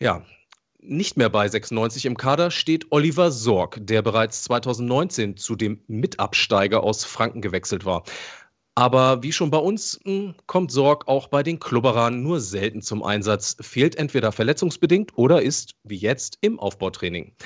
Ja, 0.00 0.24
nicht 0.80 1.16
mehr 1.16 1.28
bei 1.28 1.46
96 1.46 2.06
im 2.06 2.16
Kader 2.16 2.50
steht 2.50 2.90
Oliver 2.90 3.30
Sorg, 3.30 3.78
der 3.80 4.02
bereits 4.02 4.42
2019 4.44 5.36
zu 5.36 5.54
dem 5.54 5.80
Mitabsteiger 5.86 6.82
aus 6.82 7.04
Franken 7.04 7.40
gewechselt 7.40 7.84
war. 7.84 8.02
Aber 8.74 9.22
wie 9.22 9.32
schon 9.32 9.50
bei 9.50 9.58
uns 9.58 10.00
hm, 10.04 10.34
kommt 10.46 10.72
Sorg 10.72 11.06
auch 11.06 11.28
bei 11.28 11.42
den 11.42 11.60
Klubberern 11.60 12.22
nur 12.22 12.40
selten 12.40 12.80
zum 12.80 13.02
Einsatz, 13.02 13.56
fehlt 13.60 13.96
entweder 13.96 14.32
verletzungsbedingt 14.32 15.16
oder 15.16 15.42
ist, 15.42 15.74
wie 15.84 15.96
jetzt, 15.96 16.38
im 16.40 16.58
Aufbautraining. 16.58 17.36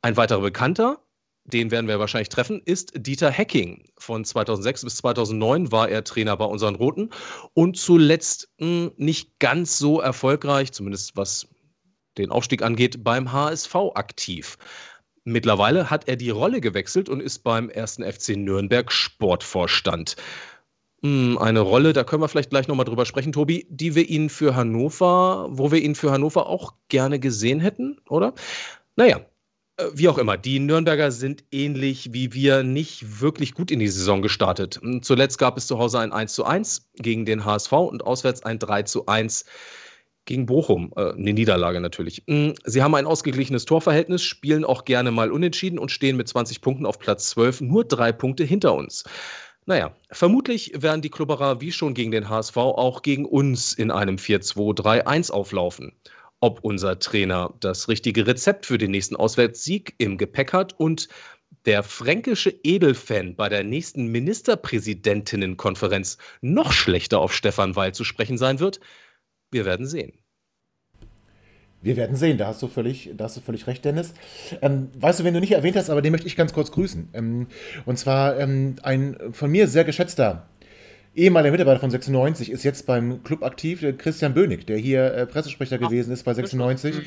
Ein 0.00 0.16
weiterer 0.16 0.40
Bekannter, 0.40 1.02
den 1.44 1.70
werden 1.70 1.88
wir 1.88 1.98
wahrscheinlich 1.98 2.30
treffen, 2.30 2.62
ist 2.64 2.92
Dieter 2.94 3.30
Hecking. 3.30 3.84
Von 3.98 4.24
2006 4.24 4.84
bis 4.84 4.96
2009 4.96 5.72
war 5.72 5.90
er 5.90 6.04
Trainer 6.04 6.36
bei 6.36 6.46
unseren 6.46 6.74
Roten 6.74 7.10
und 7.52 7.76
zuletzt 7.76 8.48
mh, 8.58 8.66
hm, 8.66 8.92
nicht 8.96 9.38
ganz 9.38 9.76
so 9.76 10.00
erfolgreich, 10.00 10.72
zumindest 10.72 11.16
was 11.16 11.48
den 12.16 12.30
Aufstieg 12.30 12.62
angeht, 12.62 13.04
beim 13.04 13.30
HSV 13.30 13.74
aktiv. 13.94 14.56
Mittlerweile 15.28 15.90
hat 15.90 16.06
er 16.06 16.14
die 16.14 16.30
Rolle 16.30 16.60
gewechselt 16.60 17.08
und 17.08 17.20
ist 17.20 17.40
beim 17.40 17.68
ersten 17.68 18.04
FC 18.04 18.36
Nürnberg 18.36 18.92
Sportvorstand. 18.92 20.14
Hm, 21.02 21.36
eine 21.38 21.60
Rolle, 21.60 21.92
da 21.92 22.04
können 22.04 22.22
wir 22.22 22.28
vielleicht 22.28 22.50
gleich 22.50 22.68
nochmal 22.68 22.86
drüber 22.86 23.04
sprechen, 23.06 23.32
Tobi, 23.32 23.66
die 23.68 23.96
wir 23.96 24.08
ihn 24.08 24.30
für 24.30 24.54
Hannover, 24.54 25.48
wo 25.50 25.72
wir 25.72 25.82
ihn 25.82 25.96
für 25.96 26.12
Hannover 26.12 26.46
auch 26.46 26.74
gerne 26.88 27.18
gesehen 27.18 27.58
hätten, 27.58 27.98
oder? 28.08 28.34
Naja, 28.94 29.18
äh, 29.78 29.86
wie 29.94 30.08
auch 30.08 30.18
immer, 30.18 30.36
die 30.36 30.60
Nürnberger 30.60 31.10
sind 31.10 31.42
ähnlich 31.50 32.12
wie 32.12 32.32
wir 32.32 32.62
nicht 32.62 33.20
wirklich 33.20 33.52
gut 33.54 33.72
in 33.72 33.80
die 33.80 33.88
Saison 33.88 34.22
gestartet. 34.22 34.78
Hm, 34.80 35.02
zuletzt 35.02 35.38
gab 35.38 35.58
es 35.58 35.66
zu 35.66 35.76
Hause 35.80 35.98
ein 35.98 36.12
1 36.12 36.34
zu 36.34 36.44
1 36.44 36.88
gegen 36.94 37.26
den 37.26 37.44
HSV 37.44 37.72
und 37.72 38.06
auswärts 38.06 38.44
ein 38.44 38.60
3 38.60 38.84
zu 38.84 39.06
1 39.06 39.44
gegen 40.26 40.46
Bochum, 40.46 40.92
äh, 40.96 41.12
eine 41.12 41.32
Niederlage 41.32 41.80
natürlich. 41.80 42.22
Mm, 42.26 42.50
sie 42.64 42.82
haben 42.82 42.94
ein 42.94 43.06
ausgeglichenes 43.06 43.64
Torverhältnis, 43.64 44.22
spielen 44.22 44.64
auch 44.64 44.84
gerne 44.84 45.10
mal 45.10 45.32
unentschieden 45.32 45.78
und 45.78 45.90
stehen 45.90 46.16
mit 46.16 46.28
20 46.28 46.60
Punkten 46.60 46.84
auf 46.84 46.98
Platz 46.98 47.30
12, 47.30 47.62
nur 47.62 47.84
drei 47.84 48.12
Punkte 48.12 48.44
hinter 48.44 48.74
uns. 48.74 49.04
Naja, 49.64 49.96
vermutlich 50.12 50.72
werden 50.80 51.02
die 51.02 51.10
Klubberer 51.10 51.60
wie 51.60 51.72
schon 51.72 51.94
gegen 51.94 52.12
den 52.12 52.28
HSV 52.28 52.56
auch 52.56 53.02
gegen 53.02 53.24
uns 53.24 53.72
in 53.72 53.90
einem 53.90 54.16
4-2-3-1 54.16 55.32
auflaufen. 55.32 55.92
Ob 56.40 56.60
unser 56.62 56.98
Trainer 56.98 57.54
das 57.60 57.88
richtige 57.88 58.26
Rezept 58.26 58.66
für 58.66 58.78
den 58.78 58.92
nächsten 58.92 59.16
Auswärtssieg 59.16 59.94
im 59.98 60.18
Gepäck 60.18 60.52
hat 60.52 60.78
und 60.78 61.08
der 61.64 61.82
fränkische 61.82 62.54
Edelfan 62.62 63.34
bei 63.34 63.48
der 63.48 63.64
nächsten 63.64 64.06
Ministerpräsidentinnenkonferenz 64.06 66.18
noch 66.40 66.72
schlechter 66.72 67.18
auf 67.18 67.34
Stefan 67.34 67.74
Weil 67.74 67.92
zu 67.92 68.04
sprechen 68.04 68.38
sein 68.38 68.60
wird, 68.60 68.78
wir 69.50 69.64
werden 69.64 69.86
sehen. 69.86 70.12
Wir 71.82 71.96
werden 71.96 72.16
sehen, 72.16 72.38
da 72.38 72.48
hast 72.48 72.62
du 72.62 72.68
völlig, 72.68 73.10
da 73.16 73.24
hast 73.24 73.36
du 73.36 73.40
völlig 73.40 73.66
recht, 73.66 73.84
Dennis. 73.84 74.12
Ähm, 74.60 74.88
weißt 74.98 75.20
du, 75.20 75.24
wenn 75.24 75.34
du 75.34 75.40
nicht 75.40 75.52
erwähnt 75.52 75.76
hast, 75.76 75.90
aber 75.90 76.02
den 76.02 76.10
möchte 76.10 76.26
ich 76.26 76.34
ganz 76.34 76.52
kurz 76.52 76.72
grüßen. 76.72 77.10
Ähm, 77.12 77.46
und 77.84 77.98
zwar 77.98 78.38
ähm, 78.38 78.76
ein 78.82 79.16
von 79.30 79.50
mir 79.50 79.68
sehr 79.68 79.84
geschätzter 79.84 80.48
ehemaliger 81.16 81.52
Mitarbeiter 81.52 81.80
von 81.80 81.90
96, 81.90 82.50
ist 82.50 82.62
jetzt 82.62 82.86
beim 82.86 83.22
Club 83.24 83.42
aktiv, 83.42 83.84
Christian 83.98 84.34
Bönig, 84.34 84.66
der 84.66 84.76
hier 84.76 85.14
äh, 85.14 85.26
Pressesprecher 85.26 85.78
Ach, 85.80 85.88
gewesen 85.88 86.12
ist 86.12 86.24
bei 86.24 86.34
96. 86.34 86.94
Mhm. 86.94 87.02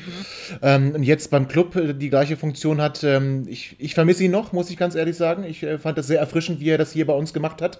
Ähm, 0.62 0.92
und 0.96 1.02
jetzt 1.04 1.30
beim 1.30 1.46
Club 1.48 1.76
äh, 1.76 1.94
die 1.94 2.10
gleiche 2.10 2.36
Funktion 2.36 2.80
hat. 2.80 3.04
Ähm, 3.04 3.44
ich, 3.48 3.76
ich 3.78 3.94
vermisse 3.94 4.24
ihn 4.24 4.32
noch, 4.32 4.52
muss 4.52 4.70
ich 4.70 4.76
ganz 4.76 4.94
ehrlich 4.94 5.16
sagen. 5.16 5.44
Ich 5.44 5.62
äh, 5.62 5.78
fand 5.78 5.96
das 5.96 6.08
sehr 6.08 6.18
erfrischend, 6.18 6.60
wie 6.60 6.70
er 6.70 6.78
das 6.78 6.92
hier 6.92 7.06
bei 7.06 7.12
uns 7.12 7.32
gemacht 7.32 7.62
hat. 7.62 7.78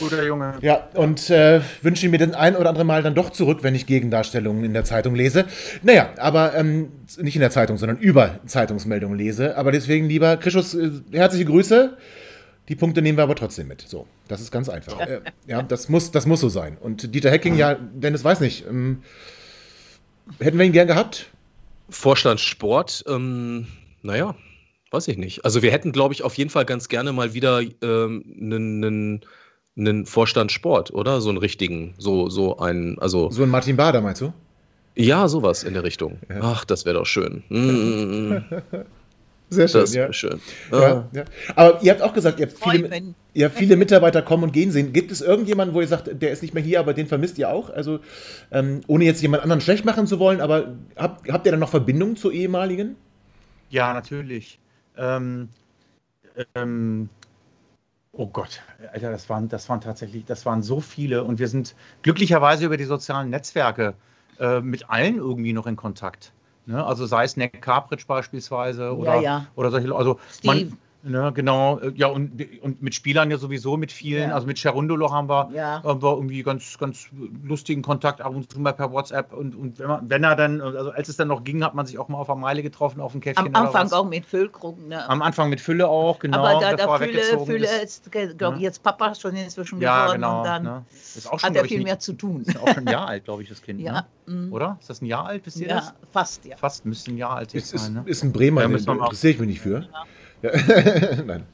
Guter 0.00 0.24
Junge. 0.24 0.54
Ja, 0.62 0.88
und 0.94 1.28
äh, 1.30 1.60
wünsche 1.82 2.06
ihn 2.06 2.10
mir 2.10 2.18
den 2.18 2.34
ein 2.34 2.56
oder 2.56 2.70
andere 2.70 2.84
Mal 2.84 3.02
dann 3.02 3.14
doch 3.14 3.30
zurück, 3.30 3.58
wenn 3.62 3.74
ich 3.74 3.86
Gegendarstellungen 3.86 4.64
in 4.64 4.72
der 4.72 4.84
Zeitung 4.84 5.14
lese. 5.14 5.44
Naja, 5.82 6.10
aber 6.16 6.54
ähm, 6.54 6.88
nicht 7.20 7.36
in 7.36 7.40
der 7.40 7.50
Zeitung, 7.50 7.76
sondern 7.76 7.98
über 7.98 8.40
Zeitungsmeldungen 8.46 9.18
lese. 9.18 9.56
Aber 9.56 9.72
deswegen, 9.72 10.08
lieber 10.08 10.36
Krischus, 10.38 10.74
äh, 10.74 10.90
herzliche 11.12 11.44
Grüße. 11.44 11.96
Die 12.68 12.74
Punkte 12.74 13.02
nehmen 13.02 13.16
wir 13.18 13.24
aber 13.24 13.36
trotzdem 13.36 13.68
mit. 13.68 13.82
So, 13.82 14.06
das 14.28 14.40
ist 14.40 14.50
ganz 14.50 14.68
einfach. 14.68 14.98
äh, 15.00 15.20
ja, 15.46 15.62
das 15.62 15.88
muss, 15.88 16.10
das 16.10 16.26
muss 16.26 16.40
so 16.40 16.48
sein. 16.48 16.76
Und 16.78 17.14
Dieter 17.14 17.30
Hecking, 17.30 17.56
ja, 17.56 17.74
Dennis 17.74 18.24
weiß 18.24 18.40
nicht. 18.40 18.66
Ähm, 18.66 19.02
hätten 20.40 20.58
wir 20.58 20.64
ihn 20.64 20.72
gern 20.72 20.88
gehabt? 20.88 21.30
Vorstand 21.88 22.40
Sport, 22.40 23.04
ähm, 23.06 23.68
naja, 24.02 24.34
weiß 24.90 25.06
ich 25.08 25.16
nicht. 25.16 25.44
Also 25.44 25.62
wir 25.62 25.70
hätten, 25.70 25.92
glaube 25.92 26.14
ich, 26.14 26.24
auf 26.24 26.34
jeden 26.34 26.50
Fall 26.50 26.64
ganz 26.64 26.88
gerne 26.88 27.12
mal 27.12 27.34
wieder 27.34 27.58
einen 27.58 28.82
ähm, 28.82 29.20
einen 29.76 30.06
Vorstand 30.06 30.52
Sport, 30.52 30.92
oder? 30.92 31.20
So 31.20 31.28
einen 31.28 31.38
richtigen, 31.38 31.94
so, 31.98 32.28
so 32.28 32.58
einen, 32.58 32.98
also. 32.98 33.30
So 33.30 33.42
ein 33.42 33.50
Martin 33.50 33.76
Bader, 33.76 34.00
meinst 34.00 34.20
du? 34.22 34.32
Ja, 34.94 35.28
sowas 35.28 35.62
in 35.62 35.74
der 35.74 35.84
Richtung. 35.84 36.18
Ja. 36.28 36.40
Ach, 36.40 36.64
das 36.64 36.86
wäre 36.86 36.98
doch 36.98 37.04
schön. 37.04 37.44
Mm, 37.50 37.58
mm, 37.58 38.34
mm. 38.34 38.44
Sehr 39.48 39.68
schön. 39.68 39.80
Das 39.82 39.94
ja. 39.94 40.12
schön. 40.12 40.40
Ja, 40.72 40.78
ah. 40.78 41.08
ja. 41.12 41.24
Aber 41.54 41.82
ihr 41.82 41.92
habt 41.92 42.02
auch 42.02 42.12
gesagt, 42.12 42.40
ihr 42.40 42.46
habt, 42.46 42.58
viele, 42.58 43.14
ihr 43.32 43.46
habt 43.46 43.56
viele 43.56 43.76
Mitarbeiter 43.76 44.22
kommen 44.22 44.44
und 44.44 44.52
gehen 44.52 44.72
sehen. 44.72 44.92
Gibt 44.92 45.12
es 45.12 45.20
irgendjemanden, 45.20 45.74
wo 45.74 45.80
ihr 45.80 45.86
sagt, 45.86 46.10
der 46.20 46.32
ist 46.32 46.42
nicht 46.42 46.52
mehr 46.52 46.62
hier, 46.62 46.80
aber 46.80 46.94
den 46.94 47.06
vermisst 47.06 47.38
ihr 47.38 47.48
auch? 47.50 47.70
Also, 47.70 48.00
ähm, 48.50 48.80
ohne 48.88 49.04
jetzt 49.04 49.22
jemand 49.22 49.44
anderen 49.44 49.60
schlecht 49.60 49.84
machen 49.84 50.06
zu 50.08 50.18
wollen, 50.18 50.40
aber 50.40 50.74
habt, 50.96 51.30
habt 51.30 51.46
ihr 51.46 51.52
dann 51.52 51.60
noch 51.60 51.68
Verbindungen 51.68 52.16
zu 52.16 52.32
ehemaligen? 52.32 52.96
Ja, 53.70 53.92
natürlich. 53.94 54.58
Ähm, 54.96 55.48
ähm, 56.54 57.08
oh 58.12 58.26
Gott, 58.26 58.62
Alter, 58.92 59.10
das 59.10 59.28
waren, 59.28 59.48
das 59.48 59.68
waren 59.68 59.80
tatsächlich, 59.80 60.24
das 60.24 60.44
waren 60.44 60.62
so 60.62 60.80
viele 60.80 61.22
und 61.24 61.38
wir 61.38 61.48
sind 61.48 61.76
glücklicherweise 62.02 62.64
über 62.64 62.76
die 62.76 62.84
sozialen 62.84 63.30
Netzwerke 63.30 63.94
äh, 64.40 64.60
mit 64.60 64.90
allen 64.90 65.16
irgendwie 65.16 65.52
noch 65.52 65.66
in 65.66 65.76
Kontakt. 65.76 66.32
Ne? 66.66 66.84
Also 66.84 67.06
sei 67.06 67.24
es 67.24 67.36
Nick 67.36 67.62
Carpridge 67.62 68.04
beispielsweise 68.06 68.94
oder, 68.96 69.16
ja, 69.16 69.20
ja. 69.20 69.46
oder 69.54 69.70
solche 69.70 69.94
Also 69.94 70.18
Steve. 70.32 70.66
man, 70.66 70.78
Ne, 71.08 71.30
genau, 71.32 71.78
äh, 71.78 71.92
ja, 71.94 72.08
und, 72.08 72.44
und 72.62 72.82
mit 72.82 72.92
Spielern 72.92 73.30
ja 73.30 73.38
sowieso 73.38 73.76
mit 73.76 73.92
vielen. 73.92 74.30
Ja. 74.30 74.34
Also 74.34 74.48
mit 74.48 74.58
Cherundolo 74.58 75.12
haben 75.12 75.28
wir, 75.28 75.50
ja. 75.54 75.80
haben 75.84 76.02
wir 76.02 76.14
irgendwie 76.14 76.42
ganz, 76.42 76.78
ganz 76.78 77.06
lustigen 77.44 77.82
Kontakt 77.82 78.20
ab 78.20 78.34
und 78.34 78.50
zu 78.50 78.58
mal 78.58 78.72
per 78.72 78.90
WhatsApp. 78.90 79.32
Und, 79.32 79.54
und 79.54 79.78
wenn, 79.78 79.86
man, 79.86 80.10
wenn 80.10 80.24
er 80.24 80.34
dann, 80.34 80.60
also 80.60 80.90
als 80.90 81.08
es 81.08 81.16
dann 81.16 81.28
noch 81.28 81.44
ging, 81.44 81.62
hat 81.62 81.74
man 81.74 81.86
sich 81.86 81.96
auch 81.98 82.08
mal 82.08 82.18
auf 82.18 82.26
der 82.26 82.34
Meile 82.34 82.60
getroffen, 82.60 83.00
auf 83.00 83.12
dem 83.12 83.20
Käffchen. 83.20 83.54
Am 83.54 83.66
Anfang 83.66 83.92
auch 83.92 84.04
mit 84.04 84.26
Füllkrug. 84.26 84.84
Ne? 84.88 85.08
Am 85.08 85.22
Anfang 85.22 85.48
mit 85.48 85.60
Fülle 85.60 85.86
auch, 85.86 86.18
genau. 86.18 86.38
Aber 86.44 86.60
da, 86.60 86.74
da 86.74 86.98
Fülle, 86.98 87.22
Fülle 87.46 87.82
ist, 87.84 88.10
glaube 88.10 88.56
ich, 88.56 88.62
jetzt 88.62 88.82
Papa 88.82 89.14
schon 89.14 89.36
inzwischen 89.36 89.80
ja, 89.80 90.06
geworden. 90.06 90.22
Genau, 90.22 90.38
und 90.38 90.44
dann 90.44 90.62
ne? 90.64 90.84
ist 90.90 91.30
auch 91.32 91.38
schon, 91.38 91.50
hat 91.50 91.56
er 91.56 91.64
viel 91.66 91.84
mehr 91.84 92.00
zu 92.00 92.14
tun. 92.14 92.42
Ist 92.42 92.60
auch 92.60 92.66
schon 92.66 92.88
ein 92.88 92.92
Jahr 92.92 93.06
alt, 93.06 93.24
glaube 93.24 93.44
ich, 93.44 93.48
das 93.48 93.62
Kind. 93.62 93.80
Ja. 93.80 93.92
Ne? 93.92 94.06
Mhm. 94.26 94.52
Oder? 94.52 94.76
Ist 94.80 94.90
das 94.90 95.00
ein 95.02 95.06
Jahr 95.06 95.26
alt, 95.26 95.46
wisst 95.46 95.60
ihr 95.60 95.68
ja, 95.68 95.76
das? 95.76 95.94
Fast, 96.10 96.44
ja. 96.46 96.56
Fast 96.56 96.84
müsste 96.84 97.12
ein 97.12 97.16
Jahr 97.16 97.36
alt 97.36 97.54
ist, 97.54 97.68
sein. 97.68 97.92
Ne? 97.92 98.02
Ist 98.06 98.24
ein 98.24 98.32
Bremer, 98.32 98.62
ja, 98.62 98.66
interessiere 98.66 99.34
ich 99.34 99.38
mich 99.38 99.48
nicht 99.48 99.60
für. 99.60 99.82
Ja. 99.82 100.04
Ja. 100.42 100.50
Nein. 101.26 101.44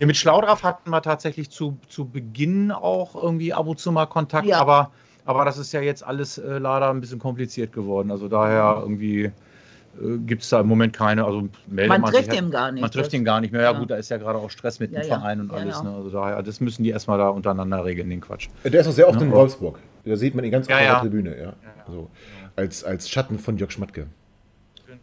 Äh, 0.00 0.06
mit 0.06 0.16
Schlaudraff 0.16 0.62
hatten 0.62 0.90
wir 0.90 1.02
tatsächlich 1.02 1.50
zu, 1.50 1.78
zu 1.88 2.06
Beginn 2.06 2.72
auch 2.72 3.14
irgendwie 3.14 3.52
ab 3.52 3.66
und 3.66 3.78
zu 3.78 3.92
mal 3.92 4.06
Kontakt, 4.06 4.46
ja. 4.46 4.58
aber, 4.58 4.90
aber 5.24 5.44
das 5.44 5.58
ist 5.58 5.72
ja 5.72 5.80
jetzt 5.80 6.04
alles 6.04 6.38
äh, 6.38 6.58
leider 6.58 6.90
ein 6.90 7.00
bisschen 7.00 7.18
kompliziert 7.18 7.72
geworden. 7.72 8.10
Also 8.10 8.28
daher 8.28 8.78
irgendwie 8.80 9.24
äh, 9.24 10.18
gibt 10.26 10.42
es 10.42 10.48
da 10.48 10.60
im 10.60 10.66
Moment 10.66 10.92
keine, 10.92 11.24
also 11.24 11.48
meldet 11.66 11.88
man, 11.88 12.00
man 12.00 12.12
trifft 12.12 12.32
ihn 12.32 12.44
halt, 12.44 12.52
gar 12.52 12.72
nicht. 12.72 12.82
Man 12.82 12.90
trifft 12.90 13.12
ihn 13.12 13.24
gar 13.24 13.40
nicht 13.40 13.52
mehr. 13.52 13.62
Ja, 13.62 13.72
ja, 13.72 13.78
gut, 13.78 13.90
da 13.90 13.96
ist 13.96 14.08
ja 14.10 14.16
gerade 14.16 14.38
auch 14.38 14.50
Stress 14.50 14.80
mit 14.80 14.94
dem 14.94 15.02
Verein 15.02 15.40
und 15.40 15.52
alles. 15.52 15.78
Genau. 15.78 15.90
Ne? 15.90 15.96
Also 15.98 16.10
daher, 16.10 16.42
das 16.42 16.60
müssen 16.60 16.82
die 16.82 16.90
erstmal 16.90 17.18
da 17.18 17.28
untereinander 17.28 17.84
regeln, 17.84 18.10
den 18.10 18.20
Quatsch. 18.20 18.48
Der 18.64 18.80
ist 18.80 18.88
auch 18.88 18.92
sehr 18.92 19.08
oft 19.08 19.20
in 19.20 19.30
Wolfsburg. 19.30 19.78
Da 20.04 20.16
sieht 20.16 20.34
man 20.34 20.44
ihn 20.44 20.50
ganz 20.50 20.68
auf 20.68 20.78
der 20.78 21.00
Tribüne, 21.00 21.38
ja. 21.38 21.52
Also, 21.86 22.10
als, 22.56 22.84
als 22.84 23.08
Schatten 23.08 23.38
von 23.38 23.56
Jörg 23.56 23.70
Schmatke. 23.70 24.08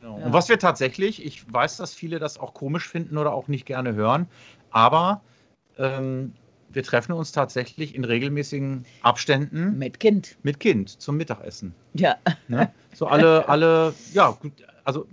Genau. 0.05 0.19
Ja. 0.19 0.25
Und 0.25 0.33
was 0.33 0.49
wir 0.49 0.59
tatsächlich, 0.59 1.25
ich 1.25 1.51
weiß, 1.51 1.77
dass 1.77 1.95
viele 1.95 2.19
das 2.19 2.37
auch 2.37 2.53
komisch 2.53 2.87
finden 2.87 3.17
oder 3.17 3.33
auch 3.33 3.47
nicht 3.47 3.65
gerne 3.65 3.95
hören, 3.95 4.27
aber 4.69 5.21
ähm, 5.79 6.33
wir 6.69 6.83
treffen 6.83 7.13
uns 7.13 7.31
tatsächlich 7.31 7.95
in 7.95 8.03
regelmäßigen 8.03 8.85
Abständen. 9.01 9.79
Mit 9.79 9.99
Kind. 9.99 10.37
Mit 10.43 10.59
Kind 10.59 11.01
zum 11.01 11.17
Mittagessen. 11.17 11.73
Ja. 11.93 12.17
Ne? 12.47 12.71
So 12.93 13.07
alle, 13.07 13.49
alle, 13.49 13.95
ja, 14.13 14.29
gut, 14.29 14.53
also 14.83 15.07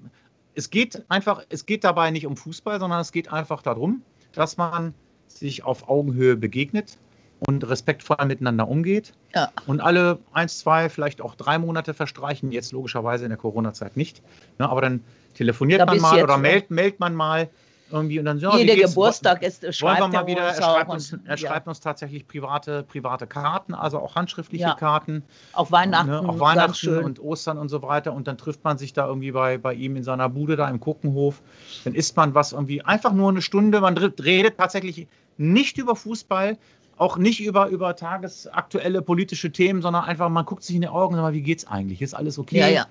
es 0.55 0.69
geht 0.69 1.03
einfach, 1.09 1.43
es 1.49 1.65
geht 1.65 1.85
dabei 1.85 2.11
nicht 2.11 2.27
um 2.27 2.37
Fußball, 2.37 2.79
sondern 2.79 3.01
es 3.01 3.13
geht 3.13 3.33
einfach 3.33 3.63
darum, 3.63 4.03
dass 4.33 4.59
man 4.59 4.93
sich 5.27 5.65
auf 5.65 5.89
Augenhöhe 5.89 6.37
begegnet, 6.37 6.99
und 7.47 7.69
respektvoll 7.69 8.17
miteinander 8.27 8.69
umgeht. 8.69 9.13
Ja. 9.35 9.51
Und 9.67 9.81
alle 9.81 10.19
eins, 10.33 10.59
zwei, 10.59 10.89
vielleicht 10.89 11.21
auch 11.21 11.35
drei 11.35 11.59
Monate 11.59 11.95
verstreichen, 11.95 12.53
jetzt 12.53 12.73
logischerweise 12.73 13.25
in 13.25 13.31
der 13.31 13.39
Corona-Zeit 13.39 13.97
nicht. 13.97 14.23
Ne, 14.59 14.69
aber 14.69 14.81
dann 14.81 15.05
telefoniert 15.35 15.81
da 15.81 15.87
man 15.87 16.01
mal 16.01 16.23
oder 16.23 16.39
meldet, 16.39 16.71
meldet 16.71 17.01
man 17.01 17.15
mal 17.15 17.49
irgendwie 17.91 18.19
und 18.19 18.25
dann 18.25 18.39
ja, 18.39 18.57
Jeder 18.57 18.75
Geburtstag 18.75 19.43
ist, 19.43 19.61
schreibt 19.75 20.01
wollen 20.01 20.13
wir 20.13 20.21
mal 20.21 20.27
wieder, 20.27 20.43
er 20.43 20.55
schreibt, 20.55 20.91
uns, 20.91 21.17
er 21.25 21.37
schreibt 21.37 21.69
uns 21.69 21.81
tatsächlich 21.81 22.27
private, 22.27 22.85
private 22.85 23.27
Karten, 23.27 23.75
also 23.75 23.99
auch 23.99 24.15
handschriftliche 24.15 24.65
ja. 24.65 24.75
Karten. 24.75 25.23
Auf 25.53 25.71
Weihnachten. 25.71 26.09
Ne, 26.09 26.21
auf 26.21 26.41
Weihnachten 26.41 27.05
und 27.05 27.21
Ostern 27.21 27.59
und 27.59 27.69
so 27.69 27.83
weiter. 27.83 28.15
Und 28.15 28.27
dann 28.29 28.39
trifft 28.39 28.65
man 28.65 28.79
sich 28.79 28.95
da 28.95 29.07
irgendwie 29.07 29.33
bei, 29.33 29.59
bei 29.59 29.75
ihm 29.75 29.97
in 29.97 30.05
seiner 30.05 30.31
Bude 30.31 30.57
da 30.57 30.69
im 30.69 30.81
Kuckenhof. 30.81 31.43
Dann 31.85 31.95
isst 31.95 32.17
man 32.17 32.35
was 32.35 32.53
irgendwie, 32.53 32.83
einfach 32.83 33.13
nur 33.13 33.29
eine 33.29 33.43
Stunde. 33.43 33.81
Man 33.83 33.99
redet 33.99 34.57
tatsächlich 34.57 35.07
nicht 35.37 35.77
über 35.79 35.95
Fußball, 35.95 36.57
auch 36.97 37.17
nicht 37.17 37.41
über, 37.41 37.69
über 37.69 37.97
tagesaktuelle 37.97 39.03
politische 39.03 39.51
Themen, 39.51 39.83
sondern 39.83 40.05
einfach, 40.05 40.29
man 40.29 40.45
guckt 40.45 40.63
sich 40.63 40.77
in 40.77 40.83
die 40.83 40.89
Augen 40.89 41.15
und 41.15 41.21
sagt, 41.21 41.35
wie 41.35 41.43
geht's 41.43 41.67
eigentlich? 41.67 42.03
Ist 42.03 42.15
alles 42.15 42.39
okay? 42.39 42.61
Ja, 42.61 42.69
ja. 42.69 42.87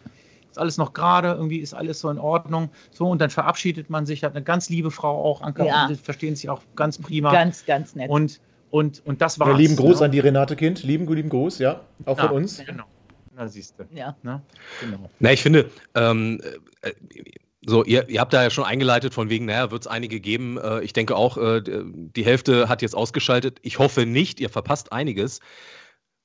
Ist 0.50 0.60
alles 0.60 0.78
noch 0.78 0.92
gerade? 0.94 1.30
Irgendwie 1.30 1.60
ist 1.60 1.74
alles 1.74 2.02
so 2.02 2.10
in 2.10 2.18
Ordnung? 2.20 2.70
So, 2.92 3.08
und 3.08 3.22
dann 3.22 3.30
verabschiedet 3.30 3.90
man 3.90 4.06
sich, 4.06 4.24
hat 4.24 4.36
eine 4.36 4.44
ganz 4.44 4.70
liebe 4.70 4.92
Frau 4.92 5.24
auch, 5.24 5.42
Anke, 5.42 5.66
ja. 5.66 5.88
und 5.88 5.98
verstehen 5.98 6.36
sich 6.36 6.50
auch 6.50 6.62
ganz 6.76 6.98
prima. 6.98 7.32
Ganz, 7.32 7.66
ganz 7.66 7.96
nett. 7.96 8.10
Und, 8.10 8.42
Und, 8.70 9.02
und 9.06 9.22
das 9.22 9.38
Ja, 9.38 9.46
war's. 9.46 9.58
lieben 9.58 9.76
Gruß 9.76 10.00
ne? 10.00 10.06
an 10.06 10.12
die 10.12 10.20
Renate 10.20 10.56
Kind. 10.56 10.84
Lieben, 10.84 11.08
lieben 11.14 11.30
Gruß, 11.30 11.60
ja. 11.60 11.82
Auch 12.06 12.18
Ja, 12.18 12.28
von 12.28 12.38
uns. 12.38 12.64
Genau. 12.66 12.86
Na, 13.36 13.48
siehst 13.48 13.76
du. 13.80 13.86
Ja. 13.96 14.16
Ne? 14.24 14.42
Genau. 14.82 15.10
Na, 15.20 15.32
ich 15.32 15.42
finde, 15.42 15.70
ähm, 15.96 16.42
äh, 16.82 16.92
so, 17.66 17.84
ihr, 17.84 18.10
ihr 18.10 18.20
habt 18.20 18.34
da 18.34 18.42
ja 18.44 18.50
schon 18.50 18.64
eingeleitet 18.64 19.14
von 19.14 19.30
wegen, 19.30 19.46
naja, 19.46 19.70
wird 19.70 19.84
es 19.84 19.88
einige 19.88 20.20
geben. 20.20 20.58
Äh, 20.58 20.82
ich 20.82 20.94
denke 20.94 21.16
auch, 21.16 21.38
äh, 21.38 21.62
die 21.64 22.26
Hälfte 22.26 22.68
hat 22.70 22.82
jetzt 22.82 22.96
ausgeschaltet. 22.96 23.60
Ich 23.62 23.78
hoffe 23.78 24.06
nicht, 24.06 24.40
ihr 24.40 24.50
verpasst 24.50 24.92
einiges. 24.92 25.40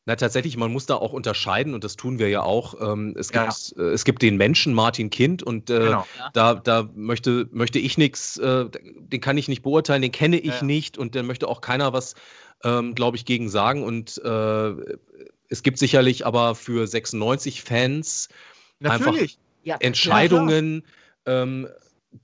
Na, 0.09 0.15
tatsächlich, 0.15 0.57
man 0.57 0.73
muss 0.73 0.87
da 0.87 0.95
auch 0.95 1.13
unterscheiden 1.13 1.75
und 1.75 1.83
das 1.83 1.97
tun 1.97 2.21
wir 2.21 2.29
ja 2.29 2.43
auch. 2.43 2.81
Ähm, 2.81 3.15
es, 3.19 3.33
Ja. 3.33 3.47
gibt, 3.47 3.75
äh, 3.77 3.91
es 3.91 4.05
gibt 4.05 4.23
den 4.23 4.37
Menschen 4.37 4.73
Martin 4.73 5.11
Kind 5.11 5.43
und 5.43 5.69
äh, 5.69 5.81
genau. 5.81 6.07
da, 6.33 6.55
da 6.55 6.89
möchte, 6.95 7.49
möchte 7.51 7.81
ich 7.81 7.99
nichts, 7.99 8.39
äh, 8.39 8.67
den 8.71 9.21
kann 9.21 9.37
ich 9.37 9.49
nicht 9.49 9.63
beurteilen, 9.63 10.03
den 10.03 10.13
kenne 10.13 10.39
ich 10.39 10.61
Ja. 10.61 10.65
nicht 10.65 10.97
und 10.97 11.17
da 11.17 11.23
möchte 11.25 11.49
auch 11.49 11.61
keiner 11.61 11.93
was, 11.93 12.15
ähm, 12.63 12.95
glaube 12.95 13.17
ich, 13.17 13.25
gegen 13.25 13.49
sagen. 13.49 13.83
Und 13.83 14.17
äh, 14.25 14.75
es 15.49 15.63
gibt 15.65 15.79
sicherlich 15.79 16.25
aber 16.25 16.55
für 16.55 16.87
96 16.87 17.63
Fans 17.63 18.29
einfach 18.83 19.07
Natürlich. 19.07 19.39
Ja, 19.65 19.77
Entscheidungen, 19.81 20.85
ähm, 21.27 21.69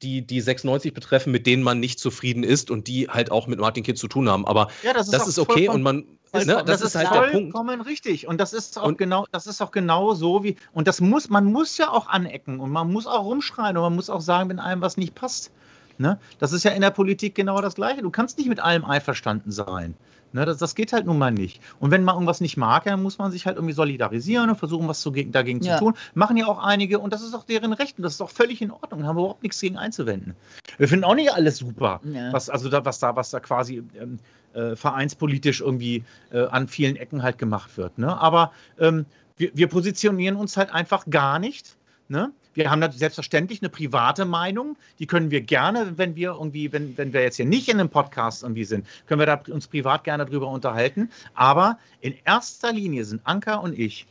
die 0.00 0.26
die 0.26 0.40
96 0.40 0.94
betreffen, 0.94 1.32
mit 1.32 1.46
denen 1.46 1.62
man 1.62 1.80
nicht 1.80 1.98
zufrieden 1.98 2.44
ist 2.44 2.70
und 2.70 2.86
die 2.88 3.08
halt 3.08 3.30
auch 3.30 3.46
mit 3.46 3.58
Martin 3.58 3.82
Kind 3.84 3.98
zu 3.98 4.08
tun 4.08 4.28
haben. 4.28 4.46
Aber 4.46 4.68
Ja, 4.82 4.92
das 4.94 5.06
ist, 5.08 5.12
das 5.12 5.28
ist 5.28 5.38
okay 5.38 5.68
und 5.68 5.82
man, 5.82 6.04
ne, 6.32 6.62
das, 6.64 6.80
ist 6.80 6.94
halt 6.94 7.12
der 7.12 7.30
Punkt. 7.30 7.52
vollkommen 7.52 7.80
richtig. 7.82 8.26
Und 8.26 8.40
das 8.40 8.52
ist 8.52 8.78
auch 8.78 8.86
Und- 8.86 8.98
genau, 8.98 9.26
das 9.32 9.46
ist 9.46 9.60
auch 9.60 9.70
genau 9.70 10.14
so 10.14 10.44
wie. 10.44 10.56
Und 10.72 10.88
das 10.88 11.00
muss, 11.00 11.28
man 11.28 11.44
muss 11.44 11.76
ja 11.76 11.90
auch 11.90 12.08
anecken 12.08 12.60
und 12.60 12.70
man 12.70 12.90
muss 12.90 13.06
auch 13.06 13.24
rumschreien 13.24 13.76
und 13.76 13.82
man 13.82 13.94
muss 13.94 14.08
auch 14.08 14.20
sagen, 14.22 14.48
wenn 14.48 14.58
einem 14.60 14.80
was 14.80 14.96
nicht 14.96 15.14
passt. 15.14 15.50
Ne? 15.98 16.18
Das 16.38 16.52
ist 16.52 16.64
ja 16.64 16.70
in 16.70 16.80
der 16.80 16.90
Politik 16.90 17.34
genau 17.34 17.60
das 17.60 17.74
Gleiche. 17.74 18.00
Du 18.00 18.10
kannst 18.10 18.38
nicht 18.38 18.48
mit 18.48 18.60
allem 18.60 18.84
einverstanden 18.84 19.50
sein. 19.52 19.94
Ne? 20.32 20.44
Das, 20.44 20.58
das 20.58 20.74
geht 20.74 20.92
halt 20.92 21.06
nun 21.06 21.18
mal 21.18 21.30
nicht. 21.30 21.60
Und 21.80 21.90
wenn 21.90 22.04
man 22.04 22.14
irgendwas 22.16 22.40
nicht 22.40 22.56
mag, 22.56 22.84
dann 22.84 23.02
muss 23.02 23.18
man 23.18 23.30
sich 23.30 23.46
halt 23.46 23.56
irgendwie 23.56 23.74
solidarisieren 23.74 24.50
und 24.50 24.56
versuchen, 24.56 24.88
was 24.88 25.00
zu, 25.00 25.10
dagegen 25.10 25.60
Ja. 25.62 25.74
zu 25.78 25.84
tun. 25.84 25.94
Machen 26.14 26.36
ja 26.36 26.46
auch 26.46 26.58
einige 26.58 26.98
und 26.98 27.12
das 27.12 27.22
ist 27.22 27.34
auch 27.34 27.44
deren 27.44 27.72
Recht 27.72 27.98
und 27.98 28.02
das 28.04 28.14
ist 28.14 28.20
auch 28.20 28.30
völlig 28.30 28.62
in 28.62 28.70
Ordnung. 28.70 29.00
Da 29.00 29.06
haben 29.08 29.16
wir 29.16 29.22
überhaupt 29.22 29.42
nichts 29.42 29.60
gegen 29.60 29.76
einzuwenden. 29.76 30.34
Wir 30.78 30.88
finden 30.88 31.04
auch 31.04 31.14
nicht 31.14 31.32
alles 31.32 31.58
super 31.58 32.00
Ja. 32.04 32.32
was 32.32 32.48
also 32.50 32.68
da, 32.68 32.84
was 32.84 32.98
da, 32.98 33.14
was 33.16 33.30
da 33.30 33.40
quasi 33.40 33.82
ähm, 34.00 34.18
äh, 34.54 34.76
vereinspolitisch 34.76 35.60
irgendwie 35.60 36.04
äh, 36.32 36.46
an 36.46 36.68
vielen 36.68 36.96
Ecken 36.96 37.22
halt 37.22 37.38
gemacht 37.38 37.76
wird. 37.76 37.98
Ne? 37.98 38.18
Aber 38.20 38.52
ähm, 38.78 39.06
wir, 39.36 39.50
wir 39.54 39.66
positionieren 39.68 40.36
uns 40.36 40.56
halt 40.56 40.70
einfach 40.72 41.04
gar 41.08 41.38
nicht. 41.38 41.76
Ne? 42.12 42.30
Wir 42.52 42.70
haben 42.70 42.80
natürlich 42.80 43.00
selbstverständlich 43.00 43.62
eine 43.62 43.70
private 43.70 44.26
Meinung, 44.26 44.76
die 44.98 45.06
können 45.06 45.30
wir 45.30 45.40
gerne, 45.40 45.94
wenn 45.96 46.14
wir 46.14 46.32
irgendwie, 46.32 46.70
wenn, 46.70 46.96
wenn 46.98 47.14
wir 47.14 47.22
jetzt 47.22 47.36
hier 47.36 47.46
nicht 47.46 47.70
in 47.70 47.80
einem 47.80 47.88
Podcast 47.88 48.42
irgendwie 48.42 48.64
sind, 48.64 48.86
können 49.06 49.18
wir 49.18 49.26
da 49.26 49.40
uns 49.50 49.66
privat 49.66 50.04
gerne 50.04 50.26
drüber 50.26 50.48
unterhalten. 50.48 51.10
Aber 51.32 51.78
in 52.02 52.14
erster 52.26 52.70
Linie 52.70 53.06
sind 53.06 53.22
Anka 53.24 53.54
und 53.54 53.78
ich 53.78 54.06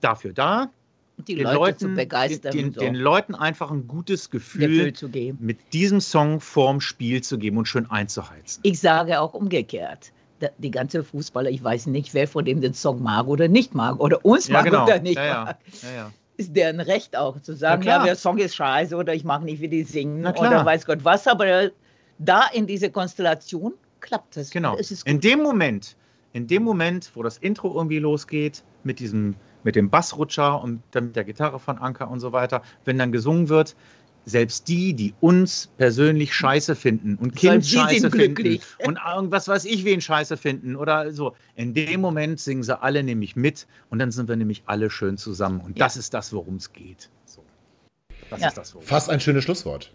dafür 0.00 0.32
da, 0.32 0.68
die 1.28 1.36
den 1.36 1.44
Leute 1.44 1.56
Leuten, 1.56 1.78
zu 1.78 1.88
begeistern, 1.94 2.52
den, 2.52 2.72
so 2.72 2.80
den 2.80 2.96
Leuten 2.96 3.36
einfach 3.36 3.70
ein 3.70 3.86
gutes 3.86 4.30
Gefühl 4.30 4.66
Gefühl 4.66 4.92
zu 4.92 5.08
geben. 5.08 5.38
mit 5.40 5.58
diesem 5.72 6.00
Song 6.00 6.40
vorm 6.40 6.80
Spiel 6.80 7.22
zu 7.22 7.38
geben 7.38 7.56
und 7.58 7.66
schön 7.66 7.88
einzuheizen. 7.88 8.60
Ich 8.64 8.80
sage 8.80 9.20
auch 9.20 9.32
umgekehrt. 9.32 10.10
Die 10.58 10.72
ganze 10.72 11.04
Fußballer, 11.04 11.48
ich 11.50 11.62
weiß 11.62 11.86
nicht, 11.86 12.12
wer 12.12 12.26
von 12.26 12.44
dem 12.44 12.60
den 12.60 12.74
Song 12.74 13.00
mag 13.00 13.28
oder 13.28 13.46
nicht 13.46 13.76
mag 13.76 14.00
oder 14.00 14.24
uns 14.24 14.48
mag 14.48 14.66
oder 14.66 14.98
nicht 14.98 15.16
Ja, 15.16 15.24
ja. 15.24 15.44
mag. 15.44 15.58
Ja, 15.82 15.92
ja. 15.92 16.12
Ist 16.36 16.56
deren 16.56 16.80
Recht 16.80 17.16
auch 17.16 17.40
zu 17.40 17.54
sagen, 17.54 17.82
ja, 17.82 18.04
der 18.04 18.16
Song 18.16 18.38
ist 18.38 18.56
scheiße 18.56 18.96
oder 18.96 19.14
ich 19.14 19.24
mag 19.24 19.42
nicht, 19.42 19.60
wie 19.60 19.68
die 19.68 19.84
singen 19.84 20.26
oder 20.26 20.64
weiß 20.64 20.84
Gott 20.86 21.04
was. 21.04 21.26
Aber 21.28 21.70
da 22.18 22.46
in 22.52 22.66
dieser 22.66 22.90
Konstellation 22.90 23.74
klappt 24.00 24.36
es. 24.36 24.50
Genau. 24.50 24.76
Es 24.76 24.90
ist 24.90 25.06
In 25.06 25.20
dem 25.20 25.42
Moment, 25.42 25.96
in 26.32 26.46
dem 26.46 26.62
Moment, 26.62 27.10
wo 27.14 27.22
das 27.22 27.38
Intro 27.38 27.74
irgendwie 27.74 28.00
losgeht, 28.00 28.64
mit 28.82 28.98
diesem, 28.98 29.36
mit 29.62 29.76
dem 29.76 29.90
Bassrutscher 29.90 30.60
und 30.60 30.82
dann 30.90 31.06
mit 31.06 31.16
der 31.16 31.24
Gitarre 31.24 31.58
von 31.58 31.78
Anker 31.78 32.10
und 32.10 32.20
so 32.20 32.32
weiter, 32.32 32.62
wenn 32.84 32.98
dann 32.98 33.12
gesungen 33.12 33.48
wird, 33.48 33.76
selbst 34.26 34.68
die, 34.68 34.94
die 34.94 35.14
uns 35.20 35.68
persönlich 35.76 36.34
scheiße 36.34 36.74
finden 36.74 37.16
und 37.16 37.36
Kind 37.36 37.64
sie 37.64 37.76
scheiße 37.76 38.00
sind 38.00 38.10
finden 38.14 38.34
glücklich. 38.34 38.62
und 38.86 38.98
irgendwas 39.06 39.48
weiß 39.48 39.64
ich 39.66 39.84
wen 39.84 40.00
scheiße 40.00 40.36
finden 40.36 40.76
oder 40.76 41.12
so, 41.12 41.34
in 41.56 41.74
dem 41.74 42.00
Moment 42.00 42.40
singen 42.40 42.62
sie 42.62 42.80
alle 42.80 43.02
nämlich 43.02 43.36
mit 43.36 43.66
und 43.90 43.98
dann 43.98 44.10
sind 44.10 44.28
wir 44.28 44.36
nämlich 44.36 44.62
alle 44.66 44.88
schön 44.90 45.18
zusammen 45.18 45.60
und 45.60 45.78
Ja. 45.78 45.84
das 45.84 45.96
ist 45.96 46.14
das, 46.14 46.32
worum 46.32 46.56
es 46.56 46.72
geht. 46.72 47.10
So. 47.26 47.42
Das 48.30 48.40
Ja. 48.40 48.48
ist 48.48 48.56
das, 48.56 48.74
worum 48.74 48.86
Fast 48.86 49.10
ein 49.10 49.20
schönes 49.20 49.44
Schlusswort. 49.44 49.92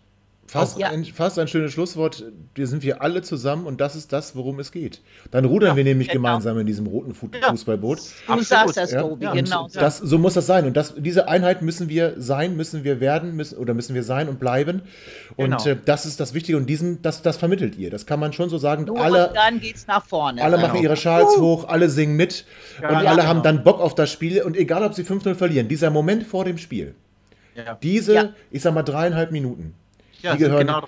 Fast, 0.52 0.80
Ja. 0.80 0.90
ein, 0.90 1.06
fast 1.06 1.38
ein 1.38 1.48
schönes 1.48 1.74
Schlusswort. 1.74 2.24
Wir 2.56 2.66
sind 2.66 2.82
wir 2.82 3.04
alle 3.04 3.22
zusammen 3.22 3.68
und 3.68 3.80
das 3.80 3.96
ist 3.96 4.12
das, 4.12 4.36
worum 4.36 4.60
es 4.60 4.72
geht. 4.72 5.00
Dann 5.30 5.46
rudern 5.46 5.70
Ja, 5.70 5.76
wir 5.76 5.84
nämlich 5.84 6.08
genau. 6.08 6.24
gemeinsam 6.24 6.58
in 6.58 6.66
diesem 6.66 6.88
roten 6.88 7.14
Fu 7.14 7.30
Ja. 7.40 7.52
Fußballboot. 7.52 8.00
Du 8.00 8.04
Absolut. 8.34 8.48
sagst 8.48 8.78
das, 8.78 8.92
Ja, 8.92 9.02
Tobi, 9.04 9.26
ja, 9.26 9.34
genau. 9.34 9.68
Das, 9.72 10.00
so 10.00 10.18
muss 10.18 10.34
das 10.34 10.48
sein. 10.48 10.66
Und 10.66 10.76
das, 10.76 10.96
diese 10.98 11.28
Einheit 11.28 11.62
müssen 11.62 11.88
wir 11.88 12.16
sein, 12.18 12.58
müssen 12.58 12.84
wir 12.84 13.00
werden, 13.00 13.36
müssen, 13.36 13.60
oder 13.60 13.76
müssen 13.76 13.94
wir 13.94 14.02
sein 14.04 14.28
und 14.28 14.40
bleiben. 14.40 14.82
Und 15.36 15.46
Genau. 15.58 15.66
äh, 15.68 15.78
das 15.86 16.08
ist 16.08 16.20
das 16.20 16.34
Wichtige. 16.34 16.58
Und 16.58 16.66
diesen, 16.68 17.00
das, 17.04 17.22
das 17.22 17.38
vermittelt 17.38 17.78
ihr. 17.78 17.92
Das 17.92 18.08
kann 18.08 18.20
man 18.20 18.34
schon 18.34 18.50
so 18.50 18.58
sagen. 18.58 18.86
Nur 18.86 19.00
alle, 19.00 19.28
und 19.28 19.36
dann 19.36 19.60
geht's 19.60 19.86
nach 19.86 20.04
vorne. 20.04 20.42
alle 20.42 20.56
Ja. 20.58 20.62
machen 20.64 20.82
ihre 20.82 20.96
Schals 20.98 21.38
hoch, 21.38 21.68
alle 21.68 21.90
singen 21.90 22.16
mit. 22.16 22.46
Ja, 22.82 22.88
und 22.90 22.94
ja, 23.04 23.10
alle 23.12 23.18
genau. 23.22 23.28
haben 23.30 23.44
dann 23.44 23.64
Bock 23.64 23.80
auf 23.80 23.94
das 23.94 24.12
Spiel. 24.12 24.42
Und 24.42 24.58
egal, 24.58 24.84
ob 24.84 24.96
sie 24.96 25.04
5-0 25.04 25.36
verlieren, 25.36 25.68
dieser 25.68 25.92
Moment 25.92 26.24
vor 26.26 26.44
dem 26.44 26.58
Spiel, 26.58 26.96
Ja. 27.56 27.78
diese, 27.84 28.14
Ja. 28.16 28.30
ich 28.50 28.64
sag 28.64 28.74
mal, 28.74 28.82
dreieinhalb 28.82 29.32
Minuten, 29.32 29.76
Ja, 30.22 30.34
die 30.36 30.40
sind 30.44 30.52
gehören- 30.52 30.68
genau. 30.68 30.88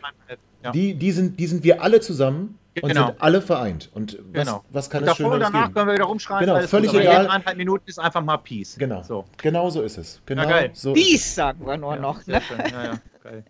Ja. 0.63 0.71
die, 0.71 0.93
die, 0.93 1.11
sind, 1.11 1.39
die 1.39 1.47
sind 1.47 1.63
wir 1.63 1.81
alle 1.81 1.99
zusammen 2.01 2.57
und 2.81 2.89
Genau. 2.89 3.07
sind 3.07 3.21
alle 3.21 3.41
vereint. 3.41 3.89
Und 3.93 4.17
was, 4.31 4.45
Genau. 4.45 4.63
was 4.69 4.89
kann 4.89 5.03
Und 5.03 5.09
es 5.09 5.17
davor 5.17 5.33
und 5.33 5.39
danach 5.39 5.63
geben? 5.63 5.73
können 5.73 5.87
wir 5.87 5.93
wieder 5.95 6.05
rumschreien. 6.05 6.45
Genau, 6.45 6.59
völlig 6.67 6.91
gut. 6.91 6.99
Egal. 7.01 7.23
die 7.23 7.27
Dreieinhalb 7.29 7.57
Minuten 7.57 7.83
ist 7.87 7.99
einfach 7.99 8.23
mal 8.23 8.37
Peace. 8.37 8.75
Genau. 8.77 9.01
So. 9.03 9.25
Genau 9.37 9.69
so 9.69 9.81
ist 9.81 9.97
es. 9.97 10.21
Genau 10.25 10.47
geil. 10.47 10.69
so 10.73 10.93
ist 10.93 11.01
es. 11.01 11.07
Dies 11.07 11.35
sagen 11.35 11.65
wir 11.65 11.77
nur 11.77 11.95
Ja, 11.95 12.01
noch. 12.01 12.21
sehr 12.21 12.35
Ne? 12.39 12.41
schön. 12.47 12.57
Ja, 12.59 12.83
ja, 12.83 12.99
geil. 13.23 13.43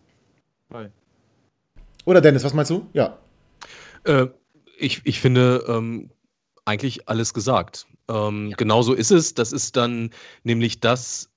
Toll. 0.72 0.92
Oder 2.06 2.22
Dennis, 2.22 2.44
was 2.44 2.54
meinst 2.54 2.72
du? 2.72 2.88
Ja. 2.94 3.18
Äh, 4.06 4.28
ich, 4.78 5.02
ich 5.04 5.20
finde 5.20 5.66
ähm, 5.68 6.10
eigentlich 6.66 7.08
alles 7.10 7.34
gesagt. 7.34 7.86
Ähm, 8.10 8.54
Genauso 8.58 8.94
ist 8.94 9.12
es. 9.12 9.34
Das 9.36 9.52
ist 9.52 9.76
dann 9.76 10.10
nämlich 10.44 10.80
das, 10.80 11.30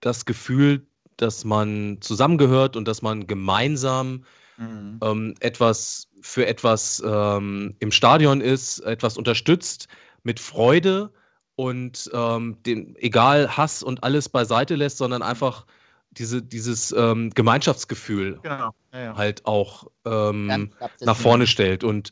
das 0.00 0.24
Gefühl, 0.26 0.86
dass 1.22 1.44
man 1.44 1.98
zusammengehört 2.00 2.76
und 2.76 2.86
dass 2.88 3.02
man 3.02 3.26
gemeinsam 3.26 4.24
Mhm. 4.60 5.00
ähm, 5.02 5.34
etwas 5.40 6.06
für 6.20 6.46
etwas 6.46 7.02
ähm, 7.04 7.74
im 7.78 7.90
Stadion 7.90 8.42
ist, 8.42 8.80
etwas 8.80 9.16
unterstützt 9.16 9.88
mit 10.22 10.38
Freude 10.38 11.10
und 11.56 12.10
ähm, 12.12 12.62
den, 12.64 12.94
egal 12.96 13.56
Hass 13.56 13.82
und 13.82 14.04
alles 14.04 14.28
beiseite 14.28 14.76
lässt, 14.76 14.98
sondern 14.98 15.22
einfach 15.22 15.64
diese, 16.10 16.42
dieses 16.42 16.92
ähm, 16.92 17.30
Gemeinschaftsgefühl 17.30 18.38
Genau. 18.42 18.74
Ja, 18.92 19.00
ja. 19.00 19.16
halt 19.16 19.46
auch 19.46 19.86
ähm, 20.04 20.72
nach 21.00 21.16
vorne 21.16 21.46
stellt. 21.46 21.82
Und 21.82 22.10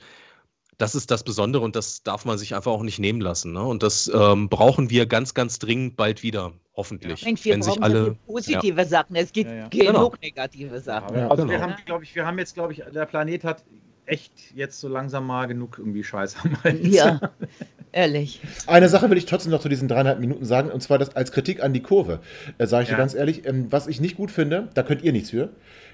das 0.79 0.95
ist 0.95 1.11
das 1.11 1.25
Besondere 1.25 1.65
und 1.65 1.75
das 1.77 2.03
darf 2.05 2.25
man 2.25 2.39
sich 2.39 2.55
einfach 2.55 2.71
auch 2.71 2.83
nicht 2.83 3.01
nehmen 3.01 3.21
lassen. 3.21 3.53
Ne? 3.53 3.63
Und 3.63 3.83
das 3.83 4.11
ähm, 4.15 4.49
brauchen 4.49 4.91
wir 4.91 5.07
ganz, 5.07 5.35
ganz 5.35 5.59
dringend 5.59 5.97
bald 5.97 6.23
wieder, 6.23 6.53
hoffentlich. 6.77 7.25
Mensch, 7.25 7.45
wir 7.45 7.55
wenn 7.55 7.63
sich 7.63 7.83
alle. 7.83 8.17
positive 8.27 8.85
Sachen. 8.87 9.17
Es 9.17 9.33
gibt 9.33 9.51
Ja, 9.51 9.57
ja. 9.57 9.69
genug 9.69 9.87
Genau. 9.87 10.13
negative 10.23 10.81
Sachen. 10.81 11.17
Ja, 11.17 11.29
also 11.29 11.43
genau. 11.43 11.53
wir 11.53 11.61
haben, 11.61 11.75
glaube 11.85 12.05
ich, 12.05 12.15
wir 12.15 12.25
haben 12.25 12.39
jetzt, 12.39 12.55
glaube 12.55 12.73
ich, 12.73 12.83
der 12.95 13.07
Planet 13.07 13.43
hat 13.43 13.65
echt 14.09 14.33
jetzt 14.55 14.81
so 14.81 14.89
langsam 14.89 15.27
mal 15.27 15.47
genug 15.47 15.77
irgendwie 15.79 16.03
Scheiß 16.05 16.37
Hals. 16.65 16.79
Ja, 16.83 17.21
ehrlich. 17.93 18.41
Eine 18.67 18.89
Sache 18.89 19.11
will 19.11 19.19
ich 19.19 19.27
trotzdem 19.27 19.53
noch 19.53 19.61
zu 19.61 19.69
diesen 19.69 19.89
dreieinhalb 19.89 20.19
Minuten 20.21 20.45
sagen, 20.45 20.71
und 20.71 20.83
zwar 20.83 20.99
das 20.99 21.15
als 21.17 21.33
Kritik 21.33 21.63
an 21.63 21.73
die 21.73 21.83
Kurve. 21.83 22.21
Äh, 22.59 22.67
Sage 22.67 22.83
ich 22.85 22.89
dir 22.89 22.93
Ja. 22.95 22.99
ganz 22.99 23.15
ehrlich, 23.15 23.47
ähm, 23.47 23.67
was 23.71 23.87
ich 23.87 24.01
nicht 24.01 24.17
gut 24.17 24.31
finde, 24.31 24.69
da 24.75 24.83
könnt 24.83 25.03
ihr 25.03 25.13
nichts 25.13 25.31
für, 25.31 25.51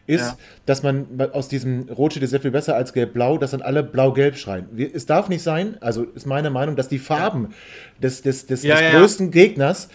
ist, 0.07 0.21
Ja. 0.23 0.39
dass 0.67 0.83
man 0.83 1.07
aus 1.33 1.49
diesem 1.49 1.89
Rot 1.89 2.13
steht 2.13 2.23
ist 2.23 2.31
sehr 2.31 2.41
viel 2.41 2.51
besser 2.51 2.77
als 2.77 2.93
Gelb-Blau, 2.93 3.39
dass 3.39 3.53
dann 3.53 3.63
alle 3.63 3.83
Blau-Gelb 3.83 4.37
schreien. 4.37 4.67
Es 4.93 5.07
darf 5.07 5.29
nicht 5.29 5.43
sein, 5.43 5.77
also 5.81 6.05
ist 6.05 6.27
meine 6.27 6.51
Meinung, 6.51 6.77
dass 6.77 6.89
die 6.89 6.99
Farben 6.99 7.55
des, 8.03 8.21
des, 8.23 8.47
des, 8.47 8.63
Ja, 8.65 8.75
des 8.75 8.81
ja, 8.83 8.93
ja. 8.93 8.99
größten 8.99 9.31
Gegners 9.31 9.89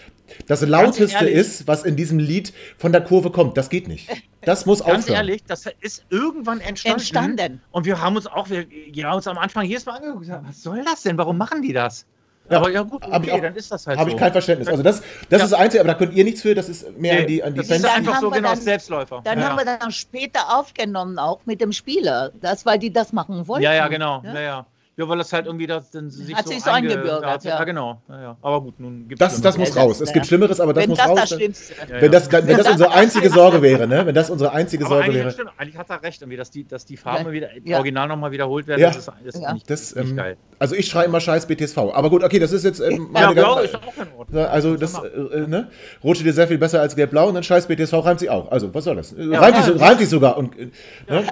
das 0.46 0.62
lauteste 0.62 1.16
ehrlich. 1.24 1.34
ist, 1.34 1.66
was 1.68 1.84
in 1.84 1.96
diesem 1.96 2.18
Lied 2.18 2.52
von 2.78 2.92
der 2.92 3.00
Kurve 3.02 3.30
kommt. 3.30 3.56
Das 3.56 3.68
geht 3.70 3.88
nicht. 3.88 4.08
Das 4.42 4.66
muss 4.66 4.80
Ganz 4.84 5.04
aufhören. 5.04 5.16
ehrlich, 5.16 5.44
das 5.44 5.64
ist 5.80 6.04
irgendwann 6.10 6.60
entstanden. 6.60 6.98
Entstanden. 7.00 7.62
Und 7.70 7.86
wir 7.86 8.00
haben 8.00 8.16
uns 8.16 8.26
auch, 8.26 8.48
wir, 8.50 8.66
ja, 8.92 9.12
uns 9.12 9.26
am 9.26 9.38
Anfang 9.38 9.64
jedes 9.66 9.86
Mal 9.86 9.92
angeguckt, 9.96 10.16
und 10.16 10.20
gesagt, 10.22 10.44
was 10.48 10.62
soll 10.62 10.82
das 10.84 11.02
denn? 11.02 11.16
Warum 11.18 11.36
machen 11.38 11.62
die 11.62 11.72
das? 11.72 12.06
Ja, 12.48 12.56
aber 12.56 12.70
ja 12.70 12.82
gut, 12.82 13.04
okay, 13.06 13.30
auch- 13.30 13.40
dann 13.40 13.54
ist 13.54 13.70
das 13.70 13.86
halt 13.86 13.96
Habe 13.96 14.10
so. 14.10 14.16
ich 14.16 14.20
kein 14.20 14.32
Verständnis. 14.32 14.66
Also 14.66 14.82
das, 14.82 15.02
das 15.28 15.38
Ja. 15.38 15.44
ist 15.44 15.52
das 15.52 15.60
Einzige, 15.60 15.82
aber 15.82 15.92
da 15.92 15.94
könnt 15.94 16.14
ihr 16.14 16.24
nichts 16.24 16.42
für, 16.42 16.52
das 16.56 16.68
ist 16.68 16.98
mehr 16.98 17.14
Nee, 17.14 17.20
an 17.20 17.26
die, 17.28 17.42
an 17.44 17.52
die 17.54 17.58
das 17.58 17.68
Fans. 17.68 17.78
ist 17.78 17.84
Dann 17.86 17.96
einfach 17.96 18.14
haben 18.14 18.20
so 18.22 18.30
wir 18.32 18.36
genau 18.38 18.48
dann- 18.48 18.60
Selbstläufer. 18.60 19.20
Dann 19.22 19.38
ja, 19.38 19.48
haben 19.48 19.56
wir 19.58 19.64
dann 19.64 19.92
später 19.92 20.58
aufgenommen, 20.58 21.16
auch 21.20 21.38
mit 21.44 21.60
dem 21.60 21.70
Spieler. 21.70 22.32
Das, 22.40 22.66
weil 22.66 22.80
die 22.80 22.92
das 22.92 23.12
machen 23.12 23.46
wollten. 23.46 23.62
ja, 23.62 23.72
ja, 23.74 23.86
genau. 23.86 24.20
Ne? 24.22 24.34
Ja, 24.34 24.40
ja. 24.40 24.66
Ja, 25.00 25.08
weil 25.08 25.16
das 25.16 25.32
halt 25.32 25.46
irgendwie 25.46 25.66
das 25.66 25.90
dann 25.90 26.10
sich 26.10 26.34
Hat 26.34 26.44
so, 26.46 26.52
sich 26.52 26.62
so 26.62 26.68
einge- 26.70 26.90
eingebürgert, 26.90 27.42
ja. 27.44 27.58
ja. 27.58 27.64
genau. 27.64 28.02
Ja, 28.08 28.20
ja. 28.22 28.36
Aber 28.42 28.60
gut, 28.60 28.78
nun 28.78 29.08
gibt 29.08 29.18
Das, 29.20 29.40
das 29.40 29.56
muss 29.56 29.74
raus. 29.74 30.00
Es 30.02 30.12
gibt 30.12 30.26
Schlimmeres, 30.26 30.60
aber 30.60 30.74
das 30.74 30.82
Wenn 30.82 30.90
muss 30.90 30.98
das 30.98 31.08
raus. 31.08 31.20
das 31.20 31.28
Schlimmste 31.30 31.74
Wenn 31.88 32.12
das, 32.12 32.30
wenn 32.30 32.46
das 32.56 32.68
unsere 32.70 32.92
einzige 32.92 33.30
Sorge 33.30 33.62
wäre, 33.62 33.86
ne? 33.88 34.04
Wenn 34.04 34.14
das 34.14 34.28
unsere 34.28 34.52
einzige 34.52 34.84
Aber 34.84 34.96
Sorge 34.96 35.04
eigentlich, 35.06 35.22
wäre. 35.22 35.30
stimmt, 35.30 35.50
eigentlich 35.56 35.78
hat 35.78 35.88
er 35.88 36.02
recht, 36.02 36.20
irgendwie, 36.20 36.36
dass 36.36 36.50
die, 36.50 36.66
dass 36.68 36.84
die 36.84 36.98
Farben 36.98 37.24
Ja. 37.26 37.32
wieder 37.32 37.48
Ja. 37.64 37.78
original 37.78 38.08
nochmal 38.08 38.30
wiederholt 38.30 38.66
werden. 38.66 38.80
Ja. 38.82 38.88
Das 38.88 38.98
ist, 38.98 39.06
das 39.24 39.34
ist 39.36 39.40
Ja. 39.42 39.52
nicht, 39.54 39.70
Das, 39.70 39.94
nicht 39.94 40.10
ähm, 40.10 40.16
geil. 40.16 40.36
Also 40.58 40.74
ich 40.74 40.86
schreie 40.86 41.06
immer 41.06 41.20
scheiß 41.20 41.46
BTSV. 41.46 41.78
Aber 41.78 42.10
gut, 42.10 42.22
okay, 42.22 42.38
das 42.38 42.52
ist 42.52 42.64
jetzt 42.64 42.80
ähm, 42.80 43.08
Ja, 43.14 43.20
meine 43.22 43.34
blau 43.34 43.58
ist 43.60 43.74
auch 43.74 43.80
in 43.96 44.08
Ordnung. 44.18 44.44
Also 44.44 44.76
das, 44.76 44.94
äh, 45.02 45.06
äh, 45.06 45.46
ne? 45.46 45.70
Rot 46.04 46.16
steht 46.16 46.26
dir 46.26 46.34
sehr 46.34 46.46
viel 46.48 46.58
besser 46.58 46.82
als 46.82 46.94
gelb-blau 46.94 47.28
und 47.28 47.34
dann 47.34 47.42
scheiß 47.42 47.66
BTSV 47.66 47.94
reimt 48.04 48.20
sich 48.20 48.28
auch. 48.28 48.50
Also, 48.52 48.74
was 48.74 48.84
soll 48.84 48.96
das? 48.96 49.14
Ja, 49.16 49.40
reimt, 49.40 49.56
ja, 49.56 49.62
sich, 49.62 49.72
das- 49.72 49.80
reimt 49.82 49.98
sich 50.00 50.08
sogar. 50.10 50.36
Und, 50.36 50.58
äh, 50.58 50.68
ne? 51.08 51.26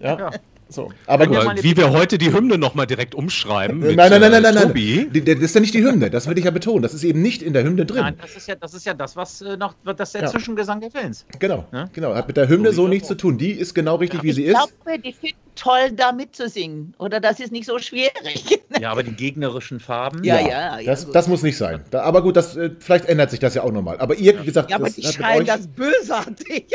ja. 0.00 0.30
Ja. 0.68 0.72
So. 0.74 0.92
Aber 1.06 1.26
gut. 1.26 1.34
Ja, 1.34 1.40
Aber 1.40 1.48
meine 1.50 1.62
wie 1.62 1.76
wir 1.76 1.90
heute 1.90 2.18
die 2.18 2.32
Hymne 2.32 2.58
nochmal 2.58 2.86
direkt 2.86 3.14
umschreiben. 3.14 3.78
Mit, 3.78 3.96
nein, 3.96 4.10
nein, 4.10 4.20
nein, 4.20 4.32
äh, 4.32 4.40
nein, 4.40 4.42
nein, 4.42 4.54
nein. 4.54 4.66
Tobi. 4.68 5.08
Die- 5.10 5.24
Das 5.24 5.38
ist 5.40 5.54
ja 5.54 5.60
nicht 5.60 5.74
die 5.74 5.82
Hymne, 5.84 6.10
das 6.10 6.26
will 6.28 6.36
ich 6.38 6.44
ja 6.44 6.50
betonen. 6.50 6.82
Das 6.82 6.94
ist 6.94 7.04
eben 7.04 7.22
nicht 7.22 7.42
in 7.42 7.52
der 7.54 7.64
Hymne 7.64 7.86
drin. 7.86 8.02
Nein, 8.02 8.16
das 8.20 8.36
ist 8.36 8.46
ja 8.48 8.54
das, 8.54 8.74
ist 8.74 8.84
ja 8.86 8.94
das 8.94 9.16
was 9.16 9.40
äh, 9.40 9.56
noch, 9.56 9.74
das 9.84 10.08
ist 10.10 10.14
der 10.14 10.22
Ja. 10.22 10.28
Zwischengesang 10.28 10.80
der 10.80 10.90
Fans. 10.90 11.24
Genau, 11.38 11.64
Ne? 11.72 11.88
genau. 11.92 12.14
Hat 12.14 12.26
mit 12.28 12.36
der 12.36 12.48
Hymne 12.48 12.70
So 12.72 12.82
so 12.82 12.88
nichts 12.88 13.08
zu 13.08 13.14
tun. 13.16 13.38
Die 13.38 13.50
ist 13.52 13.74
genau 13.74 13.96
richtig, 13.96 14.22
wie 14.22 14.32
sie 14.32 14.42
Ich 14.44 14.48
ist. 14.50 14.54
glaube, 14.54 14.98
die 15.02 15.12
finden 15.12 15.36
toll, 15.56 15.90
da 15.96 16.12
mitzusingen. 16.12 16.94
Oder 16.98 17.18
das 17.18 17.40
ist 17.40 17.50
nicht 17.50 17.64
so 17.66 17.78
schwierig. 17.80 18.60
Ja, 18.80 18.92
aber 18.92 19.02
die 19.02 19.10
gegnerischen 19.12 19.80
Farben. 19.80 20.22
Ja, 20.22 20.38
ja, 20.38 20.78
ja, 20.78 20.82
das, 20.84 21.06
gut. 21.06 21.14
das 21.16 21.26
muss 21.26 21.42
nicht 21.42 21.56
sein. 21.56 21.82
Da, 21.90 22.02
aber 22.02 22.22
gut, 22.22 22.36
das, 22.36 22.54
äh, 22.56 22.70
vielleicht 22.78 23.06
ändert 23.06 23.30
sich 23.32 23.40
das 23.40 23.54
ja 23.54 23.62
auch 23.64 23.72
nochmal. 23.72 23.98
Aber 23.98 24.14
ihr, 24.14 24.40
wie 24.40 24.44
gesagt, 24.44 24.70
Ja, 24.70 24.76
aber 24.76 24.84
das 24.86 24.94
die 24.94 25.02
schreien 25.04 25.44
das 25.46 25.66
bösartig. 25.66 26.66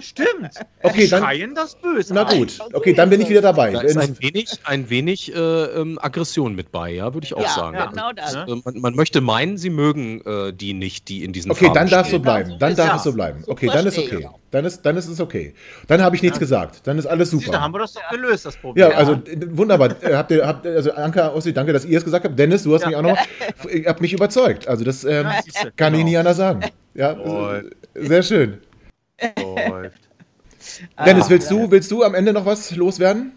Stimmt. 0.00 0.50
Okay, 0.82 1.02
die 1.02 1.08
dann- 1.08 1.22
schreien 1.22 1.54
das 1.54 1.74
böse. 1.74 2.14
Na 2.14 2.22
gut, 2.24 2.58
okay, 2.72 2.94
dann 2.94 3.10
bin 3.10 3.20
ich 3.20 3.28
wieder 3.28 3.39
dabei. 3.40 3.72
Da 3.72 3.80
ist 3.80 3.96
ein 3.96 4.16
wenig, 4.20 4.48
ein 4.64 4.90
wenig 4.90 5.34
äh, 5.34 5.38
ähm, 5.38 5.98
Aggression 6.00 6.54
mit 6.54 6.70
bei, 6.72 6.90
ja, 6.90 7.12
würde 7.14 7.24
ich 7.24 7.34
auch 7.34 7.42
ja, 7.42 7.48
sagen. 7.48 7.76
genau 7.90 8.12
das. 8.12 8.34
Ja. 8.34 8.44
Äh, 8.46 8.60
Man, 8.64 8.80
man 8.80 8.94
möchte 8.94 9.20
meinen, 9.20 9.58
sie 9.58 9.70
mögen 9.70 10.20
äh, 10.24 10.52
die 10.52 10.72
nicht, 10.74 11.08
die 11.08 11.24
in 11.24 11.32
diesen 11.32 11.50
Okay, 11.50 11.66
Farben 11.66 11.74
dann 11.74 11.88
darf 11.88 12.06
so 12.06 12.10
stehen. 12.10 12.22
bleiben. 12.22 12.56
Dann 12.58 12.76
darf 12.76 12.88
ja. 12.88 12.96
es 12.96 13.02
so 13.02 13.12
bleiben. 13.12 13.42
So 13.44 13.52
Okay, 13.52 13.68
dann 13.72 13.86
ist 13.86 13.98
okay. 13.98 14.28
Dann 14.50 14.64
ist, 14.64 14.82
dann 14.82 14.96
ist 14.96 15.06
es 15.08 15.20
okay. 15.20 15.54
Dann 15.86 16.02
habe 16.02 16.16
ich 16.16 16.22
nichts 16.22 16.38
gesagt. 16.38 16.80
Dann 16.86 16.98
ist 16.98 17.06
alles 17.06 17.30
du, 17.30 17.38
Da 17.40 17.60
haben 17.60 17.72
super. 17.72 17.74
wir 17.74 17.78
das 17.82 17.92
doch 17.94 18.08
gelöst, 18.10 18.46
das 18.46 18.56
Problem. 18.56 18.90
Ja, 18.90 18.96
also 18.96 19.20
wunderbar. 19.50 19.90
Äh, 20.02 20.14
Habt 20.14 20.30
ihr, 20.32 20.46
habt, 20.46 20.66
also 20.66 20.92
Anka, 20.92 21.32
Ossi, 21.32 21.52
danke, 21.52 21.72
dass 21.72 21.84
ihr 21.84 21.98
es 21.98 22.04
gesagt 22.04 22.24
habt. 22.24 22.38
Dennis, 22.38 22.64
du 22.64 22.74
hast 22.74 22.82
Ja. 22.82 22.88
mich 22.88 22.96
auch 22.96 23.02
noch, 23.02 23.18
ihr 23.72 23.84
habt 23.88 24.00
mich 24.00 24.12
überzeugt. 24.12 24.66
Also 24.66 24.84
das 24.84 25.04
ähm, 25.04 25.26
Ja, 25.26 25.70
kann 25.76 25.94
ich 25.94 26.00
genau. 26.00 26.04
nicht 26.10 26.18
anders 26.18 26.36
sagen. 26.36 26.60
Ja, 26.94 27.12
Läuft. 27.12 27.66
sehr 27.94 28.22
schön. 28.24 28.58
Läuft. 29.38 30.09
Dennis, 31.04 31.26
Ah, 31.26 31.30
willst 31.30 31.50
du, 31.50 31.70
willst 31.70 31.90
du 31.90 32.02
am 32.02 32.14
Ende 32.14 32.32
noch 32.32 32.44
was 32.46 32.74
loswerden? 32.76 33.32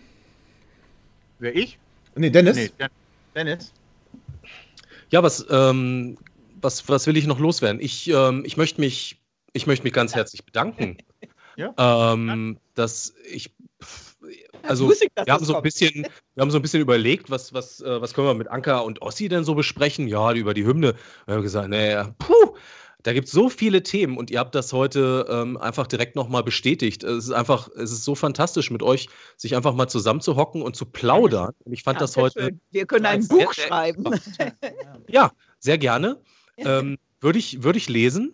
Wer 1.40 1.56
ich? 1.56 1.78
Nee, 2.16 2.30
Dennis? 2.30 2.56
Nee, 2.56 2.70
Den- 2.80 2.90
Dennis. 3.36 3.74
Ja, 5.10 5.24
was, 5.24 5.46
ähm, 5.50 6.18
was, 6.62 6.88
was 6.90 7.08
will 7.08 7.18
ich 7.18 7.28
noch 7.28 7.40
loswerden? 7.40 7.82
Ich, 7.82 8.10
ähm, 8.10 8.44
ich 8.46 8.58
möchte 8.58 8.80
mich, 8.82 9.20
ich 9.54 9.68
möchte 9.68 9.84
mich 9.84 9.94
ganz 9.94 10.16
herzlich 10.16 10.44
bedanken. 10.46 10.98
Ja. 11.56 11.72
Ähm, 11.78 12.58
dass 12.74 13.14
ich, 13.30 13.52
also 14.64 14.92
ich, 14.92 15.08
dass 15.14 15.28
wir 15.28 15.34
haben 15.36 15.46
so 15.46 15.56
ein 15.56 15.62
bisschen, 15.62 16.08
wir 16.34 16.42
haben 16.42 16.50
so 16.50 16.58
ein 16.58 16.64
bisschen 16.64 16.82
überlegt, 16.82 17.30
was, 17.30 17.54
was, 17.54 17.80
äh, 17.80 18.02
was 18.02 18.16
können 18.16 18.26
wir 18.26 18.34
mit 18.34 18.48
Anka 18.48 18.80
und 18.80 19.04
Ossi 19.04 19.30
denn 19.30 19.44
so 19.44 19.54
besprechen? 19.54 20.08
Ja, 20.08 20.34
über 20.34 20.56
die 20.56 20.66
Hymne. 20.66 20.96
Wir 21.28 21.36
haben 21.36 21.44
gesagt, 21.44 21.70
naja, 21.70 22.16
puh, 22.18 22.56
da 23.04 23.14
gibt 23.14 23.28
es 23.28 23.34
so 23.34 23.50
viele 23.50 23.84
Themen 23.84 24.18
und 24.18 24.32
ihr 24.32 24.40
habt 24.40 24.56
das 24.56 24.72
heute 24.74 25.26
ähm, 25.30 25.58
einfach 25.58 25.88
direkt 25.88 26.16
nochmal 26.16 26.44
bestätigt. 26.44 27.04
Es 27.04 27.26
ist 27.26 27.32
einfach, 27.32 27.70
es 27.76 27.92
ist 27.92 28.06
so 28.06 28.16
fantastisch 28.16 28.72
mit 28.72 28.82
euch, 28.82 29.10
sich 29.38 29.56
einfach 29.56 29.74
mal 29.76 29.88
zusammenzuhocken 29.88 30.62
und 30.62 30.76
zu 30.76 30.86
plaudern. 30.86 31.52
Und 31.66 31.74
ich 31.74 31.84
fand 31.84 32.00
das 32.00 32.16
heute 32.16 32.40
Dankeschön. 32.40 32.62
Wir 32.72 32.86
können 32.86 33.06
ein 33.06 33.28
Buch 33.28 33.54
sehr- 33.54 33.68
schreiben. 33.68 34.06
Ja, 35.10 35.32
sehr 35.60 35.78
gerne. 35.78 36.22
Ähm, 36.58 36.98
Würde 37.20 37.40
ich, 37.40 37.64
würd 37.64 37.76
ich 37.76 37.90
lesen. 37.90 38.34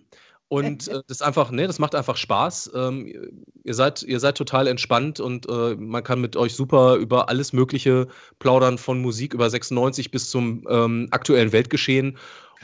Und 0.50 0.88
äh, 0.88 0.94
das 1.08 1.18
ist 1.18 1.22
einfach, 1.22 1.52
ne, 1.52 1.68
das 1.68 1.78
macht 1.80 1.94
einfach 1.96 2.18
Spaß. 2.18 2.72
Ähm, 2.74 3.46
ihr, 3.64 3.74
seid, 3.74 4.02
ihr 4.04 4.20
seid 4.20 4.36
total 4.38 4.68
entspannt 4.68 5.20
und 5.20 5.48
äh, 5.48 5.76
man 5.76 6.04
kann 6.04 6.22
mit 6.22 6.36
euch 6.36 6.54
super 6.56 6.96
über 6.96 7.30
alles 7.30 7.54
Mögliche 7.54 8.08
plaudern, 8.40 8.78
von 8.80 9.00
Musik 9.02 9.34
über 9.34 9.50
96 9.50 10.10
bis 10.12 10.30
zum 10.30 10.66
ähm, 10.70 11.08
aktuellen 11.12 11.52
Weltgeschehen. 11.52 12.18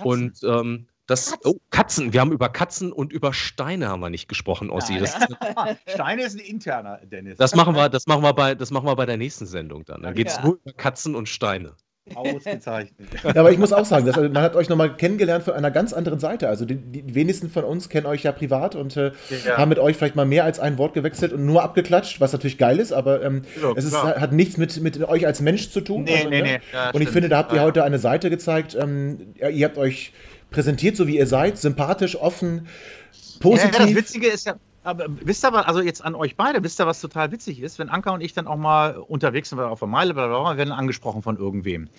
Und 0.03 0.39
ähm, 0.43 0.87
das, 1.07 1.35
oh, 1.43 1.55
Katzen, 1.69 2.13
wir 2.13 2.19
haben 2.21 2.31
über 2.31 2.49
Katzen 2.49 2.91
und 2.91 3.13
über 3.13 3.33
Steine 3.33 3.89
haben 3.89 3.99
wir 3.99 4.09
nicht 4.09 4.27
gesprochen, 4.27 4.69
Ossi. 4.69 4.97
Das, 4.99 5.15
Steine 5.87 6.23
ist 6.23 6.35
ein 6.35 6.39
interner, 6.39 6.99
Dennis. 7.03 7.37
das, 7.37 7.55
machen 7.55 7.75
wir, 7.75 7.89
das, 7.89 8.07
machen 8.07 8.23
wir 8.23 8.33
bei, 8.33 8.55
das 8.55 8.71
machen 8.71 8.87
wir 8.87 8.95
bei 8.95 9.05
der 9.05 9.17
nächsten 9.17 9.45
Sendung 9.45 9.85
dann. 9.85 10.01
Dann 10.01 10.13
geht 10.15 10.27
es 10.29 10.37
Ja. 10.37 10.43
nur 10.45 10.59
über 10.63 10.73
Katzen 10.73 11.15
und 11.15 11.29
Steine. 11.29 11.73
Ausgezeichnet. 12.13 13.07
Ja, 13.23 13.41
aber 13.41 13.51
ich 13.51 13.57
muss 13.57 13.73
auch 13.73 13.85
sagen, 13.85 14.05
dass, 14.05 14.15
also, 14.15 14.29
man 14.31 14.43
hat 14.43 14.55
euch 14.55 14.69
nochmal 14.69 14.95
kennengelernt 14.95 15.43
von 15.43 15.55
einer 15.55 15.71
ganz 15.71 15.91
anderen 15.91 16.19
Seite. 16.19 16.47
Also 16.47 16.63
die, 16.65 16.75
die 16.75 17.15
wenigsten 17.15 17.49
von 17.49 17.63
uns 17.63 17.89
kennen 17.89 18.05
euch 18.05 18.21
ja 18.23 18.31
privat 18.31 18.75
und 18.75 18.95
äh, 18.95 19.11
Ja. 19.45 19.57
haben 19.57 19.69
mit 19.69 19.79
euch 19.79 19.97
vielleicht 19.97 20.15
mal 20.15 20.25
mehr 20.25 20.43
als 20.43 20.59
ein 20.59 20.77
Wort 20.77 20.93
gewechselt 20.93 21.33
und 21.33 21.45
nur 21.47 21.63
abgeklatscht, 21.63 22.21
was 22.21 22.31
natürlich 22.31 22.59
geil 22.59 22.79
ist, 22.79 22.91
aber 22.93 23.23
ähm, 23.23 23.41
Ja, 23.59 23.73
es 23.75 23.85
ist, 23.85 23.95
hat 24.01 24.33
nichts 24.33 24.57
mit, 24.57 24.79
mit 24.81 25.01
euch 25.03 25.25
als 25.25 25.41
Mensch 25.41 25.71
zu 25.71 25.81
tun. 25.81 26.03
Nee, 26.03 26.15
also, 26.17 26.29
nee, 26.29 26.41
ne? 26.41 26.47
nee. 26.47 26.59
Ja, 26.73 26.89
und 26.89 27.01
ich 27.01 27.07
stimmt. 27.07 27.13
finde, 27.13 27.29
da 27.29 27.37
habt 27.37 27.53
ihr 27.53 27.61
heute 27.61 27.83
eine 27.83 27.97
Seite 27.97 28.29
gezeigt. 28.29 28.77
Ähm, 28.79 29.33
ja, 29.39 29.49
ihr 29.49 29.65
habt 29.65 29.79
euch 29.79 30.13
präsentiert, 30.55 30.95
so 30.95 31.05
wie 31.05 31.17
ihr 31.17 31.27
seid, 31.27 31.57
sympathisch, 31.57 32.15
offen, 32.15 32.67
positiv. 33.39 33.77
Ja, 33.77 33.85
das 33.85 33.95
Witzige 33.95 34.27
ist 34.27 34.47
ja, 34.47 34.55
aber 34.83 35.05
wisst 35.09 35.43
ihr 35.43 35.51
was, 35.51 35.65
also 35.65 35.81
jetzt 35.81 36.03
an 36.03 36.15
euch 36.15 36.35
beide, 36.35 36.63
wisst 36.63 36.79
ihr, 36.79 36.87
was 36.87 37.01
total 37.01 37.31
witzig 37.31 37.59
ist? 37.59 37.77
Wenn 37.77 37.89
Anka 37.89 38.11
und 38.11 38.21
ich 38.21 38.33
dann 38.33 38.47
auch 38.47 38.55
mal 38.57 38.97
unterwegs 38.97 39.49
sind, 39.49 39.57
wir 39.57 39.69
auf 39.69 39.79
der 39.79 39.87
Meile, 39.87 40.13
bla, 40.13 40.27
bla, 40.27 40.41
bla, 40.41 40.57
werden 40.57 40.71
angesprochen 40.71 41.21
von 41.21 41.37
irgendwem. 41.37 41.89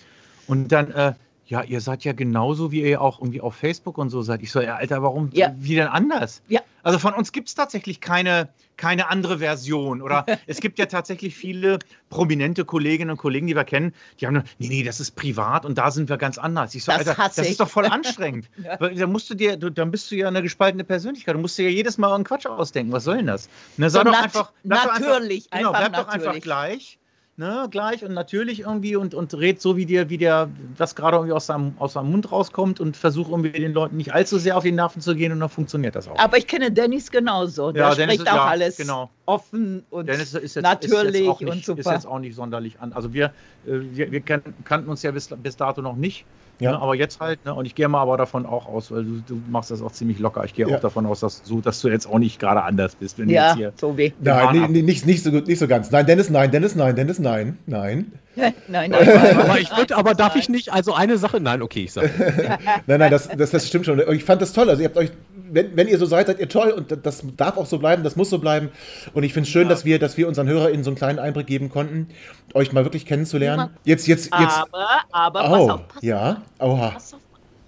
Und 0.47 0.71
dann, 0.71 0.91
äh, 0.91 1.13
ja, 1.47 1.63
ihr 1.63 1.81
seid 1.81 2.03
ja 2.03 2.13
genauso, 2.13 2.71
wie 2.71 2.81
ihr 2.81 3.01
auch 3.01 3.19
irgendwie 3.19 3.41
auf 3.41 3.55
Facebook 3.55 3.97
und 3.97 4.09
so 4.09 4.21
seid. 4.21 4.41
Ich 4.43 4.51
so, 4.51 4.61
ja, 4.61 4.75
Alter, 4.75 5.01
warum, 5.01 5.29
Ja. 5.33 5.53
wie 5.57 5.75
denn 5.75 5.87
anders? 5.87 6.41
Ja. 6.47 6.61
Also 6.83 6.99
von 6.99 7.13
uns 7.13 7.31
gibt 7.31 7.47
es 7.49 7.55
tatsächlich 7.55 7.99
keine, 8.01 8.49
keine 8.77 9.09
andere 9.09 9.39
Version. 9.39 10.01
Oder 10.01 10.25
es 10.47 10.59
gibt 10.61 10.77
ja 10.79 10.85
tatsächlich 10.85 11.35
viele 11.35 11.79
prominente 12.09 12.63
Kolleginnen 12.65 13.11
und 13.11 13.17
Kollegen, 13.17 13.47
die 13.47 13.55
wir 13.55 13.63
kennen, 13.63 13.93
die 14.19 14.27
haben 14.27 14.35
nur, 14.35 14.43
nee, 14.59 14.67
nee, 14.69 14.83
das 14.83 14.99
ist 14.99 15.11
privat 15.15 15.65
und 15.65 15.77
da 15.77 15.91
sind 15.91 16.09
wir 16.09 16.17
ganz 16.17 16.37
anders. 16.37 16.75
Ich 16.75 16.83
so, 16.83 16.91
Das 16.91 17.07
Alter, 17.07 17.23
das 17.35 17.37
ich. 17.39 17.51
ist 17.51 17.59
doch 17.59 17.69
voll 17.69 17.85
anstrengend. 17.87 18.49
Ja. 18.63 18.77
Da 18.77 19.07
musst 19.07 19.29
du 19.29 19.33
dir, 19.35 19.57
du, 19.57 19.69
dann 19.69 19.89
bist 19.91 20.11
du 20.11 20.15
ja 20.15 20.27
eine 20.27 20.41
gespaltene 20.41 20.83
Persönlichkeit. 20.83 21.35
Du 21.35 21.39
musst 21.39 21.57
dir 21.57 21.63
ja 21.63 21.69
jedes 21.69 21.97
Mal 21.97 22.07
irgendeinen 22.09 22.39
Quatsch 22.41 22.45
ausdenken. 22.45 22.91
Was 22.91 23.03
soll 23.05 23.17
denn 23.17 23.27
das? 23.27 23.49
Ne, 23.77 23.89
So 23.89 24.01
nat- 24.03 24.23
einfach, 24.23 24.51
natürlich, 24.63 25.51
Einfach, 25.51 25.57
genau, 25.59 25.71
einfach 25.71 25.89
bleib 25.89 25.93
doch 25.93 26.07
einfach 26.13 26.25
natürlich. 26.25 26.43
gleich. 26.43 26.99
Ne, 27.39 27.67
gleich 27.69 28.03
und 28.03 28.15
natürlich 28.15 28.61
irgendwie 28.61 28.95
und, 28.95 29.13
und 29.13 29.31
red 29.35 29.61
so, 29.61 29.77
wie 29.77 29.85
dir, 29.85 30.09
wie 30.09 30.17
der, 30.17 30.49
was 30.75 30.95
gerade 30.95 31.17
irgendwie 31.17 31.33
aus 31.33 31.45
seinem, 31.45 31.75
aus 31.77 31.93
seinem 31.93 32.09
Mund 32.09 32.31
rauskommt 32.31 32.79
und 32.79 32.97
versuch 32.97 33.29
irgendwie 33.29 33.51
den 33.51 33.73
Leuten 33.73 33.95
nicht 33.95 34.11
allzu 34.11 34.39
sehr 34.39 34.57
auf 34.57 34.63
die 34.63 34.71
Nerven 34.71 35.03
zu 35.03 35.13
gehen 35.13 35.31
und 35.31 35.39
dann 35.41 35.49
funktioniert 35.49 35.95
das 35.95 36.07
auch. 36.07 36.17
Aber 36.17 36.37
ich 36.39 36.47
kenne 36.47 36.71
Dennis 36.71 37.11
genauso. 37.11 37.71
Der 37.71 37.83
Ja, 37.89 37.93
Dennis 37.93 38.15
spricht 38.15 38.27
ist- 38.27 38.33
auch 38.33 38.37
ja, 38.37 38.45
alles 38.47 38.77
genau. 38.77 39.11
offen 39.27 39.83
und 39.91 40.07
Dennis 40.09 40.33
ist 40.33 40.55
jetzt, 40.55 40.63
natürlich 40.63 40.93
ist 41.09 41.13
jetzt 41.19 41.27
auch 41.29 41.39
nicht, 41.41 41.51
und 41.51 41.63
super. 41.65 41.79
Ist 41.81 41.91
jetzt 41.91 42.07
auch 42.07 42.17
nicht 42.17 42.33
sonderlich 42.35 42.79
an. 42.79 42.91
Also 42.93 43.13
wir, 43.13 43.25
äh, 43.25 43.31
wir, 43.67 44.11
wir 44.11 44.21
kan 44.21 44.41
kannten 44.63 44.89
uns 44.89 45.03
ja 45.03 45.11
bis, 45.11 45.27
bis 45.27 45.55
dato 45.55 45.83
noch 45.83 45.95
nicht. 45.95 46.25
Ja. 46.59 46.71
Ne, 46.71 46.81
aber 46.81 46.95
jetzt 46.95 47.19
halt, 47.19 47.45
ne, 47.45 47.53
und 47.53 47.65
ich 47.65 47.75
gehe 47.75 47.87
mal 47.87 48.01
aber 48.01 48.17
davon 48.17 48.45
auch 48.45 48.67
aus, 48.67 48.89
weil 48.91 49.03
du, 49.03 49.21
du 49.27 49.39
machst 49.49 49.69
das 49.69 49.81
auch 49.81 49.91
ziemlich 49.91 50.17
locker. 50.19 50.43
Ich 50.45 50.53
gehe 50.55 50.67
Ja. 50.67 50.75
auch 50.77 50.81
davon 50.81 51.05
aus, 51.05 51.19
dass, 51.19 51.41
so, 51.43 51.61
dass 51.61 51.81
du 51.81 51.89
jetzt 51.89 52.07
auch 52.07 52.17
nicht 52.19 52.39
gerade 52.39 52.63
anders 52.63 52.95
bist, 52.95 53.19
wenn 53.19 53.27
du 53.27 53.33
ja, 53.35 53.49
jetzt 53.49 53.57
hier. 53.57 53.73
so 53.75 53.97
wie. 53.97 54.11
Nein, 54.21 54.49
nee, 54.61 54.67
nee, 54.67 54.81
nicht, 54.81 55.05
nicht, 55.05 55.23
so, 55.23 55.31
gut- 55.31 55.47
nicht 55.47 55.59
so 55.59 55.67
ganz. 55.67 55.91
Nein, 55.91 56.05
Dennis, 56.07 56.29
nein, 56.31 56.49
Dennis, 56.49 56.75
nein, 56.75 56.95
Dennis, 56.95 57.19
nein, 57.19 57.57
nein. 57.67 58.11
Nein, 58.37 58.53
nein, 58.67 58.93
Aber 58.93 59.59
ich 59.59 59.75
würde, 59.75 59.95
aber 59.97 60.13
darf 60.13 60.35
ich 60.35 60.47
nicht, 60.47 60.71
also 60.71 60.93
eine 60.93 61.17
Sache, 61.17 61.39
nein, 61.39 61.63
okay, 61.63 61.85
ich 61.85 61.93
sage. 61.93 62.11
Nein, 62.85 62.99
nein, 62.99 63.09
das, 63.09 63.27
das, 63.29 63.49
das 63.49 63.67
stimmt 63.67 63.85
schon. 63.87 63.99
Ich 64.11 64.23
fand 64.25 64.43
das 64.43 64.53
toll. 64.53 64.69
Also 64.69 64.83
ihr 64.83 64.89
habt 64.89 64.97
euch, 64.97 65.09
wenn, 65.51 65.75
wenn 65.77 65.87
ihr 65.87 65.97
so 65.97 66.05
seid, 66.05 66.27
seid 66.27 66.39
ihr 66.39 66.49
toll 66.49 66.69
und 66.71 67.05
das 67.05 67.23
darf 67.37 67.57
auch 67.57 67.65
so 67.65 67.79
bleiben, 67.79 68.03
das 68.03 68.15
muss 68.15 68.29
so 68.29 68.39
bleiben. 68.39 68.69
Und 69.13 69.23
ich 69.23 69.33
finde 69.33 69.47
es 69.47 69.51
schön, 69.51 69.69
dass 69.69 69.85
wir, 69.85 69.99
dass 69.99 70.17
wir 70.17 70.27
unseren 70.27 70.47
HörerInnen 70.47 70.83
so 70.83 70.89
einen 70.91 70.97
kleinen 70.97 71.19
Einblick 71.19 71.47
geben 71.47 71.69
konnten, 71.69 72.07
euch 72.53 72.71
mal 72.73 72.83
wirklich 72.83 73.05
kennenzulernen. 73.05 73.69
Jetzt, 73.83 74.07
jetzt, 74.07 74.25
jetzt. 74.25 74.57
Aber, 74.57 74.87
aber, 75.11 75.41
pass 75.41 75.51
Oh, 75.59 75.69
auf, 75.71 75.87
pass 75.87 76.03
ja. 76.03 76.41
Oha. 76.59 76.89
Pass 76.91 77.13
auf, 77.13 77.19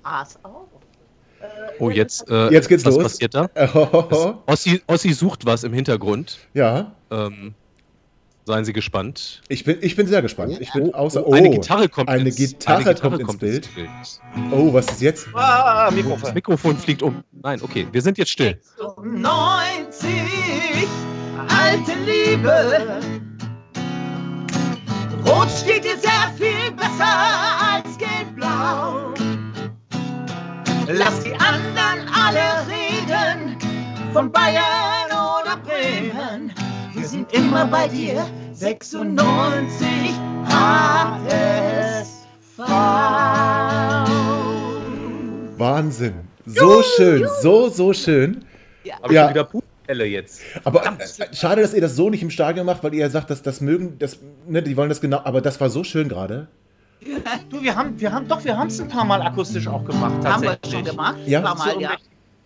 pass 0.04 0.40
auf. 0.44 0.68
Oh, 1.80 1.90
jetzt, 1.90 2.30
äh, 2.30 2.50
Jetzt 2.52 2.68
geht's 2.68 2.84
was 2.86 2.96
los. 2.96 3.04
passiert 3.04 3.34
da? 3.34 3.50
Oh, 3.74 4.34
Ossi, 4.46 4.82
Ossi 4.88 5.14
sucht 5.14 5.46
was 5.46 5.64
im 5.64 5.72
Hintergrund. 5.74 6.38
ja. 6.54 6.92
Ähm, 7.12 7.54
seien 8.50 8.66
Sie 8.66 8.74
gespannt. 8.74 9.42
Ich 9.48 9.64
bin, 9.64 9.78
ich 9.82 9.96
bin 9.96 10.08
sehr 10.08 10.24
gespannt. 10.24 10.58
Ich 10.60 10.74
bin 10.74 10.92
außer. 10.94 11.26
Oh, 11.26 11.34
eine 11.34 11.52
Gitarre 11.52 11.88
kommt 11.88 12.10
eine 12.10 12.30
ins, 12.30 12.36
Gitarre 12.36 12.96
kommt 12.96 13.20
ins 13.20 13.38
Bild. 13.38 13.70
Oh, 14.52 14.74
was 14.74 14.88
ist 14.88 15.02
jetzt? 15.02 15.28
Ah, 15.36 15.86
Das 15.86 15.94
Mikrofon. 15.96 16.34
Mikrofon 16.34 16.78
fliegt 16.78 17.04
um. 17.04 17.24
Nein, 17.32 17.62
okay, 17.62 17.88
wir 17.92 18.02
sind 18.02 18.18
jetzt 18.18 18.32
still. 18.32 18.60
90, 19.04 20.10
alte 21.48 21.94
Liebe. 22.06 23.00
Rot 25.26 25.50
steht 25.52 25.84
dir 25.84 25.98
sehr 25.98 26.34
viel 26.36 26.72
besser 26.72 27.18
als 27.72 27.98
gelb-blau. 28.00 29.14
Lass 30.88 31.20
die 31.24 31.34
anderen 31.34 32.10
alle 32.12 32.66
reden, 32.68 33.58
von 34.12 34.32
Bayern 34.32 35.06
oder 35.12 35.56
Bremen. 35.58 36.52
Wir 37.10 37.18
sind 37.18 37.34
immer 37.34 37.66
bei 37.66 37.88
dir. 37.88 38.24
96 38.54 39.88
HSV. 40.46 42.20
Wahnsinn. 45.58 46.14
So 46.46 46.84
schön, 46.84 47.28
so, 47.42 47.70
so 47.70 47.94
schön. 47.94 48.46
Ja. 48.84 48.98
ich 49.06 49.10
wieder 49.10 49.44
Pupelle 49.44 50.06
jetzt. 50.06 50.42
Aber 50.64 50.86
äh, 50.86 51.34
schade, 51.34 51.64
dass 51.64 51.74
ihr 51.74 51.82
das 51.82 51.96
so 51.96 52.12
nicht 52.12 52.22
im 52.22 52.30
Stadion 52.30 52.66
macht, 52.66 52.84
weil 52.84 52.94
ihr 52.94 53.10
sagt, 53.10 53.32
dass 53.32 53.42
das 53.42 53.60
mögen, 53.60 53.98
das, 53.98 54.20
ne, 54.48 54.62
die 54.62 54.78
wollen 54.78 54.90
das 54.90 55.02
genau, 55.02 55.22
aber 55.24 55.42
das 55.42 55.60
war 55.60 55.70
so 55.70 55.84
schön 55.84 56.10
gerade. 56.10 56.48
Du, 57.50 57.64
wir 57.64 57.76
haben, 57.76 58.00
wir 58.00 58.12
haben, 58.12 58.28
doch, 58.28 58.44
wir 58.44 58.58
haben 58.58 58.68
es 58.68 58.80
ein 58.80 58.88
paar 58.88 59.06
Mal 59.06 59.22
akustisch 59.22 59.68
auch 59.68 59.84
gemacht. 59.86 60.24
Haben 60.26 60.44
wir 60.44 60.60
schon 60.70 60.84
gemacht? 60.84 61.18
Ja. 61.26 61.42
War 61.44 61.56
mal, 61.56 61.82
ja. 61.82 61.92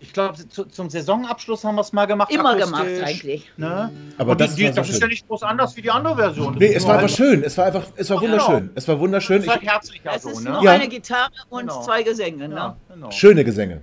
Ich 0.04 0.12
glaube, 0.12 0.36
zu, 0.50 0.66
zum 0.66 0.90
Saisonabschluss 0.90 1.64
haben 1.64 1.76
wir 1.76 1.82
es 1.82 1.94
mal 1.94 2.06
gemacht. 2.06 2.30
Immer 2.30 2.58
gemacht 2.58 2.86
eigentlich. 3.04 3.50
Ne? 3.56 3.90
Aber 4.18 4.34
Und 4.34 4.42
das 4.42 4.54
die, 4.56 4.64
die, 4.64 4.68
war 4.68 4.74
das 4.76 4.90
ist 4.90 5.02
ja 5.02 5.08
nicht 5.08 5.26
groß 5.28 5.44
anders 5.44 5.78
wie 5.78 5.82
die 5.82 5.90
andere 5.92 6.16
Version. 6.18 6.54
Das 6.54 6.60
Nee, 6.60 6.74
es 6.76 6.86
war 6.86 6.96
einfach 7.00 7.16
schön. 7.16 7.42
Es 7.42 7.58
war 7.58 7.66
einfach, 7.66 7.84
es 7.96 8.10
war 8.10 8.20
Genau. 8.20 8.34
wunderschön. 8.34 8.70
Es 8.76 8.88
war 8.90 9.00
wunderschön. 9.00 9.48
Halt 9.48 9.62
Ich, 9.64 9.70
herzlicher 9.70 10.12
Es 10.14 10.24
so, 10.24 10.30
ist 10.32 10.44
ne? 10.44 10.52
nur 10.52 10.64
Ja. 10.64 10.72
eine 10.72 10.90
Gitarre 10.90 11.32
und 11.50 11.62
Genau. 11.62 11.82
zwei 11.84 12.04
Gesänge. 12.04 12.50
Ne? 12.50 12.56
Ja, 12.56 12.76
genau. 12.94 13.12
schöne 13.12 13.46
Gesänge. 13.46 13.80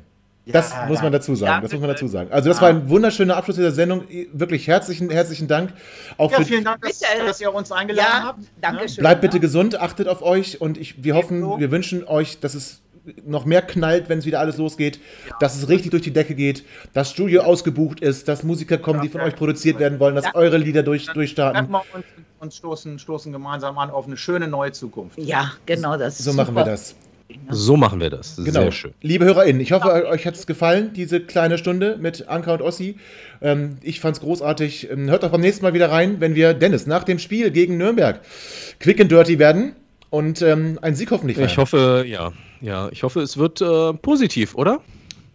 Das 0.47 0.71
Ja, 0.73 0.87
muss 0.87 1.01
man 1.01 1.11
dazu 1.13 1.35
sagen. 1.35 1.53
Ja, 1.55 1.61
das 1.63 1.73
muss 1.73 1.81
man 1.81 1.89
dazu 1.91 2.07
sagen. 2.07 2.31
Also 2.33 2.49
das 2.51 2.59
Ja. 2.59 2.63
war 2.65 2.69
ein 2.69 2.89
wunderschöner 2.91 3.37
Abschluss 3.37 3.57
dieser 3.57 3.73
Sendung. 3.73 4.05
Wirklich 4.35 4.67
herzlichen, 4.69 5.09
herzlichen 5.09 5.49
Dank. 5.49 5.73
Auch 6.19 6.31
Ja, 6.33 6.39
für, 6.39 6.45
vielen 6.45 6.65
Dank, 6.65 6.83
dass, 6.83 6.99
Bitte. 7.01 7.25
dass 7.27 7.41
ihr 7.41 7.55
uns 7.55 7.73
eingeladen 7.73 8.11
Ja, 8.13 8.23
habt. 8.27 8.41
danke 8.61 8.83
ne? 8.83 8.89
schön. 8.91 9.01
Bleibt 9.03 9.23
bitte 9.23 9.41
gesund, 9.41 9.81
achtet 9.81 10.07
auf 10.07 10.21
euch 10.23 10.61
und 10.61 10.77
ich, 10.77 11.03
wir 11.03 11.15
hoffen, 11.15 11.59
wir 11.59 11.71
wünschen 11.71 12.05
euch, 12.07 12.41
dass 12.41 12.55
es 12.55 12.83
noch 13.27 13.45
mehr 13.45 13.63
knallt, 13.63 14.09
wenn 14.09 14.19
es 14.19 14.27
wieder 14.27 14.41
alles 14.41 14.57
losgeht, 14.59 15.01
dass 15.41 15.57
es 15.57 15.69
richtig 15.69 15.91
durch 15.91 16.03
die 16.03 16.13
Decke 16.13 16.35
geht, 16.35 16.65
dass 16.93 17.11
Studio 17.11 17.43
ausgebucht 17.43 18.01
ist, 18.01 18.29
dass 18.29 18.43
Musiker 18.43 18.79
kommen, 18.79 19.01
die 19.03 19.09
von 19.09 19.21
Ja. 19.21 19.27
euch 19.27 19.37
produziert 19.37 19.79
werden 19.79 19.99
wollen, 20.01 20.15
dass 20.15 20.27
Ja. 20.27 20.35
eure 20.35 20.57
Lieder 20.59 20.83
durch, 20.83 21.07
durchstarten. 21.07 21.71
wir 21.71 21.83
uns 21.95 22.05
und 22.41 22.55
stoßen, 22.55 22.99
stoßen 22.99 23.33
gemeinsam 23.33 23.77
an 23.79 23.91
auf 23.91 24.07
eine 24.07 24.17
schöne 24.17 24.49
neue 24.49 24.73
Zukunft. 24.73 25.19
Ja, 25.19 25.53
genau 25.67 25.97
das. 25.99 26.19
ist 26.19 26.25
So 26.25 26.33
machen 26.33 26.55
wir 26.55 26.65
das. 26.65 26.95
So 27.49 27.77
machen 27.77 28.01
wir 28.01 28.11
das. 28.11 28.37
Genau. 28.37 28.63
Sehr 28.63 28.73
schön. 28.73 28.93
Liebe 29.03 29.25
HörerInnen, 29.25 29.61
ich 29.61 29.71
hoffe, 29.71 30.07
euch 30.09 30.27
hat 30.27 30.35
es 30.35 30.47
gefallen, 30.49 30.93
diese 30.95 31.21
kleine 31.21 31.59
Stunde 31.59 31.97
mit 32.01 32.27
Anka 32.29 32.55
und 32.55 32.63
Ossi. 32.63 32.97
Ähm, 33.41 33.77
ich 33.83 34.01
fand 34.01 34.17
es 34.17 34.21
großartig. 34.23 34.91
Ähm, 34.91 35.09
hört 35.09 35.23
doch 35.23 35.31
beim 35.31 35.41
nächsten 35.41 35.65
Mal 35.65 35.73
wieder 35.73 35.91
rein, 35.93 36.17
wenn 36.21 36.35
wir, 36.35 36.55
Dennis, 36.55 36.87
nach 36.89 37.05
dem 37.05 37.21
Spiel 37.21 37.51
gegen 37.53 37.77
Nürnberg 37.77 38.21
quick 38.81 39.01
and 39.01 39.13
dirty 39.13 39.39
werden 39.39 39.77
und 40.11 40.43
ähm, 40.43 40.79
einen 40.83 40.97
Sieg 40.97 41.11
hoffentlich 41.11 41.37
feiern. 41.37 41.49
Ich 41.49 41.59
hoffe, 41.59 42.05
ja. 42.07 42.33
Ja, 42.61 42.89
ich 42.91 43.03
hoffe, 43.03 43.21
es 43.21 43.37
wird 43.39 43.61
äh, 43.61 43.93
positiv, 43.95 44.55
oder? 44.55 44.81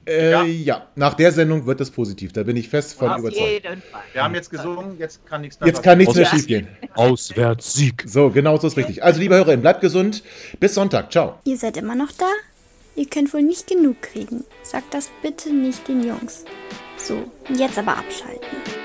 äh, 0.08 0.30
ja. 0.30 0.44
Ja. 0.44 0.88
nach 0.96 1.16
der 1.16 1.32
Sendung 1.32 1.66
wird 1.66 1.82
es 1.82 1.90
positiv. 1.90 2.32
Da 2.32 2.44
bin 2.44 2.56
ich 2.58 2.70
fest 2.70 2.94
von 2.94 3.10
Auf 3.10 3.20
überzeugt. 3.20 3.50
jeden 3.64 3.82
Fall. 3.82 4.02
Wir 4.14 4.24
haben 4.24 4.36
jetzt 4.36 4.52
gesungen, 4.52 4.98
jetzt 5.00 5.26
kann 5.26 5.42
nichts 5.42 5.60
mehr 5.60 5.68
Jetzt 5.68 5.82
kann 5.82 5.98
nichts 5.98 6.14
mehr 6.14 6.26
Ja. 6.26 6.30
schiefgehen. 6.30 6.68
Auswärtssieg. 6.94 8.04
So, 8.06 8.30
genau 8.30 8.58
so 8.60 8.68
ist 8.68 8.78
richtig. 8.78 9.04
Also, 9.04 9.20
liebe 9.20 9.34
HörerInnen, 9.36 9.62
bleibt 9.62 9.82
gesund. 9.82 10.22
Bis 10.60 10.76
Sonntag. 10.76 11.12
Ciao. 11.12 11.40
Ihr 11.46 11.58
seid 11.58 11.78
immer 11.78 11.96
noch 11.96 12.12
da? 12.12 12.28
Ihr 12.96 13.08
könnt 13.08 13.34
wohl 13.34 13.42
nicht 13.42 13.68
genug 13.68 14.00
kriegen. 14.04 14.44
Sagt 14.62 14.94
das 14.94 15.10
bitte 15.24 15.52
nicht 15.52 15.88
den 15.88 16.04
Jungs. 16.08 16.46
So, 16.98 17.16
jetzt 17.58 17.80
aber 17.80 17.98
abschalten. 17.98 18.85